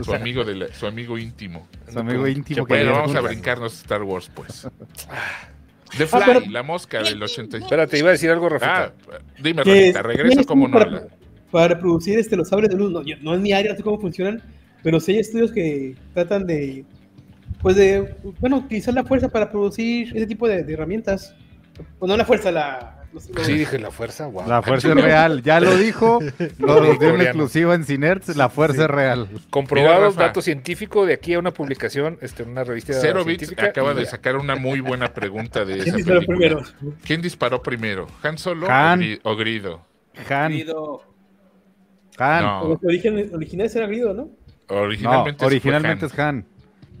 Su 0.02 0.14
amigo, 0.14 0.44
de 0.44 0.72
su 0.72 0.86
amigo 0.86 1.18
íntimo. 1.18 1.68
Su 1.92 1.98
amigo 1.98 2.26
íntimo. 2.26 2.66
Bueno, 2.66 2.92
vamos 2.92 3.14
a 3.14 3.20
brincarnos 3.20 3.74
Star 3.74 4.02
Wars, 4.02 4.30
pues. 4.34 4.66
The 5.98 6.08
ah, 6.10 6.40
Fly, 6.40 6.48
la 6.50 6.62
mosca 6.62 7.02
del 7.02 7.22
86. 7.22 7.62
Espérate, 7.62 7.98
iba 7.98 8.08
a 8.08 8.12
decir 8.12 8.30
algo, 8.30 8.48
Rafa. 8.48 8.84
Ah, 8.84 8.92
dime, 9.40 9.62
Rafita, 9.62 10.02
regreso 10.02 10.44
como 10.44 10.66
no. 10.66 10.78
Para, 10.78 11.06
para 11.50 11.74
reproducir 11.74 12.18
este, 12.18 12.34
los 12.34 12.48
sables 12.48 12.70
de 12.70 12.76
luz, 12.76 12.90
no, 12.90 13.02
no 13.20 13.34
es 13.34 13.40
mi 13.40 13.52
área, 13.52 13.70
no 13.70 13.76
sé 13.76 13.84
cómo 13.84 14.00
funcionan, 14.00 14.42
pero 14.82 14.98
sí 14.98 15.12
hay 15.12 15.18
estudios 15.18 15.52
que 15.52 15.94
tratan 16.12 16.46
de, 16.46 16.84
pues 17.62 17.76
de, 17.76 18.14
bueno, 18.40 18.58
utilizar 18.58 18.92
la 18.92 19.04
fuerza 19.04 19.28
para 19.28 19.50
producir 19.50 20.14
ese 20.16 20.26
tipo 20.26 20.48
de, 20.48 20.60
herramientas. 20.72 21.34
Pues 21.98 22.08
no 22.08 22.16
la 22.16 22.24
fuerza, 22.24 22.52
la, 22.52 23.04
Sí, 23.42 23.52
dije 23.52 23.78
la 23.78 23.90
fuerza, 23.90 24.26
wow. 24.26 24.46
La 24.46 24.62
fuerza 24.62 24.88
es 24.88 24.94
real, 24.94 25.42
ya 25.42 25.60
lo 25.60 25.76
dijo, 25.76 26.18
lo 26.58 26.94
dio 26.94 27.14
en 27.14 27.20
exclusiva 27.20 27.74
en 27.74 27.84
Cinerts, 27.84 28.36
la 28.36 28.48
fuerza 28.48 28.84
es 28.84 28.90
real. 28.90 29.28
Comprobados, 29.50 30.16
datos 30.16 30.44
científicos, 30.44 31.06
de 31.06 31.14
aquí 31.14 31.34
a 31.34 31.38
una 31.38 31.52
publicación, 31.52 32.18
este, 32.20 32.42
una 32.42 32.64
revista 32.64 32.92
Cero 32.94 33.22
científica. 33.24 33.66
acaba 33.66 33.94
de 33.94 34.06
sacar 34.06 34.36
una 34.36 34.56
muy 34.56 34.80
buena 34.80 35.12
pregunta 35.12 35.64
de 35.64 35.78
¿Quién 35.78 35.96
disparó 35.96 36.20
primero? 36.22 36.62
¿Quién 37.04 37.22
disparó 37.22 37.62
primero? 37.62 38.06
¿Han 38.22 38.38
Solo 38.38 38.66
o 39.22 39.36
Grido? 39.36 39.86
Han. 40.28 40.52
Grido. 40.52 41.02
Han. 42.18 42.42
No. 42.42 42.78
Los 42.82 43.32
originales 43.32 43.76
era 43.76 43.86
Grido, 43.86 44.12
¿no? 44.12 44.30
Originalmente, 44.68 45.44
originalmente 45.44 46.06
es 46.06 46.18
Han 46.18 46.46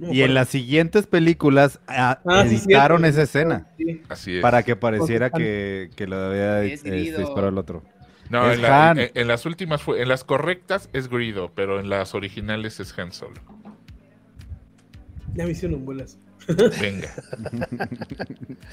y 0.00 0.22
en 0.22 0.34
las 0.34 0.48
siguientes 0.48 1.06
películas 1.06 1.80
ah, 1.86 2.20
ah 2.26 2.44
editaron 2.44 3.04
esa 3.04 3.22
escena. 3.22 3.68
Así 4.08 4.36
es. 4.36 4.42
Para 4.42 4.62
que 4.62 4.76
pareciera 4.76 5.30
que, 5.30 5.90
que 5.96 6.06
lo 6.06 6.16
había 6.16 6.62
este, 6.64 6.90
disparado 6.90 7.48
el 7.48 7.58
otro. 7.58 7.82
No, 8.30 8.50
en, 8.50 9.28
las 9.28 9.46
últimas, 9.46 9.82
en 9.86 10.08
las 10.08 10.24
correctas 10.24 10.88
es 10.92 11.08
Grido, 11.08 11.52
pero 11.54 11.78
en 11.78 11.88
las 11.88 12.14
originales 12.14 12.80
es 12.80 12.98
Han 12.98 13.12
Solo. 13.12 13.40
Ya 15.34 15.44
me 15.44 15.50
hicieron 15.50 15.84
bolas. 15.84 16.18
Venga. 16.80 17.10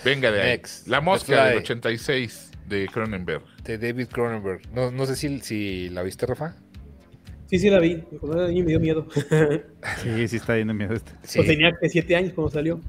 Venga 0.05 0.31
de 0.31 0.41
ahí. 0.41 0.61
La 0.87 1.01
mosca 1.01 1.45
del 1.45 1.59
86 1.59 2.51
de 2.67 2.87
Cronenberg. 2.87 3.43
De 3.63 3.77
David 3.77 4.07
Cronenberg. 4.07 4.61
No, 4.73 4.91
no 4.91 5.05
sé 5.05 5.15
si, 5.15 5.39
si 5.41 5.89
la 5.89 6.03
viste, 6.03 6.25
Rafa. 6.25 6.55
Sí, 7.51 7.59
sí 7.59 7.69
la 7.69 7.79
vi. 7.79 7.97
Cuando 8.21 8.47
me 8.47 8.63
dio 8.63 8.79
miedo. 8.79 9.05
sí, 10.03 10.27
sí 10.29 10.37
está 10.37 10.57
yendo 10.57 10.73
miedo 10.73 10.93
este. 10.93 11.11
Pues 11.35 11.45
tenía 11.45 11.77
siete 11.89 12.15
años 12.15 12.31
cuando 12.33 12.49
salió. 12.49 12.79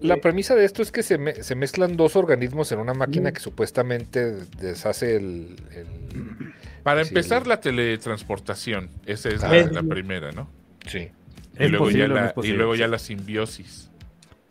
La 0.00 0.16
premisa 0.16 0.56
de 0.56 0.64
esto 0.64 0.82
es 0.82 0.90
que 0.90 1.04
se, 1.04 1.18
mezclan 1.18 1.96
dos 1.96 2.16
organismos 2.16 2.72
en 2.72 2.80
una 2.80 2.94
máquina 2.94 3.30
que 3.30 3.38
supuestamente 3.38 4.32
deshace 4.58 5.16
el... 5.16 5.54
Para 6.82 7.02
empezar, 7.02 7.46
la 7.46 7.60
teletransportación. 7.60 8.88
Esa 9.06 9.28
es 9.28 9.42
la, 9.70 9.82
primera, 9.84 10.32
¿no? 10.32 10.50
Sí. 10.86 11.10
Y 11.56 11.68
luego, 11.68 11.90
ya 11.90 12.08
la, 12.08 12.34
y 12.42 12.48
luego 12.48 12.74
ya 12.74 12.88
la 12.88 12.98
simbiosis. 12.98 13.88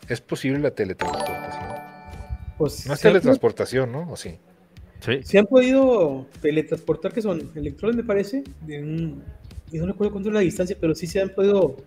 ¿Es 0.07 0.21
posible 0.21 0.59
la 0.59 0.71
teletransportación? 0.71 1.65
Pues, 2.57 2.85
no 2.85 2.93
es 2.93 3.01
teletransportación, 3.01 3.91
¿no? 3.91 4.11
¿O 4.11 4.15
sí? 4.15 4.37
Se 4.99 5.39
han 5.39 5.45
podido 5.45 6.27
teletransportar, 6.41 7.13
que 7.13 7.21
son 7.21 7.49
electrones, 7.55 7.95
me 7.95 8.03
parece, 8.03 8.43
de 8.65 8.79
un, 8.81 9.23
y 9.71 9.77
no 9.77 9.85
recuerdo 9.85 10.11
cuánto 10.11 10.29
es 10.29 10.33
la 10.33 10.41
distancia, 10.41 10.75
pero 10.79 10.93
sí 10.95 11.07
se 11.07 11.21
han 11.21 11.29
podido 11.29 11.77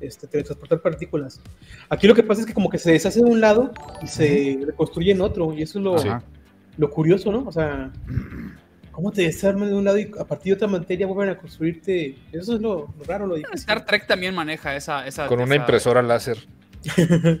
este, 0.00 0.26
teletransportar 0.26 0.80
partículas. 0.80 1.40
Aquí 1.88 2.06
lo 2.06 2.14
que 2.14 2.22
pasa 2.22 2.40
es 2.40 2.46
que 2.46 2.54
como 2.54 2.70
que 2.70 2.78
se 2.78 2.92
deshace 2.92 3.20
de 3.20 3.26
un 3.30 3.40
lado 3.40 3.72
y 4.02 4.06
se 4.06 4.58
reconstruye 4.66 5.12
en 5.12 5.20
otro, 5.20 5.52
y 5.52 5.62
eso 5.62 5.78
es 5.78 5.84
lo, 5.84 6.22
lo 6.78 6.90
curioso, 6.90 7.30
¿no? 7.30 7.44
O 7.46 7.52
sea, 7.52 7.92
¿cómo 8.90 9.12
te 9.12 9.22
desarman 9.22 9.68
de 9.68 9.74
un 9.74 9.84
lado 9.84 9.98
y 9.98 10.10
a 10.18 10.24
partir 10.24 10.52
de 10.52 10.56
otra 10.56 10.68
materia 10.68 11.06
vuelven 11.06 11.34
a 11.34 11.38
construirte? 11.38 12.16
Eso 12.32 12.54
es 12.54 12.60
lo, 12.60 12.94
raro, 13.06 13.26
lo 13.26 13.34
difícil. 13.34 13.58
Star 13.58 13.84
Trek 13.84 14.06
también 14.06 14.34
maneja 14.34 14.74
esa... 14.76 15.06
esa 15.06 15.26
Con 15.26 15.40
una 15.40 15.56
impresora 15.56 16.02
láser. 16.02 16.38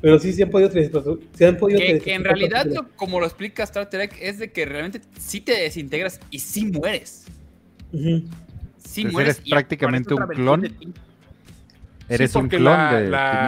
Pero 0.00 0.18
sí 0.18 0.32
se 0.32 0.44
han 0.44 0.50
podido 0.50 0.70
se 0.70 1.46
han 1.46 1.56
podido 1.58 1.80
que, 2.02 2.14
en 2.14 2.24
realidad, 2.24 2.66
como 2.96 3.20
lo 3.20 3.26
explica 3.26 3.62
Star 3.64 3.90
Trek, 3.90 4.16
es 4.20 4.38
de 4.38 4.50
que 4.50 4.64
realmente 4.64 5.02
sí 5.18 5.40
te 5.40 5.52
desintegras 5.52 6.20
y 6.30 6.38
sí 6.38 6.66
mueres. 6.66 7.26
Sí 7.92 9.04
mueres. 9.04 9.38
Eres 9.38 9.50
prácticamente 9.50 10.14
un 10.14 10.26
clon. 10.28 10.76
Eres 12.08 12.34
un 12.34 12.48
clon 12.48 12.64
la, 12.64 12.94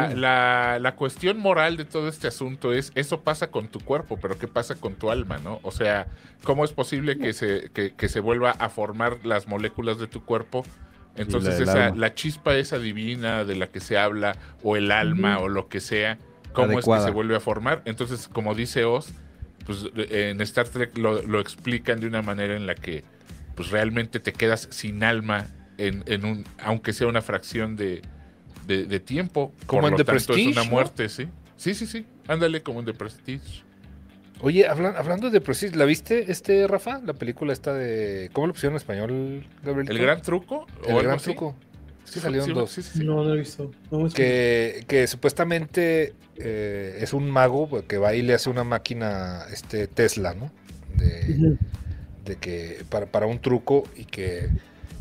de 0.09 0.15
la, 0.15 0.79
la, 0.81 0.95
cuestión 0.95 1.39
moral 1.39 1.77
de 1.77 1.85
todo 1.85 2.07
este 2.09 2.29
asunto 2.29 2.73
es, 2.73 2.93
eso 2.95 3.23
pasa 3.23 3.51
con 3.51 3.67
tu 3.67 3.81
cuerpo, 3.81 4.19
pero 4.23 4.39
¿qué 4.39 4.47
pasa 4.47 4.77
con 4.77 4.95
tu 4.95 5.11
alma, 5.11 5.39
no? 5.39 5.59
O 5.65 5.73
sea, 5.73 6.07
¿cómo 6.45 6.65
es 6.65 6.73
posible 6.73 7.19
que 7.19 7.33
se, 7.33 7.71
que, 7.73 8.09
se 8.09 8.21
vuelva 8.21 8.53
a 8.53 8.69
formar 8.69 9.19
las 9.25 9.49
moléculas 9.49 9.99
de 9.99 10.07
tu 10.07 10.25
cuerpo? 10.25 10.65
Entonces, 11.17 11.59
esa, 11.59 11.91
la 11.91 12.15
chispa 12.15 12.55
esa 12.55 12.79
divina 12.79 13.45
de 13.45 13.57
la 13.57 13.67
que 13.67 13.81
se 13.81 13.99
habla, 13.99 14.37
o 14.63 14.77
el 14.77 14.93
alma, 14.93 15.41
o 15.41 15.49
lo 15.49 15.69
que 15.69 15.81
sea, 15.81 16.19
cómo 16.53 16.79
es 16.79 16.85
que 16.85 17.01
se 17.01 17.11
vuelve 17.11 17.37
a 17.37 17.41
formar. 17.41 17.83
Entonces, 17.85 18.29
como 18.29 18.55
dice 18.55 18.85
Oz, 18.85 19.13
pues 19.67 19.87
en 19.95 20.41
Star 20.41 20.69
Trek 20.69 20.97
lo, 20.99 21.41
explican 21.41 22.01
de 22.01 22.07
una 22.07 22.23
manera 22.23 22.57
en 22.57 22.67
la 22.67 22.75
que 22.75 23.05
pues 23.55 23.71
realmente 23.71 24.21
te 24.21 24.33
quedas 24.33 24.69
sin 24.71 25.05
alma 25.05 25.47
en, 25.79 26.05
en 26.07 26.25
un, 26.25 26.45
aunque 26.59 26.93
sea 26.93 27.07
una 27.07 27.23
fracción 27.23 27.77
de, 27.77 28.03
de, 28.67 29.01
tiempo. 29.01 29.53
Como 29.67 29.89
en 29.89 29.97
The 29.97 30.05
Prestige. 30.05 30.51
Es 30.51 30.57
una 30.57 30.65
muerte, 30.65 31.09
¿sí? 31.09 31.29
Sí, 31.57 31.75
sí, 31.75 31.87
sí. 31.87 32.07
Ándale 32.29 32.63
como 32.63 32.81
en 32.81 32.87
The 32.87 32.95
Prestige. 32.95 33.63
Oye, 34.41 34.67
hablando 34.67 35.31
de 35.31 35.41
Prestige, 35.41 35.77
¿la 35.77 35.85
viste, 35.85 36.33
este 36.33 36.67
Rafa? 36.67 37.01
La 37.05 37.13
película 37.13 37.53
esta 37.53 37.73
de. 37.73 38.29
¿Cómo 38.33 38.49
lo 38.49 38.53
pusieron 38.53 38.75
en 38.75 38.79
español, 38.79 39.47
Gabriel? 39.63 39.89
¿El 39.91 39.99
Gran 39.99 40.21
Truco? 40.21 40.67
El 40.87 41.01
Gran 41.03 41.19
Truco. 41.19 41.55
Sí, 42.13 42.21
salieron 42.21 42.53
dos. 42.53 42.79
no, 42.97 43.25
no 43.25 43.35
he 43.35 43.39
visto. 43.39 43.71
que, 44.15 44.85
que, 44.87 45.07
supuestamente 45.07 46.13
eh, 46.37 46.99
es 47.01 47.15
un 47.15 47.31
mago 47.31 47.87
que 47.89 47.97
va 47.97 48.15
y 48.15 48.21
le 48.21 48.35
hace 48.35 48.51
una 48.51 48.65
máquina 48.65 49.47
este 49.51 49.87
Tesla, 49.87 50.35
¿no? 50.35 50.53
De, 50.95 51.57
de 52.27 52.37
que 52.37 52.85
para, 52.91 53.07
para, 53.07 53.25
un 53.25 53.39
truco 53.39 53.85
y 53.97 54.05
que 54.05 54.51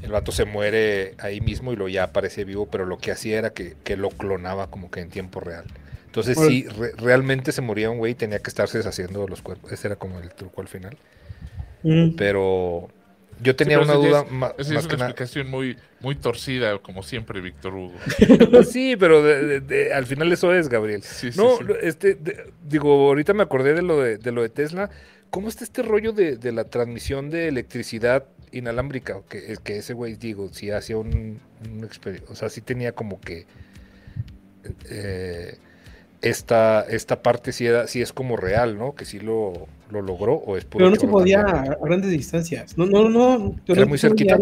el 0.03 0.11
vato 0.11 0.31
se 0.31 0.45
muere 0.45 1.15
ahí 1.17 1.41
mismo 1.41 1.73
y 1.73 1.75
lo 1.75 1.89
ya 1.89 2.03
aparece 2.03 2.45
vivo, 2.45 2.69
pero 2.71 2.85
lo 2.85 2.97
que 2.97 3.11
hacía 3.11 3.39
era 3.39 3.49
que, 3.49 3.75
que 3.83 3.97
lo 3.97 4.09
clonaba 4.09 4.67
como 4.67 4.89
que 4.89 5.01
en 5.01 5.09
tiempo 5.09 5.41
real. 5.41 5.65
Entonces 6.05 6.37
sí, 6.39 6.65
realmente 6.97 7.51
se 7.51 7.61
moría 7.61 7.89
un 7.89 7.97
güey 7.97 8.13
y 8.13 8.15
tenía 8.15 8.39
que 8.39 8.49
estarse 8.49 8.77
deshaciendo 8.77 9.27
los 9.27 9.41
cuerpos. 9.41 9.73
Ese 9.73 9.87
era 9.89 9.97
como 9.97 10.17
el 10.19 10.29
truco 10.29 10.61
al 10.61 10.69
final. 10.69 10.97
Pero 12.15 12.87
yo 13.41 13.55
tenía 13.55 13.79
una 13.79 13.93
duda 13.93 14.25
más, 14.29 14.53
es 14.57 14.69
una 14.69 14.79
explicación 14.79 15.49
muy, 15.49 15.77
muy 15.99 16.15
torcida, 16.15 16.77
como 16.79 17.03
siempre, 17.03 17.41
Víctor 17.41 17.73
Hugo. 17.73 17.95
sí, 18.69 18.95
pero 18.97 19.23
al 19.93 20.05
final 20.05 20.31
eso 20.31 20.53
es, 20.53 20.69
Gabriel. 20.69 21.03
no, 21.35 21.59
este, 21.81 22.17
digo, 22.67 23.07
ahorita 23.07 23.33
me 23.33 23.43
acordé 23.43 23.73
de 23.73 23.81
lo 23.81 23.99
de, 24.01 24.31
lo 24.31 24.41
de 24.41 24.49
Tesla. 24.49 24.89
¿Cómo 25.29 25.47
está 25.47 25.63
este 25.63 25.81
rollo 25.81 26.11
de, 26.11 26.51
la 26.51 26.65
transmisión 26.65 27.29
de 27.29 27.47
electricidad 27.47 28.25
inalámbrica? 28.51 29.21
Que, 29.29 29.57
que 29.63 29.77
ese 29.77 29.93
güey, 29.93 30.15
digo, 30.15 30.49
si 30.51 30.71
hacía 30.71 30.97
un, 30.97 31.39
un 31.65 31.89
o 32.27 32.35
sea, 32.35 32.49
sí 32.49 32.61
tenía 32.61 32.91
como 32.91 33.19
que 33.21 33.45
eh, 34.89 35.57
esta, 36.21 36.81
esta 36.81 37.23
parte 37.23 37.51
sí, 37.51 37.65
era, 37.65 37.87
sí 37.87 38.01
es 38.01 38.13
como 38.13 38.37
real, 38.37 38.77
¿no? 38.77 38.93
Que 38.93 39.05
sí 39.05 39.19
lo, 39.19 39.67
lo 39.91 40.01
logró 40.01 40.35
o 40.35 40.57
es 40.57 40.65
Pero 40.65 40.89
no 40.89 40.95
se 40.95 41.07
podía 41.07 41.41
a, 41.41 41.77
grandes 41.83 42.11
distancias. 42.11 42.77
No, 42.77 42.85
no, 42.85 43.09
no. 43.09 43.55
Era 43.67 43.85
muy 43.85 43.97
cerquita. 43.97 44.37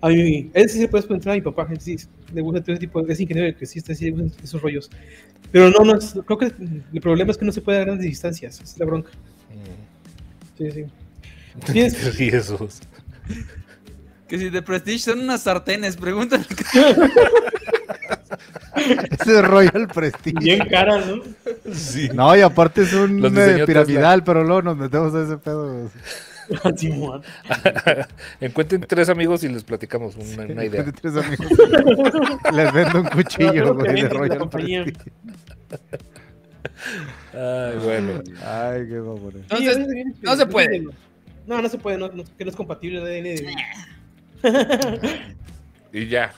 A 0.00 0.08
mí, 0.08 0.50
él 0.52 0.68
sí 0.68 0.80
se 0.80 0.88
puede 0.88 1.04
preguntar 1.04 1.32
a 1.32 1.36
mi 1.36 1.40
papá, 1.40 1.66
sí, 1.78 1.96
le 2.34 2.42
gusta 2.42 2.60
todo 2.60 2.72
ese 2.72 2.80
tipo, 2.80 3.06
es 3.06 3.20
ingeniero 3.20 3.56
que 3.56 3.64
sí 3.64 3.78
está 3.78 3.94
así, 3.94 4.14
esos 4.42 4.60
rollos. 4.60 4.90
Pero 5.50 5.70
no, 5.70 5.82
no, 5.82 5.98
creo 5.98 6.38
que 6.38 6.52
el 6.92 7.00
problema 7.00 7.30
es 7.30 7.38
que 7.38 7.46
no 7.46 7.52
se 7.52 7.62
puede 7.62 7.78
a 7.78 7.84
grandes 7.84 8.04
distancias, 8.06 8.60
es 8.60 8.78
la 8.78 8.84
bronca. 8.84 9.10
Mm. 9.50 10.58
Sí, 10.58 10.70
sí. 10.72 10.84
¿Qué 11.72 11.90
Jesús? 12.30 12.80
Que 14.28 14.38
si 14.38 14.50
de 14.50 14.60
Prestige 14.60 14.98
son 14.98 15.20
unas 15.20 15.42
sartenes, 15.42 15.96
pregúntale. 15.96 16.44
Ese 19.20 19.42
Royal 19.42 19.88
Prestige. 19.88 20.38
Bien 20.40 20.66
cara, 20.68 21.00
¿no? 21.04 21.22
Sí. 21.72 22.08
No, 22.12 22.36
y 22.36 22.40
aparte 22.40 22.82
es 22.82 22.92
un 22.92 23.20
piramidal, 23.66 24.24
pero 24.24 24.44
luego 24.44 24.62
nos 24.62 24.76
metemos 24.76 25.14
a 25.14 25.22
ese 25.22 25.38
pedo. 25.38 25.90
Encuentren 28.40 28.82
tres 28.86 29.08
amigos 29.08 29.44
y 29.44 29.48
les 29.48 29.64
platicamos 29.64 30.16
una, 30.16 30.44
una 30.44 30.64
idea. 30.64 30.84
tres 30.92 31.16
amigos. 31.16 31.46
les 32.52 32.72
vendo 32.72 33.00
un 33.00 33.06
cuchillo, 33.06 33.74
güey, 33.74 34.02
de 34.02 34.08
Royal 34.08 34.48
Prestige. 34.50 34.92
Ay, 37.32 37.78
bueno. 37.82 38.22
Ay, 38.44 38.86
qué 38.88 38.96
Entonces, 38.96 39.78
no 40.20 40.36
se 40.36 40.46
puede. 40.46 40.84
No, 41.46 41.62
no 41.62 41.68
se 41.68 41.78
puede, 41.78 41.96
no, 41.98 42.10
que 42.10 42.44
no 42.44 42.50
es 42.50 42.56
compatible 42.56 42.98
el 42.98 43.26
ADN 43.26 43.48
y 45.94 46.08
ya. 46.08 46.32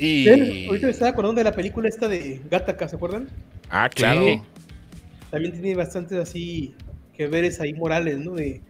Y... 0.00 0.28
Ahorita 0.66 0.86
me 0.86 0.92
estaba 0.92 1.10
acordando 1.10 1.38
de 1.38 1.44
la 1.44 1.52
película 1.52 1.88
esta 1.88 2.08
de 2.08 2.40
Gattaca, 2.50 2.88
¿se 2.88 2.96
acuerdan? 2.96 3.28
Ah, 3.68 3.88
claro. 3.88 4.44
También 5.30 5.52
tiene 5.52 5.74
bastantes 5.74 6.18
así 6.18 6.74
que 7.14 7.26
veres 7.26 7.60
ahí 7.60 7.74
morales, 7.74 8.18
¿no? 8.18 8.34
De, 8.34 8.62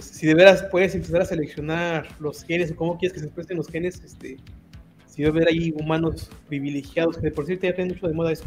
si 0.00 0.26
de 0.26 0.34
veras 0.34 0.64
puedes 0.70 0.94
empezar 0.94 1.20
a 1.20 1.24
seleccionar 1.26 2.08
los 2.18 2.42
genes 2.42 2.72
o 2.72 2.76
cómo 2.76 2.98
quieres 2.98 3.12
que 3.12 3.20
se 3.20 3.26
expresen 3.26 3.58
los 3.58 3.68
genes, 3.68 4.02
este, 4.02 4.38
si 5.06 5.22
va 5.22 5.28
a 5.28 5.32
haber 5.32 5.48
ahí 5.48 5.72
humanos 5.76 6.30
privilegiados, 6.48 7.18
que 7.18 7.30
por 7.30 7.46
cierto 7.46 7.66
ya 7.66 7.74
tienen 7.74 7.94
mucho 7.94 8.08
de 8.08 8.14
moda 8.14 8.32
eso. 8.32 8.44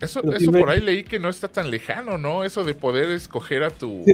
Eso, 0.00 0.20
eso 0.32 0.50
por 0.50 0.68
ahí 0.68 0.80
leí 0.80 1.04
que 1.04 1.20
no 1.20 1.28
está 1.28 1.46
tan 1.46 1.70
lejano, 1.70 2.18
¿no? 2.18 2.44
Eso 2.44 2.64
de 2.64 2.74
poder 2.74 3.08
escoger 3.10 3.62
a 3.62 3.70
tu, 3.70 4.04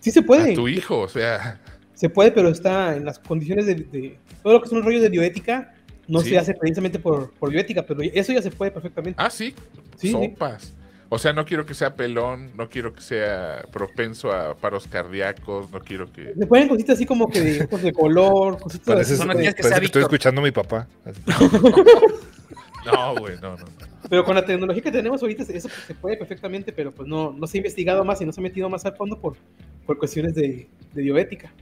sí, 0.00 0.10
se 0.10 0.22
puede. 0.22 0.52
A 0.52 0.54
tu 0.54 0.66
hijo, 0.66 1.00
o 1.00 1.08
sea. 1.08 1.60
Se 1.92 2.08
puede, 2.08 2.32
pero 2.32 2.48
está 2.48 2.96
en 2.96 3.04
las 3.04 3.18
condiciones 3.18 3.66
de, 3.66 4.18
todo 4.42 4.54
lo 4.54 4.60
que 4.60 4.66
es 4.66 4.72
un 4.72 4.82
rollo 4.82 5.00
de 5.00 5.10
bioética, 5.10 5.74
no 6.08 6.20
se 6.20 6.38
hace 6.38 6.54
precisamente 6.54 6.98
por, 6.98 7.30
por, 7.32 7.50
bioética, 7.50 7.82
pero 7.82 8.00
eso 8.02 8.32
ya 8.32 8.42
se 8.42 8.50
puede 8.50 8.70
perfectamente. 8.70 9.20
Ah, 9.22 9.30
sí. 9.30 9.54
sí 9.96 10.12
Sopas. 10.12 10.74
O 11.08 11.18
sea, 11.18 11.32
no 11.32 11.44
quiero 11.44 11.64
que 11.64 11.74
sea 11.74 11.94
pelón, 11.94 12.50
no 12.56 12.68
quiero 12.68 12.92
que 12.92 13.00
sea 13.00 13.64
propenso 13.70 14.32
a 14.32 14.56
paros 14.56 14.88
cardíacos, 14.88 15.70
no 15.70 15.80
quiero 15.80 16.10
que. 16.10 16.32
Le 16.34 16.46
ponen 16.46 16.68
cositas 16.68 16.96
así 16.96 17.06
como 17.06 17.28
que 17.28 17.40
de, 17.40 17.92
color, 17.94 18.58
cositas 18.58 18.86
Pareces, 18.86 19.20
que, 19.20 19.54
que 19.54 19.84
estoy 19.84 20.02
escuchando 20.02 20.40
a 20.40 20.44
mi 20.44 20.50
papá. 20.50 20.88
no, 22.86 23.16
güey, 23.18 23.36
no, 23.40 23.56
no. 23.56 23.64
Pero 24.08 24.24
con 24.24 24.34
la 24.34 24.44
tecnología 24.44 24.82
que 24.82 24.92
tenemos 24.92 25.22
ahorita, 25.22 25.44
eso 25.44 25.68
se 25.68 25.94
puede 25.94 26.16
perfectamente, 26.16 26.72
pero 26.72 26.92
pues 26.92 27.08
no, 27.08 27.32
no 27.32 27.46
se 27.46 27.58
ha 27.58 27.60
investigado 27.60 28.04
más 28.04 28.20
y 28.20 28.24
no 28.24 28.32
se 28.32 28.40
ha 28.40 28.42
metido 28.42 28.68
más 28.68 28.84
al 28.84 28.96
fondo 28.96 29.20
por, 29.20 29.36
por 29.84 29.98
cuestiones 29.98 30.34
de, 30.34 30.68
de 30.92 31.02
bioética. 31.02 31.52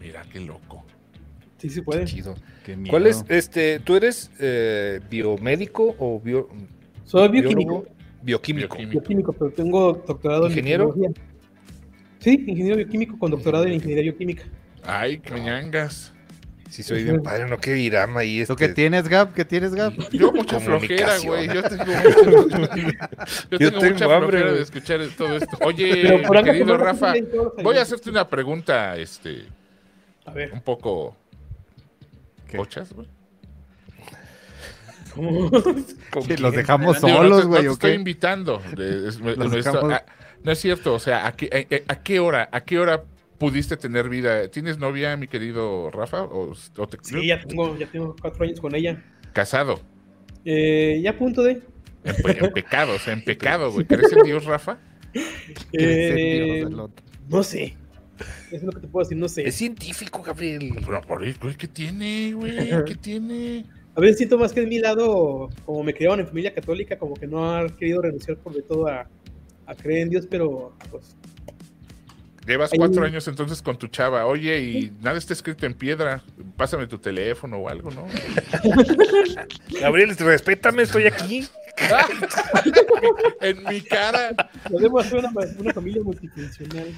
Mira, 0.00 0.24
qué 0.32 0.40
loco. 0.40 0.84
Sí, 1.60 1.68
se 1.68 1.82
puede. 1.82 2.06
¿Cuál 2.88 3.06
es, 3.06 3.22
este, 3.28 3.80
tú 3.80 3.94
eres 3.96 4.30
eh, 4.40 5.00
biomédico 5.10 5.94
o 5.98 6.18
bio... 6.18 6.48
Soy 7.04 7.28
bioquímico. 7.28 7.86
Bioquímico. 8.22 8.76
Bioquímico, 8.78 9.32
pero 9.34 9.50
tengo 9.50 9.92
doctorado 10.06 10.48
¿Ingeniero? 10.48 10.94
en 10.96 11.14
Sí, 12.18 12.44
ingeniero 12.46 12.76
bioquímico 12.76 13.18
con 13.18 13.30
doctorado 13.30 13.64
en 13.64 13.74
ingeniería 13.74 14.04
bioquímica. 14.04 14.44
Ay, 14.84 15.18
cañangas. 15.18 16.14
Si 16.70 16.82
soy 16.82 17.02
bien 17.02 17.22
padre, 17.22 17.46
no 17.48 17.58
que 17.58 17.76
irán 17.76 18.16
ahí. 18.16 18.40
Este... 18.40 18.54
¿Tú 18.54 18.58
qué 18.58 18.68
tienes, 18.68 19.08
Gab? 19.08 19.34
¿Qué 19.34 19.44
tienes, 19.44 19.74
Gab? 19.74 19.92
Yo 20.12 20.32
mucha 20.32 20.60
flojera, 20.60 21.18
güey. 21.18 21.48
Yo 21.48 21.62
tengo, 21.62 21.84
mucha, 21.84 22.02
yo 23.50 23.58
tengo, 23.58 23.80
mucha 23.82 24.06
flojera 24.06 24.52
de 24.52 24.62
escuchar 24.62 25.00
todo 25.16 25.36
esto. 25.36 25.58
Oye, 25.64 26.18
mi 26.18 26.42
querido 26.44 26.78
Rafa, 26.78 27.14
voy 27.62 27.76
a 27.76 27.82
hacerte 27.82 28.08
una 28.08 28.28
pregunta, 28.28 28.96
este, 28.96 29.46
a 30.24 30.32
ver. 30.32 30.52
un 30.52 30.60
poco 30.60 31.16
¿Pochas, 32.56 32.92
güey? 32.92 33.08
los 36.38 36.52
dejamos 36.54 36.98
solos, 36.98 37.46
güey. 37.46 37.64
No, 37.64 37.72
estoy 37.72 37.92
invitando. 37.92 38.62
no 40.44 40.52
es 40.52 40.58
cierto, 40.58 40.94
o 40.94 40.98
sea, 40.98 41.26
¿a 41.26 41.32
qué, 41.32 41.82
a, 41.86 42.02
qué 42.02 42.20
hora, 42.20 42.48
a 42.52 42.60
qué 42.62 42.78
hora 42.78 43.02
pudiste 43.38 43.76
tener 43.76 44.08
vida? 44.08 44.48
¿Tienes 44.48 44.78
novia, 44.78 45.16
mi 45.16 45.28
querido 45.28 45.90
Rafa? 45.90 46.22
O, 46.22 46.54
sí, 46.54 47.26
ya 47.26 47.40
tengo, 47.40 47.76
ya 47.76 47.86
tengo 47.86 48.14
cuatro 48.20 48.44
años 48.44 48.60
con 48.60 48.74
ella. 48.74 49.02
¿Casado? 49.32 49.80
Eh, 50.44 51.00
ya 51.02 51.10
a 51.10 51.18
punto 51.18 51.42
de. 51.42 51.62
En, 52.02 52.52
pecado, 52.52 52.94
o 52.94 52.98
sea, 52.98 53.12
en 53.12 53.24
pecado, 53.24 53.72
güey. 53.72 53.86
¿Crees 53.86 54.12
en 54.12 54.22
Dios, 54.22 54.44
Rafa? 54.44 54.78
Eh, 55.72 56.64
no 57.28 57.42
sé. 57.42 57.76
es 58.50 58.62
lo 58.62 58.72
que 58.72 58.80
te 58.80 58.88
puedo 58.88 59.04
decir, 59.04 59.18
no 59.18 59.28
sé. 59.28 59.46
Es 59.46 59.56
científico, 59.56 60.22
Gabriel. 60.22 60.74
Pero 60.84 61.00
por 61.02 61.22
ahí, 61.22 61.34
¿qué 61.58 61.68
tiene, 61.68 62.32
güey? 62.32 62.56
¿Qué 62.86 62.94
tiene? 62.94 63.64
A 63.94 64.00
ver, 64.00 64.14
siento 64.14 64.38
más 64.38 64.52
que 64.52 64.62
en 64.62 64.68
mi 64.68 64.78
lado, 64.78 65.50
como 65.64 65.82
me 65.82 65.92
criaron 65.92 66.20
en 66.20 66.26
familia 66.26 66.54
católica, 66.54 66.96
como 66.96 67.14
que 67.14 67.26
no 67.26 67.50
ha 67.52 67.68
querido 67.76 68.02
renunciar 68.02 68.36
por 68.38 68.54
de 68.54 68.62
todo 68.62 68.86
a, 68.86 69.08
a 69.66 69.74
creer 69.74 70.02
en 70.02 70.10
Dios, 70.10 70.26
pero 70.30 70.76
pues 70.90 71.16
Llevas 72.50 72.72
cuatro 72.76 73.04
años 73.04 73.28
entonces 73.28 73.62
con 73.62 73.78
tu 73.78 73.86
chava. 73.86 74.26
Oye, 74.26 74.60
y 74.60 74.92
nada 75.00 75.16
está 75.16 75.32
escrito 75.32 75.66
en 75.66 75.74
piedra. 75.74 76.20
Pásame 76.56 76.88
tu 76.88 76.98
teléfono 76.98 77.58
o 77.58 77.68
algo, 77.68 77.92
¿no? 77.92 78.08
Gabriel, 79.80 80.16
respétame, 80.16 80.82
estoy 80.82 81.06
aquí. 81.06 81.46
en 83.40 83.62
mi 83.62 83.80
cara. 83.82 84.50
Podemos 84.68 85.06
hacer 85.06 85.20
una, 85.20 85.30
una 85.60 85.72
familia 85.72 86.02
multifuncional. 86.02 86.92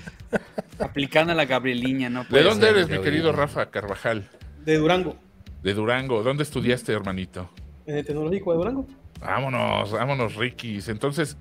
Aplicando 0.78 1.32
a 1.32 1.36
la 1.36 1.44
Gabrieliña, 1.44 2.08
¿no? 2.08 2.24
¿De 2.24 2.42
dónde 2.42 2.70
eres, 2.70 2.88
mi 2.88 3.02
querido 3.02 3.30
Rafa 3.32 3.70
Carvajal? 3.70 4.30
De 4.64 4.78
Durango. 4.78 5.18
De 5.62 5.74
Durango. 5.74 6.22
¿Dónde 6.22 6.44
estudiaste, 6.44 6.94
hermanito? 6.94 7.50
En 7.84 7.98
el 7.98 8.06
Tecnológico 8.06 8.52
de 8.52 8.56
Durango. 8.56 8.86
Vámonos, 9.20 9.92
vámonos, 9.92 10.34
Rikis. 10.34 10.88
Entonces, 10.88 11.36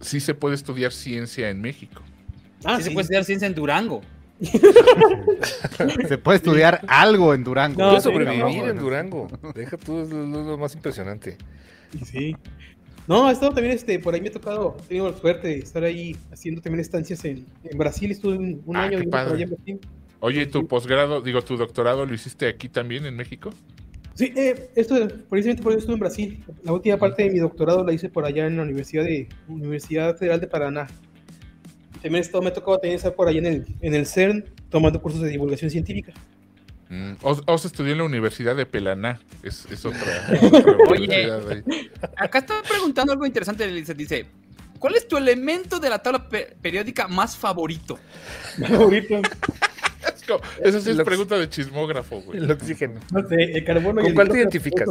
sí 0.00 0.18
se 0.18 0.34
puede 0.34 0.56
estudiar 0.56 0.90
ciencia 0.90 1.50
en 1.50 1.60
México. 1.60 2.02
Ah, 2.64 2.78
sí, 2.78 2.84
se 2.84 2.90
puede 2.90 3.02
estudiar 3.02 3.24
ciencia 3.24 3.46
en 3.46 3.54
Durango. 3.54 4.02
se 6.08 6.18
puede 6.18 6.36
estudiar 6.36 6.80
algo 6.88 7.34
en 7.34 7.44
Durango. 7.44 7.80
No, 7.80 8.00
sobrevivir 8.00 8.64
en 8.64 8.78
Durango. 8.78 9.28
Deja 9.54 9.76
tú, 9.76 10.00
es 10.00 10.10
lo, 10.10 10.58
más 10.58 10.74
impresionante. 10.74 11.36
Sí. 12.04 12.36
No, 13.06 13.28
he 13.28 13.32
estado 13.32 13.52
también, 13.52 13.74
este, 13.74 13.98
por 13.98 14.14
ahí 14.14 14.20
me 14.20 14.28
ha 14.28 14.32
tocado, 14.32 14.76
he 14.84 14.88
tenido 14.88 15.10
la 15.10 15.16
suerte 15.16 15.48
de 15.48 15.58
estar 15.58 15.84
ahí 15.84 16.16
haciendo 16.32 16.62
también 16.62 16.80
estancias 16.80 17.22
en, 17.24 17.44
en 17.62 17.78
Brasil, 17.78 18.10
estuve 18.10 18.38
un, 18.38 18.62
un 18.64 18.76
ah, 18.76 18.84
año 18.84 18.98
qué 18.98 19.08
padre. 19.08 19.42
en 19.42 19.50
Brasil. 19.50 19.80
Oye, 20.20 20.46
¿tu 20.46 20.66
posgrado, 20.66 21.20
digo, 21.20 21.42
tu 21.42 21.58
doctorado 21.58 22.06
lo 22.06 22.14
hiciste 22.14 22.48
aquí 22.48 22.70
también 22.70 23.04
en 23.04 23.14
México? 23.14 23.50
Sí, 24.14 24.32
eh, 24.36 24.70
esto, 24.74 24.94
precisamente 25.28 25.62
por 25.62 25.72
eso 25.72 25.80
estuve 25.80 25.94
en 25.94 26.00
Brasil. 26.00 26.44
La 26.62 26.72
última 26.72 26.96
parte 26.96 27.24
de 27.24 27.30
mi 27.30 27.40
doctorado 27.40 27.84
la 27.84 27.92
hice 27.92 28.08
por 28.08 28.24
allá 28.24 28.46
en 28.46 28.56
la 28.56 28.62
Universidad 28.62 29.04
de 29.04 29.28
Universidad 29.48 30.16
Federal 30.16 30.40
de 30.40 30.46
Paraná, 30.46 30.86
también 32.04 32.20
esto 32.20 32.42
me 32.42 32.50
tocó 32.50 32.78
también 32.78 32.96
estar 32.96 33.14
por 33.14 33.28
ahí 33.28 33.38
en 33.38 33.46
el, 33.46 33.66
en 33.80 33.94
el 33.94 34.06
CERN 34.06 34.44
tomando 34.68 35.00
cursos 35.00 35.22
de 35.22 35.30
divulgación 35.30 35.70
científica. 35.70 36.12
Mm, 36.90 37.12
os, 37.22 37.64
estudió 37.64 37.92
en 37.92 37.98
la 37.98 38.04
Universidad 38.04 38.54
de 38.54 38.66
Pelaná, 38.66 39.20
es, 39.42 39.66
es 39.70 39.86
otra. 39.86 40.02
Oye, 40.90 41.32
acá 42.18 42.40
está 42.40 42.62
preguntando 42.68 43.14
algo 43.14 43.24
interesante, 43.24 43.66
dice, 43.94 44.26
¿cuál 44.78 44.96
es 44.96 45.08
tu 45.08 45.16
elemento 45.16 45.80
de 45.80 45.88
la 45.88 45.98
tabla 45.98 46.28
periódica 46.60 47.08
más 47.08 47.38
favorito? 47.38 47.98
Favorito. 48.58 49.22
Esa 50.62 50.80
sí 50.82 50.90
es 50.90 51.00
pregunta 51.02 51.38
de 51.38 51.48
chismógrafo, 51.48 52.20
güey. 52.20 52.38
El 52.38 52.50
oxígeno. 52.50 53.00
No 53.12 53.26
sé, 53.26 53.44
el 53.44 53.64
carbono 53.64 54.02
¿Con 54.02 54.12
cuál 54.12 54.28
te 54.28 54.38
identificas? 54.38 54.86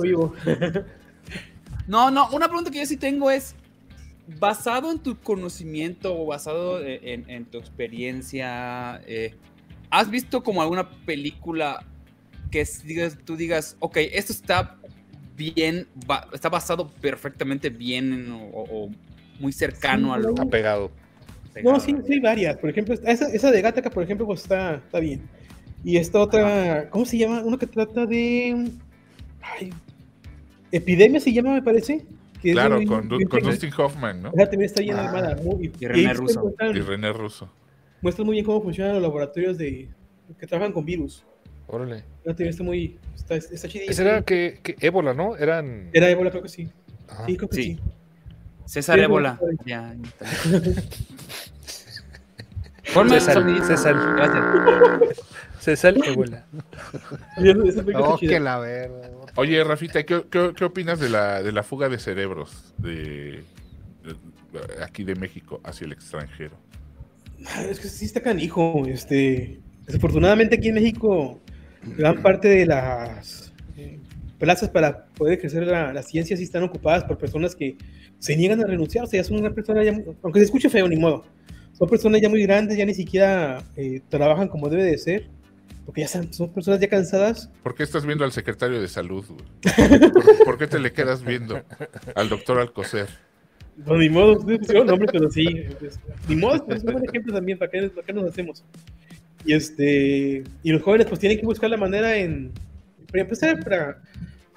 no, 1.87 2.09
no, 2.09 2.29
una 2.31 2.47
pregunta 2.47 2.71
que 2.71 2.79
yo 2.79 2.85
sí 2.87 2.97
tengo 2.97 3.29
es, 3.29 3.55
basado 4.27 4.91
en 4.91 4.99
tu 4.99 5.19
conocimiento 5.19 6.17
o 6.19 6.25
basado 6.25 6.79
en, 6.83 7.45
tu 7.45 7.57
experiencia, 7.57 9.01
eh, 9.05 9.35
¿has 9.89 10.09
visto 10.09 10.43
como 10.43 10.61
alguna 10.61 10.89
película 11.05 11.85
que 12.51 12.65
digas, 12.85 13.17
tú 13.25 13.35
digas, 13.35 13.75
ok, 13.79 13.97
esto 14.11 14.31
está 14.31 14.77
bien, 15.35 15.87
está 16.31 16.49
basado 16.49 16.89
perfectamente 17.01 17.69
bien 17.69 18.29
o, 18.53 18.89
muy 19.39 19.51
cercano 19.51 20.13
a 20.13 20.19
lo... 20.19 20.39
Apegado. 20.39 20.91
No, 21.63 21.79
sí, 21.79 21.95
sí, 22.07 22.19
varias. 22.19 22.57
Por 22.57 22.69
ejemplo, 22.69 22.95
esa, 23.05 23.27
esa 23.27 23.51
de 23.51 23.61
Gataca, 23.61 23.89
por 23.89 24.03
ejemplo, 24.03 24.25
pues 24.25 24.41
está, 24.41 24.75
está 24.75 24.99
bien. 24.99 25.21
Y 25.83 25.97
esta 25.97 26.19
otra, 26.19 26.89
¿cómo 26.89 27.05
se 27.05 27.17
llama? 27.17 27.41
Uno 27.43 27.57
que 27.57 27.67
trata 27.67 28.05
de... 28.05 28.71
epidemia 30.71 31.19
se 31.19 31.33
llama, 31.33 31.53
me 31.53 31.61
parece 31.61 32.05
claro, 32.51 32.83
con, 32.85 33.07
Dustin 33.07 33.71
Hoffman, 33.77 34.21
¿no? 34.23 34.31
también 34.31 34.63
está 34.63 34.81
llena 34.81 35.09
ah, 35.09 35.35
Muy, 35.41 35.71
y, 35.79 35.87
René 35.87 36.13
Russo. 36.13 36.53
y 36.73 36.79
René 36.79 37.13
Russo. 37.13 37.49
Muestra 38.01 38.25
muy 38.25 38.33
bien 38.33 38.45
cómo 38.45 38.61
funcionan 38.61 38.93
los 38.93 39.01
laboratorios 39.01 39.57
de 39.57 39.89
que 40.37 40.47
trabajan 40.47 40.73
con 40.73 40.83
virus. 40.85 41.23
Órale. 41.67 42.03
Está 42.25 42.63
muy. 42.63 42.99
Está, 43.15 43.35
está 43.35 43.67
Esa 43.67 44.01
era 44.01 44.21
que, 44.23 44.59
que, 44.61 44.75
ébola, 44.81 45.13
¿no? 45.13 45.37
Eran... 45.37 45.89
Era 45.93 46.09
ébola, 46.09 46.29
creo 46.29 46.43
que 46.43 46.49
sí. 46.49 46.69
Sí, 47.25 47.37
creo 47.37 47.49
que 47.49 47.55
sí. 47.55 47.79
César 48.65 48.99
Ébola. 48.99 49.39
Ya, 49.65 49.95
César, 53.09 53.43
César. 53.65 53.95
Gracias. 54.15 55.21
César 55.63 55.95
Ébola. 56.05 56.45
oh, 57.95 58.17
que 58.17 58.37
la 58.37 58.59
verga. 58.59 59.09
Oye, 59.37 59.63
Rafita, 59.63 60.03
¿qué, 60.03 60.23
qué, 60.29 60.65
opinas 60.65 60.99
de 60.99 61.09
la, 61.09 61.41
de 61.41 61.53
la 61.53 61.63
fuga 61.63 61.87
de 61.87 61.99
cerebros 61.99 62.73
de, 62.77 63.43
aquí 64.81 65.05
de 65.05 65.15
México 65.15 65.61
hacia 65.63 65.85
el 65.85 65.93
extranjero? 65.93 66.57
Ah, 67.47 67.63
es 67.63 67.79
que 67.79 67.87
sí 67.87 68.03
está 68.03 68.19
canijo. 68.19 68.85
Este, 68.87 69.61
desafortunadamente 69.85 70.55
aquí 70.55 70.67
en 70.67 70.75
México, 70.75 71.39
gran 71.97 72.21
parte 72.21 72.49
de 72.49 72.65
las 72.65 73.53
eh, 73.77 73.99
plazas 74.39 74.69
para 74.69 75.05
poder 75.05 75.39
ejercer 75.39 75.65
la, 75.65 76.03
ciencia 76.03 76.35
sí 76.35 76.43
están 76.43 76.63
ocupadas 76.63 77.05
por 77.05 77.17
personas 77.17 77.55
que 77.55 77.77
se 78.19 78.35
niegan 78.35 78.61
a 78.61 78.67
renunciar. 78.67 79.05
O 79.05 79.07
sea, 79.07 79.23
son 79.23 79.39
una 79.39 79.53
persona, 79.53 79.81
aunque 80.23 80.39
se 80.39 80.45
escuche 80.45 80.69
feo, 80.69 80.89
ni 80.89 80.97
modo. 80.97 81.23
son 81.71 81.87
personas 81.87 82.19
ya 82.19 82.27
muy 82.27 82.43
grandes, 82.43 82.77
ya 82.77 82.85
ni 82.85 82.93
siquiera 82.93 83.63
eh, 83.77 84.01
trabajan 84.09 84.49
como 84.49 84.67
debe 84.67 84.83
de 84.83 84.97
ser, 84.97 85.29
porque 85.85 86.01
ya 86.01 86.07
son, 86.07 86.27
personas 86.53 86.79
ya 86.79 86.87
cansadas. 86.87 87.49
¿Por 87.61 87.75
qué 87.75 87.83
estás 87.83 88.05
viendo 88.05 88.23
al 88.23 88.31
secretario 88.31 88.81
de 88.81 88.87
salud? 88.87 89.25
¿Por, 90.45 90.57
qué 90.57 90.67
te 90.67 90.79
le 90.79 90.93
quedas 90.93 91.23
viendo 91.23 91.61
al 92.15 92.29
doctor 92.29 92.59
Alcocer? 92.59 93.07
No, 93.75 93.97
ni 93.97 94.09
modo, 94.09 94.35
no, 94.35 94.93
hombre, 94.93 95.07
pero 95.11 95.29
sí. 95.31 95.45
Pues, 95.79 95.99
ni 96.29 96.35
modo, 96.35 96.65
es 96.69 96.83
un 96.83 96.93
buen 96.93 97.05
ejemplo 97.05 97.33
también, 97.33 97.57
¿para 97.57 97.71
qué, 97.71 97.89
¿para 97.89 98.05
qué 98.05 98.13
nos 98.13 98.29
hacemos? 98.29 98.63
Y, 99.45 99.53
este, 99.53 100.43
y 100.61 100.71
los 100.71 100.81
jóvenes 100.81 101.07
pues 101.07 101.19
tienen 101.19 101.39
que 101.39 101.45
buscar 101.45 101.69
la 101.69 101.77
manera 101.77 102.15
en, 102.17 102.51
para 103.07 103.23
empezar, 103.23 103.63
para, 103.63 104.01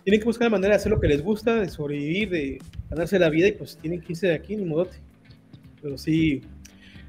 tienen 0.05 0.20
que 0.20 0.27
buscar 0.27 0.47
la 0.47 0.51
manera 0.51 0.74
de 0.74 0.77
hacer 0.77 0.93
lo 0.93 1.01
que 1.01 1.09
les 1.09 1.23
gusta, 1.23 1.57
de 1.57 1.69
sobrevivir, 1.69 2.31
de 2.31 2.59
ganarse 2.90 3.19
la 3.19 3.31
vida 3.31 3.48
y 3.48 3.53
pues 3.53 3.78
tienen 3.78 4.01
que 4.01 4.12
irse 4.12 4.28
de 4.28 4.35
aquí, 4.35 4.55
ni 4.55 4.65
modote. 4.65 4.98
Pero 5.82 5.98
sí, 5.98 6.43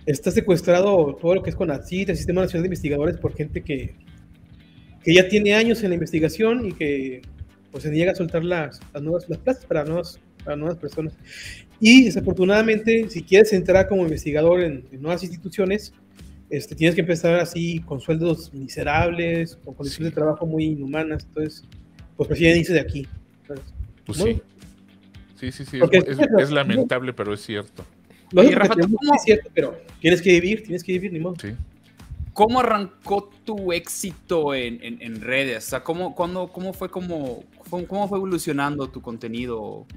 está 0.08 0.32
secuestrado 0.32 1.16
todo 1.22 1.36
lo 1.36 1.44
que 1.44 1.50
es 1.50 1.56
con 1.56 1.70
el 1.70 1.84
Sistema 1.84 2.42
Nacional 2.42 2.64
de 2.64 2.68
Investigadores, 2.68 3.18
por 3.18 3.36
gente 3.36 3.62
que, 3.62 3.96
que 5.08 5.14
ya 5.14 5.30
tiene 5.30 5.54
años 5.54 5.82
en 5.84 5.92
la 5.92 5.94
investigación 5.94 6.66
y 6.66 6.74
que 6.74 7.22
pues 7.72 7.86
se 7.86 7.90
niega 7.90 8.12
a 8.12 8.16
soltar 8.16 8.44
las, 8.44 8.82
las 8.94 9.02
nuevas 9.02 9.30
las 9.30 9.38
plazas 9.38 9.66
para 9.66 9.86
nuevas, 9.86 10.20
para 10.44 10.58
nuevas 10.58 10.78
personas. 10.78 11.14
Y 11.80 12.04
desafortunadamente, 12.04 13.08
si 13.10 13.24
quieres 13.24 13.54
entrar 13.54 13.88
como 13.88 14.04
investigador 14.04 14.60
en, 14.60 14.84
nuevas 15.00 15.24
instituciones, 15.24 15.94
este, 16.50 16.76
tienes 16.76 16.94
que 16.94 17.00
empezar 17.00 17.36
así 17.36 17.80
con 17.86 18.02
sueldos 18.02 18.54
miserables, 18.54 19.58
con 19.64 19.76
condiciones 19.76 20.12
de 20.12 20.16
trabajo 20.16 20.46
muy 20.46 20.66
inhumanas. 20.66 21.24
Entonces, 21.24 21.64
pues 22.18 22.28
prefieren 22.28 22.60
irse 22.60 22.74
de 22.74 22.82
aquí. 22.82 23.08
Pues 24.06 24.18
sí. 24.18 24.42
Sí, 25.40 25.54
sí, 25.54 25.64
sí. 25.64 25.80
Es, 26.38 26.52
lamentable, 26.52 27.14
pero 27.14 27.34
es 27.34 27.40
cierto. 27.46 27.86
Rafa, 28.34 28.74
Es 29.16 29.24
cierto, 29.24 29.50
pero 29.54 29.80
tienes 30.02 30.22
que 30.22 30.32
vivir, 30.32 30.64
tienes 30.64 30.84
que 30.84 30.92
vivir, 30.92 31.14
ni 31.14 31.20
modo. 31.20 31.36
Sí. 31.42 31.56
¿Cómo 32.38 32.60
arrancó 32.60 33.32
tu 33.46 33.74
éxito 33.74 34.54
en, 34.54 34.78
en, 34.84 35.22
redes? 35.22 35.66
O 35.66 35.70
sea, 35.72 35.84
¿cómo, 35.84 36.14
cuándo, 36.14 36.50
cómo, 36.50 36.72
fue, 36.72 36.88
cómo, 36.88 37.44
cómo 37.68 38.08
fue 38.08 38.20
evolucionando 38.20 38.88
tu 38.90 39.02
contenido? 39.02 39.88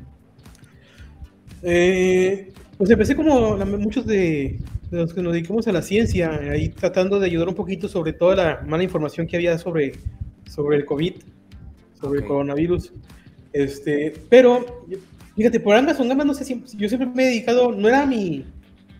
Eh, 1.62 2.50
pues 2.78 2.88
empecé 2.88 3.14
como 3.14 3.58
muchos 3.58 4.06
de, 4.06 4.58
los 4.90 5.12
que 5.12 5.20
nos 5.20 5.34
dedicamos 5.34 5.68
a 5.68 5.72
la 5.72 5.82
ciencia, 5.82 6.30
ahí 6.50 6.70
tratando 6.70 7.20
de 7.20 7.26
ayudar 7.26 7.46
un 7.46 7.54
poquito 7.54 7.88
sobre 7.88 8.14
toda 8.14 8.36
la 8.36 8.62
mala 8.66 8.84
información 8.84 9.26
que 9.26 9.36
había 9.36 9.58
sobre, 9.58 9.92
sobre 10.48 10.78
el 10.78 10.86
COVID, 10.86 11.16
sobre 12.00 12.20
el 12.20 12.26
coronavirus. 12.26 12.90
Este, 13.52 14.14
pero, 14.30 14.86
fíjate, 15.36 15.60
por 15.60 15.76
ambas 15.76 15.98
son 15.98 16.08
no 16.08 16.32
sé 16.32 16.46
si 16.46 16.64
yo 16.78 16.88
siempre 16.88 17.06
me 17.06 17.24
he 17.24 17.26
dedicado, 17.26 17.70
no 17.70 17.86
era 17.86 18.06
mi, 18.06 18.46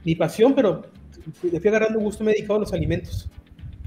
mi 0.05 0.15
pasión, 0.15 0.55
pero 0.55 0.91
le 1.51 1.61
fui 1.61 1.69
agarrando 1.69 1.99
gusto, 1.99 2.25
me 2.25 2.33
he 2.33 2.35
dedicado 2.35 2.57
a 2.57 2.61
los 2.61 2.73
alimentos 2.73 3.29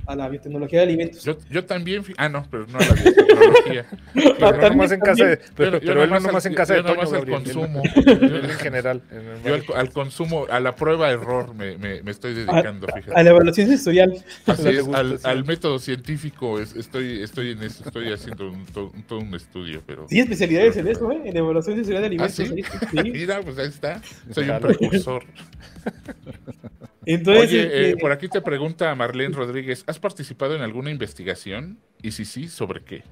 a 0.05 0.15
la 0.15 0.30
biotecnología 0.30 0.80
de 0.80 0.85
alimentos. 0.85 1.23
Yo, 1.23 1.38
yo 1.49 1.64
también, 1.65 2.03
ah, 2.18 2.27
no, 2.27 2.45
pero 2.49 2.68
no 2.68 2.77
a 2.77 2.81
la 2.81 2.93
biotecnología. 2.93 3.85
pero 4.14 4.57
no 4.57 4.69
nomás 4.69 4.91
en 4.91 4.99
casa 4.99 5.26
de, 5.26 5.38
pero, 5.55 5.80
pero 5.80 6.03
él 6.03 6.10
no 6.10 6.19
nomás 6.19 6.45
en 6.45 6.53
casa 6.53 6.73
de 6.73 6.84
Toño, 6.84 7.01
al 7.01 7.26
consumo. 7.26 7.81
en 7.95 8.49
general. 8.49 9.01
yo 9.45 9.76
al, 9.76 9.91
consumo, 9.91 10.45
a 10.49 10.60
la 10.60 10.76
prueba 10.76 11.10
error 11.11 11.53
me, 11.53 11.77
me, 11.77 12.01
me 12.01 12.11
estoy 12.11 12.34
dedicando, 12.34 12.88
a, 12.88 12.95
fíjate. 12.95 13.19
A 13.19 13.23
la 13.23 13.30
evaluación 13.30 13.68
sensorial. 13.68 14.14
Así 14.45 14.69
es, 14.69 14.88
al, 14.88 15.19
al, 15.23 15.45
método 15.45 15.80
científico 15.80 16.60
estoy, 16.60 17.22
estoy 17.22 17.51
en 17.51 17.64
eso, 17.64 17.84
estoy 17.85 18.11
haciendo 18.11 18.49
un, 18.49 18.65
todo, 18.65 18.91
un 19.18 19.34
estudio, 19.35 19.81
pero... 19.85 20.07
Sí, 20.10 20.19
especialidades 20.19 20.76
en 20.77 20.88
eso, 20.88 21.11
¿eh? 21.11 21.22
En 21.26 21.38
evaluación 21.38 21.76
sensorial 21.76 22.01
de 22.01 22.07
alimentos. 22.07 22.39
¿Ah, 22.39 22.45
sí? 22.45 22.64
sí? 22.91 23.11
Mira, 23.11 23.41
pues 23.41 23.57
ahí 23.57 23.68
está. 23.68 24.01
Soy 24.31 24.49
un 24.49 24.60
precursor. 24.60 25.23
Entonces, 27.05 27.49
Oye, 27.49 27.61
eh, 27.61 27.89
este, 27.89 28.01
por 28.01 28.11
aquí 28.11 28.27
te 28.27 28.41
pregunta 28.41 28.93
Marlene 28.95 29.35
Rodríguez, 29.35 29.84
¿has 29.88 29.99
participado 29.99 30.55
en 30.55 30.61
alguna 30.61 30.91
investigación? 30.91 31.80
Y 32.01 32.11
si 32.11 32.25
sí, 32.25 32.47
¿sobre 32.47 32.84
qué? 32.84 33.03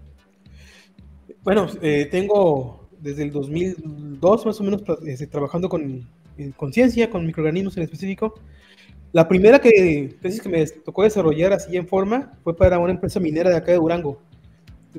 Bueno, 1.44 1.68
eh, 1.82 2.08
tengo 2.10 2.90
desde 3.00 3.24
el 3.24 3.32
2002 3.32 4.46
más 4.46 4.60
o 4.60 4.64
menos 4.64 4.84
este, 5.06 5.28
trabajando 5.28 5.68
con 5.70 6.08
conciencia, 6.56 7.10
con 7.10 7.26
microorganismos 7.26 7.78
en 7.78 7.84
específico. 7.84 8.40
La 9.12 9.28
primera 9.28 9.60
que, 9.60 10.16
que 10.22 10.50
me 10.50 10.66
tocó 10.68 11.04
desarrollar 11.04 11.52
así 11.52 11.76
en 11.76 11.88
forma 11.88 12.34
fue 12.44 12.56
para 12.56 12.80
una 12.80 12.94
empresa 12.94 13.20
minera 13.20 13.50
de 13.50 13.58
acá 13.58 13.72
de 13.72 13.78
Durango. 13.78 14.22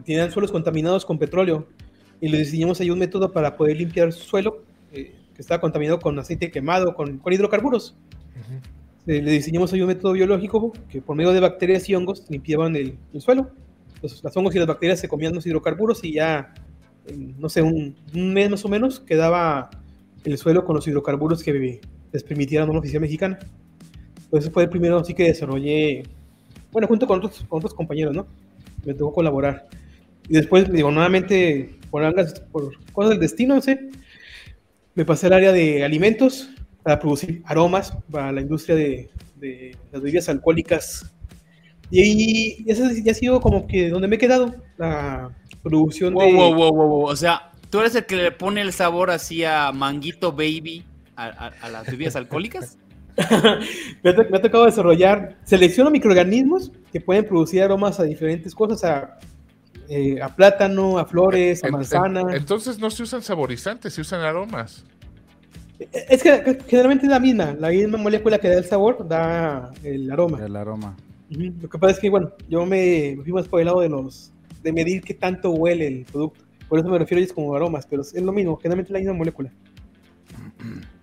Tenían 0.05 0.31
suelos 0.31 0.53
contaminados 0.53 1.07
con 1.07 1.19
petróleo 1.19 1.67
y 2.21 2.29
le 2.29 2.39
diseñamos 2.39 2.81
ahí 2.81 2.91
un 2.91 2.99
método 2.99 3.33
para 3.33 3.57
poder 3.57 3.77
limpiar 3.77 4.13
su 4.13 4.23
suelo 4.23 4.63
eh, 4.93 5.15
que 5.35 5.43
estaba 5.43 5.61
contaminado 5.61 5.99
con 5.99 6.19
aceite 6.19 6.51
quemado, 6.51 6.95
con, 6.95 7.19
con 7.19 7.33
hidrocarburos. 7.33 7.97
Eh, 8.37 8.61
le 9.07 9.21
diseñamos 9.21 9.73
ahí 9.73 9.81
un 9.81 9.89
método 9.89 10.13
biológico 10.13 10.73
que 10.89 11.03
por 11.03 11.17
medio 11.17 11.33
de 11.33 11.41
bacterias 11.41 11.89
y 11.89 11.95
hongos 11.95 12.25
limpiaban 12.29 12.77
el, 12.77 12.97
suelo. 13.19 13.51
Los, 14.01 14.23
hongos 14.37 14.55
y 14.55 14.59
las 14.59 14.67
bacterias 14.67 15.01
se 15.01 15.09
comían 15.09 15.35
los 15.35 15.47
hidrocarburos 15.47 16.05
y 16.05 16.15
ya, 16.15 16.55
no 17.39 17.49
sé, 17.49 17.63
un, 17.63 17.97
mes 18.15 18.51
más 18.51 18.65
o 18.65 18.69
menos 18.69 19.01
quedaba 19.01 19.71
el 20.25 20.39
suelo 20.39 20.65
con 20.65 20.77
los 20.77 20.87
hidrocarburos 20.87 21.43
que 21.43 21.81
les 22.13 22.23
permitía 22.23 22.61
la 22.61 22.67
norma 22.67 22.81
oficial 22.81 23.01
mexicana. 23.01 23.39
Entonces 24.25 24.53
fue 24.53 24.65
el 24.65 24.71
primero 24.71 24.99
así 24.99 25.15
que 25.15 25.25
desarrollé, 25.25 26.05
bueno, 26.71 26.89
junto 26.89 27.07
con 27.07 27.19
otros, 27.19 27.45
con 27.49 27.59
otros 27.59 27.75
compañeros, 27.75 28.15
¿no? 28.15 28.27
Me 28.85 28.95
tocó 28.95 29.13
colaborar. 29.13 29.67
Y 30.29 30.35
después, 30.35 30.73
digo, 30.73 30.91
nuevamente, 30.91 31.77
por, 31.91 32.03
por 32.51 32.73
cosas 32.93 33.11
del 33.11 33.21
destino, 33.21 33.57
no 33.57 33.61
sé, 33.61 33.91
me 34.95 35.05
pasé 35.05 35.27
al 35.27 35.35
área 35.35 35.53
de 35.53 35.85
alimentos, 35.85 36.51
para 36.83 36.99
producir 36.99 37.43
aromas 37.45 37.97
para 38.11 38.33
la 38.33 38.41
industria 38.41 38.77
de, 38.77 39.11
las 39.91 40.03
bebidas 40.03 40.29
alcohólicas. 40.29 41.13
Y 41.91 42.01
ahí 42.01 42.65
eso 42.67 42.85
ya 42.91 43.13
ha 43.13 43.15
sido 43.15 43.41
como 43.41 43.67
que 43.67 43.91
donde 43.91 44.09
me 44.09 44.17
he 44.17 44.19
quedado, 44.19 44.55
la 44.79 45.31
producción 45.63 46.15
de... 46.15 46.33
Wow, 46.33 46.55
wow, 46.55 46.73
wow, 46.75 47.05
o 47.05 47.17
sea, 47.17 47.51
tú 47.71 47.81
eres 47.81 47.95
el 47.95 48.07
que 48.07 48.17
le 48.17 48.33
pone 48.33 48.61
el 48.61 48.73
sabor 48.73 49.11
así 49.11 49.45
a 49.45 49.73
Manguito 49.73 50.33
Baby 50.33 50.85
a, 51.17 51.53
las 51.71 51.87
bebidas 51.87 52.17
alcohólicas. 52.17 52.79
me, 54.03 54.11
ha, 54.11 54.43
tocado 54.43 54.65
desarrollar, 54.65 55.37
selecciono 55.45 55.91
microorganismos 55.91 56.73
que 56.93 57.01
pueden 57.01 57.27
producir 57.27 57.63
aromas 57.63 58.01
a 58.01 58.05
diferentes 58.05 58.55
cosas, 58.55 58.85
a, 58.85 59.19
eh, 59.89 60.23
a 60.23 60.35
plátano, 60.35 60.99
a 60.99 61.05
flores, 61.05 61.63
a 61.63 61.69
manzana. 61.69 62.23
entonces 62.35 62.79
no 62.79 62.91
se 62.91 63.03
usan 63.03 63.23
saborizantes, 63.23 63.93
se 63.93 64.01
usan 64.01 64.21
aromas. 64.21 64.85
Es 65.93 66.23
que 66.23 66.59
generalmente 66.67 67.07
es 67.07 67.11
la 67.11 67.21
misma, 67.21 67.57
la 67.59 67.71
misma 67.71 67.99
molécula 67.99 68.39
que 68.39 68.49
da 68.49 68.59
el 68.59 68.65
sabor 68.65 69.07
da 69.09 69.73
el 69.83 70.11
aroma. 70.11 70.45
El 70.45 70.57
aroma. 70.57 70.97
Lo 71.31 71.69
que 71.69 71.79
pasa 71.79 71.95
es 71.95 71.99
que, 71.99 72.11
bueno, 72.11 72.33
yo 72.49 72.67
me, 72.67 73.17
fui 73.23 73.33
más 73.33 73.49
por 73.49 73.61
el 73.61 73.67
lado 73.67 73.81
de 73.81 73.89
los 73.89 74.33
de 74.63 74.73
medir 74.73 75.03
qué 75.03 75.15
tanto 75.15 75.51
huele 75.51 75.87
el 75.87 76.05
producto. 76.05 76.45
Por 76.69 76.79
eso 76.79 76.89
me 76.89 76.99
refiero 76.99 77.19
a 77.19 77.23
ellos 77.23 77.35
como 77.35 77.55
aromas, 77.55 77.87
pero 77.87 78.03
es 78.03 78.15
lo 78.15 78.33
mismo, 78.33 78.57
generalmente 78.57 78.89
es 78.89 78.93
la 78.93 78.99
misma 78.99 79.15
molécula. 79.15 79.53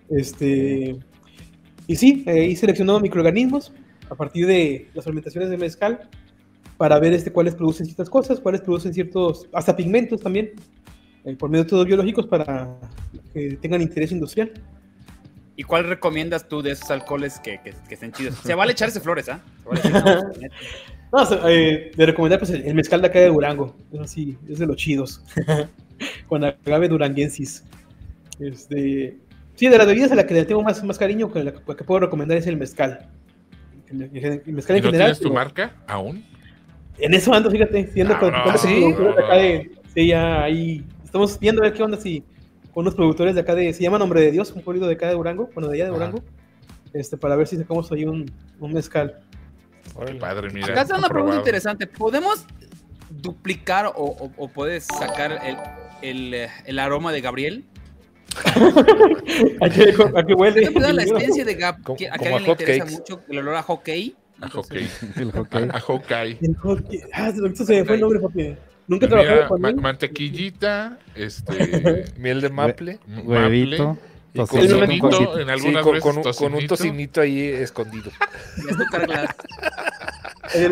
Este. 0.08 0.96
Y 1.86 1.96
sí, 1.96 2.22
he 2.26 2.54
seleccionado 2.56 3.00
microorganismos 3.00 3.72
a 4.08 4.14
partir 4.14 4.46
de 4.46 4.88
las 4.94 5.04
fermentaciones 5.04 5.50
de 5.50 5.56
mezcal 5.56 6.08
para 6.76 6.98
ver 6.98 7.12
este, 7.12 7.30
cuáles 7.30 7.54
producen 7.54 7.86
ciertas 7.86 8.08
cosas, 8.08 8.40
cuáles 8.40 8.62
producen 8.62 8.94
ciertos, 8.94 9.46
hasta 9.52 9.76
pigmentos 9.76 10.20
también, 10.20 10.52
eh, 11.24 11.36
por 11.36 11.50
medio 11.50 11.64
de 11.64 11.66
métodos 11.66 11.86
biológicos 11.86 12.26
para 12.26 12.68
que 13.32 13.58
tengan 13.60 13.82
interés 13.82 14.12
industrial. 14.12 14.52
¿Y 15.56 15.62
cuál 15.62 15.84
recomiendas 15.84 16.48
tú 16.48 16.62
de 16.62 16.70
esos 16.70 16.90
alcoholes 16.90 17.38
que, 17.38 17.60
que, 17.62 17.74
estén 17.94 18.12
chidos? 18.12 18.34
Se 18.44 18.54
vale 18.54 18.72
echarse 18.72 19.00
flores, 19.00 19.28
¿ah? 19.28 19.40
no, 21.12 21.48
eh, 21.48 21.90
de 21.94 22.06
recomendar 22.06 22.38
pues, 22.38 22.50
el 22.50 22.74
mezcal 22.74 23.02
de 23.02 23.08
acá 23.08 23.18
de 23.18 23.26
Durango. 23.26 23.76
Eso 23.92 24.06
sí, 24.06 24.38
es 24.48 24.58
de 24.58 24.66
los 24.66 24.76
chidos. 24.76 25.22
Con 26.28 26.44
agave 26.44 26.88
duranguensis. 26.88 27.64
Este, 28.38 29.18
sí, 29.54 29.68
de 29.68 29.76
las 29.76 29.86
bebidas 29.86 30.12
a 30.12 30.14
la 30.14 30.26
que 30.26 30.32
le 30.32 30.46
tengo 30.46 30.62
más, 30.62 30.82
más 30.82 30.96
cariño, 30.96 31.30
que 31.30 31.44
la 31.44 31.52
que 31.52 31.84
puedo 31.84 32.00
recomendar 32.00 32.38
es 32.38 32.46
el 32.46 32.56
mezcal. 32.56 33.10
El, 33.90 34.42
mezcal 34.46 34.76
en 34.76 34.82
general. 34.82 35.08
¿Tienes 35.08 35.20
tu 35.20 35.30
marca 35.30 35.74
aún? 35.86 36.24
En 36.96 37.12
eso 37.12 37.34
ando, 37.34 37.50
fíjate, 37.50 37.86
siendo 37.88 38.18
con, 38.18 38.32
¿sí? 38.56 38.94
acá 39.18 39.36
de, 39.36 39.70
sí, 39.94 40.06
ya 40.06 40.44
ahí 40.44 40.84
estamos 41.10 41.40
viendo 41.40 41.60
a 41.60 41.64
ver 41.64 41.74
qué 41.74 41.82
onda 41.82 42.00
si 42.00 42.22
con 42.72 42.82
unos 42.82 42.94
productores 42.94 43.34
de 43.34 43.40
acá 43.40 43.56
de, 43.56 43.72
se 43.72 43.82
llama 43.82 43.98
Nombre 43.98 44.20
de 44.20 44.30
Dios, 44.30 44.52
un 44.52 44.62
pueblo 44.62 44.86
de 44.86 44.94
acá 44.94 45.08
de 45.08 45.14
Durango, 45.14 45.50
bueno, 45.54 45.68
de 45.68 45.74
allá 45.74 45.86
de 45.86 45.90
Durango, 45.90 46.22
este, 46.92 47.16
para 47.16 47.34
ver 47.34 47.48
si 47.48 47.56
sacamos 47.56 47.90
ahí 47.90 48.04
un, 48.04 48.30
un 48.60 48.72
mezcal. 48.72 49.20
padre, 50.20 50.50
mira. 50.50 50.68
Acá 50.68 50.82
está 50.82 50.96
una 50.96 51.08
pregunta 51.08 51.38
interesante. 51.38 51.88
¿Podemos 51.88 52.44
duplicar 53.10 53.86
o, 53.86 54.30
o, 54.36 54.48
puedes 54.48 54.86
sacar 54.86 55.32
el, 55.44 55.56
el, 56.00 56.48
el, 56.64 56.78
aroma 56.78 57.10
de 57.10 57.20
Gabriel? 57.20 57.64
¿A 59.60 59.68
qué, 59.68 59.92
a 60.14 60.24
qué 60.24 60.34
huele? 60.34 60.70
la 60.70 61.02
experiencia 61.02 61.44
de 61.44 61.54
Gab, 61.56 61.96
que 61.96 62.08
a, 62.08 62.12
alguien 62.12 62.42
le 62.44 62.50
interesa 62.50 62.84
mucho 62.84 63.20
el 63.28 63.38
olor 63.38 63.56
a 63.56 63.62
hockey. 63.64 64.14
A 64.40 64.48
hockey. 64.48 64.88
el 65.16 65.32
hockey. 65.32 65.68
A 65.72 65.80
hockey. 65.80 66.38
El 66.40 66.56
hockey. 66.56 67.00
Ah, 67.12 67.32
se 67.32 67.40
me 67.42 67.84
fue 67.84 67.94
el 67.96 68.00
nombre, 68.00 68.20
papi. 68.20 68.56
Nunca 68.90 69.06
trabajé 69.06 69.46
con 69.46 69.60
mantequillita, 69.76 70.98
este, 71.14 72.06
miel 72.18 72.40
de 72.40 72.48
maple, 72.50 72.98
huevito. 73.22 73.96
tocinito, 74.34 75.38
en 75.38 75.48
algunas 75.48 75.84
sí, 75.84 76.00
con, 76.00 76.16
veces 76.16 76.36
con, 76.36 76.54
un 76.54 76.66
tocinito 76.66 77.20
ahí 77.20 77.40
escondido. 77.40 78.10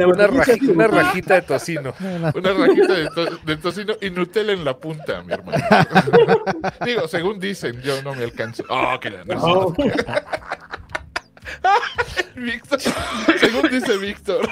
una, 0.04 0.26
rajita, 0.26 0.66
una, 0.72 0.88
rajita, 0.88 1.34
de 1.34 1.42
tocino. 1.42 1.94
Una 2.34 2.52
rajita 2.54 2.92
de, 2.92 3.08
de, 3.46 3.56
tocino 3.56 3.94
y 4.00 4.10
Nutella 4.10 4.52
en 4.52 4.64
la 4.64 4.76
punta, 4.76 5.22
mi 5.22 5.34
hermano. 5.34 5.64
Digo, 6.84 7.06
según 7.06 7.38
dicen, 7.38 7.80
yo 7.82 8.02
no 8.02 8.16
me 8.16 8.24
alcanzo. 8.24 8.64
Oh, 8.68 8.98
que 8.98 9.10
no. 9.10 9.74
Víctor, 12.34 12.78
según 13.40 13.70
dice 13.70 13.96
Víctor. 13.98 14.48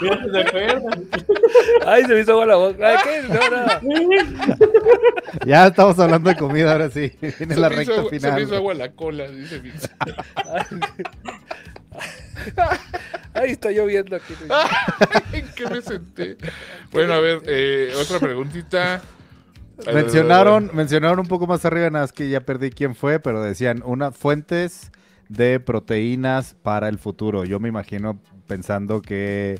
Ay, 1.87 2.05
se 2.05 2.15
me 2.15 2.21
hizo 2.21 2.33
agua 2.33 2.47
la 2.47 2.57
boca. 2.57 2.89
Ay, 2.89 2.97
¿qué? 3.05 3.23
No, 3.29 3.41
no. 3.51 5.47
Ya 5.47 5.67
estamos 5.69 5.99
hablando 5.99 6.31
de 6.31 6.37
comida, 6.37 6.73
ahora 6.73 6.91
sí. 6.91 7.13
Viene 7.21 7.55
se 7.55 7.61
la 7.61 7.69
recta 7.69 7.93
hizo, 7.93 8.09
final. 8.09 8.31
Se 8.33 8.37
me 8.37 8.43
hizo 8.43 8.57
agua 8.57 8.75
la 8.75 8.91
cola, 8.93 9.29
dice 9.29 9.59
Víctor. 9.59 9.91
Ay, 13.35 13.51
está 13.53 13.71
lloviendo 13.71 14.17
aquí. 14.17 14.35
¿En 15.33 15.49
qué 15.55 15.67
me 15.69 15.83
senté? 15.83 16.37
Bueno, 16.91 17.15
a 17.15 17.21
ver, 17.21 17.43
eh, 17.47 17.93
otra 18.01 18.19
preguntita. 18.19 19.03
Mencionaron, 19.93 20.71
mencionaron 20.73 21.21
un 21.21 21.27
poco 21.27 21.47
más 21.47 21.65
arriba, 21.67 21.91
nada 21.91 22.05
más 22.05 22.13
que 22.13 22.31
ya 22.31 22.41
perdí 22.41 22.71
quién 22.71 22.95
fue, 22.95 23.21
pero 23.21 23.43
decían 23.43 23.83
una 23.85 24.11
fuentes 24.11 24.91
de 25.29 25.61
proteínas 25.61 26.55
para 26.63 26.89
el 26.89 26.99
futuro. 26.99 27.45
Yo 27.45 27.61
me 27.61 27.69
imagino 27.69 28.19
pensando 28.47 29.03
que 29.03 29.59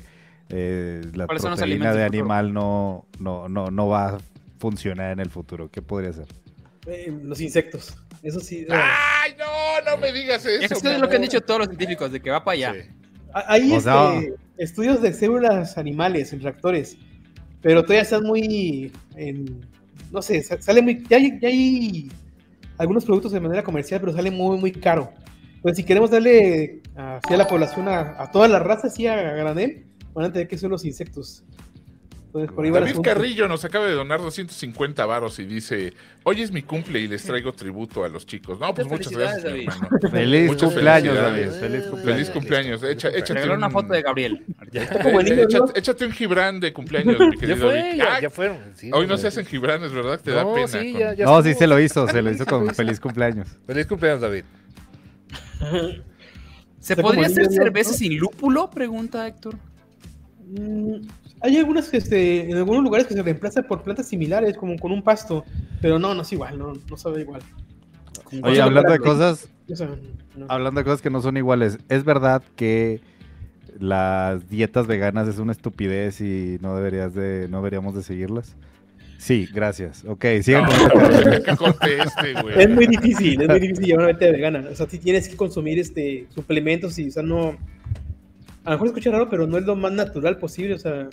eh, 0.49 1.01
la 1.13 1.27
proteína 1.27 1.93
de 1.93 2.03
animal 2.03 2.53
no, 2.53 3.05
no, 3.19 3.49
no, 3.49 3.69
no 3.69 3.87
va 3.87 4.09
a 4.09 4.17
funcionar 4.59 5.11
en 5.11 5.19
el 5.19 5.29
futuro. 5.29 5.69
¿Qué 5.69 5.81
podría 5.81 6.13
ser? 6.13 6.27
Eh, 6.87 7.13
los 7.23 7.41
insectos. 7.41 7.97
Eso 8.23 8.39
sí. 8.39 8.65
¡Ay, 8.69 9.33
no! 9.37 9.91
No 9.91 9.97
me 9.97 10.11
digas 10.11 10.45
eso. 10.45 10.75
Eso 10.75 10.89
es 10.89 10.99
lo 10.99 11.09
que 11.09 11.15
han 11.17 11.21
dicho 11.21 11.41
todos 11.41 11.61
los 11.61 11.67
científicos, 11.67 12.11
de 12.11 12.21
que 12.21 12.29
va 12.29 12.43
para 12.43 12.55
allá. 12.55 12.75
Hay 13.33 13.73
este, 13.73 14.33
estudios 14.57 15.01
de 15.01 15.13
células 15.13 15.77
animales 15.77 16.33
en 16.33 16.41
reactores, 16.41 16.97
pero 17.61 17.83
todavía 17.83 18.01
están 18.01 18.23
muy. 18.23 18.91
no 20.11 20.21
sé, 20.21 20.41
sale 20.41 20.81
muy. 20.81 21.03
Ya 21.09 21.17
hay, 21.17 21.39
ya 21.39 21.49
hay 21.49 22.09
algunos 22.77 23.05
productos 23.05 23.31
de 23.33 23.39
manera 23.39 23.63
comercial, 23.63 23.99
pero 23.99 24.13
sale 24.13 24.31
muy, 24.31 24.57
muy 24.57 24.71
caro. 24.71 25.11
Pues 25.61 25.77
si 25.77 25.83
queremos 25.83 26.11
darle 26.11 26.81
a 26.95 27.19
la 27.29 27.47
población, 27.47 27.87
a, 27.87 28.21
a 28.21 28.31
todas 28.31 28.49
las 28.49 28.61
razas, 28.61 28.95
sí, 28.95 29.07
a 29.07 29.15
granel, 29.15 29.85
van 30.13 30.25
a 30.25 30.33
tener 30.33 30.47
que 30.47 30.57
ser 30.57 30.69
los 30.69 30.85
insectos. 30.85 31.43
David 32.45 33.01
Carrillo 33.01 33.47
nos 33.47 33.65
acaba 33.65 33.87
de 33.87 33.93
donar 33.93 34.21
250 34.21 35.05
varos 35.05 35.39
y 35.39 35.45
dice, 35.45 35.93
hoy 36.23 36.41
es 36.41 36.51
mi 36.51 36.61
cumple 36.61 36.99
y 36.99 37.07
les 37.07 37.23
traigo 37.23 37.53
tributo 37.53 38.03
a 38.03 38.09
los 38.09 38.25
chicos. 38.25 38.59
No, 38.59 38.73
pues 38.73 38.87
muchas 38.87 39.11
gracias, 39.11 39.45
hermano. 39.45 39.89
Feliz 40.11 40.55
cumpleaños, 40.55 41.15
David. 41.15 41.49
Feliz 41.51 41.83
cumpleaños. 41.85 42.03
Feliz 42.03 42.29
cumpleaños. 42.29 42.83
Echa, 42.83 43.09
échate 43.09 43.43
un... 43.45 43.51
una 43.51 43.69
foto 43.69 43.93
de 43.93 44.01
Gabriel. 44.01 44.45
échate, 45.75 46.05
un 46.05 46.11
gibran 46.11 46.59
de 46.59 46.73
cumpleaños, 46.73 47.17
mi 47.19 47.37
querido 47.37 47.55
ya 47.55 47.61
fue, 47.61 47.97
ya, 47.97 48.21
ya, 48.21 48.29
fueron. 48.29 48.57
hoy 48.93 49.07
no 49.07 49.17
se 49.17 49.27
hacen 49.27 49.45
gibranes, 49.45 49.91
¿verdad? 49.91 50.19
Te 50.19 50.31
da 50.31 50.53
pena. 50.53 50.67
Sí, 50.67 50.93
ya, 50.93 51.13
ya 51.13 51.25
no, 51.25 51.41
sí 51.41 51.53
se 51.53 51.65
lo 51.65 51.79
hizo, 51.79 52.07
se 52.07 52.21
lo 52.21 52.31
hizo 52.31 52.45
con 52.45 52.67
feliz 52.75 52.99
cumpleaños. 52.99 53.47
Feliz 53.65 53.87
cumpleaños, 53.87 54.21
David. 54.21 54.43
¿Se 56.79 56.95
podría 56.95 57.27
hacer 57.27 57.47
cerveza 57.51 57.93
sin 57.93 58.17
lúpulo? 58.17 58.69
Pregunta 58.69 59.27
Héctor. 59.27 59.57
Mm, 60.45 61.07
hay 61.41 61.57
algunas 61.57 61.89
que 61.89 61.97
este, 61.97 62.49
en 62.49 62.57
algunos 62.57 62.83
lugares 62.83 63.07
que 63.07 63.13
se 63.13 63.21
reemplaza 63.21 63.63
por 63.63 63.83
plantas 63.83 64.07
similares, 64.07 64.57
como 64.57 64.77
con 64.77 64.91
un 64.91 65.01
pasto, 65.01 65.43
pero 65.81 65.99
no, 65.99 66.13
no 66.13 66.21
es 66.21 66.31
igual, 66.31 66.57
no, 66.57 66.73
no 66.73 66.97
sabe 66.97 67.21
igual. 67.21 67.41
Oye, 68.43 68.61
hablando 68.61 68.91
de 68.91 68.99
cosas, 68.99 69.49
hablando 70.47 70.79
de 70.81 70.85
cosas 70.85 71.01
que 71.01 71.09
no 71.09 71.21
son 71.21 71.37
iguales, 71.37 71.79
es 71.89 72.03
verdad 72.03 72.43
que 72.55 73.01
las 73.79 74.49
dietas 74.49 74.87
veganas 74.87 75.27
es 75.27 75.37
una 75.39 75.51
estupidez 75.51 76.21
y 76.21 76.57
no 76.61 76.75
deberías 76.75 77.13
de, 77.13 77.47
no 77.49 77.57
deberíamos 77.57 77.95
de 77.95 78.03
seguirlas. 78.03 78.55
Sí, 79.17 79.47
gracias. 79.51 80.05
Ok, 80.05 80.25
sigan 80.41 80.69
Es 82.57 82.69
muy 82.69 82.87
difícil, 82.87 83.41
es 83.41 83.47
muy 83.47 83.59
difícil 83.59 83.85
llevar 83.85 84.05
una 84.05 84.17
dieta 84.17 84.31
vegana. 84.31 84.67
O 84.71 84.75
sea, 84.75 84.87
si 84.87 84.99
tienes 84.99 85.27
que 85.27 85.35
consumir 85.35 85.79
este 85.79 86.27
suplementos 86.33 86.97
y, 86.99 87.09
o 87.09 87.11
sea, 87.11 87.23
no. 87.23 87.57
A 88.63 88.71
lo 88.71 88.75
mejor 88.75 88.87
escucha 88.87 89.11
raro, 89.11 89.29
pero 89.29 89.47
no 89.47 89.57
es 89.57 89.65
lo 89.65 89.75
más 89.75 89.91
natural 89.91 90.37
posible. 90.37 90.75
O 90.75 90.77
sea, 90.77 91.09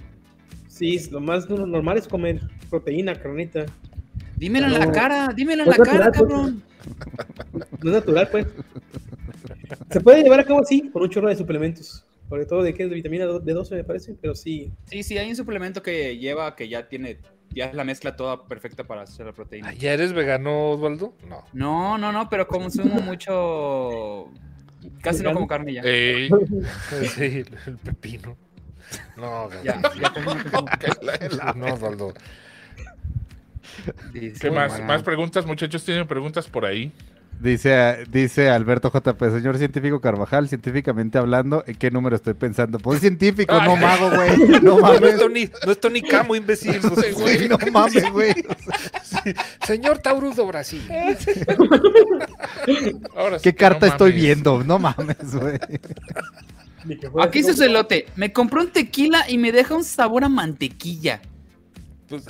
sí, 0.68 1.00
lo 1.10 1.20
más 1.20 1.48
normal 1.48 1.98
es 1.98 2.06
comer 2.06 2.40
proteína, 2.68 3.14
carnita. 3.14 3.64
Dímelo 4.36 4.66
en 4.66 4.78
la 4.78 4.92
cara, 4.92 5.28
dímelo 5.34 5.62
en 5.62 5.70
la 5.70 5.76
cara, 5.76 6.12
pues. 6.12 6.18
cabrón. 6.18 6.62
No 7.82 7.90
es 7.90 7.96
natural, 7.96 8.28
pues. 8.30 8.46
Se 9.90 10.00
puede 10.00 10.22
llevar 10.22 10.40
a 10.40 10.44
cabo 10.44 10.60
así, 10.60 10.82
por 10.92 11.02
un 11.02 11.10
chorro 11.10 11.28
de 11.28 11.36
suplementos. 11.36 12.04
Sobre 12.28 12.46
todo 12.46 12.62
de 12.62 12.74
que 12.74 12.84
es 12.84 12.88
de 12.88 12.96
vitamina 12.96 13.26
B12, 13.26 13.70
me 13.70 13.84
parece, 13.84 14.16
pero 14.20 14.34
sí. 14.34 14.72
Sí, 14.86 15.02
sí, 15.02 15.16
hay 15.16 15.30
un 15.30 15.36
suplemento 15.36 15.82
que 15.82 16.18
lleva, 16.18 16.56
que 16.56 16.68
ya 16.68 16.88
tiene 16.88 17.18
ya 17.54 17.66
es 17.66 17.74
la 17.74 17.84
mezcla 17.84 18.16
toda 18.16 18.46
perfecta 18.46 18.84
para 18.84 19.02
hacer 19.02 19.26
la 19.26 19.32
proteína. 19.32 19.72
¿Ya 19.74 19.92
eres 19.92 20.12
vegano, 20.12 20.70
Osvaldo? 20.70 21.14
No. 21.28 21.44
No, 21.52 21.98
no, 21.98 22.12
no, 22.12 22.28
pero 22.28 22.46
consumo 22.46 23.00
mucho. 23.00 24.30
Casi 25.00 25.22
no 25.22 25.32
como 25.32 25.46
carne 25.46 25.74
ya. 25.74 25.82
Sí, 27.14 27.44
el 27.66 27.78
pepino. 27.78 28.36
No, 29.16 29.48
ya, 29.62 29.80
ya 30.00 31.54
no, 31.56 31.74
Osvaldo. 31.74 32.12
¿Qué 34.12 34.50
más? 34.50 34.80
¿Más 34.82 35.02
preguntas, 35.02 35.46
muchachos? 35.46 35.84
¿Tienen 35.84 36.06
preguntas 36.06 36.46
por 36.46 36.64
ahí? 36.64 36.92
Dice, 37.40 38.04
dice 38.10 38.48
Alberto 38.48 38.90
JP, 38.90 39.22
señor 39.30 39.58
científico 39.58 40.00
Carvajal, 40.00 40.48
científicamente 40.48 41.18
hablando, 41.18 41.62
¿en 41.66 41.74
qué 41.74 41.90
número 41.90 42.16
estoy 42.16 42.34
pensando? 42.34 42.78
Pues 42.78 43.00
científico, 43.00 43.54
no 43.60 43.76
mago, 43.76 44.10
güey. 44.10 44.60
No 44.62 44.78
mames. 44.78 45.00
No 45.00 45.06
es 45.08 45.18
Tony, 45.18 45.50
no 45.66 45.72
es 45.72 45.80
Tony 45.80 46.02
Camo, 46.02 46.34
imbécil. 46.36 46.80
güey, 47.14 47.48
no 47.48 47.58
mames, 47.70 48.10
güey. 48.10 48.34
Señor 49.66 49.98
Taurus 49.98 50.36
de 50.36 50.44
Brasil. 50.44 50.88
¿Qué 53.42 53.54
carta 53.54 53.88
estoy 53.88 54.12
viendo? 54.12 54.64
No 54.64 54.78
mames, 54.78 55.34
güey. 55.34 55.58
Aquí 57.20 57.38
dice 57.38 57.54
celote, 57.54 58.06
me 58.16 58.32
compró 58.32 58.62
un 58.62 58.70
tequila 58.70 59.28
y 59.28 59.38
me 59.38 59.52
deja 59.52 59.74
un 59.74 59.84
sabor 59.84 60.24
a 60.24 60.28
mantequilla. 60.28 61.20
Pues... 62.08 62.24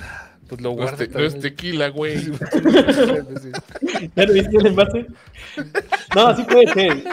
Pues 0.47 0.61
lo 0.61 0.71
guardo. 0.71 1.03
No 1.11 1.19
es, 1.21 1.39
tequila, 1.39 1.89
güey. 1.89 2.31
¿Ya 4.15 4.25
lo 4.25 4.33
viste 4.33 4.57
el 4.57 4.67
envase? 4.67 5.07
No, 6.15 6.35
sí 6.35 6.43
puede 6.43 6.73
ser. 6.73 7.03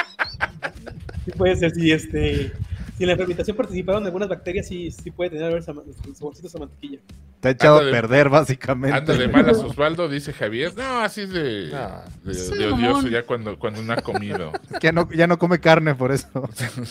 Sí 1.24 1.30
puede 1.32 1.56
ser, 1.56 1.70
si 1.72 1.92
este. 1.92 2.52
Si 3.02 3.04
en 3.04 3.10
la 3.10 3.16
fermentación 3.16 3.56
participaron 3.56 4.04
algunas 4.06 4.28
bacterias, 4.28 4.68
sí, 4.68 4.92
sí 4.92 5.10
puede 5.10 5.30
tener 5.30 5.60
saborcitos 5.60 6.54
a 6.54 6.58
mantequilla. 6.60 7.00
Te 7.40 7.48
ha 7.48 7.50
echado 7.50 7.78
a 7.78 7.90
perder, 7.90 8.28
básicamente. 8.28 8.96
Anda 8.96 9.14
de 9.14 9.26
malas 9.26 9.56
Osvaldo, 9.64 10.08
dice 10.08 10.32
Javier. 10.32 10.72
No, 10.76 11.00
así 11.00 11.22
es 11.22 11.30
de, 11.30 11.66
de, 11.66 12.72
odioso 12.72 13.08
ya 13.08 13.24
cuando, 13.24 13.58
cuando 13.58 13.82
no 13.82 13.92
ha 13.92 13.96
comido. 13.96 14.52
ya, 14.80 14.92
no, 14.92 15.10
ya 15.10 15.26
no 15.26 15.36
come 15.36 15.58
carne 15.58 15.96
por 15.96 16.12
eso. 16.12 16.28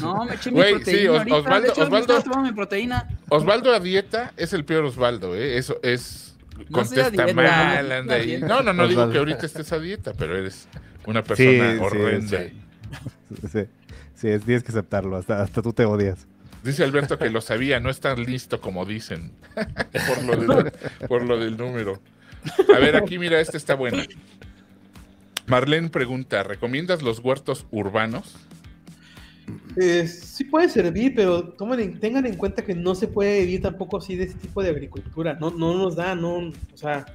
No, 0.01 0.25
me 0.25 0.35
eché 0.35 0.51
mi 0.51 0.61
proteína. 0.61 1.23
Sí, 1.23 1.31
Osvaldo, 1.31 1.73
Osvaldo, 1.77 2.41
mi 2.41 2.51
proteína. 2.51 3.07
Osvaldo 3.29 3.73
a 3.73 3.79
dieta 3.79 4.33
es 4.35 4.51
el 4.51 4.65
peor 4.65 4.83
Osvaldo, 4.83 5.33
¿eh? 5.33 5.57
Eso 5.57 5.79
es 5.81 6.35
contesta 6.69 7.33
mal, 7.33 7.89
anda 7.89 8.15
ahí. 8.15 8.37
No, 8.37 8.61
no, 8.61 8.73
no 8.73 8.85
digo 8.85 9.09
que 9.09 9.17
ahorita 9.17 9.45
estés 9.45 9.71
a 9.71 9.79
dieta, 9.79 10.11
pero 10.17 10.37
eres 10.37 10.67
una 11.05 11.23
persona 11.23 11.77
horrenda. 11.81 12.37
Sí, 12.37 12.61
sí, 13.53 13.59
tienes 14.21 14.63
que 14.63 14.71
aceptarlo, 14.71 15.17
hasta, 15.17 15.41
hasta 15.41 15.61
tú 15.61 15.73
te 15.73 15.85
odias. 15.85 16.27
Dice 16.63 16.83
Alberto 16.83 17.17
que 17.17 17.29
lo 17.29 17.41
sabía, 17.41 17.79
no 17.79 17.89
es 17.89 17.99
tan 17.99 18.23
listo 18.23 18.61
como 18.61 18.85
dicen, 18.85 19.31
por, 19.55 20.23
lo 20.23 20.35
del, 20.37 20.71
por 21.07 21.23
lo 21.23 21.39
del 21.39 21.57
número. 21.57 21.99
A 22.73 22.79
ver, 22.79 22.95
aquí 22.95 23.17
mira, 23.17 23.39
este 23.39 23.57
está 23.57 23.75
bueno. 23.75 23.97
Marlene 25.47 25.89
pregunta, 25.89 26.43
¿recomiendas 26.43 27.01
los 27.01 27.19
huertos 27.19 27.65
urbanos? 27.71 28.35
Eh, 29.75 30.07
sí 30.07 30.43
puede 30.45 30.69
servir, 30.69 31.13
pero 31.15 31.43
tomen, 31.53 31.99
tengan 31.99 32.25
en 32.25 32.35
cuenta 32.35 32.63
que 32.63 32.75
no 32.75 32.93
se 32.93 33.07
puede 33.07 33.41
vivir 33.41 33.61
tampoco 33.61 33.97
así 33.97 34.15
de 34.15 34.25
ese 34.25 34.35
tipo 34.35 34.61
de 34.61 34.69
agricultura. 34.69 35.37
No, 35.39 35.49
no 35.49 35.77
nos 35.77 35.95
da, 35.95 36.15
no, 36.15 36.37
o 36.37 36.53
sea, 36.77 37.05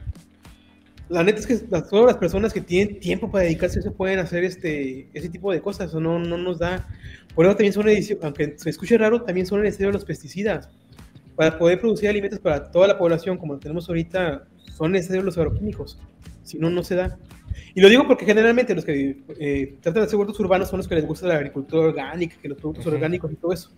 la 1.09 1.23
neta 1.23 1.39
es 1.39 1.47
que 1.47 1.57
todas 1.57 2.07
las 2.07 2.17
personas 2.17 2.53
que 2.53 2.61
tienen 2.61 2.99
tiempo 2.99 3.31
para 3.31 3.45
dedicarse 3.45 3.81
se 3.81 3.91
pueden 3.91 4.19
hacer 4.19 4.45
este, 4.45 5.09
ese 5.15 5.29
tipo 5.29 5.53
de 5.53 5.61
cosas, 5.61 5.95
o 5.95 6.01
no, 6.01 6.19
no 6.19 6.37
nos 6.37 6.59
da. 6.59 6.87
Por 7.35 7.47
eso 7.47 7.55
también 7.55 7.73
son, 7.73 7.87
aunque 8.23 8.55
se 8.57 8.71
escuche 8.71 8.99
raro, 8.99 9.23
también 9.23 9.47
son 9.47 9.63
necesarios 9.63 9.95
los 9.95 10.05
pesticidas. 10.05 10.69
Para 11.37 11.59
poder 11.59 11.81
producir 11.81 12.09
alimentos 12.09 12.41
para 12.41 12.71
toda 12.71 12.89
la 12.89 12.99
población, 12.99 13.37
como 13.37 13.55
lo 13.55 13.61
tenemos 13.61 13.89
ahorita, 13.89 14.47
son 14.77 14.93
necesarios 14.93 15.25
los 15.25 15.39
agroquímicos. 15.39 15.99
Si 16.43 16.59
no, 16.59 16.71
no 16.71 16.83
se 16.83 16.97
da. 16.97 17.19
Y 17.75 17.81
lo 17.81 17.89
digo 17.89 18.07
porque 18.07 18.25
generalmente 18.25 18.75
los 18.75 18.85
que 18.85 19.19
eh, 19.39 19.75
tratan 19.81 20.03
de 20.03 20.07
hacer 20.07 20.17
huertos 20.17 20.41
urbanos 20.41 20.69
son 20.69 20.79
los 20.79 20.89
que 20.89 20.95
les 20.95 21.07
gusta 21.07 21.27
la 21.27 21.37
agricultura 21.37 21.89
orgánica, 21.89 22.37
que 22.41 22.49
los 22.49 22.59
productos 22.59 22.87
orgánicos 22.87 23.31
y 23.33 23.37
todo 23.37 23.53
eso. 23.53 23.71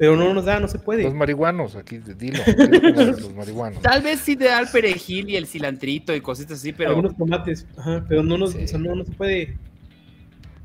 Pero 0.00 0.16
no 0.16 0.32
nos 0.32 0.46
da, 0.46 0.58
no 0.58 0.66
se 0.66 0.78
puede. 0.78 1.02
Los 1.02 1.12
marihuanos, 1.12 1.76
aquí, 1.76 1.98
dilo. 1.98 2.38
los 2.96 3.34
marihuanos. 3.34 3.82
Tal 3.82 4.00
vez 4.00 4.20
sí 4.20 4.34
te 4.34 4.46
da 4.46 4.58
el 4.58 4.66
perejil 4.66 5.28
y 5.28 5.36
el 5.36 5.46
cilantrito 5.46 6.14
y 6.14 6.22
cositas 6.22 6.58
así, 6.58 6.72
pero. 6.72 6.88
Algunos 6.88 7.14
tomates, 7.18 7.66
ajá, 7.76 8.02
pero 8.08 8.22
no, 8.22 8.38
nos, 8.38 8.54
o 8.54 8.66
sea, 8.66 8.78
no, 8.78 8.94
no 8.94 9.04
se 9.04 9.12
puede. 9.12 9.58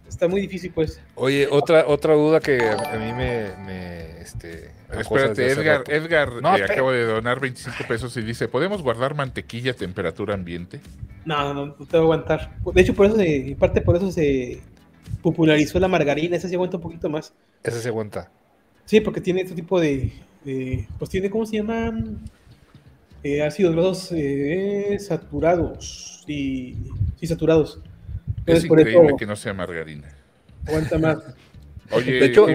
está 0.08 0.30
muy 0.30 0.40
difícil, 0.40 0.72
pues. 0.74 1.02
Oye, 1.16 1.50
otra, 1.52 1.86
otra 1.86 2.14
duda 2.14 2.40
que 2.40 2.62
a 2.62 2.98
mí 2.98 3.12
me, 3.12 3.52
me 3.66 4.22
este, 4.22 4.72
Espérate, 4.98 5.52
Edgar, 5.52 5.84
Edgar 5.86 6.42
no, 6.42 6.56
eh, 6.56 6.64
acabo 6.64 6.94
de 6.94 7.04
donar 7.04 7.42
25 7.42 7.76
pesos 7.90 8.16
y 8.16 8.22
dice, 8.22 8.48
¿podemos 8.48 8.84
guardar 8.84 9.16
mantequilla 9.16 9.72
a 9.72 9.74
temperatura 9.74 10.34
ambiente? 10.34 10.80
No, 11.26 11.54
no, 11.54 11.66
no, 11.66 11.74
te 11.74 11.98
va 11.98 12.00
a 12.00 12.04
aguantar. 12.04 12.58
De 12.74 12.82
hecho, 12.82 12.94
por 12.94 13.08
eso 13.08 13.18
se, 13.18 13.48
en 13.50 13.58
parte 13.58 13.82
por 13.82 13.98
eso 13.98 14.14
se 14.14 14.62
popularizó 15.22 15.78
la 15.82 15.90
margarina, 15.90 16.38
esa 16.38 16.48
se 16.48 16.56
aguanta 16.56 16.78
un 16.78 16.84
poquito 16.84 17.10
más. 17.10 17.34
Esa 17.64 17.82
se 17.82 17.90
aguanta. 17.90 18.32
Sí, 18.86 19.02
porque 19.02 19.22
tiene 19.22 19.42
este 19.42 19.56
tipo 19.56 19.80
de, 19.80 20.12
pues 20.98 21.10
tiene, 21.10 21.30
¿cómo 21.30 21.46
se 21.46 21.58
llaman? 21.58 22.20
Eh, 23.24 23.42
ácidos 23.42 23.74
grasos 23.74 24.12
eh, 24.12 24.98
saturados. 25.00 26.24
Y, 26.28 26.76
sí, 27.20 27.28
saturados. 27.28 27.80
Es 28.46 28.64
increíble 28.64 29.16
que 29.18 29.26
no 29.26 29.36
sea 29.36 29.54
margarina. 29.54 30.08
Aguanta 30.68 31.00
más. 31.00 31.18
Oye, 31.92 32.14
de 32.14 32.26
hecho, 32.26 32.46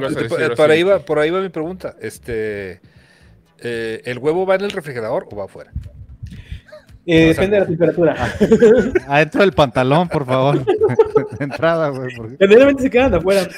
por, 0.56 0.70
ahí 0.70 0.82
va, 0.82 1.00
por 1.00 1.18
ahí 1.18 1.30
va 1.30 1.40
mi 1.40 1.48
pregunta. 1.48 1.96
Este, 2.00 2.80
eh, 3.58 4.02
¿El 4.04 4.18
huevo 4.18 4.46
va 4.46 4.56
en 4.56 4.62
el 4.62 4.70
refrigerador 4.70 5.28
o 5.30 5.36
va 5.36 5.44
afuera? 5.44 5.72
Eh, 7.06 7.28
depende 7.28 7.56
de 7.56 7.60
la 7.60 7.66
temperatura. 7.66 8.34
Adentro 9.08 9.40
del 9.40 9.52
pantalón, 9.52 10.08
por 10.08 10.26
favor. 10.26 10.64
entrada, 11.40 11.88
güey. 11.88 12.10
Generalmente 12.38 12.84
se 12.84 12.90
quedan 12.90 13.14
afuera. 13.14 13.48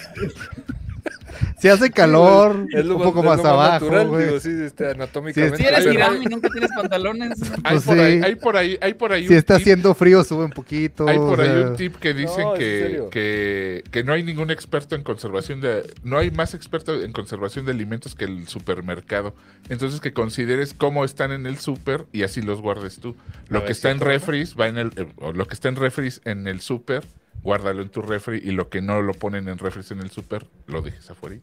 Si 1.63 1.69
hace 1.69 1.93
calor, 1.93 2.67
es 2.73 2.85
un 2.87 3.01
poco 3.01 3.23
más, 3.23 3.39
abajo, 3.45 3.87
güey. 4.09 4.41
sí, 4.41 4.51
este, 4.65 4.91
anatómicamente. 4.91 5.59
Si 5.59 5.65
eres 5.65 5.89
tirano 5.89 6.21
y 6.21 6.27
nunca 6.27 6.49
tienes 6.49 6.73
pantalones. 6.73 7.39
hay, 7.63 7.75
pues 7.75 7.85
por 7.85 8.01
ahí, 8.01 8.21
hay 8.21 8.35
por 8.35 8.57
ahí, 8.57 8.79
hay 8.81 8.95
por 8.95 9.13
ahí 9.13 9.29
Si 9.29 9.35
está 9.35 9.55
haciendo 9.55 9.95
frío, 9.95 10.25
sube 10.25 10.47
un 10.47 10.51
poquito. 10.51 11.07
Hay 11.07 11.19
por 11.19 11.41
ahí 11.41 11.63
un 11.63 11.77
tip 11.77 11.95
que 11.99 12.15
dicen 12.15 12.49
que, 12.59 13.05
que, 13.13 13.85
que, 13.93 14.03
no 14.03 14.13
hay 14.13 14.25
ningún 14.25 14.51
experto 14.51 14.97
en 14.97 15.05
conservación 15.05 15.61
de... 15.61 15.85
No 16.03 16.19
hay 16.19 16.33
más 16.33 16.55
experto 16.55 17.01
en 17.01 17.13
conservación 17.13 17.65
de 17.65 17.71
alimentos 17.71 18.17
que 18.17 18.25
el 18.25 18.49
supermercado. 18.49 19.33
Entonces 19.69 20.01
que 20.01 20.13
consideres 20.13 20.75
cómo 20.75 21.05
están 21.05 21.31
en 21.31 21.47
el 21.47 21.59
super 21.59 22.07
y 22.11 22.25
así 22.25 22.43
los 22.43 22.61
guardes 22.61 22.99
tú. 22.99 23.15
Lo 23.47 23.65
que 23.65 23.71
está 23.71 23.93
en 23.93 24.01
refris 24.01 24.57
va 24.59 24.67
en 24.67 24.79
el... 24.79 24.89
Eh, 24.97 25.07
lo 25.33 25.47
que 25.47 25.55
está 25.55 25.69
en 25.69 25.77
refris 25.77 26.23
en 26.25 26.49
el 26.49 26.61
super 26.61 27.05
guárdalo 27.43 27.83
en 27.83 27.89
tu 27.89 28.03
refri 28.03 28.41
y 28.43 28.53
lo 28.53 28.69
que 28.69 28.81
no 28.81 29.03
lo 29.03 29.15
ponen 29.15 29.49
en 29.49 29.59
refri 29.59 29.83
en 29.91 30.01
el 30.01 30.11
súper, 30.11 30.47
lo 30.67 30.83
dejes 30.83 31.11
afuera. 31.11 31.37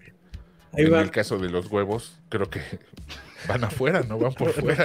En 0.75 0.93
el 0.93 1.11
caso 1.11 1.37
de 1.37 1.49
los 1.49 1.71
huevos, 1.71 2.17
creo 2.29 2.49
que 2.49 2.61
van 3.47 3.63
afuera, 3.63 4.03
no 4.07 4.17
van 4.17 4.33
por 4.33 4.51
fuera. 4.53 4.83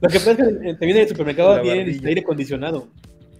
lo 0.00 0.08
que 0.08 0.20
pasa 0.20 0.32
es 0.32 0.38
que 0.38 0.74
te 0.74 0.86
viene 0.86 1.00
del 1.00 1.08
supermercado 1.08 1.60
tiene 1.62 2.00
aire 2.04 2.20
acondicionado. 2.20 2.88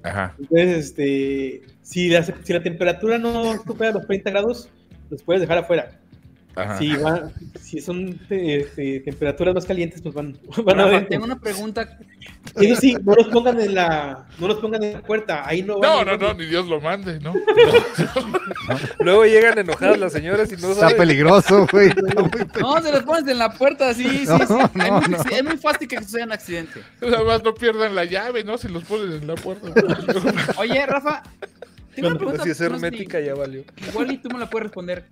Ajá. 0.03 0.35
Entonces, 0.39 0.87
este, 0.87 1.63
si 1.83 2.09
la, 2.09 2.23
si 2.23 2.53
la 2.53 2.63
temperatura 2.63 3.19
no 3.19 3.55
supera 3.65 3.93
los 3.93 4.07
30 4.07 4.31
grados, 4.31 4.71
los 5.11 5.23
puedes 5.23 5.41
dejar 5.41 5.59
afuera. 5.59 6.01
Si, 6.79 6.93
si 7.61 7.81
son 7.81 8.19
este, 8.31 9.01
temperaturas 9.01 9.55
más 9.55 9.65
calientes, 9.67 10.01
pues 10.01 10.15
van, 10.15 10.37
van 10.65 10.81
a 10.81 11.07
Tengo 11.07 11.25
una 11.25 11.39
pregunta. 11.39 11.99
Eso 12.57 12.81
sí, 12.81 12.97
no 13.03 13.15
los 13.15 13.29
pongan 13.29 13.61
en 13.61 13.75
la, 13.75 14.27
no 14.39 14.49
los 14.49 14.59
pongan 14.59 14.83
en 14.83 14.95
la 14.95 15.01
puerta, 15.03 15.47
ahí 15.47 15.63
no 15.63 15.79
No, 15.79 16.05
no, 16.05 16.17
no, 16.17 16.35
ni 16.35 16.47
Dios 16.47 16.67
lo 16.67 16.81
mande, 16.81 17.21
¿no? 17.21 17.35
Luego 19.01 19.25
llegan 19.25 19.59
enojadas 19.59 19.99
las 19.99 20.13
señoras 20.13 20.51
y 20.53 20.57
no 20.57 20.73
Está 20.73 20.91
peligroso, 20.91 21.67
güey. 21.71 21.91
No, 22.61 22.81
se 22.83 22.93
los 22.93 23.03
pones 23.03 23.29
en 23.31 23.39
la 23.39 23.53
puerta, 23.53 23.93
sí, 23.95 24.05
sí, 24.05 24.27
sí. 24.27 24.33
es, 25.33 25.45
muy, 25.45 25.57
fácil 25.57 25.89
que 25.89 25.99
suceda 25.99 26.25
un 26.25 26.33
accidente. 26.33 26.81
Además 27.01 27.43
no 27.45 27.55
pierdan 27.55 27.95
la 27.95 28.05
llave, 28.05 28.45
¿no? 28.45 28.59
Si 28.59 28.69
los 28.69 28.85
ponen 28.85 29.13
en 29.13 29.27
la 29.27 29.35
puerta. 29.35 29.69
Oye, 30.57 30.87
Rafa, 30.87 31.23
tengo 31.95 32.09
una 32.09 32.19
pregunta. 32.19 32.45
Si 32.45 32.51
es 32.51 32.61
hermética, 32.61 33.21
ya 33.21 33.35
valió. 33.35 33.65
Igual 33.89 34.13
y 34.13 34.19
tú 34.19 34.29
me 34.31 34.39
la 34.39 34.49
puedes 34.49 34.65
responder. 34.65 35.05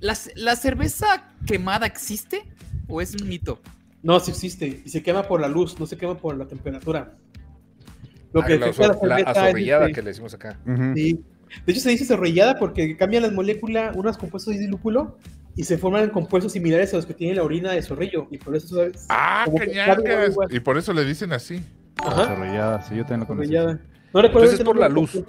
¿La, 0.00 0.56
cerveza 0.56 1.32
quemada 1.46 1.86
existe 1.86 2.42
o 2.88 3.00
es 3.00 3.14
un 3.14 3.28
mito? 3.28 3.60
No, 4.02 4.20
sí 4.20 4.30
existe. 4.30 4.82
Y 4.84 4.88
se 4.88 5.02
quema 5.02 5.22
por 5.26 5.40
la 5.40 5.48
luz, 5.48 5.78
no 5.80 5.86
se 5.86 5.96
quema 5.96 6.16
por 6.16 6.36
la 6.36 6.46
temperatura. 6.46 7.16
Lo 8.32 8.42
que 8.42 8.58
la, 8.58 8.66
la, 9.02 9.16
azorrillada 9.16 9.86
este 9.86 9.94
que 9.94 10.02
le 10.02 10.10
decimos 10.10 10.34
acá. 10.34 10.58
Sí. 10.94 11.24
De 11.64 11.72
hecho, 11.72 11.80
se 11.80 11.90
dice 11.90 12.04
azorrillada 12.04 12.58
porque 12.58 12.96
cambian 12.96 13.22
las 13.22 13.32
moléculas, 13.32 13.96
unos 13.96 14.18
compuestos 14.18 14.54
de 14.54 14.68
lúpulo, 14.68 15.16
y 15.54 15.64
se 15.64 15.78
forman 15.78 16.10
compuestos 16.10 16.52
similares 16.52 16.92
a 16.92 16.96
los 16.96 17.06
que 17.06 17.14
tiene 17.14 17.34
la 17.34 17.42
orina 17.42 17.72
de 17.72 17.80
zorrillo. 17.82 18.28
Y 18.30 18.38
por 18.38 18.54
eso 18.54 18.76
¿sabes? 18.76 19.06
Ah, 19.08 19.46
Y 20.50 20.60
por 20.60 20.76
eso 20.76 20.92
le 20.92 21.04
dicen 21.04 21.32
así. 21.32 21.62
Azorrillada, 21.96 22.82
sí, 22.82 22.96
yo 22.96 23.06
tengo 23.06 23.26
conocimiento. 23.26 23.82
No 24.16 24.22
recuerdo 24.22 24.50
Entonces 24.50 24.60
es 24.60 24.64
por 24.64 24.78
la 24.78 24.88
luz. 24.88 25.22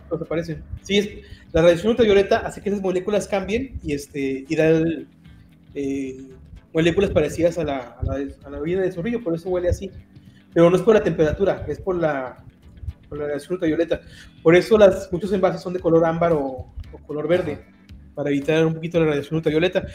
Sí, 0.81 0.97
es, 0.97 1.09
la 1.51 1.61
radiación 1.61 1.89
ultravioleta 1.89 2.38
hace 2.38 2.61
que 2.61 2.69
esas 2.69 2.81
moléculas 2.81 3.27
cambien 3.27 3.77
y, 3.84 3.91
este, 3.91 4.45
y 4.47 4.55
da 4.55 4.81
eh, 5.76 6.23
moléculas 6.73 7.09
parecidas 7.09 7.57
a 7.57 7.65
la, 7.65 7.97
a, 7.99 8.05
la, 8.05 8.14
a 8.45 8.49
la 8.49 8.61
de 8.61 8.91
zorrillo, 8.93 9.22
por 9.22 9.35
eso 9.35 9.49
huele 9.49 9.68
así. 9.68 9.91
Pero 10.53 10.69
no 10.69 10.77
es 10.77 10.84
por 10.84 10.93
la 10.93 11.03
temperatura, 11.03 11.65
es 11.68 11.81
por 11.81 11.97
la, 11.97 12.41
por 13.09 13.18
la 13.18 13.26
radiación 13.26 13.55
ultravioleta. 13.55 13.99
Por 14.41 14.55
eso 14.55 14.77
las, 14.77 15.11
muchos 15.11 15.34
envases 15.34 15.61
son 15.61 15.73
de 15.73 15.81
color 15.81 16.05
ámbar 16.05 16.31
o, 16.31 16.39
o 16.39 16.97
color 17.05 17.27
verde 17.27 17.59
para 18.18 18.31
evitar 18.31 18.65
un 18.65 18.73
poquito 18.73 18.99
la 18.99 19.06
radiación 19.06 19.35
ultravioleta. 19.35 19.85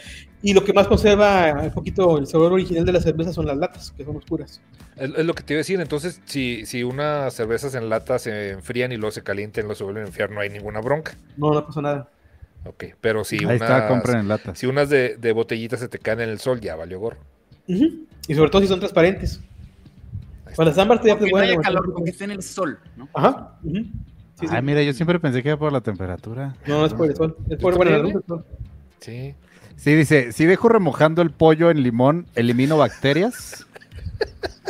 Y 0.41 0.53
lo 0.53 0.63
que 0.63 0.71
más 0.71 0.87
conserva 0.87 1.51
un 1.61 1.71
poquito 1.71 2.17
el 2.17 2.25
sabor 2.25 2.53
original 2.53 2.85
de 2.85 2.93
la 2.93 3.01
cerveza 3.01 3.33
son 3.33 3.45
las 3.45 3.57
latas, 3.57 3.91
que 3.91 4.05
son 4.05 4.15
oscuras. 4.15 4.61
Es, 4.95 5.09
lo 5.09 5.33
que 5.33 5.43
te 5.43 5.53
iba 5.53 5.57
a 5.57 5.59
decir, 5.59 5.81
entonces 5.81 6.21
si, 6.23 6.65
si 6.65 6.83
unas 6.83 7.33
cervezas 7.33 7.75
en 7.75 7.89
lata 7.89 8.17
se 8.19 8.51
enfrían 8.51 8.93
y 8.93 8.95
luego 8.95 9.11
se 9.11 9.23
calienten, 9.23 9.63
luego 9.65 9.75
se 9.75 9.83
vuelven 9.83 10.05
a 10.05 10.07
enfriar, 10.07 10.31
no 10.31 10.39
hay 10.39 10.49
ninguna 10.49 10.79
bronca. 10.79 11.17
No, 11.35 11.53
no 11.53 11.67
pasa 11.67 11.81
nada. 11.81 12.09
Ok, 12.65 12.85
pero 13.01 13.25
si 13.25 13.39
Ahí 13.39 13.45
unas, 13.45 13.55
está, 13.55 14.19
en 14.19 14.27
lata. 14.29 14.55
Si 14.55 14.67
unas 14.67 14.89
de, 14.89 15.17
de, 15.17 15.33
botellitas 15.33 15.81
se 15.81 15.89
te 15.89 15.99
caen 15.99 16.21
en 16.21 16.29
el 16.29 16.39
sol, 16.39 16.61
ya 16.61 16.77
valió 16.77 17.01
gorro. 17.01 17.17
Y 17.67 18.35
sobre 18.35 18.49
todo 18.49 18.61
si 18.61 18.69
son 18.69 18.79
transparentes. 18.79 19.41
Para 20.55 20.69
las 20.69 20.77
ámbar 20.77 21.03
ya 21.03 21.17
te 21.17 21.29
no 21.29 21.37
haya 21.37 21.57
calor, 21.57 21.91
porque 21.93 22.11
esté 22.11 22.23
en 22.23 22.31
el 22.31 22.41
sol, 22.41 22.79
¿no? 22.95 23.09
Ajá. 23.13 23.57
Ah, 24.49 24.61
mira, 24.61 24.81
yo 24.83 24.93
siempre 24.93 25.19
pensé 25.19 25.41
que 25.41 25.49
era 25.49 25.57
por 25.57 25.71
la 25.71 25.81
temperatura. 25.81 26.55
No, 26.67 26.85
es 26.85 26.93
por 26.93 27.09
el 27.09 27.15
sol. 27.15 27.37
Es 27.49 27.57
por 27.57 27.75
bueno, 27.75 27.95
el 27.95 28.23
sol. 28.27 28.45
Sí. 28.99 29.35
Sí, 29.75 29.95
dice, 29.95 30.31
si 30.31 30.45
dejo 30.45 30.69
remojando 30.69 31.21
el 31.21 31.31
pollo 31.31 31.71
en 31.71 31.83
limón, 31.83 32.27
¿elimino 32.35 32.77
bacterias? 32.77 33.65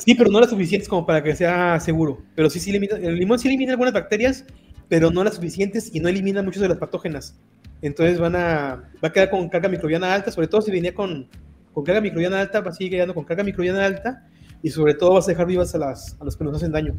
Sí, 0.04 0.16
pero 0.16 0.32
no 0.32 0.40
las 0.40 0.50
suficientes 0.50 0.90
como 0.90 1.06
para 1.06 1.24
que 1.24 1.36
sea 1.36 1.80
seguro. 1.80 2.20
Pero 2.36 2.50
sí, 2.50 2.60
sí 2.60 2.72
elimina, 2.72 2.96
el 2.96 3.16
limón 3.16 3.38
sí 3.38 3.48
elimina 3.48 3.74
algunas 3.74 3.94
bacterias, 3.94 4.46
pero 4.90 5.12
no 5.12 5.24
las 5.24 5.36
suficientes 5.36 5.94
y 5.94 6.00
no 6.00 6.10
elimina 6.10 6.42
muchas 6.42 6.62
de 6.62 6.70
las 6.70 6.78
patógenas. 6.78 7.36
Entonces 7.82 8.20
van 8.20 8.36
a, 8.36 8.90
va 9.04 9.10
a 9.10 9.12
quedar 9.12 9.30
con 9.30 9.50
carga 9.50 9.70
microbiana 9.70 10.14
alta, 10.14 10.32
sobre 10.32 10.48
todo 10.48 10.62
si 10.62 10.72
venía 10.72 10.94
con, 10.94 11.28
con 11.74 11.84
carga 11.84 12.02
microbiana 12.02 12.40
alta, 12.40 12.62
va 12.62 12.72
a 12.72 12.74
seguir 12.74 12.94
quedando 12.94 13.14
con 13.14 13.26
carga 13.26 13.44
microbiana 13.44 13.86
alta 13.86 14.26
y 14.62 14.70
sobre 14.70 14.94
todo 14.94 15.14
vas 15.14 15.28
a 15.28 15.32
dejar 15.32 15.46
vivas 15.46 15.76
a, 15.76 15.78
las, 15.78 16.18
a 16.20 16.26
los 16.26 16.38
que 16.38 16.44
nos 16.44 16.56
hacen 16.56 16.72
daño. 16.72 16.96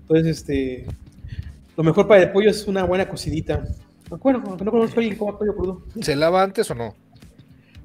Entonces, 0.00 0.26
este, 0.26 0.86
lo 1.76 1.82
mejor 1.82 2.06
para 2.06 2.22
el 2.22 2.32
pollo 2.32 2.50
es 2.50 2.66
una 2.66 2.84
buena 2.84 3.08
cocidita. 3.08 3.64
Bueno, 4.20 4.42
aunque 4.46 4.64
no 4.64 4.70
conozco 4.70 5.00
a 5.00 5.02
alguien 5.02 5.18
pollo 5.18 5.54
crudo. 5.56 5.82
¿Se 6.00 6.14
lava 6.16 6.42
antes 6.42 6.70
o 6.70 6.74
no? 6.74 6.94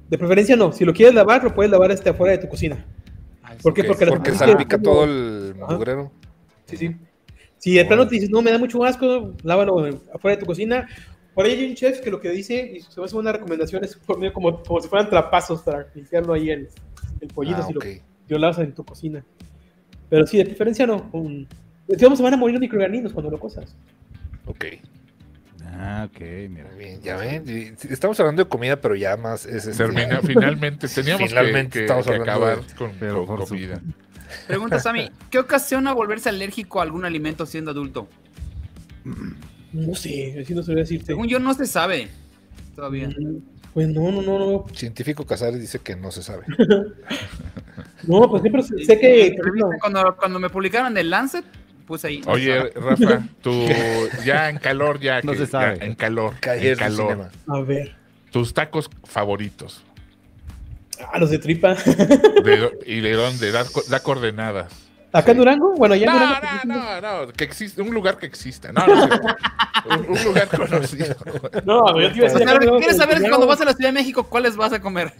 De 0.08 0.18
preferencia 0.18 0.56
no. 0.56 0.72
Si 0.72 0.84
lo 0.84 0.92
quieres 0.92 1.14
lavar, 1.14 1.42
lo 1.42 1.54
puedes 1.54 1.70
lavar 1.70 1.90
este 1.90 2.10
afuera 2.10 2.32
de 2.32 2.38
tu 2.38 2.48
cocina. 2.48 2.84
¿Por 3.62 3.74
qué? 3.74 3.84
Porque, 3.84 4.06
Porque 4.06 4.32
salpica 4.32 4.80
todo 4.80 5.04
el 5.04 5.54
mugrero. 5.56 6.12
Sí, 6.66 6.76
sí. 6.76 6.96
Si 7.56 7.74
de 7.74 7.84
plano 7.84 8.06
te 8.06 8.14
dices, 8.14 8.30
no, 8.30 8.40
me 8.40 8.52
da 8.52 8.58
mucho 8.58 8.84
asco, 8.84 9.34
lávalo 9.42 9.86
afuera 10.14 10.36
de 10.36 10.40
tu 10.40 10.46
cocina. 10.46 10.86
Por 11.34 11.46
ahí 11.46 11.52
hay 11.52 11.70
un 11.70 11.74
chef 11.74 12.00
que 12.00 12.10
lo 12.10 12.20
que 12.20 12.30
dice, 12.30 12.72
y 12.76 12.80
se 12.80 13.00
me 13.00 13.06
hace 13.06 13.16
una 13.16 13.32
recomendación, 13.32 13.84
es 13.84 13.96
por 13.96 14.18
medio 14.18 14.32
como, 14.32 14.62
como 14.62 14.80
si 14.80 14.88
fueran 14.88 15.08
trapazos 15.08 15.62
para 15.62 15.86
limpiarlo 15.94 16.34
ahí 16.34 16.50
el, 16.50 16.68
el 17.20 17.28
pollito, 17.28 17.58
ah, 17.60 17.66
si 17.66 18.02
lo, 18.28 18.38
lavas 18.38 18.58
en 18.58 18.74
tu 18.74 18.84
cocina. 18.84 19.24
Pero 20.08 20.26
sí, 20.26 20.38
de 20.38 20.46
preferencia 20.46 20.86
no. 20.86 21.08
Un, 21.12 21.46
Digamos, 21.88 22.18
se 22.18 22.22
van 22.22 22.34
a 22.34 22.36
morir 22.36 22.54
los 22.54 22.60
microorganismos 22.60 23.12
cuando 23.12 23.30
lo 23.30 23.40
cosas. 23.40 23.74
Ok. 24.46 24.64
Ah, 25.64 26.08
ok, 26.10 26.20
mira. 26.48 26.70
Bien, 26.76 27.00
ya 27.02 27.16
ven, 27.16 27.76
estamos 27.88 28.18
hablando 28.20 28.44
de 28.44 28.48
comida, 28.48 28.80
pero 28.80 28.94
ya 28.94 29.16
más 29.16 29.46
es 29.46 29.66
este, 29.66 29.84
Termina, 29.84 30.20
finalmente, 30.22 30.88
teníamos 30.94 31.28
finalmente 31.28 31.86
que, 31.86 31.92
acabar 31.92 32.60
con, 32.76 32.92
comida. 33.36 33.80
Pregunta, 34.46 34.78
Sammy, 34.78 35.10
¿qué 35.30 35.38
ocasiona 35.38 35.92
volverse 35.92 36.28
alérgico 36.28 36.80
a 36.80 36.82
algún 36.82 37.04
alimento 37.04 37.46
siendo 37.46 37.70
adulto? 37.70 38.08
No 39.72 39.94
sé, 39.94 40.40
así 40.42 40.54
no 40.54 40.62
sabría 40.62 40.84
decirte. 40.84 41.06
Según 41.06 41.28
yo, 41.28 41.38
no 41.38 41.54
se 41.54 41.66
sabe 41.66 42.08
todavía. 42.74 43.08
Mm, 43.08 43.38
pues 43.72 43.88
no, 43.88 44.10
no, 44.10 44.22
no, 44.22 44.38
no. 44.38 44.66
Científico 44.74 45.24
Casares 45.24 45.60
dice 45.60 45.78
que 45.78 45.94
no 45.96 46.10
se 46.10 46.22
sabe. 46.22 46.44
no, 48.06 48.28
pues 48.28 48.42
siempre 48.42 48.62
sé 48.62 48.98
que... 48.98 49.36
Cuando, 49.80 50.16
cuando 50.16 50.38
me 50.38 50.50
publicaron 50.50 50.96
el 50.96 51.10
Lancet, 51.10 51.44
Oye, 52.26 52.70
Rafa, 52.74 53.26
tú 53.42 53.66
ya 54.24 54.50
en 54.50 54.58
calor, 54.58 55.00
ya, 55.00 55.22
no 55.22 55.34
se 55.34 55.46
sabe. 55.46 55.84
en 55.84 55.94
calor, 55.94 56.34
en 56.42 56.76
calor. 56.76 57.30
A 57.46 57.60
ver. 57.60 57.96
Tus 58.30 58.52
tacos 58.52 58.90
favoritos. 59.04 59.82
Ah, 61.12 61.18
los 61.18 61.30
de 61.30 61.38
tripa. 61.38 61.76
¿Y 62.86 63.00
de 63.00 63.12
dónde? 63.12 63.52
Da, 63.52 64.00
coordenadas. 64.00 64.72
¿Acá 65.12 65.32
en 65.32 65.38
Durango? 65.38 65.74
Bueno, 65.76 65.94
ya 65.94 66.06
en 66.06 66.12
no, 66.12 66.18
Durango. 66.18 66.50
No, 66.64 67.00
no, 67.00 67.26
no, 67.26 67.32
que 67.32 67.44
existe, 67.44 67.80
un 67.80 67.94
lugar 67.94 68.18
que 68.18 68.26
existe. 68.26 68.72
No, 68.72 68.86
no, 68.86 69.04
un, 69.90 70.10
un, 70.10 70.24
lugar 70.24 70.48
conocido. 70.48 71.16
No, 71.64 71.98
yo 71.98 72.12
te 72.12 72.18
iba 72.18 72.26
a 72.26 72.32
decir. 72.32 72.70
¿Quieres 72.78 72.96
saber 72.96 73.20
cuando 73.28 73.46
vas 73.46 73.60
a 73.60 73.64
la 73.64 73.72
Ciudad 73.72 73.88
de 73.88 73.94
México 73.94 74.24
cuáles 74.24 74.56
vas 74.56 74.72
a 74.72 74.80
comer? 74.80 75.12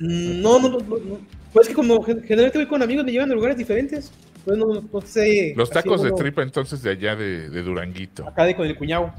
Mm, 0.00 0.42
no, 0.42 0.58
no, 0.58 0.68
no, 0.68 0.78
no. 0.78 1.18
Pues 1.52 1.68
que 1.68 1.74
como 1.74 2.02
generalmente 2.02 2.58
voy 2.58 2.66
con 2.66 2.82
amigos, 2.82 3.04
me 3.04 3.12
llevan 3.12 3.30
a 3.30 3.34
lugares 3.34 3.56
diferentes. 3.56 4.10
Los 4.46 5.70
tacos 5.70 6.02
de 6.02 6.12
tripa 6.12 6.42
entonces 6.42 6.82
de 6.82 6.90
allá 6.90 7.16
de, 7.16 7.48
de 7.48 7.62
Duranguito. 7.62 8.26
Acá 8.26 8.44
de 8.44 8.56
con 8.56 8.66
el 8.66 8.76
cuñado. 8.76 9.12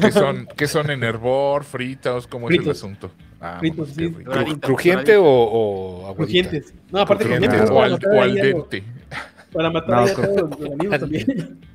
¿Qué 0.00 0.10
son, 0.10 0.48
¿Qué 0.56 0.66
son 0.66 0.90
en 0.90 1.04
hervor, 1.04 1.64
fritos? 1.64 2.26
¿Cómo 2.26 2.48
fritos. 2.48 2.64
es 2.64 2.82
el 2.82 2.88
asunto? 2.88 3.10
Ah, 3.40 3.56
fritos, 3.60 3.90
sí. 3.90 4.12
¿Crujiente 4.60 5.16
o, 5.16 5.24
o 5.24 6.14
Crujientes. 6.16 6.74
No, 6.90 7.00
aparte 7.00 7.24
crujientes. 7.24 7.70
O, 7.70 7.82
al, 7.82 7.98
o 8.04 8.20
al 8.20 8.34
dente. 8.34 8.82
Para 9.52 9.70
matar 9.70 9.90
no, 9.90 10.02
a 10.02 10.14
todos 10.14 10.60
los 10.60 10.72
amigos 10.72 10.98
también. 10.98 11.60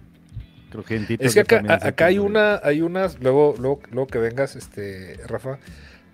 Es 1.20 1.34
que 1.34 1.40
acá, 1.40 1.64
acá 1.70 2.08
hay 2.08 2.20
una, 2.20 2.60
hay 2.62 2.82
unas, 2.82 3.20
luego, 3.22 3.56
luego, 3.58 3.80
luego 3.92 4.08
que 4.08 4.20
vengas, 4.20 4.58
este, 4.58 5.18
Rafa, 5.26 5.58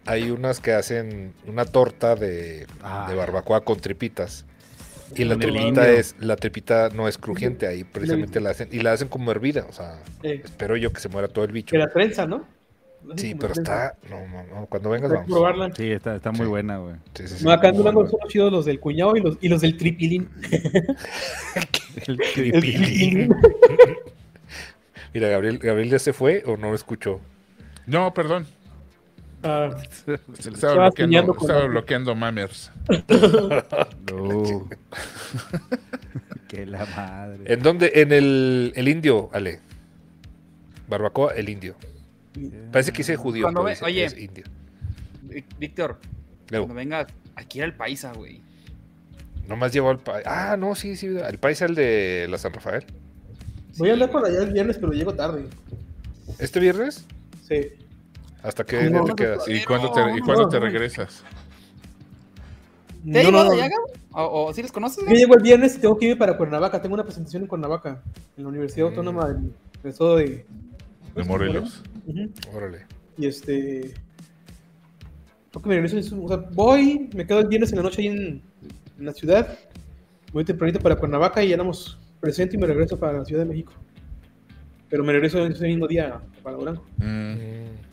hay 0.06 0.30
unas 0.30 0.60
que 0.60 0.74
hacen 0.74 1.34
una 1.48 1.66
torta 1.66 2.16
de, 2.16 2.68
ah. 2.84 3.08
de 3.10 3.16
barbacoa 3.16 3.62
con 3.62 3.80
tripitas. 3.80 4.46
Y 5.16 5.26
la 5.26 5.38
tripita 5.38 5.90
es, 5.90 6.16
la 6.20 6.36
tripita 6.36 6.90
no 6.90 7.08
es 7.08 7.18
crujiente, 7.18 7.68
ahí 7.68 7.84
precisamente 7.84 8.40
la 8.40 8.52
hacen, 8.52 8.70
y 8.72 8.80
la 8.80 8.94
hacen 8.94 9.08
como 9.08 9.32
hervida, 9.32 9.66
o 9.70 9.74
sea, 9.74 10.00
espero 10.24 10.78
yo 10.78 10.92
que 10.94 11.00
se 11.00 11.10
muera 11.10 11.28
todo 11.28 11.46
el 11.46 11.52
bicho. 11.52 11.72
Que 11.72 11.78
la 11.78 11.92
prensa, 11.92 12.26
¿no? 12.26 12.46
sí, 13.16 13.36
pero 13.36 13.54
está, 13.54 13.96
no, 14.10 14.28
no, 14.28 14.44
no, 14.44 14.66
cuando 14.68 14.90
vengas 14.90 15.12
vamos. 15.12 15.28
Probarla. 15.28 15.74
Sí, 15.76 15.92
está, 15.92 16.16
está 16.16 16.32
muy 16.32 16.46
buena, 16.46 16.78
güey. 16.78 16.96
Sí, 17.16 17.28
sí, 17.28 17.44
no, 17.44 17.52
acá 17.52 17.70
en 17.70 17.78
Durango 17.78 18.08
son 18.08 18.20
chidos 18.28 18.52
los 18.52 18.66
del 18.66 18.80
cuñado 18.80 19.16
y 19.16 19.22
los, 19.22 19.38
y 19.42 19.50
los 19.50 19.62
del 19.62 19.78
tripilín. 19.78 20.30
el 22.08 22.18
tripilín. 22.34 23.36
Mira, 25.14 25.30
Gabriel, 25.30 25.58
Gabriel 25.58 25.90
ya 25.90 26.00
se 26.00 26.14
fue 26.14 26.44
o 26.46 26.58
no 26.58 26.70
lo 26.70 26.76
escuchó. 26.76 27.20
No, 27.86 28.14
perdón. 28.14 28.46
Uh, 29.44 29.74
estaba, 30.38 30.90
bloqueando, 30.90 31.36
estaba 31.40 31.66
bloqueando 31.66 32.16
Mammers. 32.16 32.72
no. 34.12 34.70
que 36.48 36.66
la 36.68 36.86
madre. 36.86 37.52
¿En 37.52 37.64
dónde? 37.64 37.92
En 37.96 38.12
el, 38.12 38.72
el 38.76 38.88
indio, 38.88 39.30
Ale. 39.34 39.60
Barbacoa, 40.88 41.34
el 41.34 41.50
indio. 41.50 41.76
Parece 42.72 42.92
que 42.92 43.00
dice 43.00 43.16
judío. 43.16 43.44
Cuando 43.44 43.64
ve, 43.64 43.78
oye, 43.82 44.06
es 44.06 44.18
indio. 44.18 44.44
Víctor, 45.58 46.00
Luego. 46.50 46.68
cuando 46.68 46.76
venga 46.76 47.08
aquí 47.36 47.60
era 47.60 47.66
el 47.66 47.74
paisa, 47.74 48.14
güey. 48.14 48.42
Nomás 49.48 49.74
llevó 49.74 49.90
al 49.90 50.00
país. 50.00 50.26
Ah, 50.28 50.56
no, 50.58 50.76
sí, 50.76 50.96
sí. 50.96 51.08
El 51.08 51.40
paisa 51.40 51.66
el 51.66 51.76
de 51.76 52.28
la 52.30 52.38
San 52.38 52.54
Rafael. 52.54 52.86
Voy 53.78 53.90
a 53.90 53.94
andar 53.94 54.12
por 54.12 54.26
allá 54.26 54.44
el 54.44 54.54
viernes, 54.54 54.78
pero 54.78 54.92
llego 54.92 55.14
tarde. 55.14 55.46
¿Este 56.38 56.60
viernes? 56.60 57.06
Sí. 57.48 57.70
¿Hasta 58.44 58.64
qué 58.64 58.90
día 58.90 59.04
te 59.04 59.16
quedas? 59.16 59.48
¿Y 59.48 59.64
cuándo 59.64 59.92
te, 59.92 60.02
¿y 60.18 60.22
cuándo 60.22 60.50
te 60.50 60.60
regresas? 60.60 61.24
¿Te 63.04 63.24
no, 63.24 63.32
no, 63.32 63.50
¿O, 64.14 64.48
o 64.48 64.54
si 64.54 64.62
les 64.62 64.72
conoces? 64.72 65.04
Yo 65.08 65.14
llego 65.14 65.36
el 65.36 65.42
viernes 65.42 65.76
y 65.76 65.80
tengo 65.80 65.98
que 65.98 66.08
ir 66.08 66.18
para 66.18 66.38
Cuernavaca. 66.38 66.82
Tengo 66.82 66.96
una 66.96 67.04
presentación 67.04 67.44
en 67.44 67.48
Cuernavaca, 67.48 68.02
en 68.38 68.44
la 68.44 68.50
Universidad 68.50 68.86
mm. 68.86 68.90
Autónoma 68.90 69.28
del 69.30 69.54
Estado 69.84 70.18
de... 70.18 70.46
¿De 71.16 71.24
Morelos? 71.24 71.84
Órale. 72.54 72.86
Y 73.18 73.28
este... 73.28 73.94
Creo 75.52 75.62
que 75.62 75.70
me 75.70 75.76
regreso, 75.76 75.98
o 76.24 76.28
sea, 76.28 76.38
voy, 76.38 77.10
me 77.14 77.26
quedo 77.26 77.40
el 77.40 77.48
viernes 77.48 77.72
en 77.72 77.78
la 77.78 77.84
noche 77.84 78.02
ahí 78.02 78.08
en, 78.08 78.42
en 79.00 79.06
la 79.06 79.14
ciudad. 79.14 79.58
Voy 80.32 80.46
tempranito 80.46 80.80
para 80.80 80.96
Cuernavaca 80.96 81.44
y 81.44 81.50
ya 81.50 81.56
andamos 81.56 82.00
presente 82.20 82.56
y 82.56 82.60
me 82.60 82.68
regreso 82.68 82.98
para 82.98 83.20
la 83.20 83.26
Ciudad 83.26 83.44
de 83.44 83.50
México. 83.50 83.74
Pero 84.90 85.04
me 85.04 85.12
regreso 85.12 85.46
ese 85.46 85.68
mismo 85.68 85.88
día 85.88 86.22
para 86.44 86.56
Durango. 86.56 86.86
Mm. 86.98 87.91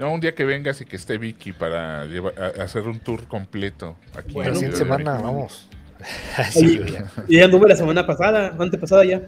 No, 0.00 0.14
un 0.14 0.20
día 0.20 0.34
que 0.34 0.46
vengas 0.46 0.80
y 0.80 0.86
que 0.86 0.96
esté 0.96 1.18
Vicky 1.18 1.52
para 1.52 2.06
hacer 2.58 2.88
un 2.88 3.00
tour 3.00 3.28
completo 3.28 3.96
aquí. 4.16 4.32
Bueno, 4.32 4.58
en 4.58 4.70
la 4.70 4.76
semana, 4.76 5.12
vamos. 5.18 5.68
sí, 6.52 6.80
y 7.28 7.36
ya 7.36 7.44
anduve 7.44 7.68
la 7.68 7.76
semana 7.76 8.06
pasada, 8.06 8.56
antepasada 8.58 9.04
ya. 9.04 9.20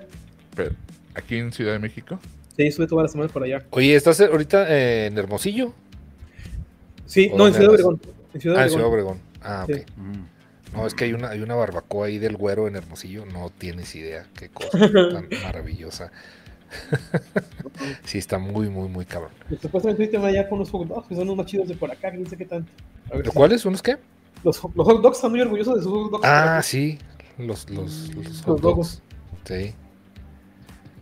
Pero, 0.56 0.70
¿Aquí 1.14 1.36
en 1.36 1.52
Ciudad 1.52 1.74
de 1.74 1.78
México? 1.78 2.18
Sí, 2.56 2.68
estuve 2.68 2.86
todas 2.86 3.02
las 3.02 3.12
semanas 3.12 3.32
por 3.32 3.42
allá. 3.42 3.62
Oye, 3.68 3.94
¿estás 3.94 4.18
ahorita 4.22 4.66
en 4.74 5.18
Hermosillo? 5.18 5.74
Sí, 7.04 7.30
no, 7.36 7.46
en 7.46 7.52
Ciudad 7.52 7.68
Obregón. 7.68 8.00
En 8.32 8.40
Ciudad 8.40 8.56
Obregón. 8.56 8.62
Ah, 8.62 8.64
en 8.64 8.70
Ciudad 8.70 8.86
Obregón. 8.86 9.20
Ah, 9.42 9.66
ok. 9.68 9.76
Mm. 9.98 10.74
No, 10.74 10.86
es 10.86 10.94
que 10.94 11.04
hay 11.04 11.12
una, 11.12 11.28
hay 11.28 11.42
una 11.42 11.54
barbacoa 11.54 12.06
ahí 12.06 12.16
del 12.16 12.38
güero 12.38 12.66
en 12.66 12.76
Hermosillo, 12.76 13.26
no 13.26 13.50
tienes 13.50 13.94
idea 13.94 14.24
qué 14.38 14.48
cosa 14.48 14.78
tan 14.90 15.28
maravillosa. 15.42 16.10
sí, 18.04 18.18
está 18.18 18.38
muy, 18.38 18.68
muy, 18.68 18.88
muy 18.88 19.04
cabrón. 19.04 19.30
Supuestamente 19.60 20.04
ahorita 20.04 20.26
allá 20.26 20.48
con 20.48 20.58
los 20.58 20.70
hot 20.70 20.86
dogs, 20.88 21.08
que 21.08 21.14
son 21.14 21.26
los 21.26 21.36
más 21.36 21.46
chidos 21.46 21.68
de 21.68 21.74
por 21.74 21.90
acá, 21.90 22.10
que 22.10 22.18
no 22.18 22.28
sé 22.28 22.36
qué 22.36 22.44
tanto. 22.44 22.70
¿Cuáles? 23.34 23.64
¿Unos 23.64 23.82
qué? 23.82 23.96
Los, 24.44 24.60
los 24.74 24.86
hot 24.86 25.02
dogs 25.02 25.16
están 25.16 25.30
muy 25.30 25.40
orgullosos 25.40 25.76
de 25.76 25.82
sus 25.82 25.92
hot 25.92 26.10
dogs. 26.12 26.24
Ah, 26.24 26.60
sí, 26.62 26.98
los, 27.38 27.68
los, 27.70 28.14
los 28.14 28.42
hot 28.42 28.60
dogs. 28.60 29.02
Sí. 29.44 29.74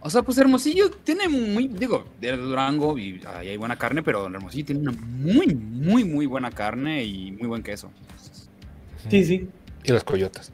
O 0.03 0.09
sea, 0.09 0.23
pues 0.23 0.39
Hermosillo 0.39 0.91
tiene 0.91 1.29
muy, 1.29 1.69
digo, 1.69 2.07
de 2.21 2.35
Durango 2.37 2.97
y 2.97 3.21
ahí 3.27 3.49
hay 3.49 3.57
buena 3.59 3.77
carne, 3.77 4.03
pero 4.03 4.27
Hermosillo 4.27 4.65
tiene 4.65 4.81
una 4.81 4.93
muy, 4.93 5.55
muy, 5.55 6.05
muy 6.05 6.25
buena 6.25 6.51
carne 6.51 7.05
y 7.05 7.33
muy 7.33 7.49
buen 7.49 7.63
queso. 7.63 7.91
Sí, 9.11 9.25
sí. 9.25 9.49
Y 9.85 9.93
las 9.93 10.05
coyotas. 10.05 10.53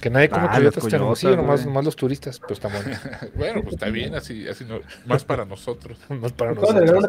Que 0.00 0.10
nadie 0.10 0.28
come 0.28 0.46
ah, 0.48 0.54
coyotas 0.56 0.84
en 0.84 0.94
Hermosillo, 0.94 1.36
nomás, 1.36 1.66
nomás, 1.66 1.84
los 1.84 1.96
turistas, 1.96 2.38
pero 2.38 2.54
está 2.54 2.68
bueno. 2.68 2.96
bueno, 3.34 3.62
pues 3.62 3.74
está 3.74 3.90
bien, 3.90 4.14
así, 4.14 4.46
así 4.46 4.64
no, 4.64 4.80
más 5.06 5.24
para 5.24 5.44
nosotros. 5.44 5.98
más 6.08 6.32
para 6.32 6.54
nosotros. 6.54 7.04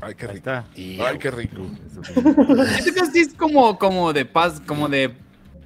Ay, 0.00 0.14
qué 0.14 0.26
rico. 0.26 0.50
Ay, 0.50 1.18
qué 1.18 1.30
rico. 1.30 1.62
Este 2.78 3.20
es 3.20 3.34
como, 3.34 3.78
como 3.78 4.12
de 4.12 4.24
paz, 4.24 4.62
como 4.64 4.88
de 4.88 5.12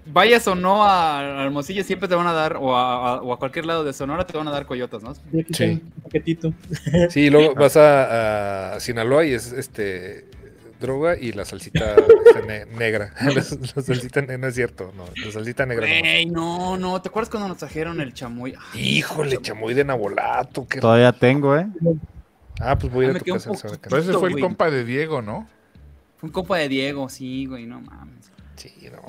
vayas 0.06 0.47
o 0.48 0.55
no 0.55 0.84
a 0.84 1.44
Hermosillo, 1.44 1.84
siempre 1.84 2.09
te 2.09 2.14
van 2.14 2.26
a 2.26 2.32
dar, 2.32 2.56
o 2.56 2.76
a, 2.76 3.39
cualquier 3.39 3.66
lado 3.66 3.84
de 3.84 3.93
Sonora, 3.93 4.26
te 4.26 4.36
van 4.36 4.48
a 4.48 4.51
dar 4.51 4.66
coyotas, 4.66 5.02
¿no? 5.02 5.14
Sí. 5.52 5.82
paquetito. 6.02 6.52
Sí, 7.10 7.30
luego 7.30 7.55
vas 7.55 7.76
a, 7.76 8.78
Sinaloa 8.80 9.24
y 9.24 9.32
es 9.32 9.52
este 9.52 10.26
droga 10.83 11.17
y 11.17 11.33
la 11.33 11.47
salsita 11.47 11.97
negra. 12.77 13.15
La, 13.35 13.43
salsita 13.43 14.21
no 14.21 14.47
es 14.47 14.55
cierto, 14.55 14.93
no, 14.95 15.05
la 15.25 15.33
salsita 15.33 15.65
negra. 15.65 15.87
Ey, 15.87 16.27
no, 16.27 16.77
no, 16.77 17.01
¿te 17.01 17.09
acuerdas 17.09 17.31
cuando 17.31 17.49
nos 17.49 17.57
trajeron 17.57 18.01
el 18.01 18.13
chamoy? 18.13 18.55
Híjole, 18.75 19.39
chamoy 19.39 19.73
de 19.73 19.85
Nabolato. 19.85 20.67
Todavía 20.81 21.13
tengo, 21.13 21.57
¿eh? 21.57 21.67
Ah, 22.61 22.77
pues 22.79 22.93
voy 22.93 23.07
a 23.07 23.11
ir 23.11 23.17
a 23.17 23.21
tu 23.21 23.33
casa. 23.33 23.51
Pero 23.81 23.99
ese 23.99 24.13
fue 24.13 24.29
el 24.29 24.41
compa 24.41 24.71
de 24.71 24.85
Diego, 24.85 25.23
¿no? 25.23 25.49
Fue 26.19 26.29
un 26.29 26.33
compa 26.33 26.59
de 26.59 26.69
Diego, 26.69 27.09
sí, 27.09 27.47
güey, 27.47 27.67
no 27.67 27.81
mames. 27.81 28.31
Sí, 28.57 28.73
no. 28.93 29.01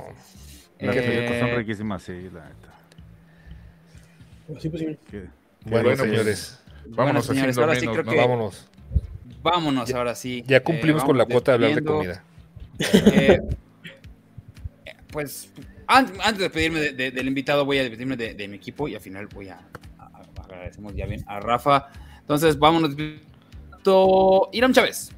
Las 0.80 0.95
eh... 0.98 1.38
son 1.40 1.58
riquísimas, 1.58 2.04
sí, 2.04 2.30
la 2.34 2.45
neta. 2.45 2.74
Sí, 4.60 4.70
pues 4.70 4.82
sí. 4.82 4.98
Bueno, 5.66 5.90
bueno, 5.90 6.04
señores. 6.04 6.60
Vámonos 6.88 6.95
bueno, 6.95 7.22
señores, 7.22 7.58
ahora 7.58 7.76
sí 7.76 7.88
creo 7.88 8.04
que... 8.04 8.18
Vámonos. 8.18 8.70
Vámonos 9.44 9.94
ahora 9.94 10.15
sí. 10.15 10.44
Ya 10.48 10.64
cumplimos 10.64 11.03
eh, 11.03 11.06
con 11.06 11.18
la 11.18 11.26
cuota 11.26 11.52
de 11.52 11.56
hablar 11.56 11.76
de 11.76 11.84
comida. 11.84 12.24
Eh, 12.80 13.40
pues 15.11 15.52
antes 15.86 16.38
de 16.38 16.44
despedirme 16.45 16.80
de, 16.80 17.11
del 17.11 17.28
invitado, 17.28 17.65
voy 17.65 17.78
a 17.78 17.84
despedirme 17.84 18.18
de, 18.18 18.48
mi 18.48 18.56
equipo 18.56 18.88
y 18.88 18.95
al 18.95 19.02
final 19.02 19.28
voy 19.28 19.49
a, 19.49 19.60
agradecemos 20.41 20.95
ya 20.95 21.06
bien 21.06 21.24
a 21.28 21.40
Rafa. 21.40 21.90
Entonces, 22.22 22.57
vámonos. 22.57 22.95
Irán 24.53 24.74
Chávez. 24.74 25.11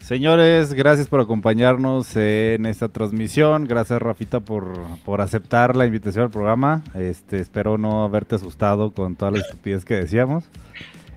Señores, 0.00 0.72
gracias 0.72 1.06
por 1.06 1.20
acompañarnos 1.20 2.16
en 2.16 2.64
esta 2.64 2.88
transmisión. 2.88 3.66
Gracias, 3.66 4.00
Rafita, 4.00 4.40
por, 4.40 4.72
por 5.04 5.20
aceptar 5.20 5.76
la 5.76 5.84
invitación 5.84 6.24
al 6.24 6.30
programa. 6.30 6.82
Este, 6.94 7.40
espero 7.40 7.76
no 7.76 8.04
haberte 8.04 8.36
asustado 8.36 8.92
con 8.92 9.16
toda 9.16 9.32
la 9.32 9.40
estupidez 9.40 9.84
que 9.84 9.96
decíamos. 9.96 10.44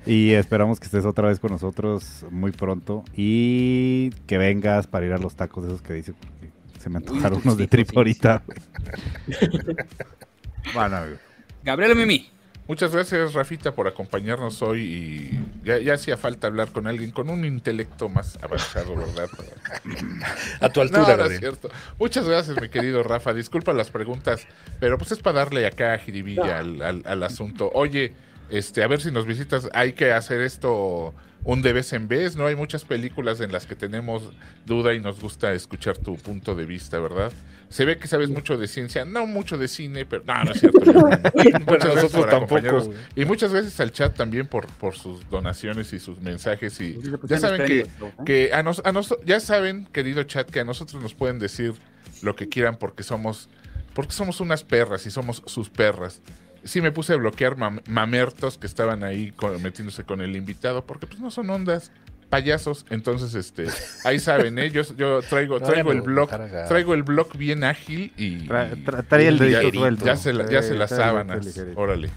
Y 0.06 0.32
esperamos 0.32 0.80
que 0.80 0.86
estés 0.86 1.06
otra 1.06 1.28
vez 1.28 1.40
con 1.40 1.52
nosotros 1.52 2.26
muy 2.32 2.52
pronto 2.52 3.04
y 3.16 4.10
que 4.28 4.38
vengas 4.38 4.88
para 4.88 5.06
ir 5.06 5.14
a 5.14 5.18
los 5.18 5.36
tacos 5.36 5.66
esos 5.66 5.82
que 5.82 5.94
dice, 5.94 6.14
porque 6.14 6.52
se 6.80 6.90
me 6.90 6.98
antojaron 6.98 7.42
unos 7.44 7.58
de 7.58 7.68
trip 7.68 7.90
ahorita. 7.96 8.44
bueno, 10.74 10.98
Gabriel 11.64 11.96
Mimi. 11.96 12.32
Muchas 12.68 12.94
gracias, 12.94 13.34
Rafita, 13.34 13.74
por 13.76 13.88
acompañarnos 13.88 14.62
hoy 14.62 14.82
y 14.82 15.84
ya, 15.84 15.94
hacía 15.94 16.16
falta 16.16 16.48
hablar 16.48 16.72
con 16.72 16.88
alguien 16.88 17.12
con 17.12 17.30
un 17.30 17.44
intelecto 17.44 18.08
más 18.08 18.40
avanzado, 18.42 18.96
¿verdad? 18.96 19.28
A 20.62 20.70
tu 20.70 20.80
altura, 20.80 21.18
no, 21.18 21.28
cierto. 21.28 21.70
Muchas 22.00 22.26
gracias, 22.26 22.62
mi 22.62 22.70
querido 22.70 23.04
Rafa. 23.04 23.34
Disculpa 23.34 23.74
las 23.74 23.90
preguntas, 23.92 24.48
pero 24.80 24.98
pues 24.98 25.12
es 25.12 25.20
para 25.20 25.40
darle 25.40 25.66
acá 25.66 25.94
a 25.94 25.98
jiribilla 25.98 26.60
al, 26.60 27.04
al, 27.06 27.24
asunto. 27.24 27.70
Oye, 27.74 28.14
este, 28.52 28.84
a 28.84 28.88
ver 28.88 29.02
si 29.02 29.12
nos 29.12 29.26
visitas. 29.26 29.70
Hay 29.74 29.94
que 29.94 30.12
hacer 30.12 30.42
esto 30.42 31.14
un 31.44 31.62
de 31.62 31.74
vez 31.74 31.94
en 31.94 32.08
vez, 32.08 32.36
¿no? 32.36 32.46
Hay 32.46 32.56
muchas 32.56 32.86
películas 32.86 33.40
en 33.42 33.52
las 33.52 33.66
que 33.66 33.76
tenemos 33.76 34.24
duda 34.66 34.94
y 34.94 35.00
nos 35.00 35.20
gusta 35.20 35.54
escuchar 35.54 35.98
tu 35.98 36.16
punto 36.18 36.54
de 36.54 36.66
vista, 36.66 37.00
¿verdad? 37.00 37.32
Se 37.70 37.86
ve 37.86 37.98
que 37.98 38.08
sabes 38.08 38.30
mucho 38.30 38.58
de 38.58 38.68
ciencia, 38.68 39.06
no 39.06 39.26
mucho 39.26 39.58
de 39.58 39.70
cine, 39.70 40.06
pero 40.06 40.24
no, 40.26 40.44
no 40.44 40.52
es 40.52 40.60
cierto. 40.60 40.80
muchas 41.66 42.12
por 42.12 42.30
tampoco. 42.30 42.94
Y 43.16 43.24
muchas 43.24 43.54
veces 43.54 43.80
al 43.80 43.92
chat 43.92 44.16
también 44.16 44.46
por, 44.48 44.68
por 44.68 44.96
sus 44.96 45.28
donaciones 45.30 45.94
y 45.94 46.00
sus 46.00 46.20
mensajes. 46.20 46.80
Y 46.82 47.00
ya 47.24 47.40
saben 47.40 47.66
que, 47.66 47.88
que 48.26 48.54
a, 48.54 48.62
nos, 48.62 48.80
a 48.86 48.92
ya 49.26 49.40
saben, 49.40 49.86
querido 49.86 50.24
chat, 50.24 50.50
que 50.50 50.60
a 50.60 50.66
nosotros 50.66 51.02
nos 51.02 51.16
pueden 51.16 51.40
decir 51.40 51.74
lo 52.22 52.36
que 52.36 52.50
quieran 52.50 52.76
porque 52.76 53.04
somos, 53.04 53.50
porque 53.94 54.12
somos 54.12 54.42
unas 54.42 54.66
perras 54.66 55.06
y 55.06 55.12
somos 55.12 55.42
sus 55.46 55.70
perras 55.70 56.22
sí 56.64 56.82
me 56.82 56.92
puse 56.92 57.14
a 57.14 57.16
bloquear 57.18 57.56
mamertos 57.88 58.58
que 58.58 58.68
estaban 58.68 59.04
ahí 59.04 59.34
metiéndose 59.62 60.04
con 60.04 60.22
el 60.22 60.36
invitado, 60.36 60.86
porque 60.86 61.08
pues 61.08 61.20
no 61.20 61.32
son 61.32 61.50
ondas, 61.50 61.92
payasos. 62.30 62.86
Entonces, 62.90 63.36
este, 63.36 63.68
ahí 64.04 64.20
saben, 64.20 64.58
¿eh? 64.58 64.72
yo, 64.72 65.22
traigo, 65.22 65.60
traigo 65.62 65.92
el 65.92 66.02
blog, 66.02 66.30
traigo 66.68 66.96
el 66.96 67.04
blog 67.04 67.38
bien 67.38 67.64
ágil 67.64 68.12
y, 68.18 68.48
trae 68.48 69.28
el 69.28 69.38
dedito 69.38 69.80
suelto. 69.80 70.06
Ya 70.06 70.16
se, 70.16 70.34
la, 70.34 70.50
ya 70.50 70.64
se 70.64 70.74
las 70.74 70.90
sábanas. 70.90 71.62
Órale. 71.76 72.10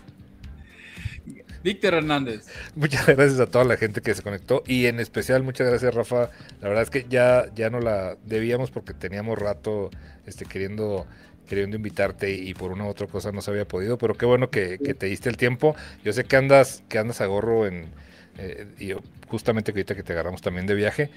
Víctor 1.62 1.94
Hernández. 1.94 2.46
Muchas 2.74 3.06
gracias 3.06 3.40
a 3.40 3.46
toda 3.46 3.64
la 3.64 3.78
gente 3.78 4.02
que 4.02 4.14
se 4.14 4.22
conectó 4.22 4.62
y 4.66 4.84
en 4.84 5.00
especial 5.00 5.42
muchas 5.42 5.66
gracias 5.66 5.94
Rafa. 5.94 6.28
La 6.60 6.68
verdad 6.68 6.82
es 6.82 6.90
que 6.90 7.06
ya, 7.08 7.46
ya 7.54 7.70
no 7.70 7.80
la 7.80 8.18
debíamos 8.26 8.70
porque 8.70 8.92
teníamos 8.92 9.38
rato 9.38 9.90
este, 10.26 10.44
queriendo 10.44 11.06
queriendo 11.46 11.76
invitarte 11.76 12.30
y 12.32 12.54
por 12.54 12.72
una 12.72 12.84
u 12.84 12.88
otra 12.88 13.06
cosa 13.06 13.32
no 13.32 13.42
se 13.42 13.50
había 13.50 13.66
podido, 13.66 13.98
pero 13.98 14.14
qué 14.14 14.26
bueno 14.26 14.50
que, 14.50 14.78
te 14.78 15.06
diste 15.06 15.28
el 15.28 15.36
tiempo. 15.36 15.76
Yo 16.04 16.12
sé 16.12 16.24
que 16.24 16.36
andas, 16.36 16.82
que 16.88 16.98
andas 16.98 17.20
a 17.20 17.26
gorro 17.26 17.66
en, 17.66 17.86
eh, 18.38 18.66
y 18.78 18.92
justamente 19.28 19.72
que 19.72 19.80
ahorita 19.80 19.94
que 19.94 20.02
te 20.02 20.12
agarramos 20.12 20.42
también 20.42 20.66
de 20.66 20.74
viaje. 20.74 21.10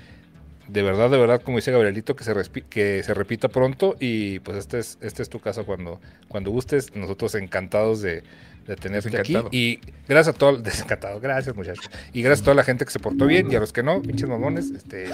De 0.68 0.84
verdad, 0.84 1.10
de 1.10 1.18
verdad, 1.18 1.42
como 1.42 1.58
dice 1.58 1.72
Gabrielito, 1.72 2.16
que 2.16 2.24
se, 2.24 2.34
que 2.70 3.04
se 3.04 3.14
repita 3.14 3.48
pronto 3.48 3.96
y 4.00 4.40
pues 4.40 4.58
este 4.58 4.80
es, 4.80 4.98
este 5.02 5.24
es 5.24 5.30
tu 5.30 5.40
casa 5.40 5.64
cuando, 5.64 6.02
cuando 6.28 6.52
gustes. 6.52 6.96
Nosotros 6.96 7.36
encantados 7.36 8.02
de, 8.02 8.24
de 8.68 8.76
tenerte 8.76 9.18
aquí. 9.18 9.38
Y 9.52 9.80
gracias 10.08 10.36
a 10.36 10.38
todos, 10.38 10.62
desencantado, 10.64 11.20
gracias 11.20 11.56
muchachos. 11.56 11.90
Y 12.14 12.22
gracias 12.22 12.42
a 12.42 12.46
toda 12.46 12.56
la 12.56 12.64
gente 12.64 12.86
que 12.86 12.92
se 12.92 13.00
portó 13.00 13.26
bien 13.26 13.52
y 13.52 13.56
a 13.56 13.60
los 13.60 13.72
que 13.72 13.82
no, 13.82 14.02
pinches 14.02 14.28
mamones, 14.28 14.70
este, 14.72 15.06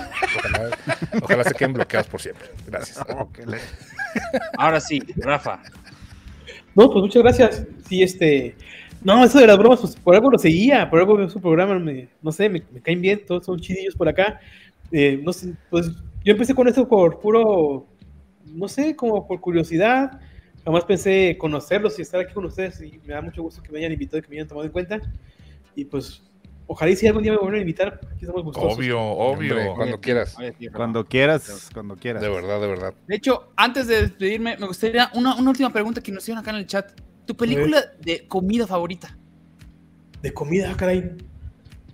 ojalá, 1.21 1.43
se 1.43 1.53
queden 1.53 1.73
bloqueados 1.73 2.07
por 2.07 2.19
siempre. 2.21 2.47
Gracias. 2.67 2.99
Ahora 4.57 4.79
sí, 4.81 5.01
Rafa. 5.17 5.61
No, 6.75 6.91
pues 6.91 7.03
muchas 7.03 7.21
gracias. 7.21 7.63
Sí, 7.87 8.01
este. 8.01 8.55
No, 9.03 9.23
eso 9.23 9.37
de 9.37 9.47
las 9.47 9.57
bromas, 9.57 9.81
pues 9.81 9.95
por 9.97 10.15
algo 10.15 10.31
lo 10.31 10.39
seguía, 10.39 10.89
por 10.89 10.99
algo 10.99 11.29
su 11.29 11.41
programa, 11.41 11.77
me, 11.77 12.07
no 12.21 12.31
sé, 12.31 12.47
me, 12.47 12.61
caen 12.61 13.01
bien, 13.01 13.21
todos 13.25 13.45
son 13.45 13.59
chidillos 13.59 13.95
por 13.95 14.07
acá. 14.07 14.39
Eh, 14.93 15.19
no 15.21 15.33
sé, 15.33 15.53
pues 15.69 15.91
yo 16.23 16.31
empecé 16.31 16.55
con 16.55 16.69
esto 16.69 16.87
por 16.87 17.19
puro, 17.19 17.87
no 18.45 18.67
sé, 18.69 18.95
como 18.95 19.27
por 19.27 19.41
curiosidad 19.41 20.21
Jamás 20.63 20.85
pensé 20.85 21.37
conocerlos 21.37 21.99
y 21.99 22.03
estar 22.03 22.21
aquí 22.21 22.33
con 22.33 22.45
ustedes 22.45 22.79
y 22.81 22.99
me 23.05 23.13
da 23.13 23.21
mucho 23.21 23.43
gusto 23.43 23.61
que 23.61 23.71
me 23.71 23.79
hayan 23.79 23.91
invitado 23.91 24.19
y 24.19 24.21
que 24.21 24.29
me 24.29 24.35
hayan 24.37 24.47
tomado 24.47 24.65
en 24.65 24.71
cuenta. 24.71 25.01
Y 25.75 25.83
pues, 25.83 26.23
ojalá 26.67 26.91
y 26.91 26.95
si 26.95 27.05
algún 27.05 27.23
día 27.23 27.33
me 27.33 27.37
vuelvan 27.37 27.57
a 27.57 27.61
invitar, 27.61 27.99
aquí 28.09 28.21
estamos 28.21 28.43
gustosos. 28.43 28.77
Obvio, 28.77 29.01
obvio. 29.01 29.75
cuando 29.75 29.99
quieras. 29.99 30.37
Cuando 30.73 31.05
quieras, 31.05 31.69
cuando 31.73 31.97
quieras. 31.97 32.21
De 32.21 32.29
verdad, 32.29 32.61
de 32.61 32.67
verdad. 32.67 32.93
De 33.07 33.15
hecho, 33.15 33.51
antes 33.57 33.87
de 33.87 34.03
despedirme, 34.03 34.55
me 34.57 34.67
gustaría 34.67 35.11
una, 35.15 35.35
una 35.35 35.49
última 35.49 35.69
pregunta 35.69 36.01
que 36.01 36.13
nos 36.13 36.23
hicieron 36.23 36.41
acá 36.41 36.51
en 36.51 36.57
el 36.57 36.67
chat. 36.67 36.93
¿Tu 37.25 37.35
película 37.35 37.83
de 37.99 38.25
comida 38.27 38.65
favorita? 38.65 39.17
De 40.21 40.33
comida, 40.33 40.73
caray. 40.77 41.11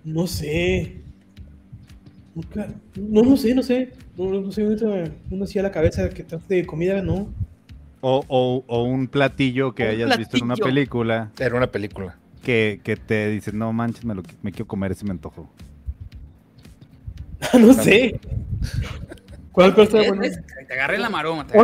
No 0.04 0.28
sé. 0.28 1.02
No, 2.34 3.22
no 3.22 3.36
sé, 3.36 3.54
no 3.54 3.62
sé. 3.62 3.92
No, 4.16 4.40
no 4.40 4.52
sé, 4.52 4.64
uno 4.64 5.44
hacía 5.44 5.62
la 5.62 5.72
cabeza 5.72 6.08
que 6.10 6.22
trate 6.22 6.54
de 6.54 6.66
comida, 6.66 7.02
no. 7.02 7.28
O, 8.02 8.24
o, 8.66 8.82
un 8.84 9.08
platillo 9.08 9.74
que 9.74 9.84
hayas 9.84 10.16
visto 10.16 10.36
en 10.36 10.44
una 10.44 10.56
película. 10.56 11.30
Era 11.38 11.56
una 11.56 11.70
película. 11.70 12.16
Que, 12.42 12.80
que 12.82 12.96
te 12.96 13.28
dice, 13.28 13.52
no 13.52 13.72
manches, 13.72 14.04
me, 14.04 14.14
lo, 14.14 14.22
me 14.42 14.52
quiero 14.52 14.66
comer 14.66 14.92
ese 14.92 15.04
me 15.04 15.10
antojo. 15.10 15.50
no 17.60 17.74
sé. 17.74 18.18
¿Cuál, 19.52 19.72
bueno? 19.72 20.22
Te 20.66 20.74
agarré 20.74 20.98
la 20.98 21.10
maroma. 21.10 21.46
Te 21.46 21.58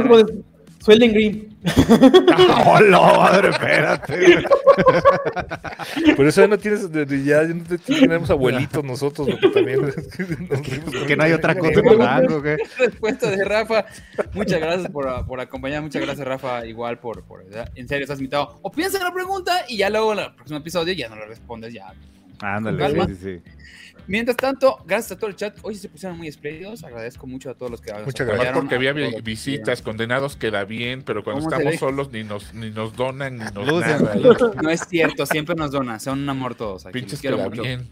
Suelden 0.87 1.13
Green. 1.13 1.59
¡Hola, 2.65 3.01
madre! 3.01 3.49
Espérate. 3.49 4.45
Por 6.15 6.27
eso 6.27 6.43
ya 6.43 6.47
no 6.47 6.59
tienes, 6.59 6.89
ya, 7.25 7.43
no 7.43 7.65
tenemos 7.85 8.31
abuelitos 8.31 8.85
nosotros, 8.85 9.27
porque 9.29 9.49
también 9.49 9.81
que 11.09 11.17
no 11.17 11.25
hay 11.25 11.33
otra 11.33 11.59
cosa 11.59 11.81
en 11.81 12.03
algo, 12.03 12.41
¿qué? 12.41 12.59
Respuesta 12.79 13.29
de 13.29 13.45
Rafa. 13.45 13.85
Muchas 14.33 14.61
gracias 14.61 14.89
por, 14.93 15.27
por 15.27 15.41
acompañar, 15.41 15.83
muchas 15.83 16.03
gracias 16.03 16.25
Rafa, 16.25 16.65
igual 16.65 17.01
por, 17.01 17.25
por 17.25 17.45
en 17.75 17.89
serio, 17.89 18.05
estás 18.05 18.21
invitado. 18.21 18.61
O 18.63 18.71
piensa 18.71 18.99
en 18.99 19.03
la 19.03 19.13
pregunta 19.13 19.65
y 19.67 19.79
ya 19.79 19.91
luego 19.91 20.13
en 20.13 20.21
el 20.21 20.35
próximo 20.37 20.61
episodio 20.61 20.93
ya 20.93 21.09
no 21.09 21.17
la 21.17 21.27
respondes, 21.27 21.75
ya. 21.75 21.93
Ándale, 22.39 23.07
sí, 23.09 23.15
sí, 23.17 23.41
sí. 23.43 23.53
Mientras 24.07 24.37
tanto, 24.37 24.78
gracias 24.87 25.12
a 25.12 25.16
todo 25.19 25.31
el 25.31 25.37
chat. 25.37 25.59
Hoy 25.62 25.74
se 25.74 25.89
pusieron 25.89 26.16
muy 26.16 26.28
espléndidos. 26.28 26.85
Agradezco 26.85 27.27
mucho 27.27 27.51
a 27.51 27.55
todos 27.55 27.70
los 27.70 27.81
que 27.81 27.93
Muchas 27.93 28.27
gracias. 28.27 28.55
Porque 28.55 28.74
había 28.77 28.93
visitas, 28.93 29.83
condenados 29.83 30.37
queda 30.37 30.65
bien, 30.65 31.03
pero 31.03 31.24
cuando 31.24 31.43
estamos 31.43 31.77
solos 31.77 32.11
ni 32.12 32.24
nos, 32.24 32.55
ni 32.55 32.70
nos 32.70 32.95
donan 32.95 33.39
ni 33.39 33.45
nos 33.45 33.81
nada. 33.81 34.15
No 34.62 34.70
es 34.70 34.81
cierto, 34.89 35.27
siempre 35.27 35.55
nos 35.55 35.73
donan. 35.73 36.01
Son 36.01 36.20
un 36.20 36.28
amor 36.28 36.55
todos. 36.55 36.87
Aquí. 36.87 37.01
Pinches 37.01 37.20
quiero 37.20 37.39
mucho. 37.39 37.62
bien. 37.62 37.89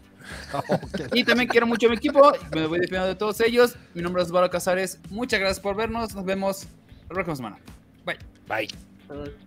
Y 1.13 1.23
también 1.23 1.47
quiero 1.49 1.67
mucho 1.67 1.87
a 1.87 1.89
mi 1.89 1.97
equipo. 1.97 2.31
Me 2.51 2.65
voy 2.67 2.79
despidiendo 2.79 3.07
de 3.07 3.15
todos 3.15 3.39
ellos. 3.41 3.75
Mi 3.93 4.01
nombre 4.01 4.23
es 4.23 4.29
Osvaldo 4.29 4.49
Casares. 4.49 4.99
Muchas 5.09 5.39
gracias 5.39 5.59
por 5.59 5.75
vernos. 5.75 6.15
Nos 6.15 6.25
vemos 6.25 6.67
la 7.09 7.13
próxima 7.13 7.35
semana. 7.35 7.57
Bye. 8.05 8.17
Bye. 8.47 9.44